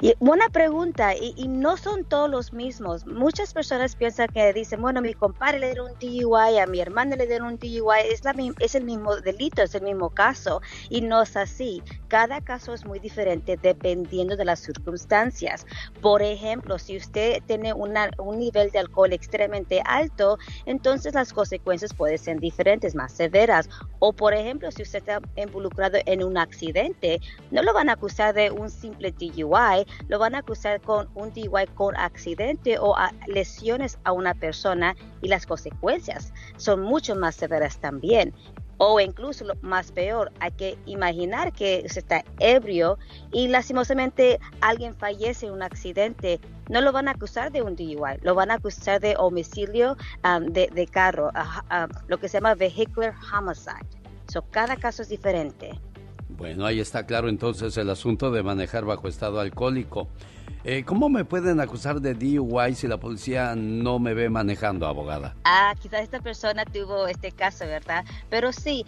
Y 0.01 0.15
buena 0.19 0.49
pregunta, 0.49 1.15
y, 1.15 1.47
no 1.49 1.77
son 1.77 2.05
todos 2.05 2.31
los 2.31 2.53
mismos. 2.53 3.07
Muchas 3.07 3.53
personas 3.53 3.97
piensan 3.97 4.29
que 4.29 4.53
dicen, 4.53 4.81
bueno, 4.81 5.03
mi 5.03 5.13
compadre 5.13 5.59
le 5.59 5.67
dieron 5.67 5.91
un 5.91 5.99
DUI, 5.99 6.59
a 6.59 6.67
mi 6.67 6.81
hermana 6.81 7.17
le 7.17 7.27
dieron 7.27 7.49
un 7.49 7.59
DUI, 7.59 8.01
es, 8.11 8.25
la, 8.25 8.35
es 8.61 8.75
el 8.75 8.85
mismo 8.85 9.17
delito, 9.17 9.63
es 9.63 9.75
el 9.75 9.83
mismo 9.83 10.11
caso, 10.11 10.63
y 10.89 11.03
no 11.03 11.23
es 11.23 11.37
así. 11.37 11.83
Cada 12.09 12.41
caso 12.41 12.73
es 12.73 12.87
muy 12.87 12.99
diferente 12.99 13.59
dependiendo 13.61 14.37
de 14.37 14.45
las 14.45 14.61
circunstancias. 14.61 15.67
Por 16.01 16.23
ejemplo, 16.23 16.79
si 16.79 16.97
usted 16.97 17.43
tiene 17.47 17.75
una, 17.75 18.11
un 18.19 18.39
nivel 18.39 18.71
de 18.71 18.79
alcohol 18.79 19.13
extremadamente 19.13 19.83
alto, 19.85 20.39
entonces 20.65 21.15
las 21.15 21.33
consecuencias 21.33 21.93
pueden 21.93 22.19
ser 22.19 22.41
diferentes, 22.41 22.95
más 22.95 23.13
severas. 23.13 23.69
O 23.99 24.13
por 24.15 24.33
ejemplo, 24.33 24.71
si 24.71 24.83
usted 24.83 25.01
está 25.01 25.21
involucrado 25.37 25.99
en 26.07 26.23
un 26.23 26.39
accidente, 26.39 27.21
no 27.51 27.63
lo 27.63 27.75
van 27.75 27.91
a 27.91 27.93
acusar 27.93 28.35
de 28.35 28.51
un 28.51 28.71
simple 28.71 29.13
DUI 29.13 29.50
lo 30.09 30.19
van 30.19 30.35
a 30.35 30.39
acusar 30.39 30.81
con 30.81 31.09
un 31.15 31.33
DUI 31.33 31.67
con 31.75 31.97
accidente 31.97 32.79
o 32.79 32.95
lesiones 33.27 33.99
a 34.05 34.13
una 34.13 34.35
persona 34.35 34.97
y 35.23 35.29
las 35.29 35.47
consecuencias 35.47 36.33
son 36.57 36.83
mucho 36.83 37.15
más 37.17 37.35
severas 37.35 37.79
también. 37.79 38.33
O 38.83 38.99
incluso 38.99 39.45
lo 39.45 39.55
más 39.61 39.93
peor, 39.93 40.33
hay 40.41 40.53
que 40.53 40.79
imaginar 40.87 41.53
que 41.53 41.87
se 41.87 42.01
está 42.01 42.25
ebrio 42.39 42.97
y 43.31 43.49
lastimosamente 43.49 44.41
alguien 44.63 44.95
fallece 44.95 45.47
en 45.47 45.53
un 45.53 45.63
accidente. 45.63 46.41
No 46.71 46.81
lo 46.81 46.91
van 46.91 47.07
a 47.07 47.11
acusar 47.11 47.53
de 47.53 47.61
un 47.61 47.77
DUI, 47.77 48.19
lo 48.23 48.35
van 48.35 48.51
a 48.51 48.55
acusar 48.55 48.99
de 49.01 49.17
homicidio 49.19 49.99
um, 50.25 50.47
de, 50.47 50.89
carro, 50.91 51.29
um, 51.29 51.89
lo 52.09 52.19
que 52.19 52.29
se 52.29 52.39
llama 52.39 52.55
vehicular 52.55 53.15
homicide. 53.31 53.87
So, 54.33 54.43
cada 54.51 54.77
caso 54.77 55.03
es 55.03 55.11
diferente. 55.11 55.79
Bueno, 56.41 56.65
ahí 56.65 56.81
está 56.81 57.05
claro 57.05 57.29
entonces 57.29 57.77
el 57.77 57.91
asunto 57.91 58.31
de 58.31 58.43
manejar 58.43 58.87
bajo 58.87 59.09
estado 59.09 59.41
alcohólico. 59.41 60.09
Eh, 60.63 60.85
¿Cómo 60.85 61.09
me 61.09 61.25
pueden 61.25 61.59
acusar 61.59 62.03
de 62.03 62.13
DUI 62.13 62.75
si 62.75 62.87
la 62.87 62.99
policía 62.99 63.55
no 63.57 63.99
me 63.99 64.13
ve 64.13 64.29
manejando, 64.29 64.87
abogada? 64.87 65.35
Ah, 65.45 65.75
quizás 65.81 66.03
esta 66.03 66.21
persona 66.21 66.67
tuvo 66.67 67.07
este 67.07 67.33
caso, 67.33 67.65
¿verdad? 67.65 68.05
Pero 68.29 68.53
sí, 68.53 68.85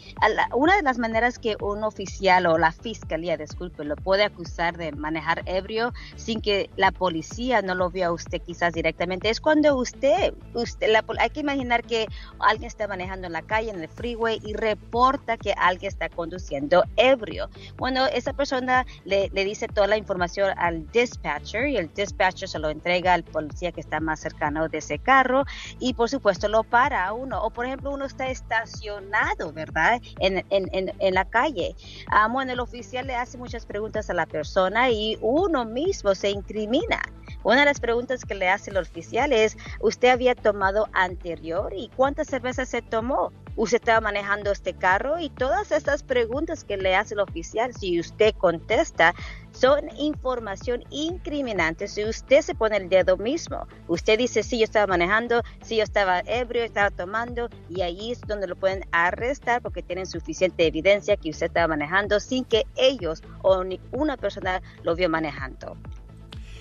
una 0.54 0.76
de 0.76 0.82
las 0.82 0.98
maneras 0.98 1.38
que 1.38 1.56
un 1.62 1.82
oficial 1.82 2.44
o 2.44 2.58
la 2.58 2.72
fiscalía, 2.72 3.38
disculpe, 3.38 3.86
lo 3.86 3.96
puede 3.96 4.24
acusar 4.24 4.76
de 4.76 4.92
manejar 4.92 5.44
ebrio 5.46 5.94
sin 6.16 6.42
que 6.42 6.68
la 6.76 6.90
policía 6.90 7.62
no 7.62 7.74
lo 7.74 7.88
vea 7.88 8.08
a 8.08 8.12
usted 8.12 8.42
quizás 8.42 8.74
directamente 8.74 9.30
es 9.30 9.40
cuando 9.40 9.74
usted, 9.74 10.34
usted 10.52 10.92
hay 11.18 11.30
que 11.30 11.40
imaginar 11.40 11.84
que 11.84 12.06
alguien 12.38 12.66
está 12.66 12.86
manejando 12.86 13.28
en 13.28 13.32
la 13.32 13.42
calle, 13.42 13.70
en 13.70 13.80
el 13.80 13.88
freeway 13.88 14.42
y 14.44 14.52
reporta 14.52 15.38
que 15.38 15.54
alguien 15.54 15.88
está 15.88 16.10
conduciendo 16.10 16.84
ebrio. 16.96 17.48
Bueno, 17.78 18.04
esa 18.08 18.34
persona 18.34 18.84
le 19.06 19.30
dice 19.32 19.68
toda 19.68 19.86
la 19.86 19.96
información 19.96 20.50
al 20.58 20.86
dispatcher 20.92 21.61
y 21.66 21.76
el 21.76 21.92
dispatcher 21.92 22.48
se 22.48 22.58
lo 22.58 22.70
entrega 22.70 23.14
al 23.14 23.24
policía 23.24 23.72
que 23.72 23.80
está 23.80 24.00
más 24.00 24.20
cercano 24.20 24.68
de 24.68 24.78
ese 24.78 24.98
carro 24.98 25.44
y 25.78 25.94
por 25.94 26.08
supuesto 26.08 26.48
lo 26.48 26.64
para 26.64 27.06
a 27.06 27.12
uno. 27.12 27.42
O 27.42 27.50
por 27.50 27.66
ejemplo 27.66 27.90
uno 27.90 28.04
está 28.04 28.28
estacionado, 28.28 29.52
¿verdad? 29.52 30.00
En, 30.20 30.44
en, 30.50 30.92
en, 30.98 31.14
la 31.14 31.24
calle. 31.24 31.74
Ah, 32.08 32.28
bueno, 32.28 32.52
el 32.52 32.60
oficial 32.60 33.06
le 33.06 33.14
hace 33.14 33.38
muchas 33.38 33.66
preguntas 33.66 34.08
a 34.10 34.14
la 34.14 34.26
persona 34.26 34.90
y 34.90 35.18
uno 35.20 35.64
mismo 35.64 36.14
se 36.14 36.30
incrimina. 36.30 37.00
Una 37.44 37.60
de 37.60 37.66
las 37.66 37.80
preguntas 37.80 38.24
que 38.24 38.34
le 38.34 38.48
hace 38.48 38.70
el 38.70 38.76
oficial 38.76 39.32
es, 39.32 39.56
¿usted 39.80 40.08
había 40.08 40.34
tomado 40.34 40.88
anterior 40.92 41.72
y 41.76 41.90
cuántas 41.96 42.28
cervezas 42.28 42.68
se 42.68 42.82
tomó? 42.82 43.32
¿Usted 43.56 43.76
estaba 43.76 44.00
manejando 44.00 44.50
este 44.50 44.72
carro? 44.72 45.18
Y 45.18 45.28
todas 45.28 45.72
estas 45.72 46.02
preguntas 46.02 46.64
que 46.64 46.76
le 46.76 46.96
hace 46.96 47.14
el 47.14 47.20
oficial, 47.20 47.74
si 47.74 48.00
usted 48.00 48.34
contesta, 48.34 49.14
son 49.52 49.80
información 49.98 50.82
incriminante 50.90 51.86
si 51.86 52.04
usted 52.04 52.40
se 52.40 52.54
pone 52.54 52.78
el 52.78 52.88
dedo 52.88 53.18
mismo. 53.18 53.66
Usted 53.88 54.18
dice, 54.18 54.42
sí, 54.42 54.58
yo 54.58 54.64
estaba 54.64 54.86
manejando, 54.86 55.42
sí, 55.62 55.76
yo 55.76 55.82
estaba 55.82 56.20
ebrio, 56.20 56.64
estaba 56.64 56.90
tomando, 56.90 57.50
y 57.68 57.82
ahí 57.82 58.12
es 58.12 58.20
donde 58.22 58.46
lo 58.46 58.56
pueden 58.56 58.84
arrestar 58.92 59.60
porque 59.60 59.82
tienen 59.82 60.06
suficiente 60.06 60.66
evidencia 60.66 61.16
que 61.16 61.30
usted 61.30 61.46
estaba 61.46 61.68
manejando 61.68 62.20
sin 62.20 62.44
que 62.44 62.64
ellos 62.76 63.22
o 63.42 63.62
ninguna 63.64 64.16
persona 64.16 64.62
lo 64.82 64.96
vio 64.96 65.10
manejando. 65.10 65.76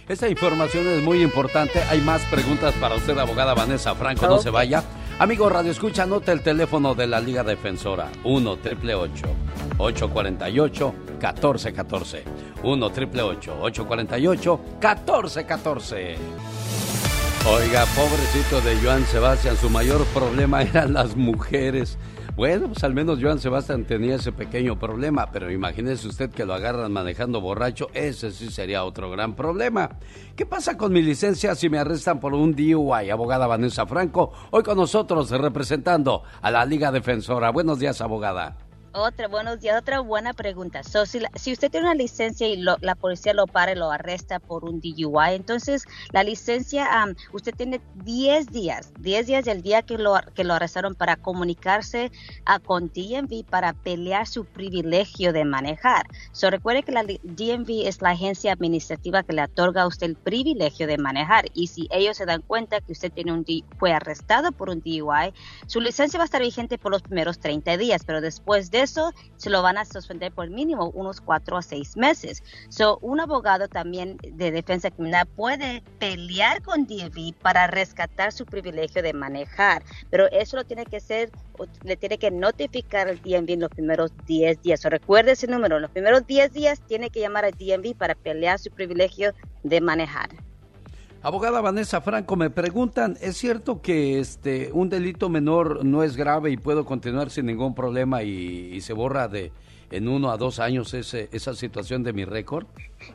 Esta 0.10 0.28
información 0.28 0.86
es 0.88 1.02
muy 1.02 1.22
importante. 1.22 1.82
Hay 1.84 2.02
más 2.02 2.22
preguntas 2.24 2.74
para 2.76 2.96
usted, 2.96 3.18
abogada 3.18 3.54
Vanessa 3.54 3.96
Franco. 3.96 4.28
No 4.28 4.40
se 4.40 4.50
vaya. 4.50 4.84
Amigo 5.22 5.48
Radio 5.50 5.72
Escucha, 5.72 6.02
anota 6.02 6.32
el 6.32 6.42
teléfono 6.42 6.96
de 6.96 7.06
la 7.06 7.20
Liga 7.20 7.44
Defensora. 7.44 8.10
1 8.24 8.58
triple 8.58 8.96
848 8.96 10.96
1414. 11.20 12.24
1 12.64 12.90
triple 12.90 13.22
848 13.22 14.60
1414. 14.82 16.16
Oiga, 17.48 17.86
pobrecito 17.96 18.62
de 18.62 18.76
Joan 18.84 19.06
Sebastián, 19.06 19.56
su 19.58 19.70
mayor 19.70 20.04
problema 20.06 20.62
eran 20.64 20.94
las 20.94 21.16
mujeres. 21.16 22.00
Bueno, 22.36 22.68
pues 22.70 22.84
al 22.86 22.94
menos 22.94 23.20
Joan 23.22 23.40
Sebastián 23.40 23.84
tenía 23.84 24.16
ese 24.16 24.32
pequeño 24.32 24.80
problema, 24.80 25.30
pero 25.32 25.52
imagínese 25.52 26.08
usted 26.08 26.32
que 26.32 26.46
lo 26.46 26.54
agarran 26.54 26.92
manejando 26.92 27.42
borracho, 27.42 27.90
ese 27.94 28.32
sí 28.32 28.50
sería 28.50 28.86
otro 28.86 29.12
gran 29.12 29.36
problema. 29.36 29.98
¿Qué 30.36 30.46
pasa 30.46 30.78
con 30.78 30.94
mi 30.94 31.02
licencia 31.02 31.54
si 31.56 31.70
me 31.70 31.78
arrestan 31.78 32.22
por 32.22 32.34
un 32.34 32.56
DUI? 32.56 33.10
Abogada 33.10 33.48
Vanessa 33.48 33.86
Franco, 33.86 34.32
hoy 34.52 34.64
con 34.64 34.78
nosotros 34.78 35.30
representando 35.30 36.24
a 36.42 36.50
la 36.50 36.66
Liga 36.66 36.92
Defensora. 36.92 37.52
Buenos 37.52 37.80
días, 37.80 38.00
abogada. 38.00 38.71
Otra, 38.94 39.30
buenos 39.30 39.62
días, 39.62 39.80
otra 39.80 40.02
buena 40.02 40.34
pregunta. 40.34 40.84
So, 40.84 41.06
si, 41.06 41.22
si, 41.36 41.54
usted 41.54 41.72
tiene 41.72 41.86
una 41.86 41.96
licencia 41.96 42.46
y 42.46 42.58
la 42.58 42.96
policía 42.96 43.34
lo 43.34 43.48
para 43.48 43.72
y 43.72 43.76
lo 43.76 43.90
arresta 43.90 44.40
por 44.40 44.66
un 44.66 44.82
DUI, 44.82 45.34
entonces 45.34 45.86
la 46.12 46.24
licencia, 46.24 46.90
usted 47.32 47.56
tiene 47.56 47.80
10 48.04 48.48
días, 48.48 48.92
10 49.00 49.28
días 49.28 49.46
del 49.46 49.62
día 49.62 49.82
que 49.84 49.98
lo, 49.98 50.16
que 50.36 50.44
lo 50.44 50.56
arrestaron 50.56 50.96
para 50.96 51.16
comunicarse 51.16 52.12
a, 52.44 52.60
con 52.60 52.92
DMV 52.94 53.46
para 53.50 53.72
pelear 53.72 54.28
su 54.28 54.44
privilegio 54.44 55.32
de 55.32 55.46
manejar. 55.46 56.06
So, 56.34 56.50
recuerde 56.50 56.84
que 56.84 56.92
la 56.92 57.04
DMV 57.04 57.88
es 57.88 58.02
la 58.02 58.10
agencia 58.10 58.52
administrativa 58.52 59.24
que 59.24 59.32
le 59.32 59.44
otorga 59.44 59.84
a 59.84 59.88
usted 59.88 60.08
el 60.08 60.16
privilegio 60.18 60.86
de 60.86 60.98
manejar 60.98 61.46
y 61.54 61.68
si 61.68 61.88
ellos 61.92 62.18
se 62.18 62.26
dan 62.26 62.42
cuenta 62.42 62.82
que 62.82 62.92
usted 62.92 63.10
tiene 63.10 63.32
un 63.32 63.46
fue 63.80 63.94
arrestado 63.94 64.52
por 64.52 64.70
un 64.70 64.82
DUI, 64.82 65.34
su 65.66 65.80
licencia 65.80 66.18
va 66.18 66.24
a 66.24 66.26
estar 66.26 66.42
vigente 66.42 66.78
por 66.78 66.92
los 66.92 67.02
primeros 67.02 67.40
30 67.40 67.78
días, 67.78 68.04
pero 68.06 68.20
después 68.20 68.70
de 68.70 68.81
eso 68.82 69.14
se 69.38 69.50
lo 69.50 69.62
van 69.62 69.78
a 69.78 69.86
suspender 69.86 70.32
por 70.32 70.50
mínimo 70.50 70.90
unos 70.92 71.22
cuatro 71.22 71.58
a 71.58 71.62
seis 71.62 71.96
meses. 71.98 72.44
So, 72.70 72.98
un 73.02 73.20
abogado 73.20 73.68
también 73.68 74.18
de 74.22 74.52
defensa 74.52 74.92
criminal 74.92 75.28
puede 75.28 75.84
pelear 76.00 76.62
con 76.62 76.86
DMV 76.86 77.34
para 77.42 77.68
rescatar 77.68 78.32
su 78.32 78.46
privilegio 78.46 79.02
de 79.02 79.14
manejar, 79.14 79.84
pero 80.10 80.30
eso 80.32 80.58
lo 80.58 80.66
tiene 80.66 80.86
que 80.86 80.98
hacer, 80.98 81.32
le 81.84 81.96
tiene 81.98 82.18
que 82.18 82.32
notificar 82.32 83.08
al 83.08 83.22
DMV 83.22 83.50
en 83.52 83.60
los 83.62 83.70
primeros 83.70 84.12
10 84.26 84.62
días. 84.62 84.82
So, 84.82 84.90
recuerde 84.90 85.32
ese 85.32 85.48
número, 85.48 85.78
en 85.78 85.84
los 85.84 85.92
primeros 85.92 86.26
10 86.28 86.54
días 86.54 86.82
tiene 86.88 87.10
que 87.10 87.22
llamar 87.22 87.46
al 87.46 87.54
DMV 87.54 87.96
para 87.96 88.16
pelear 88.16 88.60
su 88.60 88.72
privilegio 88.72 89.34
de 89.64 89.82
manejar. 89.82 90.30
Abogada 91.24 91.62
Vanessa 91.62 92.02
Franco, 92.02 92.36
me 92.36 92.50
preguntan, 92.50 93.16
¿es 93.22 93.38
cierto 93.38 93.80
que 93.80 94.20
este 94.20 94.72
un 94.74 94.90
delito 94.90 95.30
menor 95.30 95.86
no 95.86 96.02
es 96.02 96.18
grave 96.18 96.50
y 96.50 96.58
puedo 96.58 96.84
continuar 96.84 97.30
sin 97.30 97.46
ningún 97.46 97.76
problema 97.76 98.24
y 98.24 98.82
se 98.82 98.94
borra 98.94 99.28
de, 99.28 99.52
en 99.92 100.08
uno 100.08 100.32
a 100.32 100.38
dos 100.38 100.60
años 100.60 100.94
ese, 100.94 101.30
esa 101.32 101.54
situación 101.54 102.04
de 102.04 102.14
mi 102.14 102.26
récord? 102.26 102.66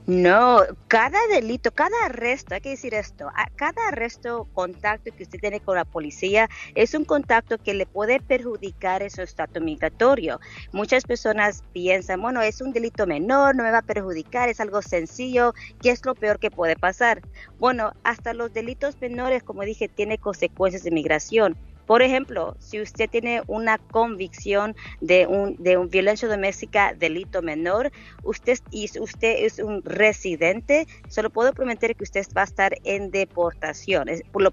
No, 0.06 0.60
cada 0.88 1.18
delito, 1.28 1.70
cada 1.72 1.96
arresto, 2.04 2.54
hay 2.54 2.60
que 2.60 2.70
decir 2.70 2.94
esto, 2.94 3.28
cada 3.56 3.88
arresto, 3.88 4.48
contacto 4.52 5.10
que 5.16 5.22
usted 5.22 5.40
tiene 5.40 5.60
con 5.60 5.76
la 5.76 5.84
policía 5.84 6.48
es 6.74 6.94
un 6.94 7.04
contacto 7.04 7.58
que 7.58 7.74
le 7.74 7.86
puede 7.86 8.20
perjudicar 8.20 9.08
su 9.10 9.22
estatus 9.22 9.62
migratorio. 9.62 10.40
Muchas 10.72 11.04
personas 11.04 11.62
piensan, 11.72 12.20
bueno, 12.20 12.42
es 12.42 12.60
un 12.60 12.72
delito 12.72 13.06
menor, 13.06 13.56
no 13.56 13.62
me 13.62 13.70
va 13.70 13.78
a 13.78 13.82
perjudicar, 13.82 14.48
es 14.48 14.60
algo 14.60 14.82
sencillo, 14.82 15.54
¿qué 15.80 15.90
es 15.90 16.04
lo 16.04 16.14
peor 16.14 16.38
que 16.38 16.50
puede 16.50 16.76
pasar? 16.76 17.22
Bueno, 17.58 17.92
hasta 18.04 18.34
los 18.34 18.52
delitos 18.52 19.00
menores, 19.00 19.42
como 19.42 19.62
dije, 19.62 19.88
tiene 19.88 20.18
consecuencias 20.18 20.82
de 20.82 20.90
migración. 20.90 21.56
Por 21.86 22.02
ejemplo, 22.02 22.56
si 22.58 22.80
usted 22.80 23.08
tiene 23.08 23.42
una 23.46 23.78
convicción 23.78 24.74
de 25.00 25.26
un, 25.26 25.56
de 25.58 25.76
un 25.76 25.88
violencia 25.88 26.28
doméstica 26.28 26.94
delito 26.94 27.42
menor, 27.42 27.92
usted 28.24 28.58
y 28.70 28.90
usted 28.98 29.44
es 29.44 29.60
un 29.60 29.82
residente, 29.84 30.86
solo 31.08 31.30
puedo 31.30 31.52
prometer 31.52 31.94
que 31.94 32.04
usted 32.04 32.26
va 32.36 32.42
a 32.42 32.44
estar 32.44 32.74
en 32.84 33.10
deportación. 33.10 34.08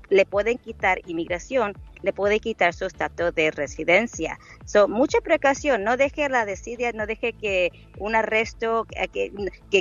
le 0.10 0.26
pueden 0.26 0.57
quitar 0.60 0.99
inmigración, 1.07 1.73
le 2.03 2.14
puede 2.14 2.39
quitar 2.39 2.73
su 2.73 2.85
estatus 2.85 3.34
de 3.34 3.49
residencia. 3.49 4.38
So, 4.65 4.88
mucha 4.88 5.22
precaución, 5.22 5.84
no 5.84 5.97
deje 5.97 6.30
la 6.30 6.45
desidia, 6.45 6.91
no 6.91 7.07
deje 7.07 7.34
que 7.34 7.72
un 7.97 8.15
arresto 8.15 8.85
que, 9.11 9.31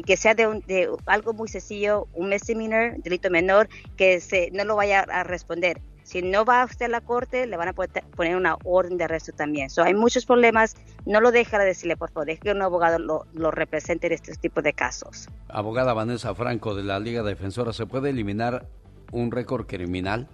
que, 0.03 0.16
sea 0.16 0.35
de, 0.35 0.62
de, 0.66 0.89
algo 1.07 1.35
muy 1.35 1.49
sencillo, 1.49 2.09
un 2.15 2.31
misdemeanor, 2.31 2.97
delito 3.03 3.29
menor, 3.29 3.69
que 3.97 4.20
se, 4.20 4.51
no 4.53 4.65
lo 4.65 4.77
vaya 4.77 5.01
a 5.01 5.24
responder 5.24 5.83
si 6.03 6.23
no 6.23 6.45
va 6.45 6.65
usted 6.65 6.87
a 6.87 6.89
la 6.89 7.01
corte, 7.01 7.47
le 7.47 7.57
van 7.57 7.69
a 7.69 7.73
poner 7.73 8.37
una 8.37 8.57
orden 8.65 8.99
de 8.99 9.05
arresto 9.05 9.33
también. 9.33 9.70
So, 9.70 9.83
hay 9.83 9.95
muchos 9.95 10.27
problemas. 10.27 10.77
No 11.07 11.20
lo 11.20 11.33
deje 11.33 11.59
decirle, 11.59 11.97
por 11.97 12.11
favor, 12.11 12.27
deje 12.27 12.41
que 12.41 12.51
un 12.51 12.62
abogado 12.62 12.99
lo, 12.99 13.27
lo 13.33 13.51
represente 13.51 14.07
en 14.07 14.15
este 14.15 14.35
tipo 14.37 14.62
de 14.62 14.73
casos. 14.73 15.29
Abogada 15.49 15.93
Vanessa 15.93 16.35
Franco 16.35 16.74
de 16.74 16.83
la 16.83 16.99
Liga 16.99 17.23
Defensora, 17.23 17.73
¿se 17.73 17.87
puede 17.87 18.11
eliminar 18.11 18.66
un 19.12 19.31
récord 19.31 19.66
criminal? 19.66 20.29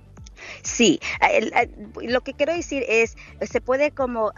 Sí, 0.62 1.00
lo 2.00 2.20
que 2.20 2.32
quiero 2.32 2.52
decir 2.52 2.84
es, 2.88 3.16
se 3.40 3.60
puede 3.60 3.90
como 3.90 4.32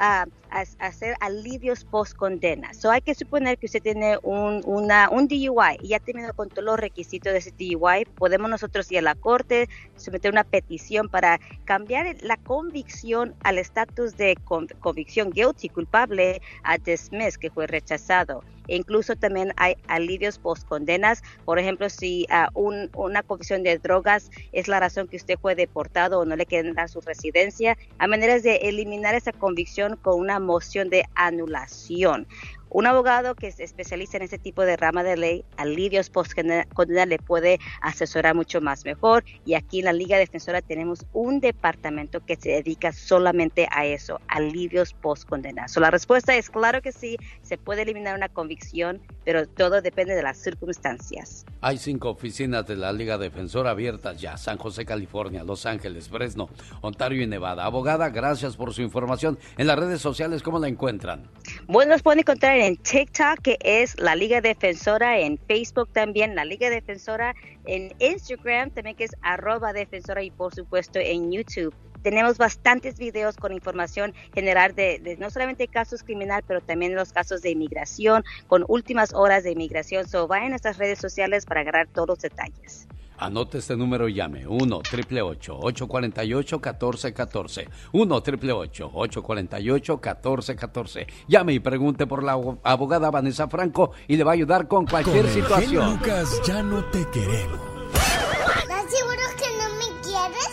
ah, 0.50 0.64
hacer 0.78 1.14
alivios 1.20 1.84
post 1.84 2.14
condena. 2.14 2.72
So 2.74 2.90
hay 2.90 3.00
que 3.00 3.14
suponer 3.14 3.58
que 3.58 3.66
usted 3.66 3.82
tiene 3.82 4.18
un, 4.22 4.62
una, 4.64 5.08
un 5.10 5.28
DUI 5.28 5.78
y 5.82 5.88
ya 5.88 5.96
ha 5.96 6.00
terminado 6.00 6.34
con 6.34 6.48
todos 6.48 6.64
los 6.64 6.78
requisitos 6.78 7.32
de 7.32 7.38
ese 7.38 7.52
DUI. 7.52 8.04
Podemos 8.16 8.50
nosotros 8.50 8.90
ir 8.92 8.98
a 8.98 9.02
la 9.02 9.14
corte, 9.14 9.68
someter 9.96 10.30
una 10.30 10.44
petición 10.44 11.08
para 11.08 11.40
cambiar 11.64 12.16
la 12.22 12.36
convicción 12.36 13.34
al 13.42 13.58
estatus 13.58 14.16
de 14.16 14.36
convicción 14.80 15.30
guilty, 15.30 15.68
culpable, 15.68 16.40
a 16.62 16.78
dismiss, 16.78 17.38
que 17.38 17.50
fue 17.50 17.66
rechazado. 17.66 18.42
E 18.68 18.76
incluso 18.76 19.16
también 19.16 19.52
hay 19.56 19.76
alivios 19.88 20.38
post 20.38 20.66
condenas. 20.66 21.22
Por 21.44 21.58
ejemplo, 21.58 21.88
si 21.90 22.26
uh, 22.54 22.80
una 22.94 23.22
convicción 23.22 23.62
de 23.62 23.78
drogas 23.78 24.30
es 24.52 24.68
la 24.68 24.80
razón 24.80 25.08
que 25.08 25.16
usted 25.16 25.38
fue 25.40 25.54
deportado 25.54 26.20
o 26.20 26.24
no 26.24 26.36
le 26.36 26.46
quieren 26.46 26.74
dar 26.74 26.88
su 26.88 27.00
residencia, 27.00 27.76
a 27.98 28.06
maneras 28.06 28.42
de 28.42 28.56
eliminar 28.56 29.14
esa 29.14 29.32
convicción 29.32 29.96
con 29.96 30.20
una 30.20 30.38
moción 30.40 30.90
de 30.90 31.04
anulación. 31.14 32.26
Un 32.72 32.86
abogado 32.86 33.34
que 33.34 33.50
se 33.50 33.64
especializa 33.64 34.16
en 34.16 34.22
este 34.22 34.38
tipo 34.38 34.62
de 34.62 34.76
rama 34.76 35.02
de 35.02 35.16
ley, 35.16 35.44
alivios 35.56 36.08
post 36.08 36.34
condena, 36.72 37.04
le 37.04 37.18
puede 37.18 37.58
asesorar 37.82 38.36
mucho 38.36 38.60
más 38.60 38.84
mejor. 38.84 39.24
Y 39.44 39.54
aquí 39.54 39.80
en 39.80 39.86
la 39.86 39.92
Liga 39.92 40.18
Defensora 40.18 40.62
tenemos 40.62 41.04
un 41.12 41.40
departamento 41.40 42.24
que 42.24 42.36
se 42.36 42.50
dedica 42.50 42.92
solamente 42.92 43.66
a 43.72 43.86
eso, 43.86 44.20
alivios 44.28 44.92
post 44.92 45.28
condena. 45.28 45.66
la 45.74 45.90
respuesta 45.90 46.36
es 46.36 46.48
claro 46.48 46.80
que 46.80 46.92
sí, 46.92 47.16
se 47.42 47.58
puede 47.58 47.82
eliminar 47.82 48.14
una 48.14 48.28
convicción, 48.28 49.00
pero 49.24 49.48
todo 49.48 49.82
depende 49.82 50.14
de 50.14 50.22
las 50.22 50.38
circunstancias. 50.38 51.44
Hay 51.62 51.76
cinco 51.76 52.10
oficinas 52.10 52.66
de 52.68 52.76
la 52.76 52.92
Liga 52.92 53.18
Defensora 53.18 53.70
abiertas 53.70 54.20
ya: 54.20 54.36
San 54.36 54.58
José, 54.58 54.86
California, 54.86 55.42
Los 55.42 55.66
Ángeles, 55.66 56.08
Fresno, 56.08 56.48
Ontario 56.82 57.20
y 57.20 57.26
Nevada. 57.26 57.64
Abogada, 57.64 58.10
gracias 58.10 58.56
por 58.56 58.72
su 58.72 58.82
información. 58.82 59.38
En 59.58 59.66
las 59.66 59.78
redes 59.78 60.00
sociales, 60.00 60.42
¿cómo 60.42 60.60
la 60.60 60.68
encuentran? 60.68 61.28
Bueno, 61.66 61.92
nos 61.92 62.02
pueden 62.02 62.20
encontrar 62.20 62.59
en 62.60 62.76
TikTok, 62.76 63.40
que 63.40 63.58
es 63.60 63.98
la 63.98 64.14
Liga 64.14 64.40
Defensora, 64.40 65.18
en 65.18 65.38
Facebook 65.38 65.88
también, 65.92 66.34
la 66.34 66.44
Liga 66.44 66.68
Defensora, 66.68 67.34
en 67.64 67.94
Instagram 67.98 68.70
también, 68.70 68.96
que 68.96 69.04
es 69.04 69.16
arroba 69.22 69.72
defensora, 69.72 70.22
y 70.22 70.30
por 70.30 70.54
supuesto 70.54 70.98
en 70.98 71.32
YouTube. 71.32 71.74
Tenemos 72.02 72.38
bastantes 72.38 72.98
videos 72.98 73.36
con 73.36 73.52
información 73.52 74.14
general 74.34 74.74
de, 74.74 75.16
no 75.18 75.30
solamente 75.30 75.68
casos 75.68 76.02
criminales, 76.02 76.44
pero 76.46 76.60
también 76.60 76.94
los 76.94 77.12
casos 77.12 77.42
de 77.42 77.50
inmigración, 77.50 78.24
con 78.46 78.64
últimas 78.68 79.14
horas 79.14 79.42
de 79.42 79.52
inmigración. 79.52 80.06
So, 80.06 80.26
vayan 80.26 80.46
a 80.46 80.50
nuestras 80.50 80.78
redes 80.78 80.98
sociales 80.98 81.46
para 81.46 81.60
agarrar 81.60 81.88
todos 81.88 82.08
los 82.08 82.18
detalles. 82.20 82.86
Anote 83.20 83.58
este 83.58 83.76
número 83.76 84.08
y 84.08 84.14
llame 84.14 84.46
1 84.46 84.80
triple 84.80 85.20
848 85.20 86.56
1414 86.56 87.68
1 87.92 88.22
triple 88.22 88.52
848 88.52 90.00
1414 90.02 91.06
Llame 91.28 91.52
y 91.52 91.60
pregunte 91.60 92.06
por 92.06 92.22
la 92.22 92.32
abogada 92.62 93.10
Vanessa 93.10 93.46
Franco 93.46 93.92
y 94.08 94.16
le 94.16 94.24
va 94.24 94.30
a 94.30 94.34
ayudar 94.34 94.66
con 94.68 94.86
cualquier 94.86 95.26
con 95.26 95.34
situación. 95.34 95.92
Lucas, 95.92 96.40
ya 96.46 96.62
no 96.62 96.82
te 96.86 97.06
queremos. 97.10 97.60
¿Estás 97.92 98.90
seguro 98.90 99.22
que 99.36 99.58
no 99.58 99.68
me 99.76 100.00
quieres? 100.00 100.50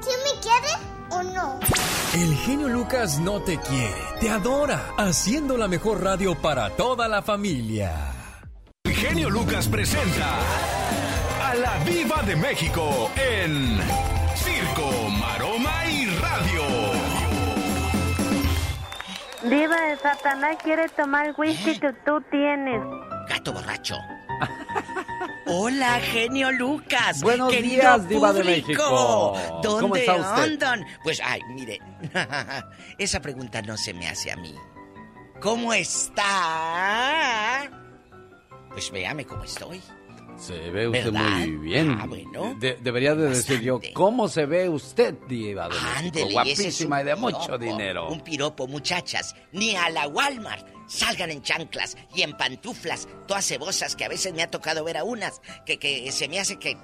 ¿Sí 0.00 0.10
me 0.24 0.40
quieres 0.40 0.78
o 1.10 1.22
no? 1.34 1.58
El 2.14 2.34
genio 2.36 2.68
Lucas 2.68 3.18
no 3.18 3.40
te 3.42 3.58
quiere, 3.58 3.94
te 4.20 4.30
adora, 4.30 4.94
haciendo 4.96 5.58
la 5.58 5.66
mejor 5.66 6.02
radio 6.02 6.34
para 6.36 6.70
toda 6.70 7.08
la 7.08 7.20
familia. 7.20 7.92
El 8.84 8.94
genio 8.94 9.28
Lucas 9.28 9.68
presenta 9.68 10.85
la 11.54 11.78
Viva 11.84 12.22
de 12.22 12.36
México 12.36 13.10
en 13.16 13.78
Circo, 14.34 14.90
Maroma 15.20 15.86
y 15.86 16.06
Radio. 16.16 16.62
Diva 19.42 19.80
de 19.82 19.96
Satanás 19.98 20.56
quiere 20.62 20.88
tomar 20.90 21.34
whisky 21.38 21.78
que 21.78 21.92
tú 22.04 22.20
tienes. 22.30 22.80
Gato 23.28 23.52
borracho. 23.52 23.96
Hola, 25.46 26.00
genio 26.00 26.50
Lucas. 26.52 27.22
Buenos 27.22 27.52
días, 27.52 28.08
Diva 28.08 28.32
de 28.32 28.42
México. 28.44 29.38
¿Dónde 29.62 29.80
¿Cómo 29.80 29.96
está 29.96 30.14
usted? 30.16 30.42
andan? 30.42 30.84
Pues, 31.04 31.20
ay, 31.24 31.40
mire, 31.50 31.80
esa 32.98 33.20
pregunta 33.20 33.62
no 33.62 33.76
se 33.76 33.94
me 33.94 34.08
hace 34.08 34.32
a 34.32 34.36
mí. 34.36 34.54
¿Cómo 35.40 35.72
está? 35.72 36.24
Pues 38.70 38.90
véame 38.90 39.24
cómo 39.24 39.44
estoy. 39.44 39.80
Se 40.38 40.70
ve 40.70 40.88
usted 40.88 41.12
muy 41.12 41.56
bien. 41.56 41.98
Ah, 42.00 42.06
bueno. 42.06 42.56
debería 42.58 43.14
de 43.14 43.30
decir 43.30 43.60
yo, 43.60 43.80
¿cómo 43.94 44.28
se 44.28 44.46
ve 44.46 44.68
usted, 44.68 45.14
Diva 45.28 45.68
de 45.68 45.74
México? 45.74 46.28
Guapísima 46.32 47.02
y 47.02 47.04
de 47.04 47.16
mucho 47.16 47.58
dinero. 47.58 48.08
Un 48.08 48.20
piropo, 48.20 48.66
muchachas. 48.66 49.34
Ni 49.52 49.76
a 49.76 49.88
la 49.90 50.08
Walmart 50.08 50.66
salgan 50.86 51.30
en 51.30 51.42
chanclas 51.42 51.96
y 52.14 52.22
en 52.22 52.36
pantuflas, 52.36 53.08
todas 53.26 53.46
cebosas, 53.46 53.96
que 53.96 54.04
a 54.04 54.08
veces 54.08 54.34
me 54.34 54.42
ha 54.42 54.50
tocado 54.50 54.84
ver 54.84 54.96
a 54.96 55.04
unas, 55.04 55.40
que, 55.64 55.78
que 55.78 56.10
se 56.12 56.28
me 56.28 56.38
hace 56.38 56.58
que 56.58 56.76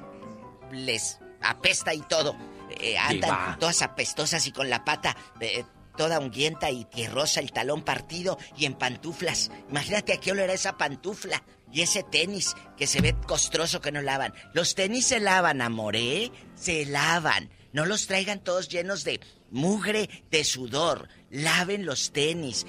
les 0.72 1.20
apesta 1.40 1.94
y 1.94 2.00
todo. 2.00 2.36
Eh, 2.80 2.96
andan 2.96 3.58
todas 3.58 3.82
apestosas 3.82 4.46
y 4.46 4.52
con 4.52 4.70
la 4.70 4.82
pata 4.84 5.14
eh, 5.40 5.64
toda 5.96 6.18
unguienta 6.18 6.70
y 6.70 6.84
tierrosa, 6.86 7.40
el 7.40 7.52
talón 7.52 7.82
partido 7.82 8.38
y 8.56 8.64
en 8.64 8.74
pantuflas. 8.74 9.50
Imagínate 9.68 10.14
a 10.14 10.16
qué 10.16 10.32
olor 10.32 10.44
era 10.44 10.54
esa 10.54 10.78
pantufla 10.78 11.42
y 11.72 11.80
ese 11.80 12.02
tenis 12.02 12.54
que 12.76 12.86
se 12.86 13.00
ve 13.00 13.14
costroso 13.26 13.80
que 13.80 13.92
no 13.92 14.02
lavan. 14.02 14.34
Los 14.52 14.74
tenis 14.74 15.06
se 15.06 15.20
lavan, 15.20 15.62
amoré, 15.62 16.24
¿eh? 16.24 16.32
Se 16.54 16.84
lavan. 16.86 17.50
No 17.72 17.86
los 17.86 18.06
traigan 18.06 18.44
todos 18.44 18.68
llenos 18.68 19.04
de 19.04 19.20
mugre, 19.50 20.08
de 20.30 20.44
sudor. 20.44 21.08
Laven 21.30 21.86
los 21.86 22.12
tenis. 22.12 22.66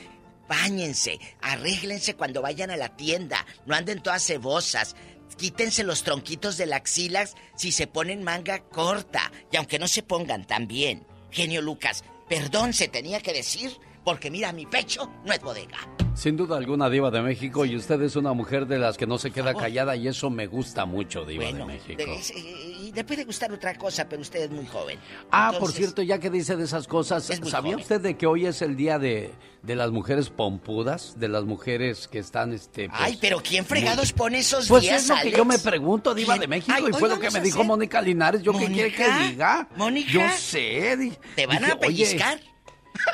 Báñense, 0.47 1.19
arréglense 1.41 2.15
cuando 2.15 2.41
vayan 2.41 2.69
a 2.69 2.77
la 2.77 2.95
tienda, 2.95 3.45
no 3.65 3.75
anden 3.75 4.01
todas 4.01 4.23
cebosas. 4.23 4.95
Quítense 5.38 5.84
los 5.84 6.03
tronquitos 6.03 6.57
de 6.57 6.65
la 6.65 6.75
axilas 6.75 7.35
si 7.55 7.71
se 7.71 7.88
ponen 7.88 8.23
manga 8.23 8.59
corta. 8.69 9.31
Y 9.51 9.57
aunque 9.57 9.80
no 9.80 9.88
se 9.88 10.03
pongan 10.03 10.45
tan 10.45 10.67
bien, 10.67 11.07
genio 11.31 11.61
Lucas, 11.61 12.03
perdón 12.30 12.73
se 12.73 12.88
tenía 12.88 13.21
que 13.21 13.34
decir, 13.34 13.71
porque 14.03 14.30
mira, 14.30 14.51
mi 14.51 14.65
pecho 14.65 15.09
no 15.25 15.34
es 15.34 15.41
bodega. 15.41 15.77
Sin 16.15 16.38
duda 16.38 16.57
alguna, 16.57 16.91
Diva 16.91 17.09
de 17.09 17.21
México, 17.21 17.65
y 17.65 17.75
usted 17.75 17.99
es 18.03 18.15
una 18.15 18.34
mujer 18.34 18.67
de 18.67 18.77
las 18.77 18.97
que 18.97 19.07
no 19.07 19.17
se 19.17 19.31
queda 19.31 19.55
callada, 19.55 19.95
y 19.95 20.07
eso 20.07 20.30
me 20.30 20.45
gusta 20.45 20.85
mucho, 20.85 21.25
Diva 21.25 21.45
de 21.45 21.65
México. 21.65 22.03
y 22.38 22.91
le 22.91 23.03
puede 23.03 23.25
gustar 23.25 23.51
otra 23.51 23.75
cosa, 23.75 24.07
pero 24.07 24.21
usted 24.21 24.43
es 24.43 24.51
muy 24.51 24.67
joven. 24.67 24.99
Ah, 25.31 25.53
por 25.59 25.71
cierto, 25.71 26.03
ya 26.03 26.19
que 26.19 26.30
dice 26.30 26.55
de 26.55 26.65
esas 26.65 26.88
cosas, 26.88 27.30
¿sabía 27.49 27.77
usted 27.77 27.99
de 27.99 28.15
que 28.15 28.27
hoy 28.27 28.45
es 28.45 28.61
el 28.61 28.75
día 28.75 28.99
de, 28.99 29.34
de, 29.63 29.75
las 29.75 29.89
mujeres 29.89 30.30
pompudas? 30.30 31.19
De 31.19 31.27
las 31.30 31.45
mujeres 31.45 32.07
que 32.07 32.19
están, 32.19 32.53
este. 32.53 32.89
Pues, 32.89 33.01
Ay, 33.01 33.17
pero 33.19 33.41
¿quién 33.41 33.65
fregados 33.65 34.13
pone 34.13 34.39
esos 34.39 34.67
pues 34.67 34.84
días? 34.84 35.05
Pues 35.07 35.19
es 35.19 35.25
lo 35.25 35.31
que 35.31 35.38
yo 35.38 35.45
me 35.45 35.57
pregunto, 35.57 36.13
Diva 36.13 36.38
de 36.38 36.47
México, 36.47 36.88
y 36.88 36.93
fue 36.93 37.09
lo 37.09 37.19
que 37.19 37.31
me 37.31 37.41
dijo 37.41 37.63
Mónica 37.63 38.01
Linares. 38.01 38.43
¿Yo 38.43 38.53
qué 38.53 38.67
quiere 38.67 38.93
que 38.93 39.09
diga? 39.27 39.67
¿Mónica? 39.75 40.11
Yo 40.11 40.21
sé. 40.38 41.17
¿Te 41.35 41.47
van 41.47 41.65
a 41.65 41.80
pellizcar? 41.80 42.52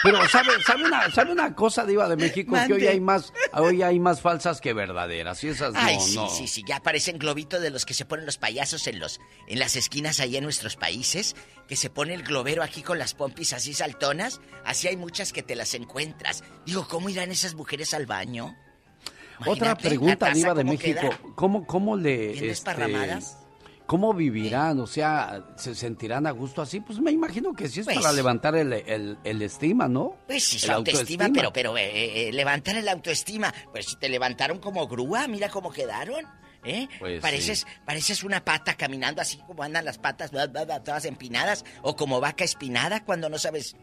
Pero 0.04 0.28
sabe, 0.30 0.50
sabe 0.66 0.86
una, 0.86 1.12
sabe 1.12 1.32
una 1.32 1.56
cosa, 1.56 1.86
Diva 1.86 2.08
de 2.08 2.16
México, 2.16 2.56
que 2.68 2.74
hoy 2.74 2.88
hay 2.88 3.00
más, 3.00 3.34
hoy 3.54 3.82
hay 3.82 4.00
más 4.00 4.22
falsas 4.22 4.62
que 4.62 4.74
verdaderas. 4.74 5.44
Y 5.44 5.50
esas 5.50 5.74
Ay, 5.76 5.96
no, 5.98 6.02
sí, 6.02 6.16
no. 6.16 6.30
sí, 6.30 6.48
sí, 6.48 6.64
ya 6.68 6.82
parecen 6.82 7.18
globitos 7.18 7.62
de 7.62 7.70
los 7.70 7.86
que 7.86 7.94
se 7.94 8.06
ponen 8.06 8.26
los 8.26 8.38
payasos 8.38 8.88
en 8.88 9.00
los, 9.00 9.20
en 9.48 9.60
las 9.60 9.76
esquinas 9.76 10.20
ahí 10.20 10.38
en 10.38 10.44
nuestros 10.44 10.76
países, 10.76 11.36
que 11.68 11.76
se 11.76 11.90
pone 11.90 12.14
el 12.14 12.24
globero 12.24 12.64
aquí 12.64 12.82
con 12.82 13.00
las 13.00 13.14
pompis 13.14 13.54
así 13.54 13.74
saltonas, 13.74 14.42
así 14.66 14.88
hay 14.88 14.98
muchas 14.98 15.34
que 15.34 15.44
te 15.44 15.56
las 15.56 15.74
encuentras. 15.74 16.44
Digo, 16.66 16.88
¿cómo 16.88 17.10
irán 17.10 17.32
esas 17.32 17.56
mujeres 17.56 17.94
al 17.94 18.06
baño? 18.06 18.56
Otra 19.46 19.76
pregunta, 19.76 20.32
Diva 20.32 20.54
de 20.54 20.64
México, 20.64 21.10
¿cómo, 21.36 21.66
cómo 21.66 21.96
le 21.96 22.34
¿Bien 22.34 22.50
este? 22.50 22.72
¿Cómo 23.90 24.14
vivirán? 24.14 24.80
O 24.82 24.86
sea, 24.86 25.44
¿se 25.58 25.74
sentirán 25.74 26.28
a 26.28 26.32
gusto 26.32 26.62
así? 26.62 26.80
Pues 26.80 27.00
me 27.00 27.10
imagino 27.10 27.54
que 27.54 27.68
sí 27.68 27.80
es 27.80 27.88
Pues- 27.88 27.98
para 27.98 28.14
levantar 28.14 28.56
el, 28.56 28.72
el- 28.72 29.18
el 29.24 29.42
estima, 29.42 29.88
¿no? 29.88 30.16
Pues 30.28 30.44
sí, 30.44 30.60
su 30.60 30.72
autoestima, 30.72 31.26
autoestima. 31.26 31.30
pero, 31.34 31.52
pero 31.52 31.76
eh, 31.76 32.30
eh, 32.30 32.32
levantar 32.32 32.76
el 32.76 32.88
autoestima. 32.88 33.52
Pues 33.72 33.88
si 33.88 33.96
te 33.96 34.08
levantaron 34.08 34.60
como 34.60 34.88
grúa, 34.88 35.28
mira 35.28 35.50
cómo 35.50 35.72
quedaron. 35.72 36.24
¿Eh? 36.64 36.88
Pues 37.00 37.22
pareces, 37.22 37.60
sí. 37.60 37.66
pareces 37.86 38.24
una 38.24 38.44
pata 38.46 38.76
caminando 38.76 39.22
así 39.22 39.40
como 39.48 39.64
andan 39.64 39.86
las 39.86 39.98
patas, 39.98 40.30
bla, 40.30 40.46
bla, 40.48 40.66
bla, 40.66 40.84
todas 40.84 41.06
empinadas, 41.06 41.64
o 41.82 41.96
como 41.96 42.20
vaca 42.20 42.44
espinada 42.44 43.04
cuando 43.06 43.28
no 43.30 43.40
sabes. 43.40 43.76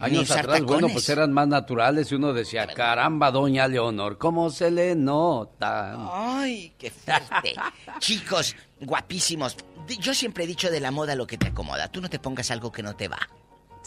Años 0.00 0.30
atrás, 0.30 0.62
bueno, 0.62 0.88
pues 0.88 1.08
eran 1.08 1.32
más 1.32 1.48
naturales 1.48 2.10
y 2.12 2.14
uno 2.16 2.32
decía, 2.32 2.66
caramba, 2.66 3.30
doña 3.30 3.66
Leonor, 3.66 4.18
¿cómo 4.18 4.50
se 4.50 4.70
le 4.70 4.94
nota? 4.94 5.96
Ay, 6.12 6.74
qué 6.78 6.90
fuerte. 6.90 7.54
Chicos, 7.98 8.54
guapísimos. 8.80 9.56
Yo 10.00 10.14
siempre 10.14 10.44
he 10.44 10.46
dicho 10.46 10.70
de 10.70 10.80
la 10.80 10.90
moda 10.90 11.14
lo 11.14 11.26
que 11.26 11.38
te 11.38 11.48
acomoda. 11.48 11.88
Tú 11.88 12.00
no 12.00 12.10
te 12.10 12.18
pongas 12.18 12.50
algo 12.50 12.72
que 12.72 12.82
no 12.82 12.94
te 12.96 13.08
va. 13.08 13.18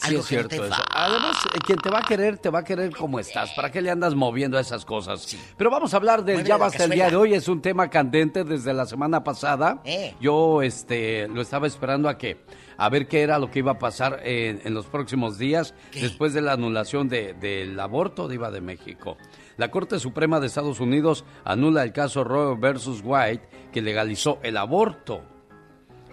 Sí, 0.00 0.08
algo 0.08 0.20
es 0.20 0.26
que 0.28 0.36
no 0.36 0.48
cierto 0.48 0.62
te 0.62 0.68
eso. 0.74 0.82
Además, 0.92 1.36
eh, 1.54 1.58
quien 1.64 1.78
te 1.78 1.90
va 1.90 1.98
a 1.98 2.02
querer, 2.02 2.38
te 2.38 2.50
va 2.50 2.60
a 2.60 2.64
querer 2.64 2.94
como 2.96 3.18
estás. 3.20 3.50
¿Para 3.52 3.70
qué 3.70 3.80
le 3.82 3.90
andas 3.90 4.14
moviendo 4.14 4.56
a 4.58 4.60
esas 4.60 4.84
cosas? 4.84 5.36
Pero 5.56 5.70
vamos 5.70 5.92
a 5.94 5.96
hablar 5.98 6.24
del 6.24 6.36
Mueve 6.36 6.48
Ya 6.48 6.56
Basta 6.56 6.84
el 6.84 6.90
día 6.90 7.10
de 7.10 7.16
hoy. 7.16 7.34
Es 7.34 7.48
un 7.48 7.60
tema 7.62 7.88
candente 7.90 8.44
desde 8.44 8.72
la 8.72 8.86
semana 8.86 9.22
pasada. 9.24 9.80
Eh. 9.84 10.14
Yo 10.20 10.62
este, 10.62 11.28
lo 11.28 11.40
estaba 11.42 11.66
esperando 11.66 12.08
a 12.08 12.16
que 12.18 12.44
a 12.78 12.88
ver 12.88 13.08
qué 13.08 13.20
era 13.22 13.38
lo 13.38 13.50
que 13.50 13.58
iba 13.58 13.72
a 13.72 13.78
pasar 13.78 14.20
en, 14.24 14.62
en 14.64 14.72
los 14.72 14.86
próximos 14.86 15.36
días 15.36 15.74
después 15.92 16.32
de 16.32 16.40
la 16.40 16.52
anulación 16.54 17.08
de- 17.10 17.34
del 17.34 17.78
aborto 17.78 18.26
de 18.26 18.36
Iba 18.36 18.50
de 18.50 18.62
México. 18.62 19.18
La 19.58 19.70
Corte 19.70 19.98
Suprema 19.98 20.40
de 20.40 20.46
Estados 20.46 20.80
Unidos 20.80 21.26
anula 21.44 21.82
el 21.82 21.92
caso 21.92 22.24
Roe 22.24 22.56
versus 22.58 23.02
White 23.04 23.46
que 23.70 23.82
legalizó 23.82 24.38
el 24.42 24.56
aborto. 24.56 25.20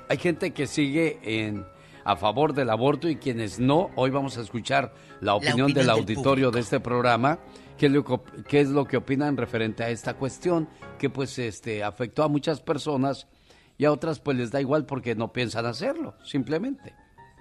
Hay 0.10 0.18
gente 0.18 0.52
que 0.52 0.68
sigue 0.68 1.20
en 1.24 1.66
a 2.08 2.16
favor 2.16 2.54
del 2.54 2.70
aborto 2.70 3.10
y 3.10 3.18
quienes 3.18 3.60
no. 3.60 3.92
Hoy 3.98 4.10
vamos 4.12 4.38
a 4.38 4.42
escuchar 4.42 4.94
la 5.20 5.36
opinión, 5.36 5.54
opinión 5.54 5.74
del 5.74 5.88
del 5.88 5.90
auditorio 5.90 6.52
de 6.52 6.62
este 6.62 6.80
programa. 6.80 7.40
¿Qué 7.78 7.88
es, 7.88 7.92
lo, 7.92 8.06
que- 8.06 8.44
qué 8.48 8.62
es 8.62 8.70
lo 8.70 8.86
que 8.86 8.96
opinan 8.98 9.36
referente 9.36 9.84
a 9.84 9.90
esta 9.90 10.14
cuestión 10.16 10.70
que 10.98 11.10
pues 11.10 11.38
este 11.38 11.84
afectó 11.84 12.24
a 12.24 12.30
muchas 12.30 12.62
personas 12.62 13.28
y 13.78 13.84
a 13.86 13.92
otras 13.92 14.20
pues 14.22 14.38
les 14.38 14.52
da 14.52 14.62
igual 14.62 14.86
porque 14.86 15.16
no 15.16 15.34
piensan 15.34 15.66
hacerlo, 15.66 16.16
simplemente. 16.24 16.96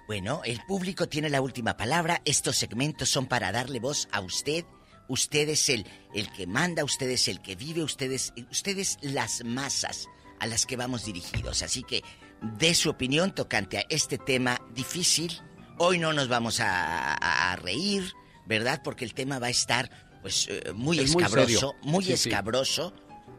Bueno, 0.05 0.41
el 0.43 0.59
público 0.67 1.07
tiene 1.07 1.29
la 1.29 1.41
última 1.41 1.77
palabra. 1.77 2.21
Estos 2.25 2.57
segmentos 2.57 3.07
son 3.09 3.25
para 3.25 3.51
darle 3.53 3.79
voz 3.79 4.07
a 4.11 4.19
usted. 4.19 4.65
Usted 5.07 5.47
es 5.47 5.69
el, 5.69 5.85
el 6.13 6.29
que 6.33 6.45
manda, 6.45 6.83
usted 6.83 7.09
es 7.09 7.29
el 7.29 7.41
que 7.41 7.55
vive, 7.55 7.81
usted 7.83 8.11
es, 8.11 8.33
usted 8.51 8.77
es 8.77 8.97
las 9.01 9.43
masas 9.45 10.07
a 10.39 10.45
las 10.47 10.65
que 10.65 10.75
vamos 10.75 11.05
dirigidos. 11.05 11.61
Así 11.63 11.83
que 11.83 12.03
dé 12.41 12.73
su 12.73 12.89
opinión 12.89 13.33
tocante 13.33 13.77
a 13.79 13.85
este 13.89 14.17
tema 14.17 14.61
difícil. 14.73 15.41
Hoy 15.77 15.97
no 15.99 16.13
nos 16.13 16.27
vamos 16.27 16.59
a, 16.59 17.13
a- 17.13 17.51
a 17.51 17.55
reír, 17.57 18.11
¿verdad? 18.45 18.81
Porque 18.83 19.05
el 19.05 19.13
tema 19.13 19.39
va 19.39 19.47
a 19.47 19.51
estar 19.51 19.89
pues 20.21 20.47
eh, 20.49 20.71
muy 20.73 20.99
Es 20.99 21.13
muy 21.13 21.23
escabroso, 21.23 21.75
muy, 21.83 22.03
Sí, 22.03 22.17
sí. 22.17 22.29
escabroso. 22.29 22.93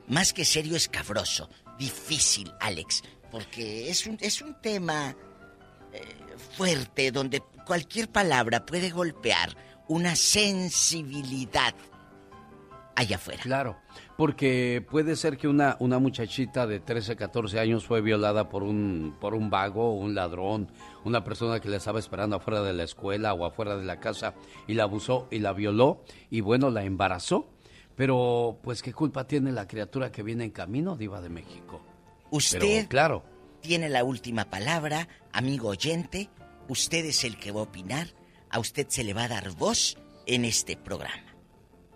Más 0.07 0.33
que 0.33 0.45
serio, 0.45 0.77
escabroso. 0.77 1.51
Difícil, 1.79 2.53
Alex. 2.61 3.03
Porque 3.31 3.91
es 3.91 4.07
un, 4.07 4.17
es 4.21 4.41
un 4.41 4.59
tema 4.61 5.15
eh, 5.93 6.17
fuerte 6.57 7.11
donde 7.13 7.43
cualquier 7.67 8.09
palabra 8.09 8.65
puede 8.65 8.89
golpear 8.91 9.55
una 9.89 10.17
sensibilidad 10.17 11.75
allá 12.97 13.17
afuera. 13.17 13.43
Claro, 13.43 13.79
porque 14.19 14.85
puede 14.91 15.15
ser 15.15 15.37
que 15.37 15.47
una, 15.47 15.77
una 15.79 16.01
muchachita 16.01 16.67
de 16.67 16.81
13, 16.81 17.15
14 17.15 17.61
años 17.61 17.87
fue 17.87 18.01
violada 18.01 18.49
por 18.49 18.65
un, 18.65 19.15
por 19.21 19.33
un 19.33 19.49
vago, 19.49 19.95
un 19.95 20.17
ladrón, 20.17 20.73
una 21.05 21.23
persona 21.23 21.61
que 21.61 21.69
la 21.69 21.77
estaba 21.77 22.01
esperando 22.01 22.35
afuera 22.35 22.61
de 22.63 22.73
la 22.73 22.83
escuela 22.83 23.33
o 23.33 23.47
afuera 23.47 23.77
de 23.77 23.85
la 23.85 24.01
casa 24.01 24.35
y 24.67 24.75
la 24.75 24.83
abusó 24.83 25.29
y 25.31 25.39
la 25.39 25.53
violó 25.53 26.03
y 26.31 26.41
bueno, 26.41 26.69
la 26.71 26.83
embarazó. 26.83 27.49
Pero 27.95 28.59
pues 28.61 28.83
qué 28.83 28.93
culpa 28.93 29.25
tiene 29.29 29.53
la 29.53 29.69
criatura 29.69 30.11
que 30.11 30.25
viene 30.25 30.43
en 30.43 30.51
camino, 30.51 30.97
diva 30.97 31.21
de 31.21 31.29
México. 31.29 31.81
Usted 32.33 32.59
Pero, 32.59 32.89
claro, 32.89 33.25
tiene 33.61 33.89
la 33.89 34.03
última 34.03 34.47
palabra, 34.47 35.07
amigo 35.33 35.69
oyente. 35.69 36.29
Usted 36.67 37.05
es 37.05 37.23
el 37.23 37.39
que 37.39 37.53
va 37.53 37.61
a 37.61 37.65
opinar. 37.65 38.09
A 38.51 38.59
usted 38.59 38.89
se 38.89 39.05
le 39.05 39.15
va 39.15 39.25
a 39.25 39.29
dar 39.29 39.53
voz 39.53 39.97
en 40.27 40.45
este 40.45 40.77
programa. 40.77 41.28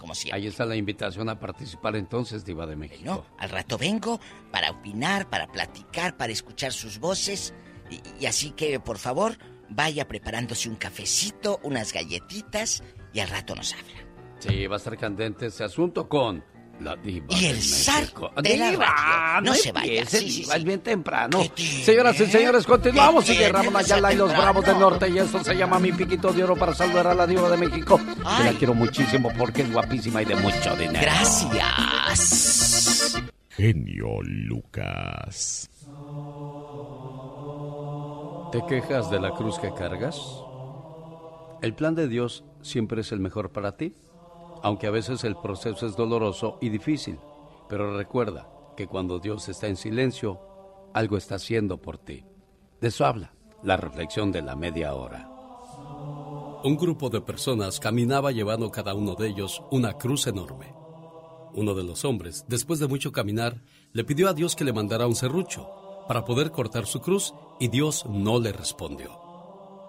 Como 0.03 0.17
siempre. 0.17 0.41
ahí 0.41 0.49
está 0.49 0.67
la 0.67 0.75
invitación 0.75 1.29
a 1.29 1.39
participar 1.39 1.95
entonces, 1.95 2.45
diva 2.45 2.67
de 2.67 2.75
México. 2.75 3.05
No, 3.05 3.25
al 3.39 3.51
rato 3.51 3.79
vengo 3.79 4.19
para 4.51 4.73
opinar, 4.73 5.31
para 5.31 5.47
platicar, 5.47 6.17
para 6.17 6.33
escuchar 6.33 6.73
sus 6.73 6.99
voces. 6.99 7.55
Y, 7.89 8.01
y 8.21 8.27
así 8.27 8.51
que, 8.51 8.81
por 8.81 8.99
favor, 8.99 9.39
vaya 9.69 10.09
preparándose 10.09 10.69
un 10.69 10.75
cafecito, 10.75 11.61
unas 11.63 11.93
galletitas 11.93 12.83
y 13.13 13.21
al 13.21 13.29
rato 13.29 13.55
nos 13.55 13.75
habla. 13.75 14.03
Sí, 14.41 14.67
va 14.67 14.75
a 14.75 14.79
estar 14.79 14.99
candente 14.99 15.47
este 15.47 15.63
asunto 15.63 16.09
con 16.09 16.45
la 16.83 16.97
diva 16.97 17.27
Y 17.31 17.47
el 17.47 17.63
zar 17.63 18.05
de 18.43 18.57
la 18.57 18.71
Diva, 18.71 18.87
radio. 18.87 19.51
No 19.51 19.55
se 19.55 19.73
vaya. 19.73 20.05
Sí, 20.07 20.19
sí, 20.19 20.45
sí. 20.45 20.51
es 20.55 20.65
bien 20.65 20.81
temprano. 20.81 21.43
Señoras 21.57 22.19
y 22.21 22.27
señores, 22.27 22.67
continuamos. 22.67 23.25
Sigue 23.25 23.49
Ramón 23.49 23.77
Ayala 23.77 24.13
y 24.13 24.17
los 24.17 24.31
Bravos 24.31 24.65
del 24.65 24.79
Norte. 24.79 25.09
Y 25.09 25.19
esto 25.19 25.43
se 25.43 25.55
llama 25.55 25.79
Mi 25.79 25.93
Piquito 25.93 26.33
de 26.33 26.45
Oro 26.45 26.57
para 26.57 26.75
saludar 26.75 27.07
a 27.09 27.15
la 27.15 27.27
diva 27.27 27.49
de 27.49 27.57
México. 27.57 27.99
Que 27.99 28.23
la 28.23 28.37
Ay. 28.51 28.57
quiero 28.59 28.75
muchísimo 28.75 29.31
porque 29.39 29.63
es 29.63 29.73
guapísima 29.73 30.23
y 30.23 30.25
de 30.25 30.37
mucho 30.37 30.77
dinero. 30.77 31.01
Gracias. 31.01 33.23
Genio 33.51 34.21
Lucas. 34.23 35.69
¿Te 38.53 38.65
quejas 38.67 39.11
de 39.11 39.21
la 39.21 39.31
cruz 39.33 39.59
que 39.59 39.73
cargas? 39.73 40.17
El 41.63 41.75
plan 41.75 41.95
de 41.95 42.09
Dios 42.09 42.45
siempre 42.61 43.01
es 43.03 43.13
el 43.13 43.21
mejor 43.21 43.51
para 43.51 43.77
ti, 43.77 43.95
aunque 44.63 44.87
a 44.87 44.91
veces 44.91 45.25
el 45.25 45.37
proceso 45.37 45.87
es 45.87 45.97
doloroso 45.97 46.59
y 46.61 46.69
difícil. 46.69 47.19
Pero 47.69 47.97
recuerda 47.97 48.49
que 48.77 48.87
cuando 48.87 49.19
Dios 49.19 49.49
está 49.49 49.69
en 49.69 49.77
silencio, 49.77 50.41
algo 50.95 51.17
está 51.17 51.37
haciendo 51.37 51.81
por 51.81 51.99
ti. 51.99 52.25
De 52.81 52.89
eso 52.89 53.05
habla 53.05 53.35
la 53.63 53.77
reflexión 53.77 54.33
de 54.33 54.43
la 54.43 54.57
media 54.57 54.95
hora. 54.95 55.29
Un 56.65 56.77
grupo 56.77 57.11
de 57.11 57.21
personas 57.21 57.81
caminaba 57.81 58.31
llevando 58.31 58.71
cada 58.71 58.95
uno 58.95 59.15
de 59.15 59.29
ellos 59.29 59.63
una 59.71 59.95
cruz 59.95 60.27
enorme. 60.27 60.75
Uno 61.55 61.75
de 61.75 61.85
los 61.85 62.05
hombres, 62.05 62.45
después 62.49 62.79
de 62.79 62.89
mucho 62.89 63.13
caminar, 63.13 63.63
le 63.93 64.05
pidió 64.05 64.29
a 64.29 64.33
Dios 64.33 64.57
que 64.57 64.65
le 64.65 64.73
mandara 64.73 65.07
un 65.07 65.15
serrucho 65.15 65.69
para 66.09 66.25
poder 66.25 66.51
cortar 66.51 66.87
su 66.87 67.01
cruz 67.01 67.35
y 67.61 67.69
Dios 67.69 68.07
no 68.09 68.41
le 68.41 68.53
respondió. 68.53 69.11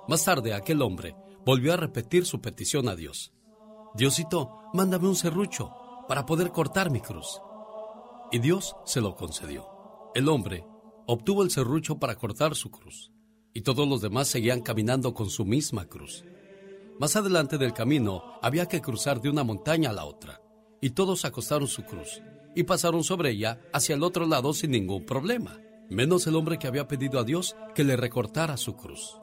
Más 0.07 0.25
tarde 0.25 0.53
aquel 0.53 0.81
hombre 0.81 1.15
volvió 1.45 1.73
a 1.73 1.77
repetir 1.77 2.25
su 2.25 2.41
petición 2.41 2.89
a 2.89 2.95
Dios. 2.95 3.31
Diosito, 3.95 4.59
mándame 4.73 5.07
un 5.07 5.15
serrucho 5.15 5.71
para 6.07 6.25
poder 6.25 6.51
cortar 6.51 6.89
mi 6.89 6.99
cruz. 6.99 7.41
Y 8.31 8.39
Dios 8.39 8.75
se 8.85 9.01
lo 9.01 9.15
concedió. 9.15 9.67
El 10.15 10.29
hombre 10.29 10.65
obtuvo 11.05 11.43
el 11.43 11.51
serrucho 11.51 11.99
para 11.99 12.15
cortar 12.15 12.55
su 12.55 12.71
cruz, 12.71 13.11
y 13.53 13.61
todos 13.61 13.87
los 13.87 14.01
demás 14.01 14.27
seguían 14.27 14.61
caminando 14.61 15.13
con 15.13 15.29
su 15.29 15.45
misma 15.45 15.85
cruz. 15.85 16.23
Más 16.99 17.15
adelante 17.15 17.57
del 17.57 17.73
camino 17.73 18.23
había 18.41 18.67
que 18.67 18.81
cruzar 18.81 19.21
de 19.21 19.29
una 19.29 19.43
montaña 19.43 19.91
a 19.91 19.93
la 19.93 20.05
otra, 20.05 20.41
y 20.81 20.91
todos 20.91 21.25
acostaron 21.25 21.67
su 21.67 21.83
cruz 21.83 22.21
y 22.55 22.63
pasaron 22.63 23.03
sobre 23.03 23.31
ella 23.31 23.61
hacia 23.73 23.95
el 23.95 24.03
otro 24.03 24.25
lado 24.25 24.53
sin 24.53 24.71
ningún 24.71 25.05
problema, 25.05 25.59
menos 25.89 26.27
el 26.27 26.35
hombre 26.35 26.57
que 26.59 26.67
había 26.67 26.87
pedido 26.87 27.19
a 27.19 27.23
Dios 27.23 27.55
que 27.75 27.83
le 27.83 27.95
recortara 27.95 28.57
su 28.57 28.75
cruz. 28.75 29.17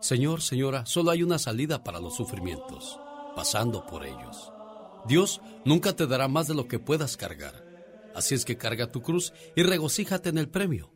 Señor, 0.00 0.42
señora, 0.42 0.86
solo 0.86 1.10
hay 1.10 1.22
una 1.22 1.38
salida 1.38 1.82
para 1.82 2.00
los 2.00 2.14
sufrimientos, 2.16 3.00
pasando 3.36 3.86
por 3.86 4.04
ellos. 4.04 4.50
Dios 5.06 5.40
nunca 5.64 5.94
te 5.94 6.06
dará 6.06 6.26
más 6.26 6.48
de 6.48 6.54
lo 6.54 6.66
que 6.66 6.80
puedas 6.80 7.16
cargar. 7.16 7.64
Así 8.14 8.34
es 8.34 8.46
que 8.46 8.56
carga 8.56 8.90
tu 8.90 9.02
cruz 9.02 9.32
y 9.54 9.62
regocíjate 9.62 10.30
en 10.30 10.38
el 10.38 10.48
premio. 10.48 10.90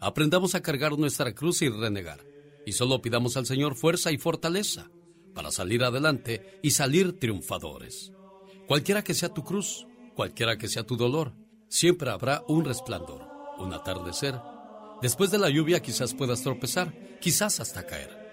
Aprendamos 0.00 0.54
a 0.54 0.62
cargar 0.62 0.98
nuestra 0.98 1.34
cruz 1.34 1.62
y 1.62 1.68
renegar. 1.68 2.24
Y 2.66 2.72
solo 2.72 3.02
pidamos 3.02 3.36
al 3.36 3.44
Señor 3.44 3.74
fuerza 3.74 4.10
y 4.10 4.18
fortaleza 4.18 4.90
para 5.34 5.50
salir 5.50 5.84
adelante 5.84 6.58
y 6.62 6.70
salir 6.70 7.18
triunfadores. 7.18 8.12
Cualquiera 8.66 9.04
que 9.04 9.12
sea 9.12 9.28
tu 9.28 9.44
cruz, 9.44 9.86
cualquiera 10.16 10.56
que 10.56 10.68
sea 10.68 10.86
tu 10.86 10.96
dolor, 10.96 11.34
siempre 11.68 12.10
habrá 12.10 12.42
un 12.48 12.64
resplandor, 12.64 13.28
un 13.58 13.74
atardecer. 13.74 14.34
Después 15.02 15.30
de 15.30 15.38
la 15.38 15.50
lluvia 15.50 15.82
quizás 15.82 16.14
puedas 16.14 16.42
tropezar, 16.42 16.94
quizás 17.20 17.60
hasta 17.60 17.86
caer. 17.86 18.23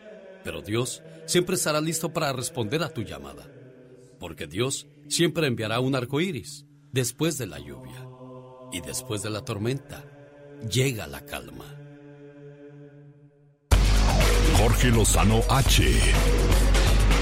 Pero 0.44 0.62
Dios 0.62 1.04
siempre 1.26 1.56
estará 1.56 1.82
listo 1.82 2.14
para 2.14 2.34
responder 2.34 2.84
a 2.84 2.90
tu 2.90 3.04
llamada. 3.04 3.50
Porque 4.20 4.48
Dios 4.48 4.88
siempre 5.08 5.48
enviará 5.48 5.80
un 5.80 5.96
arco 5.96 6.22
iris 6.22 6.66
después 6.92 7.38
de 7.38 7.48
la 7.48 7.60
lluvia. 7.60 8.08
Y 8.72 8.82
después 8.82 9.22
de 9.22 9.30
la 9.30 9.44
tormenta, 9.44 10.06
llega 10.70 11.08
la 11.08 11.26
calma. 11.26 11.66
Jorge 14.58 14.90
Lozano 14.90 15.42
H. 15.50 15.84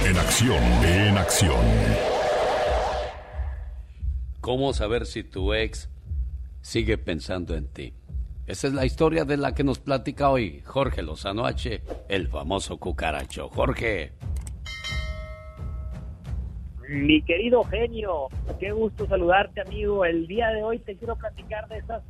En 0.05 0.17
acción, 0.17 0.63
en 0.83 1.17
acción. 1.17 1.65
¿Cómo 4.41 4.73
saber 4.73 5.05
si 5.05 5.23
tu 5.23 5.53
ex 5.53 5.89
sigue 6.61 6.97
pensando 6.97 7.55
en 7.55 7.67
ti? 7.67 7.93
Esa 8.49 8.65
es 8.65 8.73
la 8.73 8.83
historia 8.83 9.25
de 9.25 9.37
la 9.37 9.53
que 9.53 9.63
nos 9.63 9.77
platica 9.77 10.31
hoy 10.31 10.61
Jorge 10.65 11.03
Lozano 11.03 11.45
H, 11.45 11.83
el 12.09 12.27
famoso 12.29 12.79
cucaracho. 12.79 13.47
Jorge. 13.49 14.11
Mi 16.89 17.21
querido 17.21 17.63
genio, 17.65 18.27
qué 18.59 18.71
gusto 18.71 19.05
saludarte 19.05 19.61
amigo. 19.61 20.03
El 20.03 20.25
día 20.25 20.47
de 20.47 20.63
hoy 20.63 20.79
te 20.79 20.95
quiero 20.95 21.15
platicar 21.15 21.67
de 21.67 21.77
esas 21.77 22.01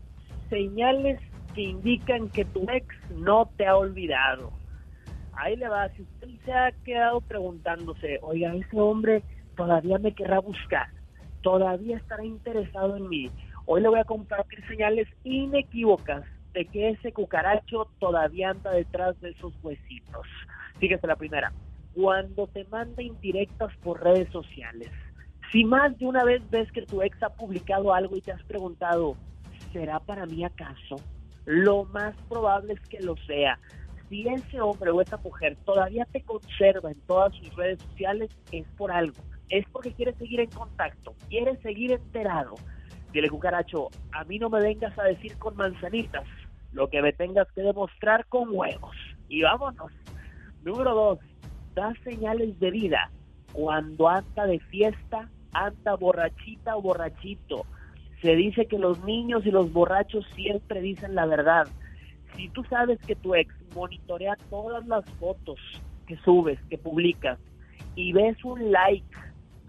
señales 0.49 1.19
que 1.53 1.63
indican 1.63 2.29
que 2.29 2.45
tu 2.45 2.61
ex 2.69 2.87
no 3.17 3.51
te 3.57 3.67
ha 3.67 3.75
olvidado. 3.75 4.53
Ahí 5.33 5.57
le 5.57 5.67
va, 5.67 5.89
si 5.89 6.03
usted 6.03 6.29
se 6.45 6.53
ha 6.53 6.71
quedado 6.85 7.19
preguntándose, 7.19 8.17
oiga, 8.21 8.55
ese 8.55 8.79
hombre 8.79 9.23
todavía 9.57 9.97
me 9.97 10.15
querrá 10.15 10.39
buscar, 10.39 10.87
todavía 11.41 11.97
estará 11.97 12.23
interesado 12.23 12.95
en 12.95 13.09
mí. 13.09 13.29
Hoy 13.71 13.81
le 13.81 13.89
voy 13.89 13.99
a 13.99 14.03
compartir 14.03 14.65
señales 14.67 15.07
inequívocas 15.23 16.23
de 16.53 16.65
que 16.65 16.89
ese 16.89 17.13
cucaracho 17.13 17.87
todavía 17.99 18.49
anda 18.49 18.71
detrás 18.71 19.21
de 19.21 19.29
esos 19.29 19.53
huesitos. 19.61 20.25
Fíjese 20.79 21.05
la 21.05 21.15
primera 21.15 21.53
cuando 21.93 22.47
te 22.47 22.63
manda 22.63 23.03
indirectas 23.03 23.71
por 23.83 24.03
redes 24.03 24.27
sociales. 24.31 24.89
Si 25.51 25.65
más 25.65 25.95
de 25.99 26.07
una 26.07 26.23
vez 26.23 26.41
ves 26.49 26.71
que 26.71 26.81
tu 26.81 27.03
ex 27.03 27.21
ha 27.21 27.29
publicado 27.29 27.93
algo 27.93 28.17
y 28.17 28.21
te 28.21 28.31
has 28.31 28.41
preguntado, 28.45 29.15
¿será 29.71 29.99
para 29.99 30.25
mí 30.25 30.43
acaso? 30.43 30.95
Lo 31.45 31.83
más 31.83 32.15
probable 32.27 32.73
es 32.73 32.81
que 32.89 33.01
lo 33.01 33.17
sea. 33.27 33.59
Si 34.09 34.27
ese 34.27 34.61
hombre 34.61 34.89
o 34.89 34.99
esa 34.99 35.17
mujer 35.17 35.55
todavía 35.63 36.05
te 36.05 36.23
conserva 36.23 36.89
en 36.89 36.99
todas 37.01 37.35
sus 37.35 37.55
redes 37.55 37.79
sociales, 37.83 38.31
es 38.51 38.65
por 38.77 38.91
algo. 38.91 39.21
Es 39.49 39.63
porque 39.71 39.93
quiere 39.93 40.13
seguir 40.15 40.39
en 40.39 40.49
contacto, 40.49 41.13
quiere 41.29 41.55
seguir 41.57 41.91
enterado. 41.91 42.55
Dile, 43.11 43.29
cucaracho, 43.29 43.89
a 44.11 44.23
mí 44.25 44.37
no 44.37 44.49
me 44.49 44.61
vengas 44.61 44.97
a 44.99 45.03
decir 45.03 45.37
con 45.37 45.55
manzanitas, 45.55 46.25
lo 46.71 46.89
que 46.89 47.01
me 47.01 47.13
tengas 47.13 47.47
que 47.53 47.61
demostrar 47.61 48.25
con 48.27 48.49
huevos. 48.51 48.95
Y 49.27 49.41
vámonos. 49.41 49.91
Número 50.63 50.93
dos, 50.93 51.19
da 51.73 51.93
señales 52.03 52.59
de 52.59 52.71
vida 52.71 53.09
cuando 53.53 54.07
anda 54.07 54.45
de 54.45 54.59
fiesta, 54.59 55.29
anda 55.53 55.95
borrachita 55.95 56.75
o 56.77 56.81
borrachito. 56.81 57.65
Se 58.21 58.35
dice 58.35 58.67
que 58.67 58.77
los 58.77 59.03
niños 59.03 59.45
y 59.45 59.51
los 59.51 59.71
borrachos 59.71 60.25
siempre 60.35 60.81
dicen 60.81 61.15
la 61.15 61.25
verdad. 61.25 61.67
Si 62.35 62.49
tú 62.49 62.63
sabes 62.65 62.99
que 63.07 63.15
tu 63.15 63.33
ex 63.35 63.53
monitorea 63.73 64.37
todas 64.49 64.85
las 64.87 65.05
fotos 65.19 65.59
que 66.05 66.17
subes, 66.17 66.59
que 66.69 66.77
publicas, 66.77 67.39
y 67.95 68.13
ves 68.13 68.43
un 68.43 68.71
like 68.71 69.05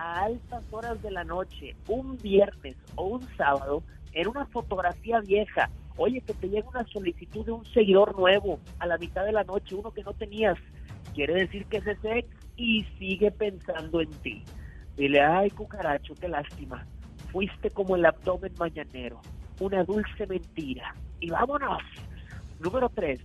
a 0.00 0.22
altas 0.24 0.64
horas 0.70 1.00
de 1.02 1.10
la 1.10 1.24
noche, 1.24 1.76
un 1.86 2.16
viernes 2.16 2.74
o 2.94 3.04
un 3.04 3.36
sábado, 3.36 3.82
en 4.12 4.28
una 4.28 4.46
fotografía 4.46 5.20
vieja, 5.20 5.68
oye, 5.98 6.22
que 6.22 6.32
te 6.32 6.48
llega 6.48 6.66
una 6.70 6.86
solicitud 6.86 7.44
de 7.44 7.52
un 7.52 7.66
seguidor 7.66 8.18
nuevo 8.18 8.58
a 8.78 8.86
la 8.86 8.96
mitad 8.96 9.26
de 9.26 9.32
la 9.32 9.44
noche, 9.44 9.74
uno 9.74 9.90
que 9.90 10.02
no 10.02 10.14
tenías, 10.14 10.56
quiere 11.14 11.34
decir 11.34 11.66
que 11.66 11.76
es 11.76 11.86
ese 11.86 12.26
y 12.56 12.84
sigue 12.98 13.30
pensando 13.30 14.00
en 14.00 14.10
ti. 14.22 14.42
Dile, 14.96 15.20
ay 15.20 15.50
cucaracho, 15.50 16.14
qué 16.14 16.28
lástima. 16.28 16.86
Fuiste 17.30 17.70
como 17.70 17.94
el 17.94 18.06
abdomen 18.06 18.54
mañanero, 18.58 19.20
una 19.60 19.84
dulce 19.84 20.26
mentira. 20.26 20.94
Y 21.20 21.28
vámonos. 21.28 21.82
Número 22.58 22.88
tres, 22.88 23.20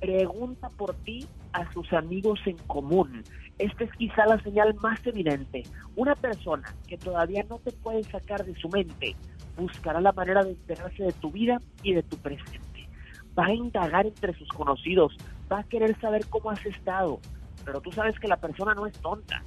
pregunta 0.00 0.68
por 0.70 0.96
ti 0.96 1.24
a 1.52 1.72
sus 1.72 1.92
amigos 1.92 2.40
en 2.44 2.56
común. 2.66 3.22
Esta 3.58 3.84
es 3.84 3.92
quizá 3.92 4.24
la 4.26 4.40
señal 4.42 4.74
más 4.74 5.04
evidente. 5.06 5.64
Una 5.96 6.14
persona 6.14 6.72
que 6.86 6.96
todavía 6.96 7.44
no 7.48 7.58
te 7.58 7.72
puede 7.72 8.04
sacar 8.04 8.44
de 8.44 8.54
su 8.54 8.68
mente 8.68 9.16
buscará 9.56 10.00
la 10.00 10.12
manera 10.12 10.44
de 10.44 10.50
enterarse 10.50 11.02
de 11.02 11.12
tu 11.12 11.30
vida 11.30 11.60
y 11.82 11.92
de 11.92 12.02
tu 12.02 12.16
presente. 12.18 12.88
Va 13.36 13.46
a 13.46 13.54
indagar 13.54 14.06
entre 14.06 14.32
sus 14.34 14.48
conocidos, 14.48 15.16
va 15.50 15.60
a 15.60 15.64
querer 15.64 15.98
saber 16.00 16.26
cómo 16.28 16.50
has 16.50 16.64
estado, 16.64 17.20
pero 17.64 17.80
tú 17.80 17.90
sabes 17.92 18.18
que 18.18 18.28
la 18.28 18.36
persona 18.36 18.74
no 18.74 18.86
es 18.86 18.98
tonta, 19.00 19.42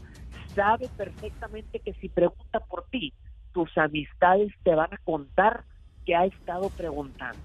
sabe 0.53 0.89
perfectamente 0.97 1.79
que 1.79 1.93
si 1.93 2.09
pregunta 2.09 2.59
por 2.59 2.85
ti, 2.89 3.13
tus 3.53 3.77
amistades 3.77 4.53
te 4.63 4.75
van 4.75 4.93
a 4.93 4.97
contar 4.97 5.63
que 6.05 6.15
ha 6.15 6.25
estado 6.25 6.69
preguntando. 6.69 7.39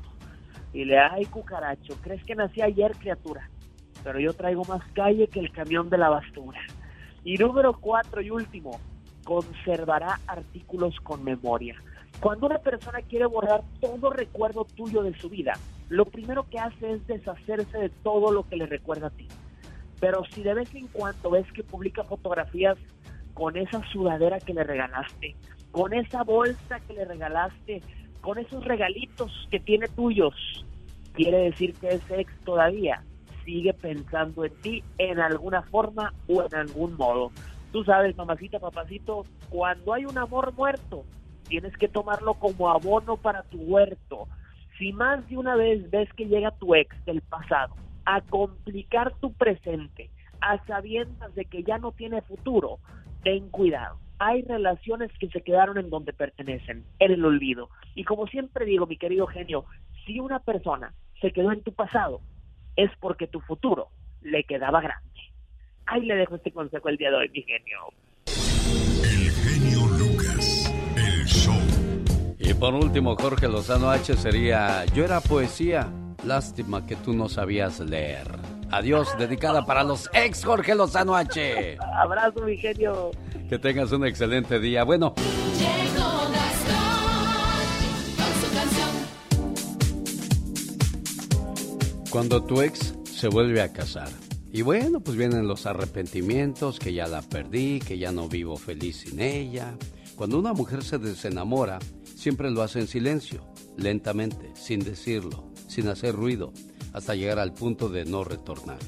Y 0.73 0.85
le 0.85 0.99
ay 0.99 1.25
cucaracho, 1.27 1.95
¿crees 2.03 2.23
que 2.25 2.35
nací 2.35 2.61
ayer 2.61 2.93
criatura? 2.97 3.49
Pero 4.07 4.21
yo 4.21 4.35
traigo 4.35 4.63
más 4.67 4.83
calle 4.93 5.27
que 5.27 5.41
el 5.41 5.51
camión 5.51 5.91
de 5.91 5.99
la 5.99 6.09
basura. 6.09 6.61
Y 7.25 7.39
número 7.39 7.73
cuatro 7.81 8.21
y 8.21 8.31
último, 8.31 8.79
conservará 9.25 10.21
artículos 10.29 10.95
con 11.01 11.25
memoria. 11.25 11.75
Cuando 12.21 12.47
una 12.47 12.59
persona 12.59 13.01
quiere 13.01 13.27
borrar 13.27 13.63
todo 13.81 14.11
recuerdo 14.11 14.65
tuyo 14.65 15.03
de 15.03 15.13
su 15.19 15.29
vida, 15.29 15.55
lo 15.89 16.05
primero 16.05 16.49
que 16.49 16.61
hace 16.61 16.93
es 16.93 17.07
deshacerse 17.09 17.79
de 17.79 17.89
todo 17.89 18.31
lo 18.31 18.49
que 18.49 18.55
le 18.55 18.67
recuerda 18.67 19.09
a 19.09 19.11
ti. 19.11 19.27
Pero 19.99 20.23
si 20.33 20.45
de 20.45 20.55
vez 20.55 20.73
en 20.77 20.87
cuando 20.87 21.31
ves 21.31 21.51
que 21.51 21.65
publica 21.65 22.05
fotografías 22.05 22.79
con 23.35 23.57
esa 23.57 23.83
sudadera 23.91 24.39
que 24.39 24.55
le 24.55 24.63
regalaste, 24.63 25.35
con 25.73 25.93
esa 25.93 26.23
bolsa 26.23 26.79
que 26.87 26.93
le 26.93 27.07
regalaste, 27.07 27.83
con 28.21 28.39
esos 28.39 28.65
regalitos 28.65 29.49
que 29.51 29.59
tiene 29.59 29.89
tuyos, 29.89 30.65
quiere 31.13 31.39
decir 31.39 31.75
que 31.75 31.89
ese 31.89 32.21
ex 32.21 32.33
todavía 32.45 33.03
sigue 33.47 33.73
pensando 33.73 34.45
en 34.45 34.53
ti 34.61 34.85
en 34.99 35.21
alguna 35.21 35.63
forma 35.63 36.13
o 36.29 36.43
en 36.43 36.55
algún 36.55 36.97
modo. 36.97 37.31
Tú 37.73 37.85
sabes, 37.85 38.17
mamacita, 38.17 38.59
papacito, 38.59 39.25
cuando 39.49 39.95
hay 39.95 40.05
un 40.05 40.19
amor 40.19 40.53
muerto, 40.55 41.05
tienes 41.49 41.75
que 41.77 41.89
tomarlo 41.89 42.35
como 42.35 42.69
abono 42.69 43.17
para 43.17 43.45
tu 43.45 43.59
huerto. 43.59 44.29
Si 44.79 44.93
más 44.93 45.27
de 45.29 45.39
una 45.39 45.55
vez 45.55 45.89
ves 45.91 46.13
que 46.15 46.27
llega 46.27 46.51
tu 46.51 46.75
ex 46.75 46.93
del 47.07 47.23
pasado 47.23 47.75
a 48.05 48.21
complicar 48.21 49.15
tu 49.21 49.33
presente, 49.33 50.11
a 50.41 50.65
sabiendas 50.67 51.35
de 51.35 51.45
que 51.45 51.63
ya 51.63 51.79
no 51.79 51.93
tiene 51.93 52.21
futuro, 52.23 52.79
ten 53.23 53.49
cuidado. 53.49 53.99
Hay 54.19 54.43
relaciones 54.43 55.11
que 55.19 55.29
se 55.29 55.43
quedaron 55.43 55.79
en 55.79 55.91
donde 55.91 56.13
pertenecen, 56.13 56.85
en 56.99 57.13
el 57.13 57.25
olvido. 57.25 57.69
Y 57.95 58.05
como 58.05 58.27
siempre 58.27 58.65
digo, 58.65 58.87
mi 58.87 58.97
querido 58.97 59.27
genio, 59.27 59.65
si 60.05 60.19
una 60.21 60.41
persona 60.41 60.95
se 61.21 61.33
quedó 61.33 61.53
en 61.53 61.63
tu 61.63 61.73
pasado, 61.73 62.21
es 62.77 62.91
porque 63.01 63.27
tu 63.27 63.41
futuro 63.41 63.89
le 64.23 64.45
quedaba 64.45 64.81
grande. 64.81 65.07
Ahí 65.87 66.03
le 66.03 66.17
dejo 66.17 66.37
este 66.37 66.53
consejo 66.53 66.89
el 66.89 66.97
día 66.97 67.11
de 67.11 67.17
hoy, 67.17 67.29
mi 67.31 67.43
genio. 67.43 67.79
El 69.05 69.31
genio 69.31 69.87
Lucas, 69.99 70.73
el 70.97 71.25
show. 71.27 71.55
Y 72.39 72.55
por 72.55 72.75
último, 72.75 73.17
Jorge 73.17 73.49
Lozano 73.49 73.91
H 73.91 74.15
sería, 74.17 74.85
yo 74.87 75.05
era 75.05 75.21
poesía, 75.21 75.89
lástima 76.25 76.87
que 76.87 76.97
tú 76.97 77.13
no 77.13 77.29
sabías 77.29 77.81
leer. 77.81 78.27
Adiós, 78.71 79.17
dedicada 79.17 79.65
para 79.65 79.85
los 79.85 80.11
ex 80.13 80.45
Jorge 80.45 80.75
Lozano 80.75 81.15
H. 81.15 81.79
Abrazo, 81.81 82.41
mi 82.43 82.57
genio. 82.57 83.13
Que 83.49 83.59
tengas 83.59 83.93
un 83.93 84.05
excelente 84.05 84.59
día. 84.59 84.83
Bueno. 84.83 85.15
Cuando 92.11 92.45
tu 92.45 92.63
ex 92.63 92.95
se 93.05 93.29
vuelve 93.29 93.61
a 93.61 93.73
casar. 93.73 94.09
Y 94.53 94.63
bueno, 94.63 95.01
pues 95.01 95.17
vienen 95.17 95.49
los 95.49 95.67
arrepentimientos, 95.67 96.79
que 96.79 96.93
ya 96.93 97.09
la 97.09 97.21
perdí, 97.21 97.81
que 97.81 97.99
ya 97.99 98.13
no 98.13 98.29
vivo 98.29 98.57
feliz 98.57 98.99
sin 98.99 99.21
ella. 99.21 99.77
Cuando 100.15 100.39
una 100.39 100.53
mujer 100.53 100.85
se 100.85 100.99
desenamora, 100.99 101.79
siempre 102.15 102.51
lo 102.51 102.63
hace 102.63 102.81
en 102.81 102.87
silencio, 102.87 103.45
lentamente, 103.77 104.53
sin 104.55 104.81
decirlo, 104.81 105.51
sin 105.67 105.89
hacer 105.89 106.15
ruido, 106.15 106.53
hasta 106.93 107.15
llegar 107.15 107.39
al 107.39 107.53
punto 107.53 107.89
de 107.89 108.05
no 108.05 108.25
retornar. 108.25 108.79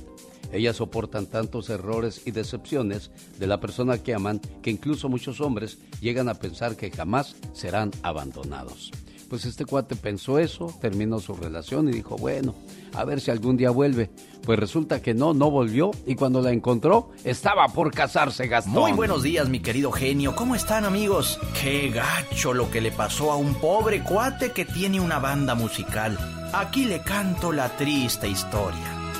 Ellas 0.52 0.76
soportan 0.76 1.26
tantos 1.26 1.68
errores 1.68 2.22
y 2.24 2.30
decepciones 2.30 3.10
de 3.38 3.46
la 3.46 3.60
persona 3.60 3.98
que 3.98 4.14
aman 4.14 4.40
que 4.62 4.70
incluso 4.70 5.08
muchos 5.08 5.40
hombres 5.40 5.78
llegan 6.00 6.28
a 6.28 6.34
pensar 6.34 6.76
que 6.76 6.90
jamás 6.90 7.36
serán 7.52 7.90
abandonados. 8.02 8.92
Pues 9.28 9.44
este 9.44 9.66
cuate 9.66 9.94
pensó 9.94 10.38
eso, 10.38 10.74
terminó 10.80 11.20
su 11.20 11.34
relación 11.34 11.86
y 11.88 11.92
dijo, 11.92 12.16
bueno, 12.16 12.54
a 12.94 13.04
ver 13.04 13.20
si 13.20 13.30
algún 13.30 13.58
día 13.58 13.70
vuelve. 13.70 14.10
Pues 14.42 14.58
resulta 14.58 15.02
que 15.02 15.12
no, 15.12 15.34
no 15.34 15.50
volvió 15.50 15.90
y 16.06 16.14
cuando 16.14 16.40
la 16.40 16.50
encontró 16.50 17.10
estaba 17.24 17.68
por 17.68 17.92
casarse 17.92 18.48
Gastón. 18.48 18.72
Muy 18.72 18.92
buenos 18.92 19.22
días, 19.22 19.50
mi 19.50 19.60
querido 19.60 19.92
genio. 19.92 20.34
¿Cómo 20.34 20.54
están, 20.54 20.86
amigos? 20.86 21.38
Qué 21.60 21.90
gacho 21.90 22.54
lo 22.54 22.70
que 22.70 22.80
le 22.80 22.90
pasó 22.90 23.30
a 23.30 23.36
un 23.36 23.54
pobre 23.56 24.02
cuate 24.02 24.52
que 24.52 24.64
tiene 24.64 24.98
una 24.98 25.18
banda 25.18 25.54
musical. 25.54 26.16
Aquí 26.54 26.86
le 26.86 27.02
canto 27.02 27.52
la 27.52 27.68
triste 27.76 28.28
historia. 28.28 29.12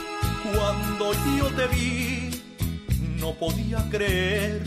Cuando 0.57 1.13
yo 1.37 1.49
te 1.55 1.67
vi, 1.67 2.31
no 3.21 3.35
podía 3.35 3.87
creer 3.91 4.63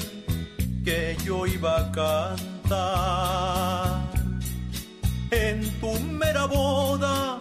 que 0.86 1.18
yo 1.26 1.48
iba 1.48 1.80
a 1.80 1.92
cantar 1.92 3.42
en 5.32 5.80
tu 5.80 6.00
mera 6.00 6.46
boda. 6.46 7.40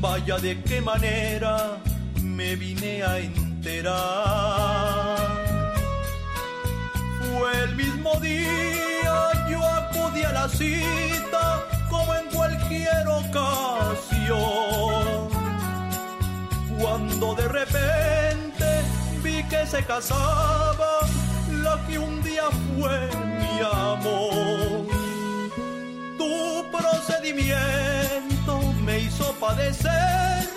Vaya 0.00 0.38
de 0.38 0.62
qué 0.62 0.80
manera 0.80 1.78
me 2.22 2.56
vine 2.56 3.02
a 3.02 3.18
enterar. 3.18 3.96
Fue 7.20 7.64
el 7.64 7.76
mismo 7.76 8.14
día, 8.20 9.48
yo 9.50 9.64
acudí 9.64 10.22
a 10.22 10.32
la 10.32 10.48
cita 10.48 11.64
como 11.90 12.14
en 12.14 12.26
cualquier 12.26 13.06
ocasión. 13.06 14.36
Cuando 16.78 17.34
de 17.34 17.48
repente 17.48 18.66
vi 19.22 19.42
que 19.44 19.66
se 19.66 19.84
casaba 19.84 21.00
la 21.50 21.84
que 21.86 21.98
un 21.98 22.22
día 22.22 22.44
fue 22.76 23.10
mi 23.40 23.60
amor 23.60 24.96
me 27.32 29.00
hizo 29.00 29.32
padecer. 29.40 30.48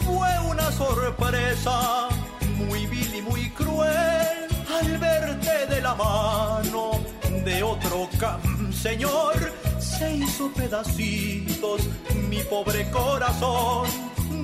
Fue 0.00 0.28
una 0.50 0.70
sorpresa 0.72 2.08
muy 2.56 2.86
vil 2.86 3.14
y 3.14 3.22
muy 3.22 3.50
cruel 3.50 4.46
al 4.78 4.98
verte 4.98 5.66
de 5.66 5.80
la 5.80 5.94
mano 5.94 7.00
de 7.44 7.62
otro 7.62 8.08
cam 8.18 8.72
señor. 8.72 9.34
Se 9.78 10.16
hizo 10.16 10.50
pedacitos 10.52 11.88
mi 12.28 12.40
pobre 12.42 12.90
corazón. 12.90 13.88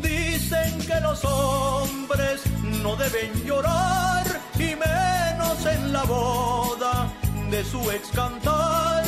Dicen 0.01 0.79
que 0.87 1.01
los 1.01 1.23
hombres 1.25 2.43
no 2.83 2.97
deben 2.97 3.33
llorar 3.45 4.25
y 4.55 4.75
menos 4.75 5.67
en 5.67 5.93
la 5.93 6.05
boda 6.05 7.13
de 7.51 7.63
su 7.63 7.91
ex 7.91 8.09
cantar 8.09 9.04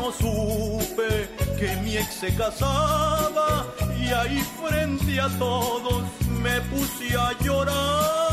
no 0.00 0.10
supe 0.12 1.28
que 1.58 1.76
mi 1.82 1.96
ex 1.98 2.14
se 2.14 2.34
casaba 2.34 3.66
y 3.98 4.06
ahí 4.08 4.40
frente 4.60 5.20
a 5.20 5.28
todos 5.38 6.02
me 6.42 6.60
puse 6.62 7.16
a 7.16 7.32
llorar. 7.40 8.30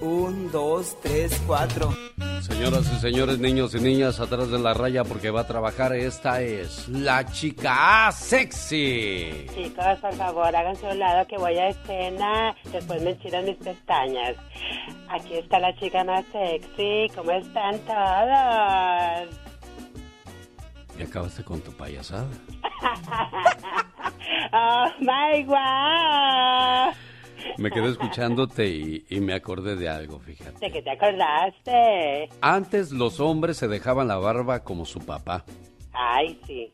Un, 0.00 0.50
dos, 0.52 0.96
tres, 1.02 1.32
cuatro. 1.46 2.07
Señoras 2.40 2.90
y 2.92 2.98
señores, 3.00 3.38
niños 3.38 3.74
y 3.74 3.80
niñas, 3.80 4.20
atrás 4.20 4.50
de 4.50 4.58
la 4.58 4.72
raya 4.72 5.04
porque 5.04 5.30
va 5.30 5.40
a 5.40 5.46
trabajar, 5.46 5.92
esta 5.92 6.40
es 6.40 6.88
la 6.88 7.24
chica 7.26 8.10
sexy. 8.12 9.46
Chicos, 9.54 9.98
por 10.00 10.14
favor, 10.14 10.54
háganse 10.54 10.86
un 10.86 10.98
lado 10.98 11.26
que 11.26 11.36
voy 11.36 11.56
a 11.58 11.68
escena, 11.68 12.54
después 12.72 13.02
me 13.02 13.14
tiran 13.16 13.44
mis 13.44 13.56
pestañas. 13.56 14.36
Aquí 15.08 15.34
está 15.34 15.58
la 15.58 15.74
chica 15.76 16.04
más 16.04 16.24
sexy, 16.32 17.08
¿cómo 17.14 17.32
están 17.32 17.78
todos? 17.80 19.28
Y 20.98 21.02
acabaste 21.02 21.44
con 21.44 21.60
tu 21.60 21.72
payasada. 21.72 22.26
oh 24.52 24.86
my 25.00 25.42
god. 25.44 26.94
Me 27.56 27.70
quedé 27.70 27.88
escuchándote 27.90 28.68
y, 28.68 29.04
y, 29.08 29.20
me 29.20 29.34
acordé 29.34 29.76
de 29.76 29.88
algo, 29.88 30.18
fíjate. 30.20 30.58
¿De 30.58 30.72
qué 30.72 30.82
te 30.82 30.90
acordaste? 30.90 32.28
Antes 32.40 32.92
los 32.92 33.20
hombres 33.20 33.56
se 33.56 33.68
dejaban 33.68 34.08
la 34.08 34.16
barba 34.16 34.64
como 34.64 34.84
su 34.84 35.00
papá. 35.00 35.44
Ay, 35.92 36.40
sí. 36.46 36.70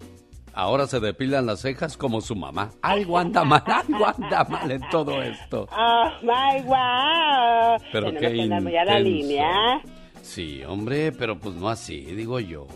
Ahora 0.57 0.86
se 0.86 1.01
depilan 1.01 1.47
las 1.47 1.61
cejas 1.62 1.97
como 1.97 2.20
su 2.20 2.36
mamá. 2.36 2.70
Algo 2.82 3.19
anda 3.19 3.43
mal, 3.45 3.65
algo 3.66 4.07
anda 4.07 4.45
mal 4.45 4.70
en 4.70 4.82
todo 4.91 5.20
esto. 5.23 5.69
Oh, 5.77 6.11
my 6.23 6.62
wow. 6.62 7.77
Pero 7.93 8.12
Tenemos 8.12 8.20
qué 8.20 8.70
que 8.70 8.78
a 8.78 8.85
la 8.85 9.01
intenso. 9.01 9.01
línea. 9.01 9.81
Sí, 10.23 10.62
hombre, 10.65 11.11
pero 11.12 11.39
pues 11.39 11.55
no 11.57 11.69
así, 11.69 12.01
digo 12.03 12.39
yo. 12.41 12.66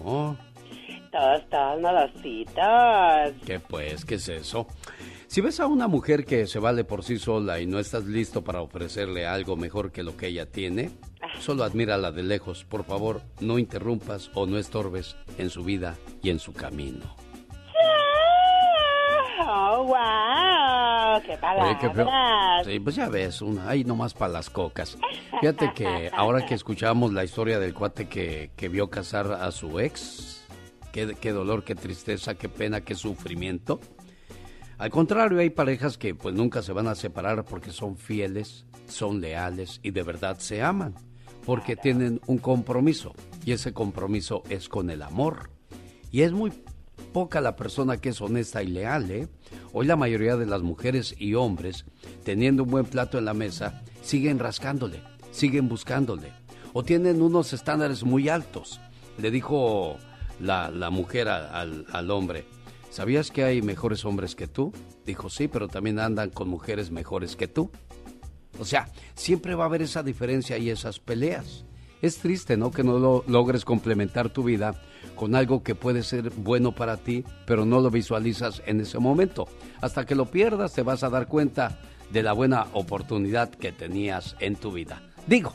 Todos, 1.12 1.48
todos 1.48 1.81
modositos. 1.81 2.65
¿Qué 3.47 3.60
pues? 3.60 4.05
¿Qué 4.05 4.16
es 4.16 4.28
eso? 4.28 4.66
Si 5.28 5.42
ves 5.42 5.60
a 5.60 5.66
una 5.66 5.88
mujer 5.88 6.24
que 6.24 6.46
se 6.46 6.59
vale 6.59 6.84
por 6.84 7.05
sí 7.05 7.18
sola 7.18 7.60
y 7.60 7.66
no 7.66 7.78
estás 7.78 8.06
listo 8.06 8.42
para 8.42 8.62
ofrecerle 8.62 9.26
algo 9.26 9.56
mejor 9.56 9.92
que 9.92 10.02
lo 10.02 10.16
que 10.16 10.28
ella 10.28 10.46
tiene, 10.46 10.90
solo 11.38 11.64
admírala 11.64 12.12
de 12.12 12.22
lejos. 12.22 12.64
Por 12.64 12.82
favor, 12.82 13.20
no 13.38 13.59
interrumpas 13.59 14.30
o 14.32 14.46
no 14.46 14.56
estorbes 14.56 15.16
en 15.36 15.50
su 15.50 15.64
vida 15.64 15.98
y 16.22 16.30
en 16.30 16.38
su 16.38 16.55
camino. 16.55 17.14
Oh, 19.46 19.84
wow. 19.84 21.20
Qué 21.26 21.36
palabras. 21.36 22.64
Oye. 22.64 22.72
Sí, 22.72 22.80
pues 22.80 22.96
ya 22.96 23.10
ves, 23.10 23.42
una, 23.42 23.68
ahí 23.68 23.84
nomás 23.84 24.14
para 24.14 24.32
las 24.32 24.48
cocas. 24.48 24.96
Fíjate 25.40 25.72
que 25.74 26.10
ahora 26.16 26.46
que 26.46 26.55
escuchamos 26.55 27.12
la 27.12 27.24
historia 27.24 27.59
del 27.59 27.74
cuate 27.74 28.09
que, 28.09 28.50
que 28.56 28.70
vio 28.70 28.88
casar 28.88 29.30
a 29.30 29.52
su 29.52 29.78
ex, 29.78 30.46
qué, 30.90 31.14
qué 31.20 31.32
dolor, 31.32 31.64
qué 31.64 31.74
tristeza, 31.74 32.34
qué 32.34 32.48
pena, 32.48 32.80
qué 32.80 32.94
sufrimiento. 32.94 33.78
Al 34.78 34.90
contrario, 34.90 35.40
hay 35.40 35.50
parejas 35.50 35.98
que 35.98 36.14
pues 36.14 36.36
nunca 36.36 36.62
se 36.62 36.72
van 36.72 36.86
a 36.86 36.94
separar 36.94 37.44
porque 37.44 37.72
son 37.72 37.96
fieles, 37.96 38.64
son 38.86 39.20
leales 39.20 39.80
y 39.82 39.90
de 39.90 40.05
verdad 40.05 40.38
se 40.38 40.62
aman, 40.62 40.94
porque 41.44 41.74
tienen 41.74 42.20
un 42.28 42.38
compromiso 42.38 43.12
y 43.44 43.50
ese 43.50 43.72
compromiso 43.72 44.44
es 44.48 44.68
con 44.68 44.88
el 44.90 45.02
amor. 45.02 45.50
Y 46.12 46.22
es 46.22 46.30
muy 46.30 46.52
poca 47.12 47.40
la 47.40 47.56
persona 47.56 47.96
que 47.96 48.10
es 48.10 48.20
honesta 48.20 48.62
y 48.62 48.68
leal, 48.68 49.10
¿eh? 49.10 49.28
Hoy 49.72 49.84
la 49.84 49.96
mayoría 49.96 50.36
de 50.36 50.46
las 50.46 50.62
mujeres 50.62 51.12
y 51.18 51.34
hombres, 51.34 51.84
teniendo 52.22 52.62
un 52.62 52.70
buen 52.70 52.86
plato 52.86 53.18
en 53.18 53.24
la 53.24 53.34
mesa, 53.34 53.82
siguen 54.00 54.38
rascándole, 54.38 55.02
siguen 55.32 55.68
buscándole, 55.68 56.32
o 56.72 56.84
tienen 56.84 57.20
unos 57.20 57.52
estándares 57.52 58.05
muy 58.05 58.28
altos. 58.28 58.80
Le 59.18 59.32
dijo 59.32 59.96
la, 60.38 60.70
la 60.70 60.90
mujer 60.90 61.28
al 61.28 62.10
hombre, 62.12 62.46
¿sabías 62.90 63.31
que 63.31 63.44
hay 63.44 63.62
mejores 63.62 64.05
hombres 64.05 64.35
que 64.35 64.47
tú? 64.47 64.73
Dijo, 65.05 65.31
sí, 65.31 65.48
pero 65.48 65.69
también 65.69 65.98
andan 65.98 66.31
con 66.31 66.48
mujeres 66.48 66.90
mejores 66.90 67.36
que 67.36 67.48
tú. 67.48 67.70
O 68.59 68.65
sea, 68.65 68.89
siempre 69.15 69.55
va 69.55 69.65
a 69.65 69.66
haber 69.66 69.82
esa 69.82 70.02
diferencia 70.02 70.59
y 70.59 70.70
esas 70.70 70.98
peleas. 70.98 71.65
Es 72.01 72.19
triste, 72.19 72.56
¿no? 72.56 72.70
Que 72.70 72.85
no 72.85 72.98
lo 72.98 73.24
logres 73.27 73.65
complementar 73.65 74.31
tu 74.31 74.44
vida 74.44 74.81
con 75.16 75.35
algo 75.35 75.62
que 75.62 75.74
puede 75.74 76.02
ser 76.02 76.31
bueno 76.31 76.73
para 76.73 76.97
ti, 76.97 77.24
pero 77.44 77.65
no 77.65 77.81
lo 77.81 77.90
visualizas 77.90 78.62
en 78.66 78.81
ese 78.81 78.98
momento. 78.98 79.48
Hasta 79.81 80.06
que 80.06 80.15
lo 80.15 80.27
pierdas 80.27 80.73
te 80.74 80.82
vas 80.82 81.02
a 81.02 81.10
dar 81.10 81.27
cuenta 81.27 81.81
de 82.10 82.23
la 82.23 82.32
buena 82.32 82.66
oportunidad 82.73 83.51
que 83.51 83.73
tenías 83.73 84.36
en 84.39 84.56
tu 84.56 84.73
vida. 84.73 85.02
Digo, 85.27 85.55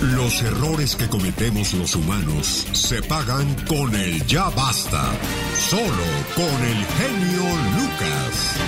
Los 0.00 0.42
errores 0.42 0.94
que 0.94 1.08
cometemos 1.08 1.74
los 1.74 1.96
humanos 1.96 2.68
se 2.72 3.02
pagan 3.02 3.52
con 3.66 3.92
el 3.96 4.24
ya 4.26 4.48
basta. 4.50 5.12
Solo 5.54 6.04
con 6.36 6.44
el 6.44 6.84
genio 6.84 7.42
Lucas. 7.74 8.60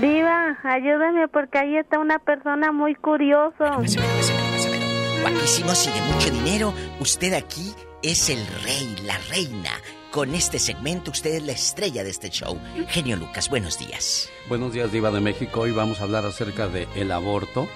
Diva, 0.00 0.56
ayúdame 0.64 1.28
porque 1.28 1.58
ahí 1.58 1.76
está 1.76 1.98
una 1.98 2.18
persona 2.18 2.72
muy 2.72 2.94
curioso. 2.94 3.64
Guapísimos 5.20 5.86
y 5.88 5.90
de 5.90 6.00
mucho 6.10 6.30
dinero. 6.30 6.72
Usted 7.00 7.34
aquí 7.34 7.74
es 8.02 8.30
el 8.30 8.38
rey, 8.64 8.96
la 9.04 9.18
reina. 9.28 9.72
Con 10.10 10.34
este 10.34 10.58
segmento 10.58 11.10
usted 11.10 11.34
es 11.34 11.42
la 11.42 11.52
estrella 11.52 12.02
de 12.02 12.08
este 12.08 12.30
show. 12.30 12.58
Genio 12.88 13.18
Lucas, 13.18 13.50
buenos 13.50 13.78
días. 13.78 14.30
Buenos 14.48 14.72
días, 14.72 14.90
Diva 14.90 15.10
de 15.10 15.20
México. 15.20 15.60
Hoy 15.60 15.72
vamos 15.72 16.00
a 16.00 16.04
hablar 16.04 16.24
acerca 16.24 16.66
del 16.66 16.88
el 16.94 17.12
aborto. 17.12 17.68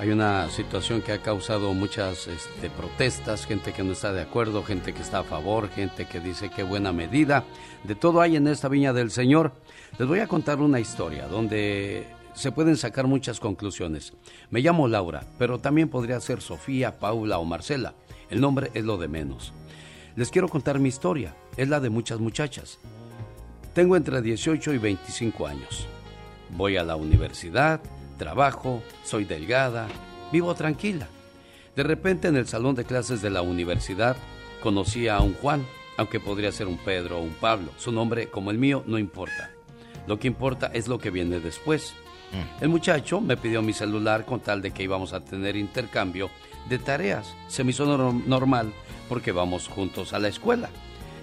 Hay 0.00 0.08
una 0.08 0.48
situación 0.48 1.02
que 1.02 1.12
ha 1.12 1.20
causado 1.20 1.74
muchas 1.74 2.26
este, 2.26 2.70
protestas, 2.70 3.44
gente 3.44 3.74
que 3.74 3.82
no 3.82 3.92
está 3.92 4.14
de 4.14 4.22
acuerdo, 4.22 4.62
gente 4.62 4.94
que 4.94 5.02
está 5.02 5.18
a 5.18 5.24
favor, 5.24 5.68
gente 5.68 6.06
que 6.06 6.20
dice 6.20 6.48
qué 6.48 6.62
buena 6.62 6.90
medida. 6.90 7.44
De 7.84 7.94
todo 7.94 8.22
hay 8.22 8.36
en 8.36 8.48
esta 8.48 8.68
viña 8.68 8.94
del 8.94 9.10
Señor. 9.10 9.52
Les 9.98 10.08
voy 10.08 10.20
a 10.20 10.26
contar 10.26 10.58
una 10.60 10.80
historia 10.80 11.26
donde 11.26 12.06
se 12.32 12.50
pueden 12.50 12.78
sacar 12.78 13.06
muchas 13.08 13.40
conclusiones. 13.40 14.14
Me 14.48 14.62
llamo 14.62 14.88
Laura, 14.88 15.26
pero 15.38 15.58
también 15.58 15.90
podría 15.90 16.18
ser 16.20 16.40
Sofía, 16.40 16.98
Paula 16.98 17.38
o 17.38 17.44
Marcela. 17.44 17.92
El 18.30 18.40
nombre 18.40 18.70
es 18.72 18.86
lo 18.86 18.96
de 18.96 19.08
menos. 19.08 19.52
Les 20.16 20.30
quiero 20.30 20.48
contar 20.48 20.78
mi 20.78 20.88
historia. 20.88 21.36
Es 21.58 21.68
la 21.68 21.78
de 21.78 21.90
muchas 21.90 22.20
muchachas. 22.20 22.78
Tengo 23.74 23.96
entre 23.96 24.22
18 24.22 24.72
y 24.72 24.78
25 24.78 25.46
años. 25.46 25.86
Voy 26.56 26.78
a 26.78 26.84
la 26.84 26.96
universidad, 26.96 27.82
trabajo, 28.20 28.82
soy 29.02 29.24
delgada, 29.24 29.88
vivo 30.30 30.54
tranquila. 30.54 31.08
De 31.74 31.82
repente 31.82 32.28
en 32.28 32.36
el 32.36 32.46
salón 32.46 32.74
de 32.74 32.84
clases 32.84 33.22
de 33.22 33.30
la 33.30 33.40
universidad 33.40 34.14
conocí 34.62 35.08
a 35.08 35.20
un 35.20 35.32
Juan, 35.32 35.66
aunque 35.96 36.20
podría 36.20 36.52
ser 36.52 36.66
un 36.66 36.76
Pedro 36.76 37.18
o 37.18 37.22
un 37.22 37.32
Pablo. 37.32 37.72
Su 37.78 37.92
nombre, 37.92 38.28
como 38.28 38.50
el 38.50 38.58
mío, 38.58 38.84
no 38.86 38.98
importa. 38.98 39.50
Lo 40.06 40.18
que 40.18 40.28
importa 40.28 40.70
es 40.74 40.86
lo 40.86 40.98
que 40.98 41.08
viene 41.08 41.40
después. 41.40 41.94
El 42.60 42.68
muchacho 42.68 43.22
me 43.22 43.38
pidió 43.38 43.62
mi 43.62 43.72
celular 43.72 44.26
con 44.26 44.40
tal 44.40 44.60
de 44.60 44.70
que 44.70 44.82
íbamos 44.82 45.14
a 45.14 45.20
tener 45.20 45.56
intercambio 45.56 46.28
de 46.68 46.78
tareas. 46.78 47.34
Se 47.48 47.64
me 47.64 47.70
hizo 47.70 47.86
normal 47.86 48.70
porque 49.08 49.32
vamos 49.32 49.66
juntos 49.66 50.12
a 50.12 50.18
la 50.18 50.28
escuela. 50.28 50.68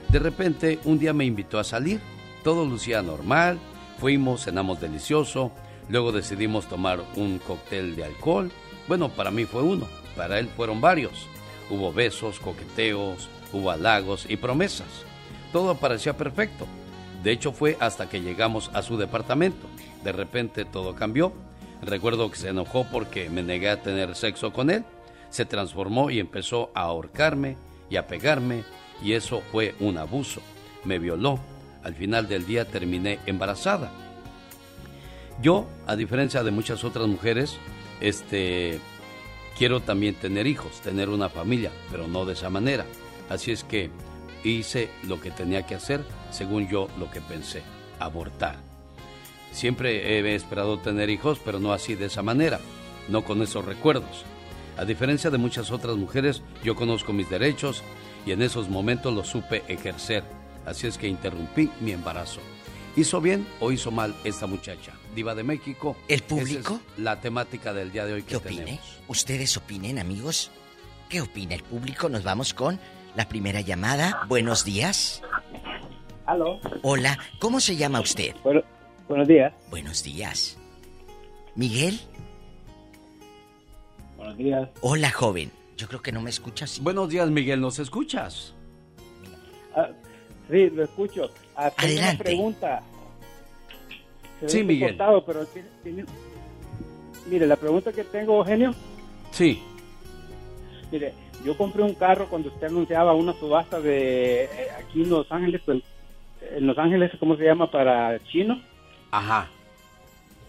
De 0.10 0.18
repente, 0.18 0.80
un 0.84 0.98
día 0.98 1.14
me 1.14 1.26
invitó 1.26 1.60
a 1.60 1.64
salir. 1.64 2.02
Todo 2.44 2.66
lucía 2.66 3.04
normal. 3.04 3.60
Fuimos, 4.00 4.46
cenamos 4.46 4.82
delicioso. 4.82 5.52
Luego 5.90 6.12
decidimos 6.12 6.68
tomar 6.68 7.02
un 7.16 7.40
cóctel 7.40 7.96
de 7.96 8.06
alcohol. 8.06 8.52
Bueno, 8.88 9.10
para 9.10 9.32
mí 9.32 9.46
fue 9.46 9.62
uno. 9.62 9.88
Para 10.16 10.40
él 10.40 10.50
fueron 10.56 10.82
varios. 10.82 11.28
Hubo 11.70 11.94
besos, 11.94 12.40
coqueteos, 12.40 13.30
hubo 13.54 13.72
halagos 13.72 14.26
y 14.30 14.38
promesas. 14.38 14.88
Todo 15.52 15.76
parecía 15.76 16.18
perfecto. 16.18 16.66
De 17.24 17.32
hecho, 17.32 17.52
fue 17.52 17.78
hasta 17.80 18.10
que 18.10 18.22
llegamos 18.22 18.70
a 18.74 18.82
su 18.82 18.98
departamento. 18.98 19.68
De 20.04 20.12
repente 20.12 20.66
todo 20.66 20.96
cambió. 20.96 21.34
Recuerdo 21.82 22.30
que 22.32 22.38
se 22.38 22.50
enojó 22.50 22.86
porque 22.92 23.30
me 23.30 23.44
negué 23.44 23.70
a 23.70 23.82
tener 23.82 24.16
sexo 24.16 24.52
con 24.52 24.70
él. 24.70 24.84
Se 25.30 25.46
transformó 25.46 26.10
y 26.10 26.20
empezó 26.20 26.72
a 26.74 26.82
ahorcarme 26.82 27.58
y 27.90 27.98
a 27.98 28.08
pegarme 28.08 28.64
y 29.02 29.14
eso 29.14 29.42
fue 29.52 29.76
un 29.80 29.98
abuso. 29.98 30.42
Me 30.84 31.00
violó. 31.00 31.40
Al 31.84 31.96
final 31.96 32.28
del 32.28 32.46
día 32.46 32.66
terminé 32.66 33.20
embarazada. 33.26 33.92
Yo, 35.42 35.68
a 35.86 35.96
diferencia 35.96 36.44
de 36.44 36.52
muchas 36.52 36.84
otras 36.84 37.08
mujeres, 37.08 37.58
este 38.02 38.80
quiero 39.58 39.82
también 39.82 40.16
tener 40.16 40.48
hijos, 40.48 40.82
tener 40.82 41.10
una 41.10 41.30
familia, 41.30 41.72
pero 41.92 42.08
no 42.08 42.26
de 42.26 42.34
esa 42.34 42.50
manera. 42.50 42.86
Así 43.30 43.52
es 43.52 43.64
que 43.64 43.90
hice 44.44 44.90
lo 45.04 45.20
que 45.20 45.32
tenía 45.32 45.66
que 45.66 45.76
hacer, 45.76 46.04
según 46.32 46.68
yo 46.68 46.88
lo 46.98 47.10
que 47.12 47.22
pensé, 47.22 47.62
abortar. 48.00 48.58
Siempre 49.52 50.20
he 50.20 50.36
esperado 50.36 50.80
tener 50.80 51.10
hijos, 51.10 51.40
pero 51.44 51.60
no 51.60 51.74
así 51.74 51.96
de 51.96 52.06
esa 52.06 52.24
manera, 52.24 52.60
no 53.08 53.24
con 53.24 53.42
esos 53.42 53.66
recuerdos. 53.66 54.26
A 54.78 54.86
diferencia 54.86 55.32
de 55.32 55.40
muchas 55.40 55.72
otras 55.72 55.98
mujeres, 55.98 56.44
yo 56.64 56.76
conozco 56.76 57.14
mis 57.14 57.30
derechos 57.30 57.84
y 58.26 58.32
en 58.32 58.42
esos 58.42 58.70
momentos 58.70 59.14
los 59.14 59.28
supe 59.28 59.64
ejercer. 59.68 60.24
Así 60.66 60.86
es 60.86 60.98
que 60.98 61.08
interrumpí 61.08 61.72
mi 61.80 61.92
embarazo. 61.92 62.42
¿Hizo 62.96 63.22
bien 63.22 63.48
o 63.60 63.72
hizo 63.72 63.90
mal 63.90 64.16
esta 64.24 64.46
muchacha? 64.46 64.97
Diva 65.18 65.34
de 65.34 65.44
México. 65.44 65.98
¿El 66.08 66.22
público? 66.22 66.80
la 66.98 67.20
temática 67.20 67.74
del 67.74 67.92
día 67.92 68.06
de 68.06 68.14
hoy 68.14 68.22
que 68.22 68.30
¿Qué 68.30 68.36
opine? 68.38 68.80
Ustedes 69.08 69.58
opinen, 69.58 69.98
amigos. 69.98 70.52
¿Qué 71.10 71.22
opina 71.22 71.56
el 71.56 71.64
público? 71.64 72.08
Nos 72.08 72.24
vamos 72.24 72.54
con 72.54 72.80
la 73.16 73.28
primera 73.28 73.62
llamada. 73.62 74.26
Buenos 74.28 74.64
días. 74.64 75.24
Aló. 76.28 76.60
Hola, 76.84 77.18
¿cómo 77.40 77.60
se 77.60 77.76
llama 77.76 78.00
usted? 78.00 78.36
buenos 79.08 79.28
días. 79.28 79.52
Buenos 79.72 80.04
días. 80.04 80.56
¿Miguel? 81.56 82.00
Buenos 84.18 84.38
días. 84.38 84.70
Hola, 84.82 85.10
joven. 85.10 85.52
Yo 85.78 85.88
creo 85.88 86.04
que 86.04 86.12
no 86.12 86.22
me 86.22 86.30
escuchas. 86.30 86.80
Buenos 86.80 87.10
días, 87.10 87.28
Miguel. 87.32 87.60
¿Nos 87.60 87.80
escuchas? 87.80 88.54
Ah, 89.76 89.90
sí, 90.48 90.70
lo 90.70 90.84
escucho. 90.84 91.32
Ah, 91.56 91.72
Adelante. 91.76 92.02
Una 92.12 92.24
pregunta. 92.24 92.84
Se 94.42 94.50
Sí, 94.50 94.64
Miguel. 94.64 94.90
cortado, 94.90 95.26
pero 95.26 95.46
tiene- 95.46 95.68
tiene- 95.84 96.06
Mire, 97.30 97.46
la 97.48 97.56
pregunta 97.58 97.92
que 97.92 98.04
tengo, 98.06 98.38
Eugenio, 98.38 98.74
Sí. 99.32 99.62
mire, 100.92 101.14
yo 101.44 101.58
compré 101.58 101.84
un 101.84 101.94
carro 101.96 102.28
cuando 102.30 102.50
usted 102.50 102.68
anunciaba 102.68 103.14
una 103.14 103.34
subasta 103.34 103.82
de 103.82 104.44
eh, 104.46 104.50
aquí 104.80 105.02
en 105.04 105.10
Los 105.10 105.30
Ángeles, 105.32 105.62
pues, 105.66 105.82
en 106.56 106.66
Los 106.68 106.78
Ángeles, 106.78 107.12
¿cómo 107.20 107.36
se 107.36 107.44
llama? 107.44 107.70
Para 107.70 108.18
chino. 108.26 108.62
Ajá. 109.12 109.50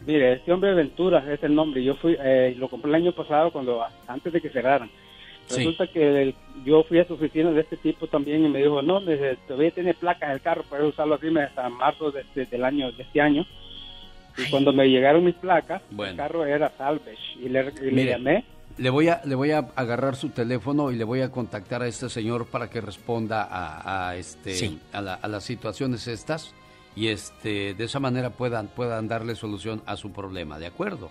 Mire, 0.07 0.35
este 0.35 0.53
hombre 0.53 0.75
Ventura 0.75 1.25
es 1.33 1.43
el 1.43 1.55
nombre. 1.55 1.83
Yo 1.83 1.97
fui, 1.97 2.17
eh, 2.21 2.55
lo 2.57 2.69
compré 2.69 2.89
el 2.91 2.95
año 2.95 3.13
pasado 3.13 3.51
cuando 3.51 3.83
antes 4.07 4.33
de 4.33 4.41
que 4.41 4.51
cerraran. 4.51 4.89
Sí. 5.47 5.57
Resulta 5.65 5.87
que 5.89 6.23
el- 6.23 6.35
yo 6.65 6.85
fui 6.85 7.01
a 7.01 7.07
su 7.07 7.15
oficina 7.15 7.51
de 7.51 7.63
este 7.63 7.77
tipo 7.79 8.07
también 8.07 8.45
y 8.45 8.49
me 8.49 8.59
dijo, 8.61 8.83
no, 8.83 9.01
me 9.01 9.15
dice, 9.15 9.37
todavía 9.49 9.71
tiene 9.73 9.95
placas 9.95 10.31
el 10.31 10.41
carro, 10.43 10.63
puedes 10.69 10.87
usarlo 10.87 11.15
así 11.17 11.27
hasta 11.39 11.69
marzo 11.71 12.13
de 12.13 12.21
este- 12.21 12.45
del 12.47 12.65
año, 12.65 12.93
de 12.93 13.03
este 13.03 13.21
año. 13.21 13.45
Y 14.39 14.51
cuando 14.51 14.73
me 14.73 14.87
llegaron 14.89 15.25
mis 15.25 15.35
placas, 15.35 15.83
Bueno. 15.91 16.13
el 16.13 16.17
carro 16.17 16.45
era 16.45 16.71
salvage. 16.77 17.19
Y 17.41 17.49
le, 17.49 17.73
y 17.83 17.85
le 17.87 17.91
Mire, 17.93 18.11
llamé. 18.13 18.45
Le 18.77 18.91
voy, 18.91 19.09
a, 19.09 19.21
le 19.25 19.35
voy 19.35 19.51
a 19.51 19.59
agarrar 19.75 20.15
su 20.15 20.29
teléfono 20.29 20.93
y 20.93 20.97
le 20.97 21.03
voy 21.05 21.21
a 21.23 21.31
contactar 21.33 21.83
a 21.83 21.89
este 21.89 22.09
señor 22.09 22.47
para 22.47 22.71
que 22.71 22.81
responda 22.81 23.43
a, 23.43 24.09
a 24.11 24.17
este, 24.17 24.55
Sí. 24.55 24.79
a, 24.93 25.01
la- 25.01 25.15
a 25.15 25.27
las 25.27 25.43
situaciones 25.45 26.07
estas 26.07 26.55
y 26.95 27.09
este, 27.09 27.75
de 27.75 27.85
esa 27.85 27.99
manera 27.99 28.31
puedan, 28.31 28.69
puedan 28.69 29.09
darle 29.09 29.35
solución 29.35 29.83
a 29.87 29.97
su 29.97 30.13
problema, 30.13 30.59
¿de 30.61 30.67
acuerdo? 30.67 31.11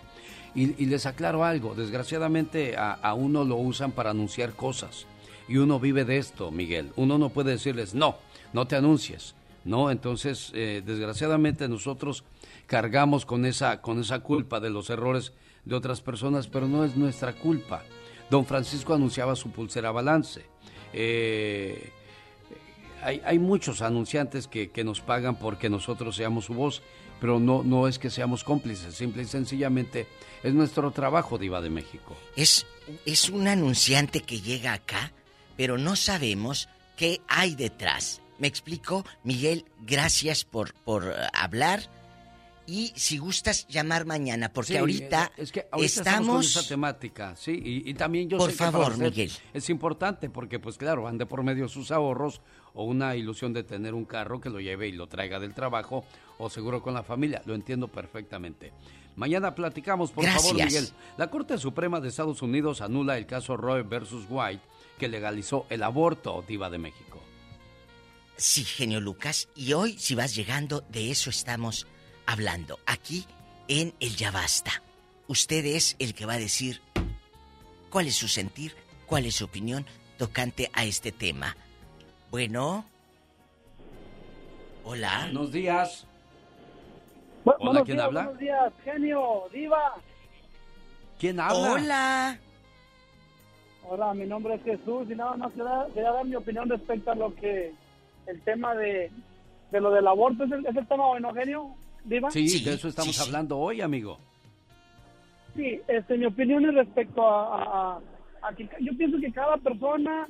Y, 0.55 0.81
y 0.81 0.85
les 0.87 1.05
aclaro 1.05 1.43
algo, 1.43 1.75
desgraciadamente 1.75 2.77
a, 2.77 2.93
a 2.93 3.13
uno 3.13 3.43
lo 3.43 3.57
usan 3.57 3.91
para 3.91 4.11
anunciar 4.11 4.53
cosas 4.53 5.05
y 5.49 5.57
uno 5.57 5.77
vive 5.79 6.05
de 6.05 6.17
esto, 6.17 6.51
Miguel. 6.51 6.91
Uno 6.95 7.17
no 7.17 7.29
puede 7.29 7.51
decirles, 7.51 7.93
no, 7.93 8.15
no 8.53 8.65
te 8.65 8.75
anuncies, 8.77 9.35
¿no? 9.65 9.91
Entonces, 9.91 10.51
eh, 10.55 10.81
desgraciadamente 10.85 11.67
nosotros 11.67 12.23
cargamos 12.67 13.25
con 13.25 13.45
esa, 13.45 13.81
con 13.81 13.99
esa 13.99 14.19
culpa 14.19 14.59
de 14.59 14.69
los 14.69 14.89
errores 14.89 15.33
de 15.65 15.75
otras 15.75 16.01
personas, 16.01 16.47
pero 16.47 16.67
no 16.67 16.83
es 16.83 16.95
nuestra 16.95 17.33
culpa. 17.33 17.83
Don 18.29 18.45
Francisco 18.45 18.93
anunciaba 18.93 19.35
su 19.35 19.49
pulsera 19.51 19.91
balance. 19.91 20.45
Eh, 20.93 21.91
hay, 23.01 23.21
hay 23.25 23.39
muchos 23.39 23.81
anunciantes 23.81 24.47
que, 24.47 24.69
que 24.69 24.83
nos 24.83 25.01
pagan 25.01 25.37
porque 25.37 25.69
nosotros 25.69 26.15
seamos 26.15 26.45
su 26.45 26.53
voz, 26.53 26.81
pero 27.19 27.39
no, 27.39 27.63
no 27.63 27.87
es 27.87 27.99
que 27.99 28.09
seamos 28.09 28.43
cómplices, 28.43 28.93
simple 28.95 29.23
y 29.23 29.25
sencillamente 29.25 30.07
es 30.43 30.53
nuestro 30.53 30.91
trabajo, 30.91 31.37
Diva 31.37 31.61
de 31.61 31.69
México. 31.69 32.15
Es, 32.35 32.65
es 33.05 33.29
un 33.29 33.47
anunciante 33.47 34.21
que 34.21 34.41
llega 34.41 34.73
acá, 34.73 35.13
pero 35.55 35.77
no 35.77 35.95
sabemos 35.95 36.69
qué 36.95 37.21
hay 37.27 37.55
detrás. 37.55 38.21
¿Me 38.39 38.47
explico? 38.47 39.03
Miguel, 39.23 39.65
gracias 39.79 40.43
por, 40.43 40.73
por 40.73 41.13
hablar. 41.33 41.89
Y 42.67 42.91
si 42.95 43.17
gustas 43.17 43.65
llamar 43.69 44.05
mañana, 44.05 44.51
porque 44.51 44.73
Sí, 44.73 44.77
ahorita, 44.77 45.31
es 45.37 45.53
que 45.53 45.67
ahorita 45.71 45.85
estamos, 45.87 46.27
con 46.27 46.41
estamos... 46.41 46.45
esa 46.57 46.67
temática, 46.67 47.35
sí, 47.37 47.51
y, 47.63 47.89
y 47.89 47.93
también 47.93 48.29
yo 48.29 48.37
Por 48.37 48.51
sé 48.51 48.57
favor, 48.57 48.97
Miguel. 48.97 49.31
es 49.53 49.69
importante 49.69 50.29
porque 50.29 50.59
pues 50.59 50.77
claro, 50.77 51.03
van 51.03 51.17
de 51.17 51.25
por 51.25 51.43
medio 51.43 51.69
sus 51.69 51.91
ahorros 51.91 52.41
o 52.73 52.83
una 52.83 53.15
ilusión 53.15 53.53
de 53.53 53.63
tener 53.63 53.93
un 53.93 54.03
carro 54.03 54.41
que 54.41 54.49
lo 54.49 54.59
lleve 54.59 54.89
y 54.89 54.91
lo 54.91 55.07
traiga 55.07 55.39
del 55.39 55.53
trabajo 55.53 56.03
o 56.37 56.49
seguro 56.49 56.83
con 56.83 56.93
la 56.93 57.03
familia, 57.03 57.41
lo 57.45 57.55
entiendo 57.55 57.87
perfectamente. 57.87 58.73
Mañana 59.15 59.55
platicamos, 59.55 60.11
por 60.11 60.25
favor, 60.25 60.57
Gracias. 60.57 60.83
Miguel. 60.83 60.93
La 61.17 61.29
Corte 61.31 61.57
Suprema 61.57 62.01
de 62.01 62.09
Estados 62.09 62.41
Unidos 62.41 62.81
anula 62.81 63.17
el 63.17 63.25
caso 63.25 63.55
Roe 63.57 63.81
versus 63.83 64.25
White 64.29 64.61
que 64.99 65.07
legalizó 65.07 65.65
el 65.69 65.83
aborto, 65.83 66.43
diva 66.47 66.69
de 66.69 66.77
México. 66.79 67.23
Sí, 68.35 68.63
genio 68.63 68.99
Lucas. 68.99 69.47
Y 69.55 69.73
hoy, 69.73 69.97
si 69.97 70.13
vas 70.13 70.35
llegando, 70.35 70.81
de 70.89 71.09
eso 71.09 71.29
estamos 71.31 71.87
hablando. 72.27 72.77
Aquí 72.85 73.25
en 73.67 73.93
el 73.99 74.15
Ya 74.15 74.29
Basta. 74.31 74.83
Usted 75.27 75.65
es 75.65 75.95
el 75.99 76.13
que 76.13 76.25
va 76.25 76.33
a 76.33 76.39
decir 76.39 76.81
cuál 77.89 78.07
es 78.07 78.15
su 78.15 78.27
sentir, 78.27 78.75
cuál 79.07 79.25
es 79.25 79.35
su 79.35 79.45
opinión 79.45 79.85
tocante 80.17 80.69
a 80.73 80.85
este 80.85 81.11
tema. 81.11 81.55
Bueno. 82.29 82.85
Hola. 84.83 85.21
Buenos 85.23 85.51
días. 85.51 86.05
Hola, 87.43 87.57
Hola, 87.59 87.83
¿quién 87.83 87.97
días, 87.97 88.05
habla? 88.05 88.23
Buenos 88.23 88.39
días, 88.39 88.73
genio, 88.83 89.43
diva. 89.53 89.95
¿Quién 91.19 91.39
habla? 91.39 91.71
Hola. 91.71 92.39
Hola, 93.89 94.13
mi 94.13 94.25
nombre 94.25 94.55
es 94.55 94.63
Jesús 94.63 95.09
y 95.09 95.15
nada 95.15 95.37
más 95.37 95.51
quería, 95.53 95.87
quería 95.93 96.11
dar 96.11 96.25
mi 96.25 96.35
opinión 96.35 96.69
respecto 96.69 97.11
a 97.11 97.15
lo 97.15 97.33
que 97.35 97.73
el 98.25 98.41
tema 98.41 98.75
de, 98.75 99.09
de 99.71 99.81
lo 99.81 99.91
del 99.91 100.07
aborto 100.07 100.43
es 100.43 100.51
el, 100.51 100.65
es 100.65 100.75
el 100.75 100.87
tema 100.87 101.07
bueno, 101.07 101.33
genio, 101.33 101.73
diva. 102.07 102.31
Sí, 102.31 102.63
de 102.63 102.73
eso 102.73 102.87
estamos 102.87 103.19
hablando 103.21 103.57
hoy, 103.57 103.81
amigo. 103.81 104.17
Sí, 105.55 105.79
este, 105.87 106.17
mi 106.17 106.25
opinión 106.25 106.65
es 106.65 106.73
respecto 106.75 107.27
a, 107.27 107.95
a- 107.95 107.99
a- 108.41 108.53
que 108.55 108.67
yo 108.79 108.95
pienso 108.97 109.19
que 109.19 109.31
cada 109.31 109.57
persona 109.57 110.27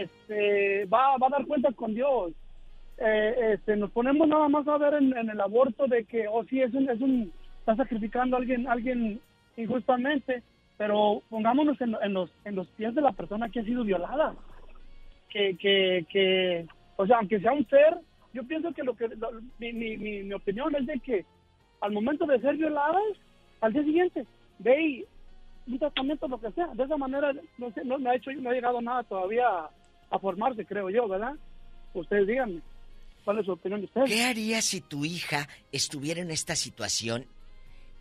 este, 0.00 0.84
va, 0.86 1.16
va 1.18 1.26
a 1.26 1.30
dar 1.30 1.46
cuenta 1.46 1.72
con 1.72 1.94
Dios. 1.94 2.32
Eh, 2.98 3.54
este, 3.54 3.76
nos 3.76 3.90
ponemos 3.90 4.28
nada 4.28 4.48
más 4.48 4.66
a 4.68 4.78
ver 4.78 4.94
en, 4.94 5.16
en 5.16 5.30
el 5.30 5.40
aborto 5.40 5.86
de 5.86 6.04
que, 6.04 6.26
oh 6.28 6.44
sí, 6.44 6.60
es 6.60 6.72
un, 6.74 6.88
es 6.88 7.00
un, 7.00 7.32
está 7.60 7.74
sacrificando 7.76 8.36
a 8.36 8.38
alguien, 8.40 8.68
alguien 8.68 9.20
injustamente, 9.56 10.42
pero 10.76 11.22
pongámonos 11.28 11.80
en, 11.80 11.96
en 12.02 12.12
los, 12.14 12.30
en 12.44 12.54
los 12.56 12.66
pies 12.68 12.94
de 12.94 13.00
la 13.02 13.12
persona 13.12 13.48
que 13.48 13.60
ha 13.60 13.64
sido 13.64 13.84
violada. 13.84 14.34
Que, 15.28 15.56
que, 15.56 16.06
que, 16.10 16.66
o 16.96 17.06
sea, 17.06 17.18
aunque 17.18 17.40
sea 17.40 17.52
un 17.52 17.66
ser, 17.68 17.96
yo 18.34 18.44
pienso 18.44 18.72
que 18.74 18.82
lo 18.82 18.94
que, 18.94 19.08
lo- 19.08 19.40
mi, 19.58 19.72
mi, 19.72 19.96
mi, 19.96 20.22
mi 20.24 20.34
opinión 20.34 20.74
es 20.76 20.86
de 20.86 20.98
que 21.00 21.24
al 21.80 21.92
momento 21.92 22.26
de 22.26 22.38
ser 22.40 22.56
violadas, 22.56 23.02
al 23.62 23.72
día 23.72 23.82
siguiente, 23.84 24.26
ve 24.58 24.82
y 24.82 25.04
un 25.66 25.78
tratamiento, 25.78 26.28
lo 26.28 26.38
que 26.40 26.50
sea. 26.52 26.66
De 26.74 26.82
esa 26.84 26.96
manera, 26.98 27.32
no, 27.58 27.72
sé, 27.72 27.82
no, 27.84 27.96
no 27.96 28.10
ha 28.10 28.16
hecho, 28.16 28.30
no 28.32 28.50
ha 28.50 28.52
llegado 28.52 28.82
nada 28.82 29.02
todavía 29.04 29.46
a, 29.48 29.70
a 30.10 30.18
formarse, 30.18 30.66
creo 30.66 30.90
yo, 30.90 31.08
¿verdad? 31.08 31.32
Ustedes 31.94 32.26
díganme, 32.26 32.60
¿cuál 33.24 33.38
es 33.38 33.46
su 33.46 33.52
opinión 33.52 33.80
de 33.80 33.86
ustedes? 33.86 34.10
¿Qué 34.10 34.22
harías 34.24 34.64
si 34.64 34.80
tu 34.80 35.04
hija 35.04 35.48
estuviera 35.72 36.20
en 36.20 36.30
esta 36.30 36.56
situación? 36.56 37.26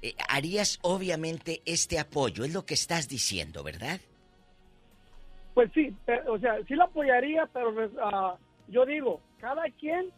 Eh, 0.01 0.15
harías 0.27 0.80
obviamente 0.81 1.61
este 1.65 1.99
apoyo, 1.99 2.43
es 2.43 2.53
lo 2.53 2.65
que 2.65 2.73
estás 2.73 3.07
diciendo, 3.07 3.64
¿verdad? 3.64 4.01
Pues 5.53 5.72
sí, 5.73 5.93
pe- 6.05 6.27
o 6.27 6.39
sea, 6.39 6.57
sí 6.68 6.76
la 6.76 6.85
apoyaría, 6.85 7.47
pero 7.53 7.73
ah, 8.01 8.35
yo 8.68 8.85
digo, 8.85 9.22
cada 9.39 9.64
quien... 9.80 10.10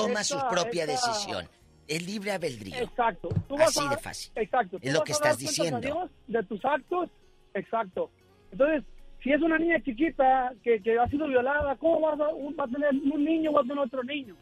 Toma 0.00 0.20
esta- 0.20 0.40
su 0.40 0.48
propia 0.48 0.84
esta- 0.84 0.92
decisión. 1.10 1.48
El 1.88 2.04
libre 2.06 2.32
albedrío. 2.32 2.76
Exacto. 2.76 3.28
Tú 3.48 3.56
Así 3.58 3.80
a- 3.86 3.90
de 3.90 3.96
fácil. 3.98 4.32
Exacto. 4.34 4.78
Es 4.82 4.92
lo 4.92 5.04
que 5.04 5.12
estás 5.12 5.38
diciendo. 5.38 5.80
Dios 5.80 6.10
de 6.26 6.42
tus 6.44 6.64
actos. 6.64 7.08
Exacto. 7.54 8.10
Entonces, 8.50 8.82
si 9.22 9.32
es 9.32 9.40
una 9.40 9.56
niña 9.58 9.80
chiquita 9.82 10.52
que, 10.64 10.80
que 10.82 10.98
ha 10.98 11.06
sido 11.08 11.28
violada, 11.28 11.76
¿cómo 11.76 12.00
vas 12.00 12.18
a, 12.20 12.28
un- 12.28 12.56
va 12.58 12.64
a 12.64 12.68
tener 12.68 12.90
un 12.90 13.24
niño 13.24 13.52
va 13.52 13.60
a 13.60 13.64
tener 13.64 13.78
otro 13.78 14.02
niño? 14.02 14.34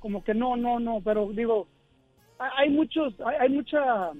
Como 0.00 0.24
que 0.24 0.34
no, 0.34 0.56
no, 0.56 0.80
no. 0.80 1.00
Pero 1.04 1.28
digo, 1.32 1.68
hay, 2.38 2.50
hay 2.56 2.70
muchos, 2.70 3.14
hay, 3.24 3.36
hay 3.40 3.48
mucha 3.50 4.10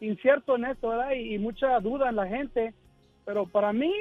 incierto 0.00 0.56
en 0.56 0.66
esto, 0.66 0.88
¿verdad? 0.90 1.12
Y, 1.12 1.34
y 1.34 1.38
mucha 1.38 1.80
duda 1.80 2.10
en 2.10 2.16
la 2.16 2.26
gente. 2.26 2.74
Pero 3.24 3.46
para 3.46 3.72
mí, 3.72 3.92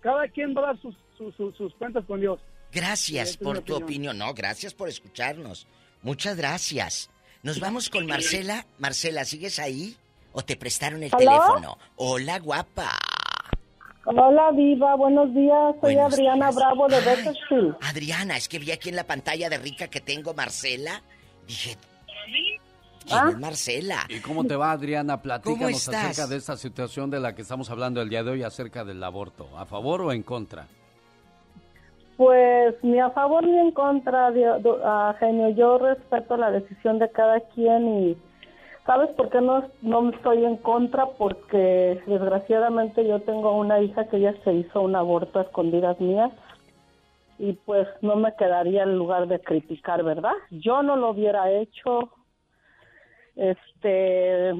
cada 0.00 0.28
quien 0.28 0.54
va 0.56 0.60
a 0.62 0.66
dar 0.66 0.80
sus, 0.80 0.94
sus, 1.18 1.34
sus- 1.34 1.56
sus 1.56 1.74
cuentas 1.74 2.04
con 2.04 2.20
Dios. 2.20 2.40
Gracias 2.76 3.36
por 3.36 3.60
tu 3.60 3.74
opinión. 3.74 3.82
opinión. 3.84 4.18
No, 4.18 4.34
gracias 4.34 4.74
por 4.74 4.88
escucharnos. 4.88 5.66
Muchas 6.02 6.36
gracias. 6.36 7.10
Nos 7.42 7.58
vamos 7.58 7.88
con 7.90 8.06
Marcela. 8.06 8.66
Marcela, 8.78 9.24
¿sigues 9.24 9.58
ahí? 9.58 9.96
¿O 10.32 10.42
te 10.42 10.56
prestaron 10.56 11.02
el 11.02 11.10
¿Aló? 11.14 11.18
teléfono? 11.18 11.78
Hola, 11.96 12.38
guapa. 12.38 12.90
Hola, 14.04 14.50
Viva, 14.52 14.94
buenos 14.94 15.34
días. 15.34 15.74
Soy 15.80 15.94
Buenos 15.94 16.12
Adriana 16.12 16.46
días. 16.50 16.54
Bravo 16.56 16.86
de 16.88 16.96
Ay. 16.96 17.04
Bakersfield. 17.04 17.76
Adriana, 17.80 18.36
es 18.36 18.48
que 18.48 18.58
vi 18.58 18.70
aquí 18.70 18.90
en 18.90 18.96
la 18.96 19.04
pantalla 19.04 19.48
de 19.48 19.58
rica 19.58 19.88
que 19.88 20.00
tengo 20.00 20.32
Marcela. 20.34 21.02
Dije, 21.48 21.76
¿quién 23.04 23.18
Ah. 23.18 23.28
es 23.30 23.38
Marcela? 23.38 24.06
¿Y 24.08 24.20
cómo 24.20 24.44
te 24.44 24.54
va, 24.54 24.70
Adriana? 24.72 25.20
Platícanos 25.22 25.70
estás? 25.72 26.04
acerca 26.04 26.26
de 26.28 26.36
esta 26.36 26.56
situación 26.56 27.10
de 27.10 27.18
la 27.20 27.34
que 27.34 27.42
estamos 27.42 27.68
hablando 27.70 28.00
el 28.02 28.08
día 28.08 28.22
de 28.22 28.30
hoy, 28.32 28.42
acerca 28.44 28.84
del 28.84 29.02
aborto. 29.02 29.48
¿A 29.58 29.64
favor 29.66 30.02
o 30.02 30.12
en 30.12 30.22
contra? 30.22 30.68
Pues 32.16 32.74
ni 32.82 32.98
a 32.98 33.10
favor 33.10 33.46
ni 33.46 33.58
en 33.58 33.72
contra, 33.72 34.32
genio. 35.18 35.48
Yo 35.50 35.78
respeto 35.78 36.36
la 36.36 36.50
decisión 36.50 36.98
de 36.98 37.10
cada 37.10 37.40
quien 37.40 37.88
y 37.88 38.16
¿sabes 38.86 39.10
por 39.10 39.28
qué 39.28 39.40
no, 39.40 39.64
no 39.82 40.08
estoy 40.10 40.44
en 40.44 40.56
contra? 40.56 41.06
Porque 41.18 42.00
desgraciadamente 42.06 43.06
yo 43.06 43.20
tengo 43.20 43.56
una 43.56 43.80
hija 43.80 44.08
que 44.08 44.20
ya 44.20 44.32
se 44.44 44.54
hizo 44.54 44.80
un 44.80 44.96
aborto 44.96 45.38
a 45.38 45.42
escondidas 45.42 46.00
mías 46.00 46.32
y 47.38 47.52
pues 47.52 47.86
no 48.00 48.16
me 48.16 48.34
quedaría 48.34 48.84
en 48.84 48.96
lugar 48.96 49.26
de 49.28 49.38
criticar, 49.40 50.02
¿verdad? 50.02 50.32
Yo 50.50 50.82
no 50.82 50.96
lo 50.96 51.10
hubiera 51.10 51.50
hecho, 51.50 52.10
este, 53.34 54.54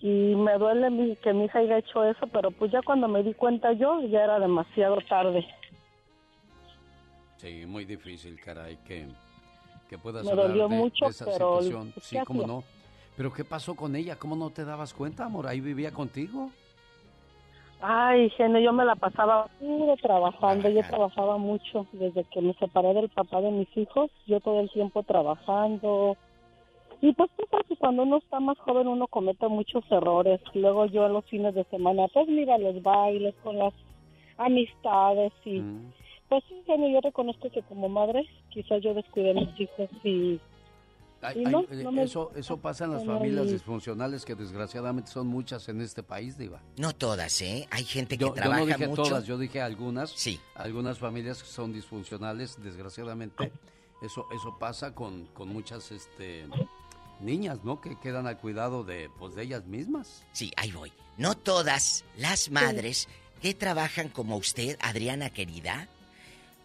y 0.00 0.34
me 0.34 0.58
duele 0.58 0.90
mi- 0.90 1.16
que 1.16 1.32
mi 1.32 1.44
hija 1.46 1.60
haya 1.60 1.78
hecho 1.78 2.04
eso, 2.04 2.26
pero 2.26 2.50
pues 2.50 2.70
ya 2.72 2.82
cuando 2.82 3.08
me 3.08 3.22
di 3.22 3.32
cuenta 3.32 3.72
yo 3.72 4.02
ya 4.02 4.24
era 4.24 4.38
demasiado 4.38 4.98
tarde. 5.08 5.46
Sí, 7.40 7.64
muy 7.66 7.86
difícil, 7.86 8.38
caray, 8.38 8.76
que, 8.86 9.06
que 9.88 9.96
puedas 9.96 10.24
Me 10.24 10.30
hablar 10.32 10.48
dolió 10.48 10.68
de, 10.68 10.76
mucho, 10.76 11.06
de 11.06 11.10
esa 11.10 11.24
pero, 11.24 11.60
situación. 11.62 11.90
pues, 11.94 12.04
Sí, 12.06 12.16
¿qué 12.18 12.24
cómo 12.26 12.42
hacía? 12.42 12.52
no. 12.54 12.64
Pero 13.16 13.32
¿qué 13.32 13.44
pasó 13.44 13.74
con 13.74 13.96
ella? 13.96 14.16
¿Cómo 14.16 14.36
no 14.36 14.50
te 14.50 14.64
dabas 14.64 14.92
cuenta, 14.92 15.24
amor? 15.24 15.46
¿Ahí 15.46 15.60
vivía 15.60 15.90
contigo? 15.90 16.50
Ay, 17.80 18.28
genio, 18.30 18.60
yo 18.60 18.74
me 18.74 18.84
la 18.84 18.94
pasaba 18.94 19.46
puro 19.58 19.96
trabajando, 19.96 20.68
yo 20.68 20.82
trabajaba 20.82 21.38
mucho 21.38 21.86
desde 21.92 22.24
que 22.24 22.42
me 22.42 22.52
separé 22.54 22.92
del 22.92 23.08
papá 23.08 23.40
de 23.40 23.50
mis 23.50 23.74
hijos, 23.74 24.10
yo 24.26 24.38
todo 24.40 24.60
el 24.60 24.70
tiempo 24.70 25.02
trabajando. 25.02 26.16
Y 27.00 27.14
pues 27.14 27.30
que 27.38 27.76
cuando 27.76 28.02
uno 28.02 28.18
está 28.18 28.38
más 28.40 28.58
joven 28.58 28.86
uno 28.86 29.06
comete 29.06 29.48
muchos 29.48 29.82
errores. 29.90 30.40
Luego 30.52 30.84
yo 30.86 31.06
en 31.06 31.14
los 31.14 31.24
fines 31.24 31.54
de 31.54 31.64
semana, 31.64 32.06
pues 32.12 32.28
mira, 32.28 32.58
los 32.58 32.82
bailes 32.82 33.34
con 33.42 33.56
las 33.58 33.72
amistades 34.36 35.32
y 35.46 35.62
pues 36.30 36.42
sí, 36.48 36.54
genio, 36.64 36.88
yo 36.88 37.00
reconozco 37.02 37.50
que 37.50 37.60
como 37.62 37.88
madre 37.90 38.24
quizás 38.50 38.82
yo 38.82 38.94
descuidé 38.94 39.32
a 39.32 39.34
mis 39.34 39.60
hijos 39.60 39.90
y, 40.02 40.40
Ay, 41.22 41.36
y 41.42 41.44
ay, 41.44 41.52
no, 41.52 41.60
eh, 41.62 41.82
no 41.84 41.92
me- 41.92 42.04
eso, 42.04 42.32
eso 42.34 42.56
pasa 42.56 42.84
en 42.86 42.92
las 42.92 43.04
no, 43.04 43.14
familias 43.18 43.50
disfuncionales 43.50 44.24
que 44.24 44.34
desgraciadamente 44.34 45.10
son 45.10 45.26
muchas 45.26 45.68
en 45.68 45.82
este 45.82 46.02
país, 46.02 46.38
Diva. 46.38 46.62
No 46.78 46.94
todas, 46.94 47.42
¿eh? 47.42 47.68
Hay 47.70 47.84
gente 47.84 48.16
que 48.16 48.22
Yo, 48.22 48.28
yo 48.28 48.34
trabaja 48.34 48.60
no 48.60 48.66
dije 48.66 48.88
mucho. 48.88 49.02
todas, 49.02 49.26
yo 49.26 49.36
dije 49.36 49.60
algunas. 49.60 50.10
Sí. 50.12 50.40
Algunas 50.54 50.98
familias 50.98 51.42
que 51.42 51.48
son 51.50 51.72
disfuncionales, 51.74 52.56
desgraciadamente. 52.62 53.52
Eso, 54.00 54.26
eso 54.34 54.56
pasa 54.58 54.94
con, 54.94 55.26
con 55.34 55.48
muchas 55.50 55.90
este, 55.92 56.46
niñas, 57.20 57.64
¿no? 57.64 57.80
Que 57.82 57.98
quedan 58.00 58.26
al 58.26 58.38
cuidado 58.38 58.82
de, 58.84 59.10
pues, 59.18 59.34
de 59.34 59.42
ellas 59.42 59.66
mismas. 59.66 60.24
Sí, 60.32 60.50
ahí 60.56 60.70
voy. 60.72 60.90
No 61.18 61.34
todas 61.34 62.04
las 62.16 62.50
madres 62.50 63.08
que 63.42 63.52
trabajan 63.52 64.08
como 64.08 64.36
usted, 64.36 64.78
Adriana 64.80 65.28
querida, 65.28 65.86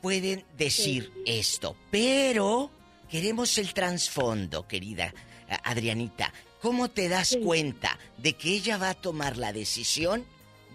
pueden 0.06 0.44
decir 0.56 1.11
esto, 1.26 1.76
pero 1.90 2.69
queremos 3.10 3.57
el 3.57 3.73
trasfondo, 3.73 4.68
querida 4.68 5.07
eh, 5.07 5.57
Adrianita. 5.64 6.32
¿Cómo 6.61 6.90
te 6.90 7.10
das 7.10 7.36
cuenta 7.44 7.98
de 8.19 8.34
que 8.34 8.49
ella 8.49 8.77
va 8.77 8.91
a 8.91 8.94
tomar 8.94 9.36
la 9.36 9.52
decisión 9.52 10.23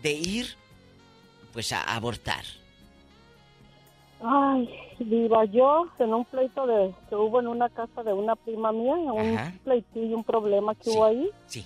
de 0.03 0.15
ir, 0.15 0.47
pues, 1.53 1.73
a 1.73 1.95
abortar? 1.95 2.43
Ay, 4.21 4.69
viva 4.99 5.45
yo 5.45 5.87
en 6.01 6.13
un 6.13 6.25
pleito 6.25 6.67
de 6.67 6.93
que 7.09 7.15
hubo 7.15 7.39
en 7.39 7.47
una 7.47 7.69
casa 7.69 8.03
de 8.03 8.13
una 8.13 8.35
prima 8.35 8.73
mía, 8.73 8.95
un 8.97 9.39
Ajá. 9.39 9.55
pleitillo, 9.63 10.17
un 10.17 10.25
problema 10.25 10.75
que 10.75 10.91
hubo 10.91 11.05
ahí. 11.05 11.31
Sí. 11.47 11.65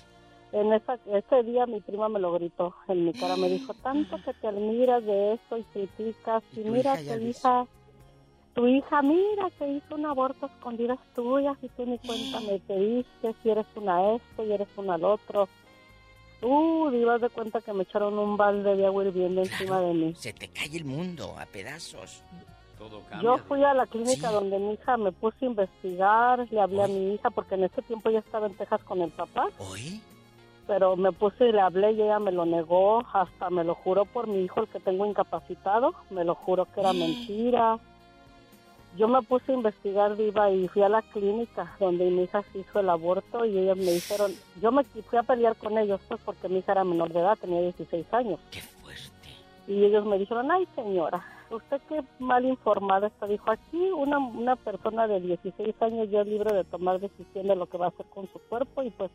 En 0.55 0.73
esa, 0.73 1.01
ese 1.13 1.43
día 1.43 1.67
mi 1.67 1.81
prima 1.81 2.09
me 2.09 2.21
lo 2.21 2.33
gritó 2.33 2.77
en 2.87 3.07
mi 3.07 3.13
cara, 3.13 3.35
me 3.35 3.49
dijo, 3.49 3.75
tanto 3.75 4.17
que 4.25 4.33
te 4.35 4.47
admiras 4.47 5.05
de 5.05 5.33
esto 5.35 5.57
y 5.57 5.65
criticas, 5.65 6.45
y, 6.53 6.63
tu 6.63 6.71
mira 6.71 6.95
hija 6.95 7.03
ya 7.03 7.15
tu 7.15 7.21
lo 7.21 7.29
hija, 7.29 7.67
tu 8.55 8.67
hija, 8.69 9.03
mira 9.03 9.51
que 9.59 9.67
hizo 9.67 9.97
un 9.97 10.07
aborto 10.07 10.47
a 10.47 10.49
escondidas 10.49 11.01
tuyas 11.13 11.57
y 11.61 11.69
tú 11.71 11.85
ni 11.85 11.99
cuenta 11.99 12.39
me 12.39 12.61
te 12.61 12.79
diste, 12.79 13.35
si 13.43 13.51
eres 13.51 13.67
una 13.75 14.15
esto 14.15 14.45
y 14.45 14.53
eres 14.53 14.69
una 14.77 14.95
al 14.95 15.03
otro. 15.03 15.49
Uh, 16.41 16.89
divas 16.91 17.21
de 17.21 17.31
cuenta 17.31 17.61
que 17.61 17.73
me 17.73 17.83
echaron 17.83 18.17
un 18.17 18.37
balde 18.37 18.77
de 18.77 18.87
agua 18.87 19.05
hirviendo 19.05 19.41
encima 19.41 19.81
de 19.81 19.93
mí. 19.93 20.15
Se 20.15 20.33
te 20.33 20.47
cae 20.47 20.77
el 20.77 20.85
mundo 20.85 21.35
a 21.37 21.47
pedazos. 21.47 22.23
Todo 22.79 23.03
Yo 23.21 23.39
fui 23.39 23.65
a 23.65 23.75
la 23.75 23.87
clínica 23.87 24.31
donde 24.31 24.59
mi 24.61 24.75
hija 24.75 24.97
me 24.99 25.11
puse 25.11 25.47
a 25.47 25.49
investigar, 25.49 26.47
le 26.49 26.61
hablé 26.61 26.85
a 26.85 26.87
mi 26.87 27.15
hija 27.15 27.31
porque 27.31 27.57
en 27.57 27.65
ese 27.65 27.83
tiempo 27.83 28.11
ya 28.11 28.21
estaba 28.21 28.47
en 28.47 28.55
Texas 28.55 28.85
con 28.85 29.01
el 29.01 29.11
papá. 29.11 29.49
¿Hoy? 29.59 30.01
Pero 30.67 30.97
me 30.97 31.13
puse 31.13 31.49
y 31.49 31.53
le 31.53 31.61
hablé 31.61 31.93
y 31.93 32.03
ella 32.03 32.19
me 32.19 32.33
lo 32.33 32.47
negó, 32.47 33.05
hasta 33.13 33.51
me 33.51 33.65
lo 33.65 33.75
juró 33.75 34.05
por 34.07 34.27
mi 34.27 34.43
hijo 34.45 34.61
el 34.61 34.69
que 34.69 34.81
tengo 34.81 35.05
incapacitado, 35.05 35.95
me 36.11 36.25
lo 36.25 36.35
juró 36.35 36.67
que 36.67 36.81
era 36.81 36.93
mentira. 36.95 37.79
yo 38.97 39.09
me 39.09 39.21
puse 39.23 39.53
a 39.53 39.57
investigar 39.57 40.17
viva 40.17 40.51
y 40.51 40.69
fui 40.69 40.83
a 40.83 40.89
la 40.89 41.03
clínica 41.03 41.77
donde 41.79 42.11
mi 42.11 42.23
hija 42.23 42.43
se 42.53 42.61
hizo 42.61 42.81
el 42.81 42.89
aborto 42.89 43.45
y 43.45 43.59
ellos 43.59 43.77
me 43.77 43.93
dijeron, 43.93 44.33
yo 44.63 44.73
me 44.73 44.85
fui 44.85 45.19
a 45.19 45.23
pelear 45.23 45.57
con 45.57 45.77
ellos 45.77 46.01
pues 46.09 46.21
porque 46.25 46.49
mi 46.49 46.59
hija 46.59 46.73
era 46.73 46.85
menor 46.85 47.13
de 47.13 47.21
edad, 47.21 47.37
tenía 47.39 47.61
16 47.61 48.07
años. 48.15 48.41
Qué 48.51 48.61
fuerte. 48.61 49.11
Y 49.67 49.85
ellos 49.85 50.07
me 50.07 50.19
dijeron, 50.19 50.51
ay 50.51 50.67
señora, 50.75 51.25
usted 51.51 51.81
qué 51.89 52.03
mal 52.19 52.45
informada 52.45 53.09
está. 53.09 53.27
Dijo, 53.27 53.51
aquí 53.51 53.91
una, 53.93 54.19
una 54.19 54.57
persona 54.57 55.07
de 55.07 55.21
16 55.21 55.75
años 55.83 56.11
ya 56.11 56.23
es 56.23 56.27
libre 56.27 56.53
de 56.55 56.65
tomar 56.65 57.01
decisión 57.01 57.49
de 57.49 57.57
lo 57.57 57.67
que 57.67 57.79
va 57.79 57.87
a 57.87 57.89
hacer 57.89 58.07
con 58.07 58.29
su 58.33 58.39
cuerpo 58.39 58.83
y 58.83 58.91
pues 58.91 59.11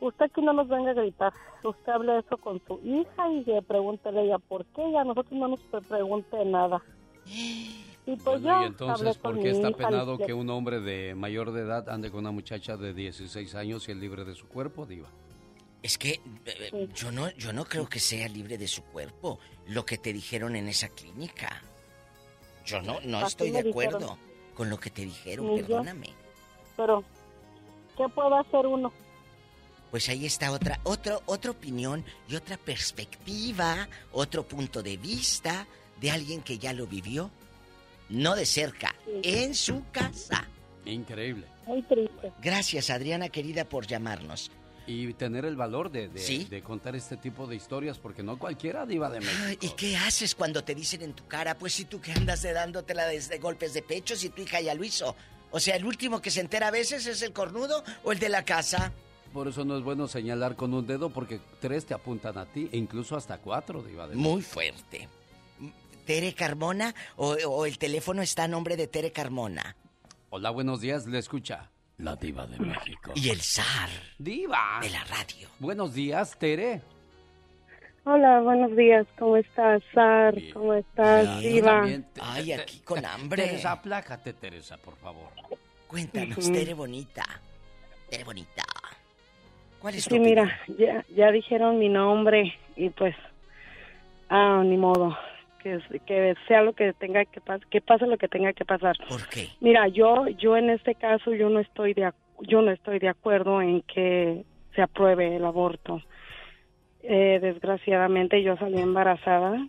usted 0.00 0.26
aquí 0.26 0.42
no 0.42 0.52
nos 0.52 0.68
venga 0.68 0.90
a 0.90 0.94
gritar. 0.94 1.32
Usted 1.64 1.92
hable 1.92 2.18
eso 2.18 2.36
con 2.36 2.60
su 2.66 2.80
hija 2.84 3.30
y 3.32 3.44
pregúntele 3.62 4.22
ella 4.24 4.38
por 4.38 4.64
qué 4.66 4.88
y 4.88 4.96
a 4.96 5.04
nosotros 5.04 5.32
no 5.32 5.48
nos 5.48 5.60
pregunte 5.88 6.44
nada. 6.44 6.82
Y 8.06 8.16
pues 8.16 8.40
Bueno, 8.42 8.58
yo 8.60 8.62
y 8.62 8.66
entonces, 8.68 9.06
hablé 9.06 9.20
¿por 9.20 9.38
qué 9.42 9.50
está 9.50 9.70
penado 9.72 10.16
le- 10.16 10.26
que 10.26 10.32
un 10.32 10.48
hombre 10.50 10.80
de 10.80 11.14
mayor 11.14 11.52
de 11.52 11.60
edad 11.62 11.88
ande 11.90 12.10
con 12.10 12.20
una 12.20 12.30
muchacha 12.30 12.76
de 12.76 12.94
16 12.94 13.54
años 13.54 13.86
y 13.88 13.92
es 13.92 13.98
libre 13.98 14.24
de 14.24 14.34
su 14.34 14.48
cuerpo, 14.48 14.86
Diva? 14.86 15.08
Es 15.82 15.98
que 15.98 16.12
eh, 16.12 16.20
eh, 16.72 16.88
yo 16.94 17.12
no, 17.12 17.30
yo 17.36 17.52
no 17.52 17.64
creo 17.66 17.86
que 17.88 18.00
sea 18.00 18.26
libre 18.28 18.56
de 18.58 18.66
su 18.66 18.82
cuerpo 18.82 19.38
lo 19.68 19.84
que 19.84 19.98
te 19.98 20.12
dijeron 20.12 20.56
en 20.56 20.68
esa 20.68 20.88
clínica. 20.88 21.62
Yo 22.64 22.80
no, 22.82 22.98
no 23.04 23.18
Así 23.18 23.26
estoy 23.28 23.50
de 23.50 23.68
acuerdo 23.70 23.98
dijeron. 23.98 24.18
con 24.54 24.70
lo 24.70 24.78
que 24.78 24.90
te 24.90 25.02
dijeron, 25.02 25.46
Ni 25.46 25.58
yo. 25.60 25.66
perdóname. 25.66 26.08
Pero, 26.76 27.04
¿qué 27.96 28.08
puede 28.08 28.36
hacer 28.38 28.66
uno? 28.66 28.90
Pues 29.90 30.08
ahí 30.08 30.26
está 30.26 30.50
otra, 30.52 30.80
otro, 30.84 31.22
otra 31.26 31.50
opinión 31.50 32.04
y 32.28 32.36
otra 32.36 32.56
perspectiva, 32.58 33.88
otro 34.12 34.46
punto 34.46 34.82
de 34.82 34.96
vista 34.96 35.66
de 36.00 36.10
alguien 36.10 36.42
que 36.42 36.58
ya 36.58 36.72
lo 36.72 36.86
vivió, 36.86 37.30
no 38.10 38.34
de 38.36 38.44
cerca, 38.46 38.94
en 39.22 39.54
su 39.54 39.84
casa. 39.90 40.46
Increíble. 40.84 41.46
Muy 41.66 41.82
triste. 41.82 42.32
Gracias, 42.42 42.90
Adriana 42.90 43.28
querida, 43.28 43.64
por 43.64 43.86
llamarnos. 43.86 44.50
Y 44.86 45.12
tener 45.14 45.44
el 45.44 45.54
valor 45.56 45.90
de, 45.90 46.08
de- 46.08 46.18
Sí. 46.20 46.44
de 46.44 46.62
contar 46.62 46.96
este 46.96 47.16
tipo 47.18 47.46
de 47.46 47.56
historias, 47.56 47.98
porque 47.98 48.22
no 48.22 48.38
cualquiera 48.38 48.86
diva 48.86 49.10
de 49.10 49.20
México. 49.20 49.58
¿Y 49.60 49.68
qué 49.70 49.96
haces 49.98 50.34
cuando 50.34 50.64
te 50.64 50.74
dicen 50.74 51.02
en 51.02 51.12
tu 51.12 51.26
cara? 51.26 51.58
Pues 51.58 51.74
si 51.74 51.84
tú 51.84 52.00
que 52.00 52.12
andas 52.12 52.40
de 52.42 52.54
dándotela 52.54 53.06
de, 53.06 53.20
de 53.20 53.38
golpes 53.38 53.74
de 53.74 53.82
pecho, 53.82 54.16
si 54.16 54.30
tu 54.30 54.40
hija 54.42 54.60
ya 54.62 54.74
lo 54.74 54.84
hizo. 54.84 55.14
O 55.50 55.60
sea, 55.60 55.76
el 55.76 55.84
último 55.84 56.22
que 56.22 56.30
se 56.30 56.40
entera 56.40 56.68
a 56.68 56.70
veces 56.70 57.06
es 57.06 57.20
el 57.20 57.32
cornudo 57.34 57.84
o 58.02 58.12
el 58.12 58.18
de 58.18 58.28
la 58.30 58.44
casa. 58.46 58.92
Por 59.32 59.46
eso 59.48 59.64
no 59.64 59.76
es 59.76 59.82
bueno 59.84 60.08
señalar 60.08 60.56
con 60.56 60.72
un 60.74 60.86
dedo, 60.86 61.10
porque 61.10 61.40
tres 61.60 61.84
te 61.86 61.94
apuntan 61.94 62.38
a 62.38 62.46
ti, 62.46 62.68
e 62.72 62.76
incluso 62.78 63.16
hasta 63.16 63.38
cuatro, 63.38 63.82
diva 63.82 64.08
de 64.08 64.16
Muy 64.16 64.42
fuerte. 64.42 65.08
¿Tere 66.06 66.32
Carmona 66.32 66.94
o, 67.16 67.32
o 67.46 67.66
el 67.66 67.76
teléfono 67.78 68.22
está 68.22 68.44
a 68.44 68.48
nombre 68.48 68.76
de 68.76 68.86
Tere 68.86 69.12
Carmona? 69.12 69.76
Hola, 70.30 70.50
buenos 70.50 70.80
días, 70.80 71.06
le 71.06 71.18
escucha 71.18 71.70
la 71.98 72.16
diva 72.16 72.46
de 72.46 72.58
México. 72.58 73.12
Y 73.14 73.28
el 73.28 73.40
zar. 73.42 73.90
Diva. 74.18 74.78
De 74.80 74.88
la 74.90 75.04
radio. 75.04 75.48
Buenos 75.58 75.92
días, 75.92 76.38
Tere. 76.38 76.80
Hola, 78.04 78.40
buenos 78.40 78.74
días. 78.74 79.06
¿Cómo 79.18 79.36
estás, 79.36 79.82
Sar? 79.92 80.34
¿Cómo 80.54 80.72
estás, 80.72 81.40
Diva? 81.40 81.72
también, 81.72 82.04
te- 82.14 82.20
Ay, 82.24 82.46
te- 82.46 82.54
aquí 82.54 82.78
con 82.80 83.04
hambre. 83.04 83.42
Teresa, 83.44 83.72
aplácate, 83.72 84.32
Teresa, 84.32 84.78
por 84.78 84.96
favor. 84.96 85.28
Cuéntanos. 85.86 86.50
Tere 86.50 86.72
Bonita. 86.72 87.24
Tere 88.08 88.24
Bonita. 88.24 88.64
¿Cuál 89.80 89.94
es 89.94 90.08
tu 90.08 90.14
Sí, 90.14 90.20
mira, 90.20 90.58
ya, 90.78 91.04
ya 91.14 91.30
dijeron 91.30 91.78
mi 91.78 91.88
nombre 91.88 92.54
y 92.76 92.90
pues, 92.90 93.14
ah, 94.28 94.62
ni 94.64 94.76
modo, 94.76 95.16
que, 95.62 95.80
que 96.06 96.34
sea 96.46 96.62
lo 96.62 96.72
que 96.72 96.92
tenga 96.92 97.24
que 97.24 97.40
pasar, 97.40 97.66
que 97.68 97.80
pase 97.80 98.06
lo 98.06 98.18
que 98.18 98.28
tenga 98.28 98.52
que 98.52 98.64
pasar. 98.64 98.96
¿Por 99.08 99.28
qué? 99.28 99.48
Mira, 99.60 99.88
yo, 99.88 100.26
yo 100.28 100.56
en 100.56 100.70
este 100.70 100.94
caso 100.94 101.32
yo 101.34 101.48
no 101.48 101.60
estoy 101.60 101.94
de, 101.94 102.10
yo 102.42 102.62
no 102.62 102.70
estoy 102.70 102.98
de 102.98 103.08
acuerdo 103.08 103.60
en 103.62 103.82
que 103.82 104.44
se 104.74 104.82
apruebe 104.82 105.36
el 105.36 105.44
aborto. 105.44 106.02
Eh, 107.02 107.38
desgraciadamente 107.40 108.42
yo 108.42 108.56
salí 108.56 108.78
embarazada 108.80 109.66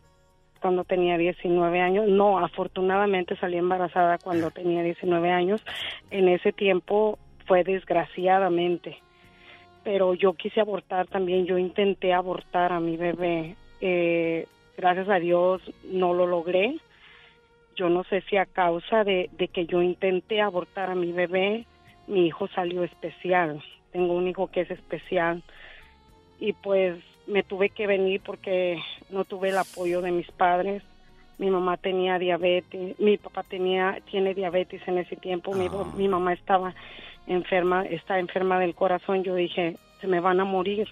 cuando 0.62 0.84
tenía 0.84 1.18
19 1.18 1.80
años. 1.82 2.08
No, 2.08 2.40
afortunadamente 2.40 3.36
salí 3.38 3.58
embarazada 3.58 4.18
cuando 4.18 4.52
tenía 4.52 4.84
19 4.84 5.32
años. 5.32 5.64
En 6.12 6.28
ese 6.28 6.52
tiempo 6.52 7.18
fue 7.46 7.64
desgraciadamente. 7.64 8.98
Pero 9.84 10.14
yo 10.14 10.34
quise 10.34 10.62
abortar 10.62 11.08
también. 11.08 11.46
Yo 11.46 11.58
intenté 11.58 12.14
abortar 12.14 12.72
a 12.72 12.80
mi 12.80 12.98
bebé. 12.98 13.56
Eh, 13.82 14.46
gracias 14.78 15.10
a 15.10 15.20
Dios 15.20 15.62
no 15.86 16.14
lo 16.14 16.28
logré. 16.28 16.78
Yo 17.76 17.90
no 17.90 18.04
sé 18.04 18.22
si 18.30 18.38
a 18.38 18.46
causa 18.46 19.04
de, 19.04 19.30
de 19.38 19.48
que 19.48 19.66
yo 19.66 19.82
intenté 19.82 20.42
abortar 20.42 20.90
a 20.90 20.96
mi 20.96 21.14
bebé, 21.14 21.66
mi 22.08 22.28
hijo 22.28 22.48
salió 22.50 22.84
especial. 22.84 23.64
Tengo 23.92 24.14
un 24.14 24.28
hijo 24.28 24.48
que 24.48 24.62
es 24.62 24.72
especial. 24.72 25.44
Y 26.40 26.54
pues 26.54 26.98
me 27.28 27.44
tuve 27.44 27.70
que 27.70 27.88
venir 27.88 28.22
porque 28.26 28.80
no 29.10 29.24
tuve 29.24 29.50
el 29.50 29.58
apoyo 29.58 30.02
de 30.02 30.12
mis 30.12 30.30
padres. 30.32 30.84
Mi 31.40 31.50
mamá 31.50 31.78
tenía 31.78 32.20
diabetes, 32.20 33.00
mi 33.00 33.18
papá 33.18 33.44
tenía 33.44 33.98
tiene 34.12 34.34
diabetes 34.34 34.82
en 34.88 35.00
ese 35.00 35.16
tiempo, 35.16 35.54
mi, 35.54 35.68
mi 35.96 36.08
mamá 36.08 36.34
estaba 36.34 36.76
enferma, 37.28 37.86
está 37.86 38.20
enferma 38.20 38.60
del 38.60 38.76
corazón. 38.76 39.24
Yo 39.24 39.36
dije, 39.36 39.78
se 40.02 40.08
me 40.08 40.20
van 40.20 40.40
a 40.40 40.46
morir 40.46 40.88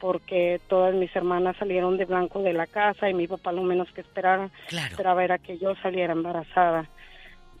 porque 0.00 0.60
todas 0.68 0.94
mis 0.94 1.14
hermanas 1.16 1.56
salieron 1.56 1.96
de 1.96 2.04
blanco 2.04 2.42
de 2.42 2.52
la 2.52 2.66
casa 2.66 3.08
y 3.08 3.14
mi 3.14 3.26
papá 3.26 3.52
lo 3.52 3.62
menos 3.62 3.90
que 3.92 4.00
esperaba, 4.02 4.50
esperaba 4.68 5.24
era 5.24 5.38
que 5.38 5.56
yo 5.58 5.74
saliera 5.76 6.12
embarazada. 6.12 6.88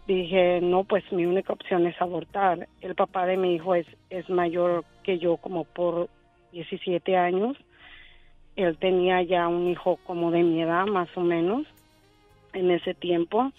Dije, 0.06 0.60
no, 0.60 0.84
pues 0.84 1.10
mi 1.12 1.24
única 1.24 1.54
opción 1.54 1.86
es 1.86 1.98
abortar. 2.02 2.68
El 2.82 2.94
papá 2.94 3.24
de 3.24 3.38
mi 3.38 3.54
hijo 3.54 3.74
es, 3.74 3.86
es 4.10 4.28
mayor 4.28 4.84
que 5.02 5.18
yo 5.18 5.38
como 5.38 5.64
por 5.64 6.10
17 6.52 7.16
años. 7.16 7.56
Él 8.56 8.76
tenía 8.76 9.22
ya 9.22 9.48
un 9.48 9.68
hijo 9.68 9.98
como 10.04 10.30
de 10.30 10.42
mi 10.42 10.60
edad, 10.60 10.84
más 10.86 11.08
o 11.16 11.20
menos, 11.20 11.66
en 12.54 12.70
ese 12.70 12.94
tiempo. 12.94 13.52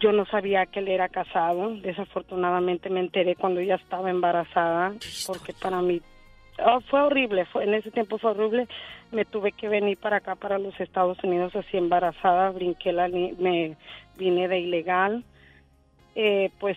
Yo 0.00 0.12
no 0.12 0.26
sabía 0.26 0.66
que 0.66 0.80
él 0.80 0.88
era 0.88 1.08
casado. 1.08 1.74
Desafortunadamente 1.76 2.90
me 2.90 3.00
enteré 3.00 3.36
cuando 3.36 3.60
ya 3.60 3.76
estaba 3.76 4.10
embarazada, 4.10 4.92
porque 5.26 5.52
para 5.52 5.80
mí 5.82 6.00
oh, 6.64 6.80
fue 6.82 7.02
horrible. 7.02 7.44
Fue, 7.46 7.64
en 7.64 7.74
ese 7.74 7.90
tiempo 7.90 8.18
fue 8.18 8.32
horrible. 8.32 8.68
Me 9.12 9.24
tuve 9.24 9.52
que 9.52 9.68
venir 9.68 9.98
para 9.98 10.16
acá, 10.16 10.34
para 10.34 10.58
los 10.58 10.78
Estados 10.80 11.22
Unidos, 11.22 11.54
así 11.56 11.76
embarazada. 11.76 12.50
Brinqué 12.50 12.92
la, 12.92 13.08
me 13.08 13.76
vine 14.16 14.48
de 14.48 14.60
ilegal. 14.60 15.24
Eh, 16.14 16.50
pues 16.58 16.76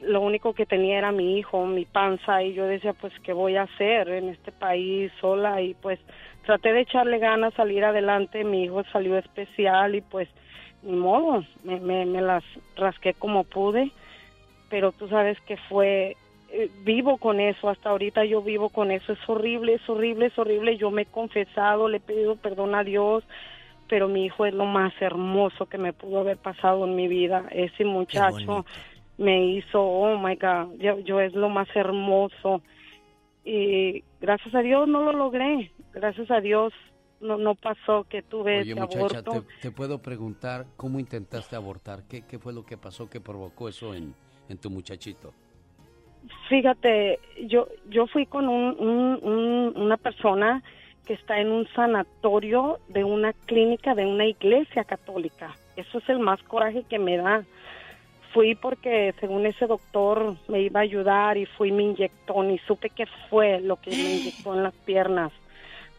lo 0.00 0.20
único 0.20 0.54
que 0.54 0.66
tenía 0.66 0.98
era 0.98 1.12
mi 1.12 1.38
hijo, 1.38 1.66
mi 1.66 1.84
panza, 1.84 2.42
y 2.42 2.54
yo 2.54 2.64
decía, 2.66 2.92
pues, 2.92 3.12
¿qué 3.22 3.32
voy 3.32 3.56
a 3.56 3.62
hacer 3.62 4.08
en 4.08 4.28
este 4.28 4.52
país 4.52 5.12
sola? 5.20 5.60
Y 5.60 5.74
pues 5.74 5.98
traté 6.46 6.72
de 6.72 6.80
echarle 6.80 7.18
ganas, 7.18 7.54
salir 7.54 7.84
adelante, 7.84 8.44
mi 8.44 8.64
hijo 8.64 8.82
salió 8.92 9.18
especial 9.18 9.94
y 9.94 10.00
pues, 10.00 10.28
ni 10.82 10.96
modo, 10.96 11.44
me, 11.64 11.80
me, 11.80 12.06
me 12.06 12.22
las 12.22 12.44
rasqué 12.76 13.14
como 13.14 13.44
pude, 13.44 13.90
pero 14.68 14.92
tú 14.92 15.08
sabes 15.08 15.40
que 15.42 15.56
fue, 15.56 16.16
eh, 16.50 16.70
vivo 16.84 17.18
con 17.18 17.40
eso, 17.40 17.68
hasta 17.68 17.90
ahorita 17.90 18.24
yo 18.24 18.42
vivo 18.42 18.68
con 18.68 18.90
eso, 18.90 19.12
es 19.12 19.28
horrible, 19.28 19.74
es 19.74 19.88
horrible, 19.88 20.26
es 20.26 20.38
horrible, 20.38 20.76
yo 20.76 20.90
me 20.90 21.02
he 21.02 21.06
confesado, 21.06 21.88
le 21.88 21.98
he 21.98 22.00
pedido 22.00 22.36
perdón 22.36 22.74
a 22.74 22.84
Dios, 22.84 23.24
pero 23.88 24.08
mi 24.08 24.26
hijo 24.26 24.46
es 24.46 24.54
lo 24.54 24.66
más 24.66 24.92
hermoso 25.00 25.66
que 25.66 25.78
me 25.78 25.92
pudo 25.92 26.20
haber 26.20 26.36
pasado 26.36 26.84
en 26.84 26.94
mi 26.94 27.08
vida, 27.08 27.46
ese 27.50 27.84
muchacho 27.84 28.64
me 29.18 29.46
hizo, 29.46 29.82
oh 29.82 30.16
my 30.16 30.36
God, 30.36 30.74
yo, 30.78 31.00
yo 31.00 31.20
es 31.20 31.34
lo 31.34 31.48
más 31.48 31.68
hermoso. 31.74 32.62
Y 33.44 34.04
gracias 34.20 34.54
a 34.54 34.60
Dios 34.60 34.88
no 34.88 35.02
lo 35.02 35.12
logré, 35.12 35.72
gracias 35.92 36.30
a 36.30 36.40
Dios 36.40 36.72
no, 37.20 37.36
no 37.36 37.54
pasó 37.54 38.04
que 38.04 38.22
tuve 38.22 38.60
Oye, 38.60 38.74
muchacha, 38.74 39.18
aborto. 39.18 39.42
te, 39.42 39.60
te 39.62 39.70
puedo 39.70 39.98
preguntar 39.98 40.66
cómo 40.76 40.98
intentaste 41.00 41.56
abortar? 41.56 42.04
¿Qué, 42.08 42.22
qué 42.22 42.38
fue 42.38 42.52
lo 42.52 42.64
que 42.64 42.76
pasó 42.76 43.08
que 43.10 43.20
provocó 43.20 43.68
eso 43.68 43.94
en, 43.94 44.14
en 44.48 44.58
tu 44.58 44.70
muchachito? 44.70 45.32
Fíjate, 46.48 47.18
yo, 47.46 47.68
yo 47.90 48.06
fui 48.06 48.26
con 48.26 48.48
un, 48.48 48.76
un- 48.78 49.20
un- 49.22 49.72
una 49.76 49.96
persona 49.96 50.62
que 51.06 51.14
está 51.14 51.40
en 51.40 51.50
un 51.50 51.66
sanatorio 51.74 52.80
de 52.88 53.04
una 53.04 53.32
clínica 53.32 53.94
de 53.94 54.04
una 54.04 54.26
iglesia 54.26 54.84
católica. 54.84 55.56
Eso 55.76 55.98
es 55.98 56.08
el 56.08 56.18
más 56.18 56.42
coraje 56.42 56.84
que 56.88 56.98
me 56.98 57.16
da. 57.16 57.44
Fui 58.34 58.54
porque 58.54 59.14
según 59.20 59.46
ese 59.46 59.66
doctor 59.66 60.36
me 60.48 60.60
iba 60.60 60.80
a 60.80 60.82
ayudar 60.82 61.38
y 61.38 61.46
fui 61.46 61.68
y 61.68 61.72
me 61.72 61.84
inyectó 61.84 62.44
y 62.44 62.58
supe 62.66 62.90
qué 62.90 63.06
fue 63.30 63.60
lo 63.60 63.76
que 63.76 63.96
me 63.96 64.10
inyectó 64.10 64.54
en 64.54 64.64
las 64.64 64.74
piernas. 64.84 65.32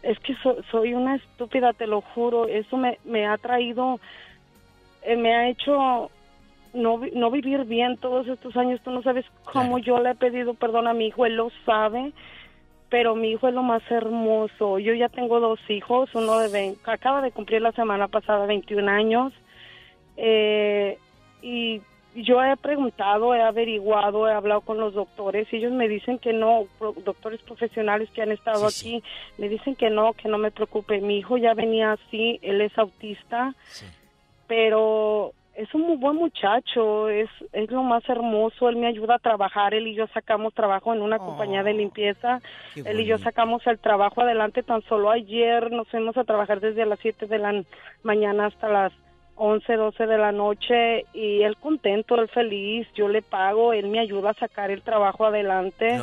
Es 0.04 0.18
que 0.20 0.34
so- 0.36 0.62
soy 0.72 0.94
una 0.94 1.16
estúpida, 1.16 1.74
te 1.74 1.88
lo 1.88 2.02
juro. 2.02 2.48
Eso 2.48 2.78
me, 2.78 2.98
me 3.04 3.26
ha 3.28 3.38
traído, 3.38 4.00
eh, 5.04 5.18
me 5.18 5.34
ha 5.36 5.50
hecho 5.50 6.10
no, 6.74 7.02
no 7.14 7.32
vivir 7.32 7.66
bien 7.66 7.98
todos 7.98 8.28
estos 8.28 8.56
años. 8.56 8.80
Tú 8.82 8.92
no 8.92 9.02
sabes 9.02 9.26
cómo 9.52 9.80
yo 9.80 10.00
le 10.00 10.12
he 10.12 10.16
pedido 10.16 10.54
perdón 10.54 10.88
a 10.88 10.94
mi 10.94 11.08
hijo, 11.08 11.26
él 11.26 11.36
lo 11.36 11.50
sabe, 11.66 12.12
pero 12.90 13.16
mi 13.16 13.32
hijo 13.32 13.48
es 13.48 13.54
lo 13.54 13.64
más 13.64 13.82
hermoso. 13.92 14.80
Yo 14.80 14.94
ya 14.94 15.10
tengo 15.10 15.40
dos 15.40 15.60
hijos, 15.70 16.14
uno 16.16 16.40
de 16.40 16.48
vein- 16.50 16.78
acaba 16.86 17.22
de 17.22 17.32
cumplir 17.32 17.62
la 17.62 17.72
semana 17.74 18.08
pasada 18.08 18.46
21 18.46 18.88
años, 18.90 19.34
eh, 20.18 20.98
y, 21.42 21.82
yo 22.24 22.44
he 22.44 22.56
preguntado, 22.58 23.34
he 23.36 23.42
averiguado, 23.42 24.28
he 24.28 24.34
hablado 24.34 24.62
con 24.62 24.78
los 24.78 24.94
doctores 24.94 25.52
y 25.52 25.58
ellos 25.58 25.72
me 25.72 25.88
dicen 25.88 26.20
que 26.20 26.34
no, 26.34 26.66
doctores 27.04 27.42
profesionales 27.42 28.10
que 28.12 28.22
han 28.22 28.32
estado 28.32 28.66
aquí, 28.68 29.04
me 29.38 29.50
dicen 29.50 29.76
que 29.76 29.90
no, 29.90 30.14
que 30.14 30.28
no 30.28 30.38
me 30.38 30.52
preocupe. 30.52 31.02
Mi 31.02 31.18
hijo 31.18 31.38
ya 31.38 31.54
venía 31.54 31.94
así, 31.94 32.40
él 32.42 32.62
es 32.62 32.78
autista, 32.78 33.54
pero 34.48 35.34
es 35.56 35.74
un 35.74 35.82
muy 35.82 35.98
buen 35.98 36.16
muchacho, 36.16 37.10
es, 37.10 37.30
es 37.52 37.70
lo 37.70 37.84
más 37.84 38.08
hermoso, 38.08 38.70
él 38.70 38.78
me 38.78 38.88
ayuda 38.88 39.16
a 39.16 39.20
trabajar, 39.20 39.74
él 39.74 39.88
y 39.88 39.94
yo 39.94 40.08
sacamos 40.08 40.54
trabajo 40.54 40.94
en 40.94 41.02
una 41.02 41.20
compañía 41.20 41.64
de 41.64 41.74
limpieza, 41.74 42.40
él 42.76 43.02
y 43.02 43.06
yo 43.06 43.18
sacamos 43.18 43.68
el 43.68 43.78
trabajo 43.78 44.22
adelante, 44.22 44.64
tan 44.64 44.82
solo 44.84 45.12
ayer 45.12 45.70
nos 45.70 45.90
fuimos 45.90 46.16
a 46.16 46.24
trabajar 46.24 46.62
desde 46.62 46.86
las 46.86 47.00
7 47.00 47.26
de 47.26 47.40
la 47.40 47.64
mañana 48.04 48.46
hasta 48.46 48.70
las 48.70 48.94
11, 49.42 49.74
12 49.74 50.06
de 50.06 50.18
la 50.18 50.34
noche 50.34 51.06
y 51.14 51.44
él 51.44 51.56
contento, 51.56 52.16
él 52.16 52.28
feliz, 52.28 52.86
yo 52.94 53.08
le 53.08 53.22
pago, 53.22 53.72
él 53.72 53.88
me 53.88 54.00
ayuda 54.00 54.32
a 54.32 54.34
sacar 54.34 54.70
el 54.70 54.82
trabajo 54.82 55.26
adelante. 55.26 55.98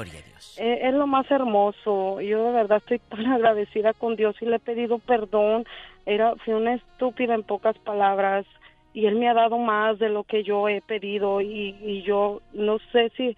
Eh, 0.56 0.80
es 0.82 0.94
lo 0.94 1.06
más 1.06 1.30
hermoso. 1.30 2.22
Yo 2.22 2.44
de 2.44 2.52
verdad 2.52 2.78
estoy 2.78 2.98
tan 2.98 3.26
agradecida 3.32 3.92
con 3.92 4.16
Dios 4.16 4.34
y 4.40 4.46
le 4.46 4.56
he 4.56 4.58
pedido 4.58 4.98
perdón. 4.98 5.66
Era 6.06 6.34
fui 6.36 6.54
una 6.54 6.74
estúpida 6.74 7.34
en 7.34 7.42
pocas 7.42 7.76
palabras 7.78 8.46
y 8.94 9.04
él 9.04 9.16
me 9.16 9.28
ha 9.28 9.34
dado 9.34 9.58
más 9.58 9.98
de 9.98 10.08
lo 10.08 10.24
que 10.24 10.42
yo 10.42 10.66
he 10.70 10.80
pedido 10.80 11.42
y, 11.42 11.76
y 11.82 12.02
yo 12.04 12.40
no 12.54 12.78
sé 12.90 13.12
si 13.18 13.36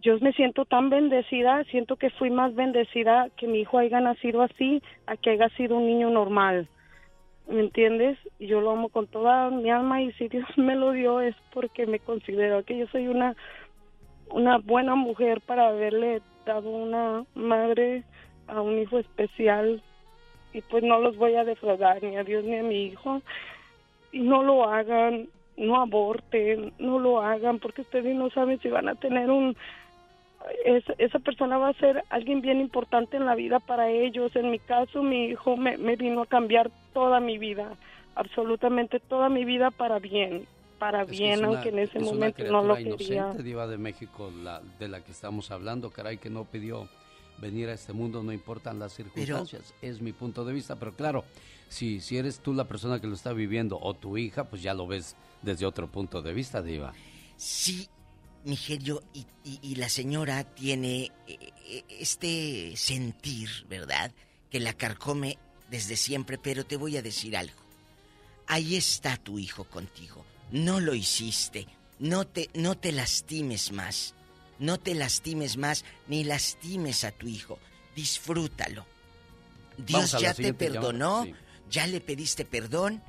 yo 0.00 0.16
me 0.20 0.32
siento 0.32 0.64
tan 0.64 0.90
bendecida, 0.90 1.64
siento 1.64 1.96
que 1.96 2.10
fui 2.10 2.30
más 2.30 2.54
bendecida 2.54 3.30
que 3.36 3.48
mi 3.48 3.62
hijo 3.62 3.78
haya 3.78 4.00
nacido 4.00 4.42
así 4.42 4.80
a 5.08 5.16
que 5.16 5.30
haya 5.30 5.48
sido 5.56 5.76
un 5.76 5.86
niño 5.86 6.08
normal. 6.08 6.68
¿Me 7.48 7.60
entiendes? 7.60 8.18
Yo 8.38 8.60
lo 8.60 8.72
amo 8.72 8.90
con 8.90 9.06
toda 9.06 9.50
mi 9.50 9.70
alma 9.70 10.02
y 10.02 10.12
si 10.12 10.28
Dios 10.28 10.46
me 10.56 10.76
lo 10.76 10.92
dio 10.92 11.20
es 11.20 11.34
porque 11.52 11.86
me 11.86 11.98
considero 11.98 12.62
que 12.64 12.78
yo 12.78 12.86
soy 12.88 13.08
una 13.08 13.34
una 14.30 14.58
buena 14.58 14.94
mujer 14.94 15.40
para 15.40 15.68
haberle 15.68 16.20
dado 16.44 16.68
una 16.68 17.24
madre 17.34 18.04
a 18.46 18.60
un 18.60 18.78
hijo 18.78 18.98
especial 18.98 19.82
y 20.52 20.60
pues 20.62 20.82
no 20.82 21.00
los 21.00 21.16
voy 21.16 21.34
a 21.34 21.44
defraudar 21.44 22.02
ni 22.02 22.16
a 22.16 22.24
Dios 22.24 22.44
ni 22.44 22.56
a 22.56 22.62
mi 22.62 22.84
hijo 22.84 23.22
y 24.12 24.20
no 24.20 24.42
lo 24.42 24.64
hagan, 24.64 25.28
no 25.56 25.80
aborten, 25.80 26.72
no 26.78 26.98
lo 26.98 27.20
hagan, 27.20 27.58
porque 27.58 27.82
ustedes 27.82 28.14
no 28.14 28.30
saben 28.30 28.60
si 28.60 28.68
van 28.68 28.88
a 28.88 28.94
tener 28.94 29.30
un... 29.30 29.56
esa 30.98 31.18
persona 31.18 31.58
va 31.58 31.68
a 31.68 31.74
ser 31.74 32.04
alguien 32.10 32.40
bien 32.40 32.60
importante 32.60 33.16
en 33.16 33.26
la 33.26 33.34
vida 33.34 33.60
para 33.60 33.90
ellos. 33.90 34.34
En 34.36 34.50
mi 34.50 34.58
caso, 34.58 35.02
mi 35.02 35.26
hijo 35.26 35.56
me, 35.56 35.76
me 35.76 35.96
vino 35.96 36.22
a 36.22 36.26
cambiar 36.26 36.70
toda 36.92 37.20
mi 37.20 37.38
vida, 37.38 37.76
absolutamente 38.14 39.00
toda 39.00 39.28
mi 39.28 39.44
vida 39.44 39.70
para 39.70 39.98
bien, 39.98 40.46
para 40.78 41.04
bien, 41.04 41.44
aunque 41.44 41.70
en 41.70 41.80
ese 41.80 41.98
momento 41.98 42.44
no 42.44 42.62
lo 42.62 42.76
quería. 42.76 43.32
diva 43.32 43.66
de 43.66 43.78
México, 43.78 44.32
la, 44.42 44.60
de 44.78 44.88
la 44.88 45.02
que 45.02 45.12
estamos 45.12 45.50
hablando, 45.50 45.90
caray, 45.90 46.18
que 46.18 46.30
no 46.30 46.44
pidió 46.44 46.88
venir 47.38 47.68
a 47.68 47.74
este 47.74 47.92
mundo, 47.92 48.22
no 48.22 48.32
importan 48.32 48.78
las 48.78 48.92
circunstancias, 48.92 49.74
es 49.80 50.00
mi 50.00 50.12
punto 50.12 50.44
de 50.44 50.52
vista, 50.52 50.76
pero 50.76 50.92
claro, 50.92 51.24
si, 51.68 52.00
si 52.00 52.16
eres 52.16 52.40
tú 52.40 52.52
la 52.52 52.64
persona 52.64 53.00
que 53.00 53.06
lo 53.06 53.14
está 53.14 53.32
viviendo 53.32 53.78
o 53.80 53.94
tu 53.94 54.16
hija, 54.18 54.44
pues 54.44 54.62
ya 54.62 54.74
lo 54.74 54.86
ves 54.86 55.16
desde 55.42 55.66
otro 55.66 55.86
punto 55.86 56.22
de 56.22 56.32
vista, 56.32 56.62
Diva. 56.62 56.92
Sí, 57.36 57.88
mi 58.48 58.56
genio, 58.56 59.02
y, 59.14 59.26
y, 59.44 59.74
la 59.76 59.88
señora 59.88 60.42
tiene 60.42 61.12
eh, 61.26 61.38
eh, 61.66 61.84
este 62.00 62.72
sentir, 62.76 63.48
¿verdad? 63.68 64.12
Que 64.50 64.60
la 64.60 64.72
carcome 64.72 65.38
desde 65.70 65.96
siempre, 65.96 66.38
pero 66.38 66.64
te 66.64 66.76
voy 66.76 66.96
a 66.96 67.02
decir 67.02 67.36
algo. 67.36 67.60
Ahí 68.46 68.76
está 68.76 69.16
tu 69.16 69.38
hijo 69.38 69.64
contigo. 69.64 70.24
No 70.50 70.80
lo 70.80 70.94
hiciste. 70.94 71.66
No 71.98 72.26
te, 72.26 72.48
no 72.54 72.76
te 72.76 72.92
lastimes 72.92 73.72
más. 73.72 74.14
No 74.58 74.78
te 74.78 74.94
lastimes 74.94 75.56
más 75.56 75.84
ni 76.06 76.24
lastimes 76.24 77.04
a 77.04 77.12
tu 77.12 77.28
hijo. 77.28 77.58
Disfrútalo. 77.94 78.86
Dios 79.76 80.16
ya 80.18 80.34
te 80.34 80.54
perdonó 80.54 81.26
ya 81.70 81.86
le 81.86 82.00
pediste 82.00 82.44
perdón. 82.44 83.02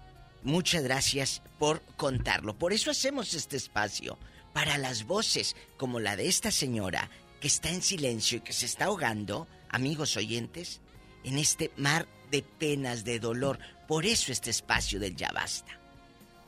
Muchas 0.44 0.84
gracias 0.84 1.42
por 1.58 1.82
contarlo. 1.98 2.58
Por 2.58 2.72
eso 2.72 2.92
hacemos 2.92 3.34
este 3.34 3.58
espacio. 3.58 4.18
Para 4.54 4.78
las 4.78 5.06
voces 5.06 5.56
como 5.78 6.00
la 6.00 6.16
de 6.16 6.28
esta 6.28 6.52
señora 6.52 7.10
que 7.40 7.48
está 7.48 7.70
en 7.70 7.82
silencio 7.82 8.40
y 8.40 8.42
que 8.42 8.54
se 8.54 8.66
está 8.66 8.86
ahogando, 8.86 9.48
amigos 9.70 10.18
oyentes, 10.18 10.82
en 11.24 11.38
este 11.38 11.72
mar 11.78 12.08
de 12.32 12.44
penas, 12.44 13.04
de 13.04 13.20
dolor. 13.20 13.60
Por 13.88 14.06
eso 14.06 14.32
este 14.32 14.50
espacio 14.50 15.00
del 15.00 15.16
ya 15.16 15.32
basta. 15.32 15.80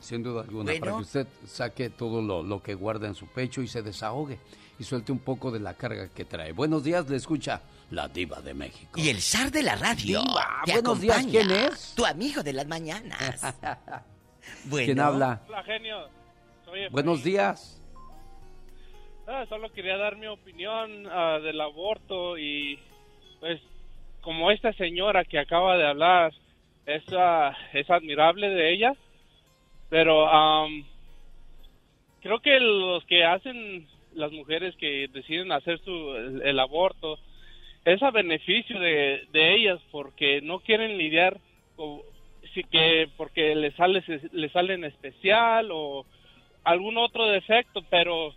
Sin 0.00 0.22
duda 0.22 0.42
alguna, 0.42 0.72
para 0.80 0.92
que 0.92 1.02
usted 1.02 1.26
saque 1.46 1.88
todo 1.88 2.20
lo, 2.20 2.42
lo, 2.42 2.60
que 2.60 2.74
guarda 2.74 3.06
en 3.06 3.14
su 3.14 3.26
pecho 3.28 3.62
y 3.62 3.68
se 3.68 3.82
desahogue 3.82 4.38
y 4.78 4.84
suelte 4.84 5.12
un 5.12 5.20
poco 5.20 5.52
de 5.52 5.60
la 5.60 5.74
carga 5.74 6.08
que 6.08 6.24
trae. 6.24 6.52
Buenos 6.52 6.82
días, 6.82 7.08
le 7.08 7.16
escucha 7.16 7.62
la 7.90 8.08
diva 8.08 8.40
de 8.40 8.52
México. 8.52 8.98
Y 8.98 9.10
el 9.10 9.20
zar 9.20 9.52
de 9.52 9.62
la 9.62 9.76
radio. 9.76 10.24
buenos 10.66 11.00
días, 11.00 11.24
¿quién 11.26 11.50
es? 11.50 11.92
Tu 11.94 12.04
amigo 12.04 12.42
de 12.42 12.52
las 12.52 12.66
mañanas. 12.66 13.40
¿Quién 14.70 14.98
habla? 14.98 15.42
Hola, 15.46 15.62
genio. 15.62 16.08
buenos 16.90 17.22
días. 17.22 17.81
Ah, 19.34 19.46
solo 19.48 19.72
quería 19.72 19.96
dar 19.96 20.16
mi 20.16 20.26
opinión 20.26 21.06
ah, 21.10 21.40
del 21.42 21.58
aborto 21.58 22.36
y 22.36 22.78
pues 23.40 23.62
como 24.20 24.50
esta 24.50 24.74
señora 24.74 25.24
que 25.24 25.38
acaba 25.38 25.78
de 25.78 25.86
hablar 25.86 26.34
es, 26.84 27.02
ah, 27.16 27.56
es 27.72 27.88
admirable 27.88 28.50
de 28.50 28.74
ella, 28.74 28.92
pero 29.88 30.28
creo 32.20 32.40
que 32.40 32.60
los 32.60 33.02
que 33.06 33.24
hacen 33.24 33.88
las 34.12 34.30
mujeres 34.32 34.76
que 34.76 35.08
deciden 35.10 35.50
hacer 35.50 35.78
su 35.78 36.14
el 36.44 36.60
aborto 36.60 37.18
es 37.86 38.02
a 38.02 38.10
beneficio 38.10 38.78
de, 38.78 39.26
de 39.32 39.54
ellas 39.54 39.80
porque 39.90 40.42
no 40.42 40.60
quieren 40.60 40.98
lidiar 40.98 41.40
sí 42.52 42.64
que 42.64 43.08
porque 43.16 43.54
les 43.54 43.74
sale 43.76 44.04
les 44.32 44.52
sale 44.52 44.74
en 44.74 44.84
especial 44.84 45.70
o 45.72 46.04
algún 46.64 46.98
otro 46.98 47.28
defecto 47.28 47.82
pero 47.88 48.34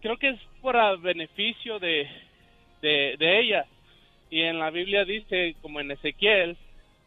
creo 0.00 0.16
que 0.16 0.30
es 0.30 0.40
para 0.62 0.96
beneficio 0.96 1.78
de, 1.78 2.08
de, 2.82 3.16
de 3.18 3.40
ellas 3.40 3.66
y 4.30 4.42
en 4.42 4.58
la 4.58 4.70
Biblia 4.70 5.04
dice 5.04 5.56
como 5.60 5.80
en 5.80 5.90
Ezequiel 5.90 6.56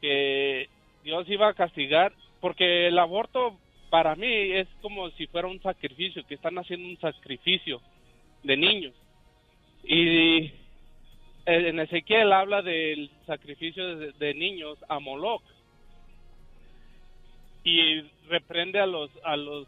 que 0.01 0.69
Dios 1.03 1.27
iba 1.29 1.49
a 1.49 1.53
castigar 1.53 2.13
porque 2.41 2.87
el 2.87 2.99
aborto 2.99 3.57
para 3.89 4.15
mí 4.15 4.27
es 4.27 4.67
como 4.81 5.09
si 5.11 5.27
fuera 5.27 5.47
un 5.47 5.61
sacrificio 5.61 6.25
que 6.27 6.35
están 6.35 6.57
haciendo 6.57 6.87
un 6.87 6.99
sacrificio 6.99 7.79
de 8.43 8.57
niños. 8.57 8.93
Y 9.83 10.51
en 11.45 11.79
Ezequiel 11.79 12.33
habla 12.33 12.61
del 12.61 13.09
sacrificio 13.25 13.97
de, 13.97 14.33
niños 14.33 14.77
a 14.89 14.99
Moloch 14.99 15.43
y 17.63 18.01
reprende 18.27 18.79
a 18.79 18.85
los 18.85 19.09
a 19.23 19.37
los 19.37 19.67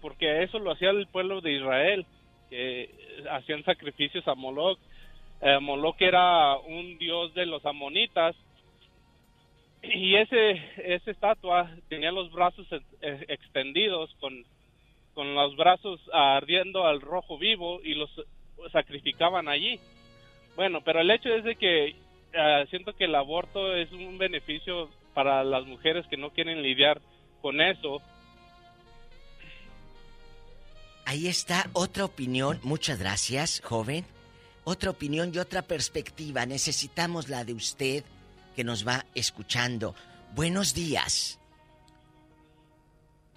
porque 0.00 0.42
eso 0.42 0.58
lo 0.58 0.72
hacía 0.72 0.90
el 0.90 1.06
pueblo 1.06 1.40
de 1.40 1.52
Israel 1.52 2.06
que 2.48 2.90
hacían 3.30 3.64
sacrificios 3.64 4.26
a 4.26 4.34
Moloch 4.34 4.78
eh, 5.40 5.58
Moloch 5.60 6.00
era 6.00 6.56
un 6.58 6.98
dios 6.98 7.32
de 7.34 7.46
los 7.46 7.64
amonitas 7.64 8.36
y 9.82 10.14
ese 10.16 10.60
esa 10.76 11.10
estatua 11.10 11.70
tenía 11.88 12.12
los 12.12 12.30
brazos 12.32 12.66
extendidos 13.00 14.14
con 14.20 14.44
con 15.14 15.34
los 15.34 15.56
brazos 15.56 16.00
ardiendo 16.12 16.86
al 16.86 17.00
rojo 17.00 17.38
vivo 17.38 17.80
y 17.82 17.94
los 17.94 18.10
sacrificaban 18.72 19.48
allí 19.48 19.80
bueno, 20.56 20.82
pero 20.82 21.00
el 21.00 21.10
hecho 21.10 21.34
es 21.34 21.44
de 21.44 21.56
que 21.56 21.94
ah, 22.34 22.64
siento 22.70 22.94
que 22.94 23.04
el 23.04 23.14
aborto 23.14 23.74
es 23.74 23.90
un 23.92 24.18
beneficio 24.18 24.90
para 25.14 25.44
las 25.44 25.64
mujeres 25.64 26.06
que 26.08 26.16
no 26.16 26.30
quieren 26.30 26.62
lidiar 26.62 27.00
con 27.40 27.60
eso. 27.60 28.02
Ahí 31.10 31.26
está 31.26 31.68
otra 31.72 32.04
opinión. 32.04 32.60
Muchas 32.62 33.00
gracias, 33.00 33.60
joven. 33.64 34.04
Otra 34.62 34.90
opinión 34.90 35.32
y 35.34 35.38
otra 35.38 35.62
perspectiva. 35.62 36.46
Necesitamos 36.46 37.28
la 37.28 37.42
de 37.42 37.52
usted 37.52 38.04
que 38.54 38.62
nos 38.62 38.86
va 38.86 39.04
escuchando. 39.16 39.96
Buenos 40.36 40.72
días. 40.72 41.40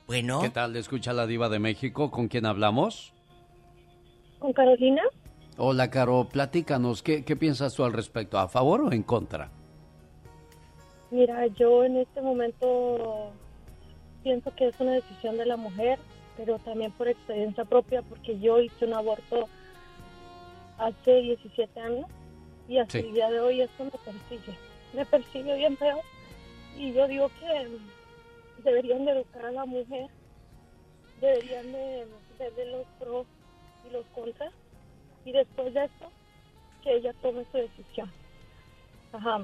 Bueno. 0.05 0.41
¿Qué 0.41 0.51
tal? 0.51 0.75
escucha 0.75 1.13
la 1.13 1.25
diva 1.25 1.49
de 1.49 1.57
México? 1.57 2.11
¿Con 2.11 2.27
quién 2.27 2.45
hablamos? 2.45 3.11
Con 4.37 4.53
Carolina. 4.53 5.01
Hola, 5.57 5.89
Caro, 5.89 6.29
platícanos, 6.31 7.01
¿qué, 7.01 7.25
¿qué 7.25 7.35
piensas 7.35 7.73
tú 7.73 7.83
al 7.83 7.93
respecto? 7.93 8.37
¿A 8.37 8.47
favor 8.49 8.81
o 8.81 8.91
en 8.91 9.01
contra? 9.01 9.49
Mira, 11.09 11.47
yo 11.47 11.83
en 11.83 11.97
este 11.97 12.21
momento 12.21 13.31
pienso 14.21 14.53
que 14.55 14.67
es 14.67 14.79
una 14.79 14.91
decisión 14.91 15.39
de 15.39 15.47
la 15.47 15.57
mujer, 15.57 15.97
pero 16.37 16.59
también 16.59 16.91
por 16.91 17.07
experiencia 17.07 17.65
propia, 17.65 18.01
porque 18.01 18.39
yo 18.39 18.59
hice 18.59 18.85
un 18.85 18.93
aborto 18.93 19.47
hace 20.77 21.21
17 21.21 21.79
años 21.79 22.07
y 22.67 22.77
hasta 22.77 22.99
el 22.99 23.13
día 23.13 23.29
de 23.29 23.39
hoy 23.39 23.61
esto 23.61 23.83
me 23.85 23.91
persigue. 23.91 24.57
Me 24.93 25.05
persigue 25.05 25.55
bien 25.55 25.77
feo 25.77 26.01
y 26.77 26.93
yo 26.93 27.07
digo 27.07 27.29
que 27.39 27.67
deberían 28.63 29.05
de 29.05 29.11
educar 29.11 29.45
a 29.45 29.51
la 29.51 29.65
mujer 29.65 30.09
deberían 31.23 31.71
de 31.71 32.05
ver 32.37 32.53
de 32.53 32.65
los 32.65 32.85
pros 32.99 33.25
y 33.87 33.93
los 33.93 34.05
contras 34.07 34.51
y 35.23 35.31
después 35.31 35.73
de 35.73 35.85
esto 35.85 36.11
que 36.83 36.95
ella 36.95 37.13
tome 37.21 37.45
su 37.49 37.57
decisión. 37.57 38.11
Ajá. 39.13 39.41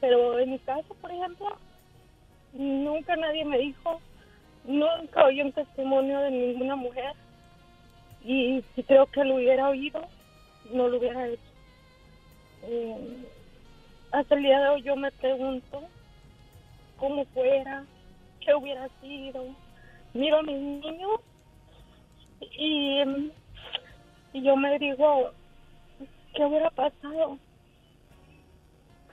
Pero 0.00 0.38
en 0.38 0.50
mi 0.50 0.58
caso, 0.58 0.94
por 1.00 1.10
ejemplo, 1.10 1.56
nunca 2.52 3.16
nadie 3.16 3.44
me 3.44 3.58
dijo, 3.58 4.00
nunca 4.64 5.24
oí 5.24 5.40
un 5.40 5.52
testimonio 5.52 6.20
de 6.20 6.30
ninguna 6.30 6.76
mujer 6.76 7.14
y 8.24 8.62
si 8.74 8.82
creo 8.82 9.06
que 9.06 9.24
lo 9.24 9.36
hubiera 9.36 9.68
oído, 9.68 10.00
no 10.72 10.88
lo 10.88 10.98
hubiera 10.98 11.26
hecho. 11.26 11.42
Eh, 12.64 13.16
hasta 14.12 14.34
el 14.34 14.42
día 14.42 14.60
de 14.60 14.68
hoy 14.68 14.82
yo 14.82 14.94
me 14.94 15.10
pregunto 15.12 15.82
cómo 16.98 17.24
fuera, 17.26 17.84
qué 18.40 18.54
hubiera 18.54 18.88
sido. 19.00 19.44
Miro 20.14 20.38
a 20.38 20.42
mis 20.42 20.58
niños 20.58 21.20
y, 22.40 23.00
y 24.32 24.42
yo 24.42 24.56
me 24.56 24.78
digo, 24.78 25.32
¿qué 26.34 26.44
hubiera 26.44 26.70
pasado? 26.70 27.38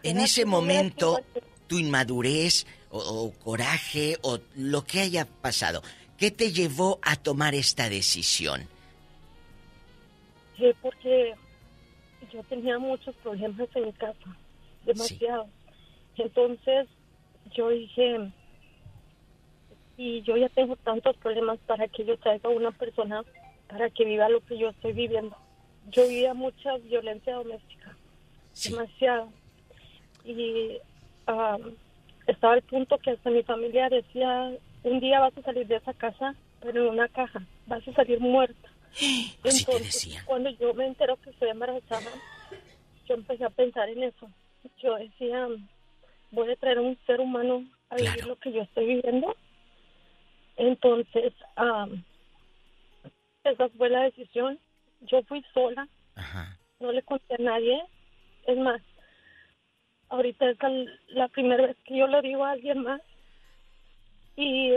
En 0.03 0.19
ese 0.19 0.45
momento, 0.45 1.19
tu 1.67 1.77
inmadurez 1.77 2.65
o, 2.89 2.97
o, 2.99 3.31
coraje 3.39 4.17
o 4.21 4.39
lo 4.55 4.83
que 4.83 5.01
haya 5.01 5.25
pasado, 5.25 5.81
¿qué 6.17 6.31
te 6.31 6.51
llevó 6.51 6.99
a 7.01 7.15
tomar 7.15 7.55
esta 7.55 7.89
decisión? 7.89 8.67
Sí, 10.57 10.71
porque 10.81 11.33
yo 12.31 12.43
tenía 12.43 12.77
muchos 12.79 13.15
problemas 13.17 13.69
en 13.75 13.85
mi 13.85 13.93
casa, 13.93 14.37
demasiado. 14.85 15.47
Entonces 16.17 16.87
yo 17.55 17.69
dije, 17.69 18.31
y 19.97 20.21
yo 20.21 20.37
ya 20.37 20.49
tengo 20.49 20.75
tantos 20.77 21.15
problemas 21.17 21.59
para 21.65 21.87
que 21.87 22.05
yo 22.05 22.17
traiga 22.17 22.49
a 22.49 22.53
una 22.53 22.71
persona 22.71 23.23
para 23.67 23.89
que 23.89 24.05
viva 24.05 24.29
lo 24.29 24.41
que 24.41 24.57
yo 24.57 24.69
estoy 24.69 24.93
viviendo. 24.93 25.35
Yo 25.89 26.07
vivía 26.07 26.33
mucha 26.33 26.77
violencia 26.77 27.35
doméstica, 27.35 27.95
demasiado. 28.63 29.29
Y 30.25 30.77
um, 31.27 31.75
estaba 32.31 32.53
al 32.53 32.61
punto 32.61 32.97
que 32.97 33.11
hasta 33.11 33.29
mi 33.29 33.43
familia 33.43 33.89
decía, 33.89 34.51
un 34.83 34.99
día 34.99 35.19
vas 35.19 35.37
a 35.37 35.41
salir 35.41 35.67
de 35.67 35.77
esa 35.77 35.93
casa, 35.93 36.35
pero 36.61 36.83
en 36.83 36.89
una 36.89 37.07
caja, 37.07 37.41
vas 37.67 37.87
a 37.87 37.93
salir 37.93 38.19
muerta. 38.19 38.69
Así 39.43 39.65
decía. 39.65 40.23
Cuando 40.25 40.49
yo 40.51 40.73
me 40.73 40.87
entero 40.87 41.17
que 41.17 41.29
estoy 41.29 41.49
embarazada, 41.49 42.11
yo 43.07 43.15
empecé 43.15 43.45
a 43.45 43.49
pensar 43.49 43.89
en 43.89 44.03
eso. 44.03 44.29
Yo 44.77 44.95
decía, 44.95 45.47
voy 46.31 46.51
a 46.51 46.55
traer 46.55 46.77
a 46.77 46.81
un 46.81 46.97
ser 47.05 47.19
humano 47.19 47.65
a 47.89 47.95
vivir 47.95 48.25
lo 48.25 48.35
que 48.37 48.51
yo 48.51 48.61
estoy 48.61 48.85
viviendo. 48.85 49.35
Entonces, 50.57 51.33
um, 51.57 52.03
esa 53.43 53.69
fue 53.69 53.89
la 53.89 54.03
decisión. 54.03 54.59
Yo 55.01 55.23
fui 55.23 55.43
sola, 55.53 55.87
no 56.79 56.91
le 56.91 57.01
conté 57.03 57.35
a 57.35 57.41
nadie. 57.41 57.81
Es 58.45 58.57
más, 58.57 58.81
ahorita 60.09 60.49
es 60.49 60.57
la, 61.09 61.27
primera 61.29 61.67
vez 61.67 61.77
que 61.85 61.97
yo 61.97 62.07
le 62.07 62.21
digo 62.21 62.43
a 62.45 62.51
alguien 62.51 62.83
más. 62.83 63.01
Y, 64.35 64.71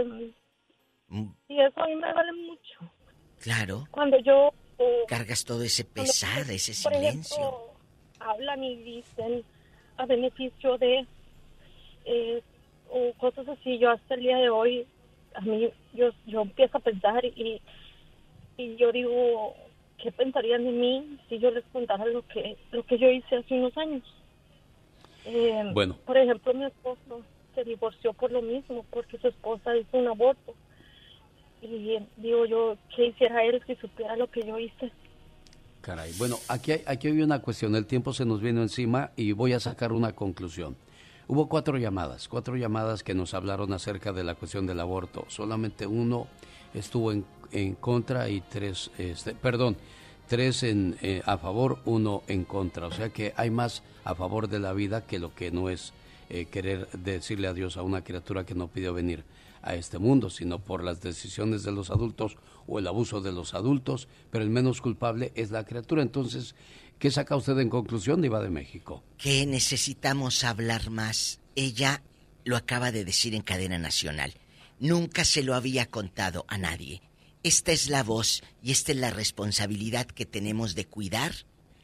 Mm, 1.09 1.31
y 1.49 1.61
eso 1.61 1.83
a 1.83 1.87
mí 1.89 1.95
me 1.97 2.11
vale 2.11 2.33
mucho. 2.33 2.91
Claro. 3.39 3.87
Cuando 3.91 4.19
yo... 4.21 4.51
eh, 4.79 5.03
Cargas 5.07 5.45
todo 5.45 5.63
ese 5.63 5.85
cuando, 5.85 6.05
pesar, 6.05 6.41
ese 6.51 6.73
por 6.83 6.95
silencio. 6.95 7.37
ejemplo, 7.37 7.75
hablan 8.21 8.65
y 8.65 8.77
dicen 8.77 9.45
a 9.99 10.07
beneficio 10.07 10.79
de 10.79 11.07
eh, 12.07 12.43
o 12.89 13.13
cosas 13.19 13.47
así. 13.47 13.79
Yo 13.79 13.91
hasta 13.91 14.15
el 14.15 14.21
día 14.23 14.39
de 14.39 14.49
hoy, 14.49 14.87
a 15.35 15.43
mí, 15.43 15.69
yo, 15.93 16.11
yo 16.27 16.41
empiezo 16.43 16.79
a 16.79 16.81
pensar 16.81 17.23
y, 17.27 17.61
y 18.57 18.77
yo 18.77 18.91
digo, 18.91 19.55
¿qué 19.99 20.11
pensarían 20.13 20.65
de 20.65 20.71
mí 20.73 21.19
si 21.29 21.39
yo 21.39 21.51
les 21.51 21.65
contara 21.75 22.07
lo 22.07 22.27
que, 22.29 22.57
lo 22.71 22.85
que 22.87 22.97
yo 22.99 23.11
hice 23.11 23.37
hace 23.37 23.53
unos 23.55 23.77
años? 23.77 24.03
Eh, 25.25 25.71
Bueno. 25.73 25.97
Por 26.05 26.17
ejemplo, 26.17 26.53
mi 26.55 26.65
esposo 26.65 27.23
se 27.55 27.65
divorció 27.65 28.13
por 28.13 28.31
lo 28.31 28.43
mismo, 28.43 28.85
porque 28.91 29.19
su 29.19 29.29
esposa 29.29 29.77
hizo 29.77 29.99
un 29.99 30.09
aborto. 30.09 30.55
Y 31.61 31.99
digo 32.17 32.45
yo, 32.47 32.77
¿qué 32.95 33.07
hiciera 33.07 33.45
él 33.45 33.63
si 33.67 33.77
supiera 33.77 34.17
lo 34.17 34.29
que 34.31 34.43
yo 34.43 34.59
hice? 34.59 34.91
Caray, 35.81 36.13
bueno, 36.19 36.37
aquí 36.49 36.73
hay, 36.73 36.83
aquí 36.87 37.09
hay 37.09 37.23
una 37.23 37.41
cuestión, 37.41 37.75
el 37.75 37.87
tiempo 37.87 38.13
se 38.13 38.25
nos 38.25 38.41
viene 38.41 38.63
encima 38.63 39.11
y 39.17 39.33
voy 39.33 39.53
a 39.53 39.61
sacar 39.61 39.93
una 39.93 40.13
conclusión. 40.13 40.77
Hubo 41.29 41.49
cuatro 41.49 41.77
llamadas, 41.79 42.29
cuatro 42.29 42.57
llamadas 42.57 43.03
que 43.03 43.15
nos 43.15 43.35
hablaron 43.35 43.73
acerca 43.73 44.13
de 44.13 44.25
la 44.25 44.35
cuestión 44.35 44.67
del 44.67 44.81
aborto. 44.81 45.25
Solamente 45.29 45.87
uno 45.87 46.27
estuvo 46.75 47.13
en, 47.13 47.25
en 47.53 47.75
contra 47.75 48.29
y 48.29 48.41
tres, 48.43 48.91
este, 48.99 49.35
perdón, 49.35 49.77
tres 50.29 50.63
en, 50.63 50.97
eh, 51.03 51.23
a 51.27 51.39
favor, 51.39 51.79
uno 51.85 52.23
en 52.29 52.45
contra. 52.45 52.87
O 52.87 52.93
sea 52.93 53.11
que 53.11 53.33
hay 53.37 53.51
más 53.51 53.83
a 54.05 54.15
favor 54.15 54.49
de 54.49 54.59
la 54.59 54.73
vida 54.73 55.07
que 55.07 55.19
lo 55.19 55.35
que 55.35 55.51
no 55.51 55.69
es 55.69 55.93
eh, 56.31 56.47
querer 56.47 56.89
decirle 56.93 57.49
adiós 57.49 57.77
a 57.77 57.83
una 57.83 58.03
criatura 58.05 58.45
que 58.45 58.55
no 58.55 58.69
pidió 58.69 58.95
venir 58.95 59.25
a 59.63 59.75
este 59.75 59.99
mundo, 59.99 60.31
sino 60.31 60.59
por 60.59 60.83
las 60.83 61.01
decisiones 61.01 61.63
de 61.63 61.73
los 61.73 61.91
adultos 61.91 62.37
o 62.67 62.79
el 62.79 62.87
abuso 62.87 63.21
de 63.21 63.33
los 63.33 63.55
adultos, 63.55 64.09
pero 64.31 64.43
el 64.43 64.51
menos 64.51 64.81
culpable 64.81 65.33
es 65.35 65.51
la 65.51 65.65
criatura. 65.65 66.03
Entonces, 66.03 66.55
¿qué 66.99 67.11
saca 67.11 67.37
usted 67.37 67.59
en 67.59 67.71
conclusión, 67.71 68.21
Diva 68.23 68.41
de 68.43 68.51
México? 68.51 69.03
que 69.19 69.47
necesitamos 69.47 70.43
hablar 70.45 70.91
más. 70.91 71.41
Ella 71.55 72.03
lo 72.45 72.57
acaba 72.57 72.91
de 72.91 73.05
decir 73.05 73.35
en 73.35 73.43
cadena 73.43 73.79
nacional. 73.79 74.35
Nunca 74.81 75.25
se 75.25 75.45
lo 75.45 75.55
había 75.55 75.87
contado 75.87 76.45
a 76.49 76.59
nadie. 76.59 77.03
Esta 77.43 77.73
es 77.73 77.89
la 77.89 78.05
voz 78.05 78.43
y 78.63 78.71
esta 78.71 78.93
es 78.93 78.99
la 78.99 79.11
responsabilidad 79.11 80.07
que 80.07 80.27
tenemos 80.27 80.75
de 80.75 80.87
cuidar 80.87 81.33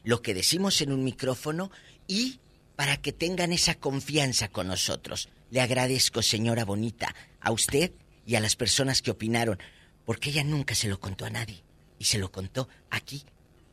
lo 0.03 0.21
que 0.21 0.33
decimos 0.33 0.81
en 0.81 0.93
un 0.93 1.03
micrófono 1.03 1.69
y 2.07 2.39
para 2.77 2.95
que 2.97 3.11
tengan 3.11 3.51
esa 3.51 3.75
confianza 3.75 4.47
con 4.47 4.67
nosotros. 4.67 5.27
Le 5.51 5.59
agradezco, 5.59 6.21
señora 6.21 6.63
bonita, 6.63 7.13
a 7.41 7.51
usted 7.51 7.91
y 8.25 8.35
a 8.35 8.39
las 8.39 8.55
personas 8.55 9.01
que 9.01 9.11
opinaron, 9.11 9.59
porque 10.05 10.29
ella 10.29 10.45
nunca 10.45 10.75
se 10.75 10.87
lo 10.87 10.99
contó 10.99 11.25
a 11.25 11.29
nadie. 11.29 11.63
Y 11.97 12.05
se 12.05 12.19
lo 12.19 12.31
contó 12.31 12.69
aquí, 12.89 13.25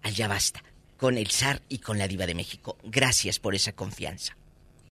al 0.02 0.14
Ya 0.14 0.26
Basta, 0.26 0.64
con 0.96 1.16
el 1.16 1.30
zar 1.30 1.62
y 1.68 1.78
con 1.78 1.98
la 1.98 2.08
diva 2.08 2.26
de 2.26 2.34
México. 2.34 2.76
Gracias 2.82 3.38
por 3.38 3.54
esa 3.54 3.72
confianza. 3.72 4.36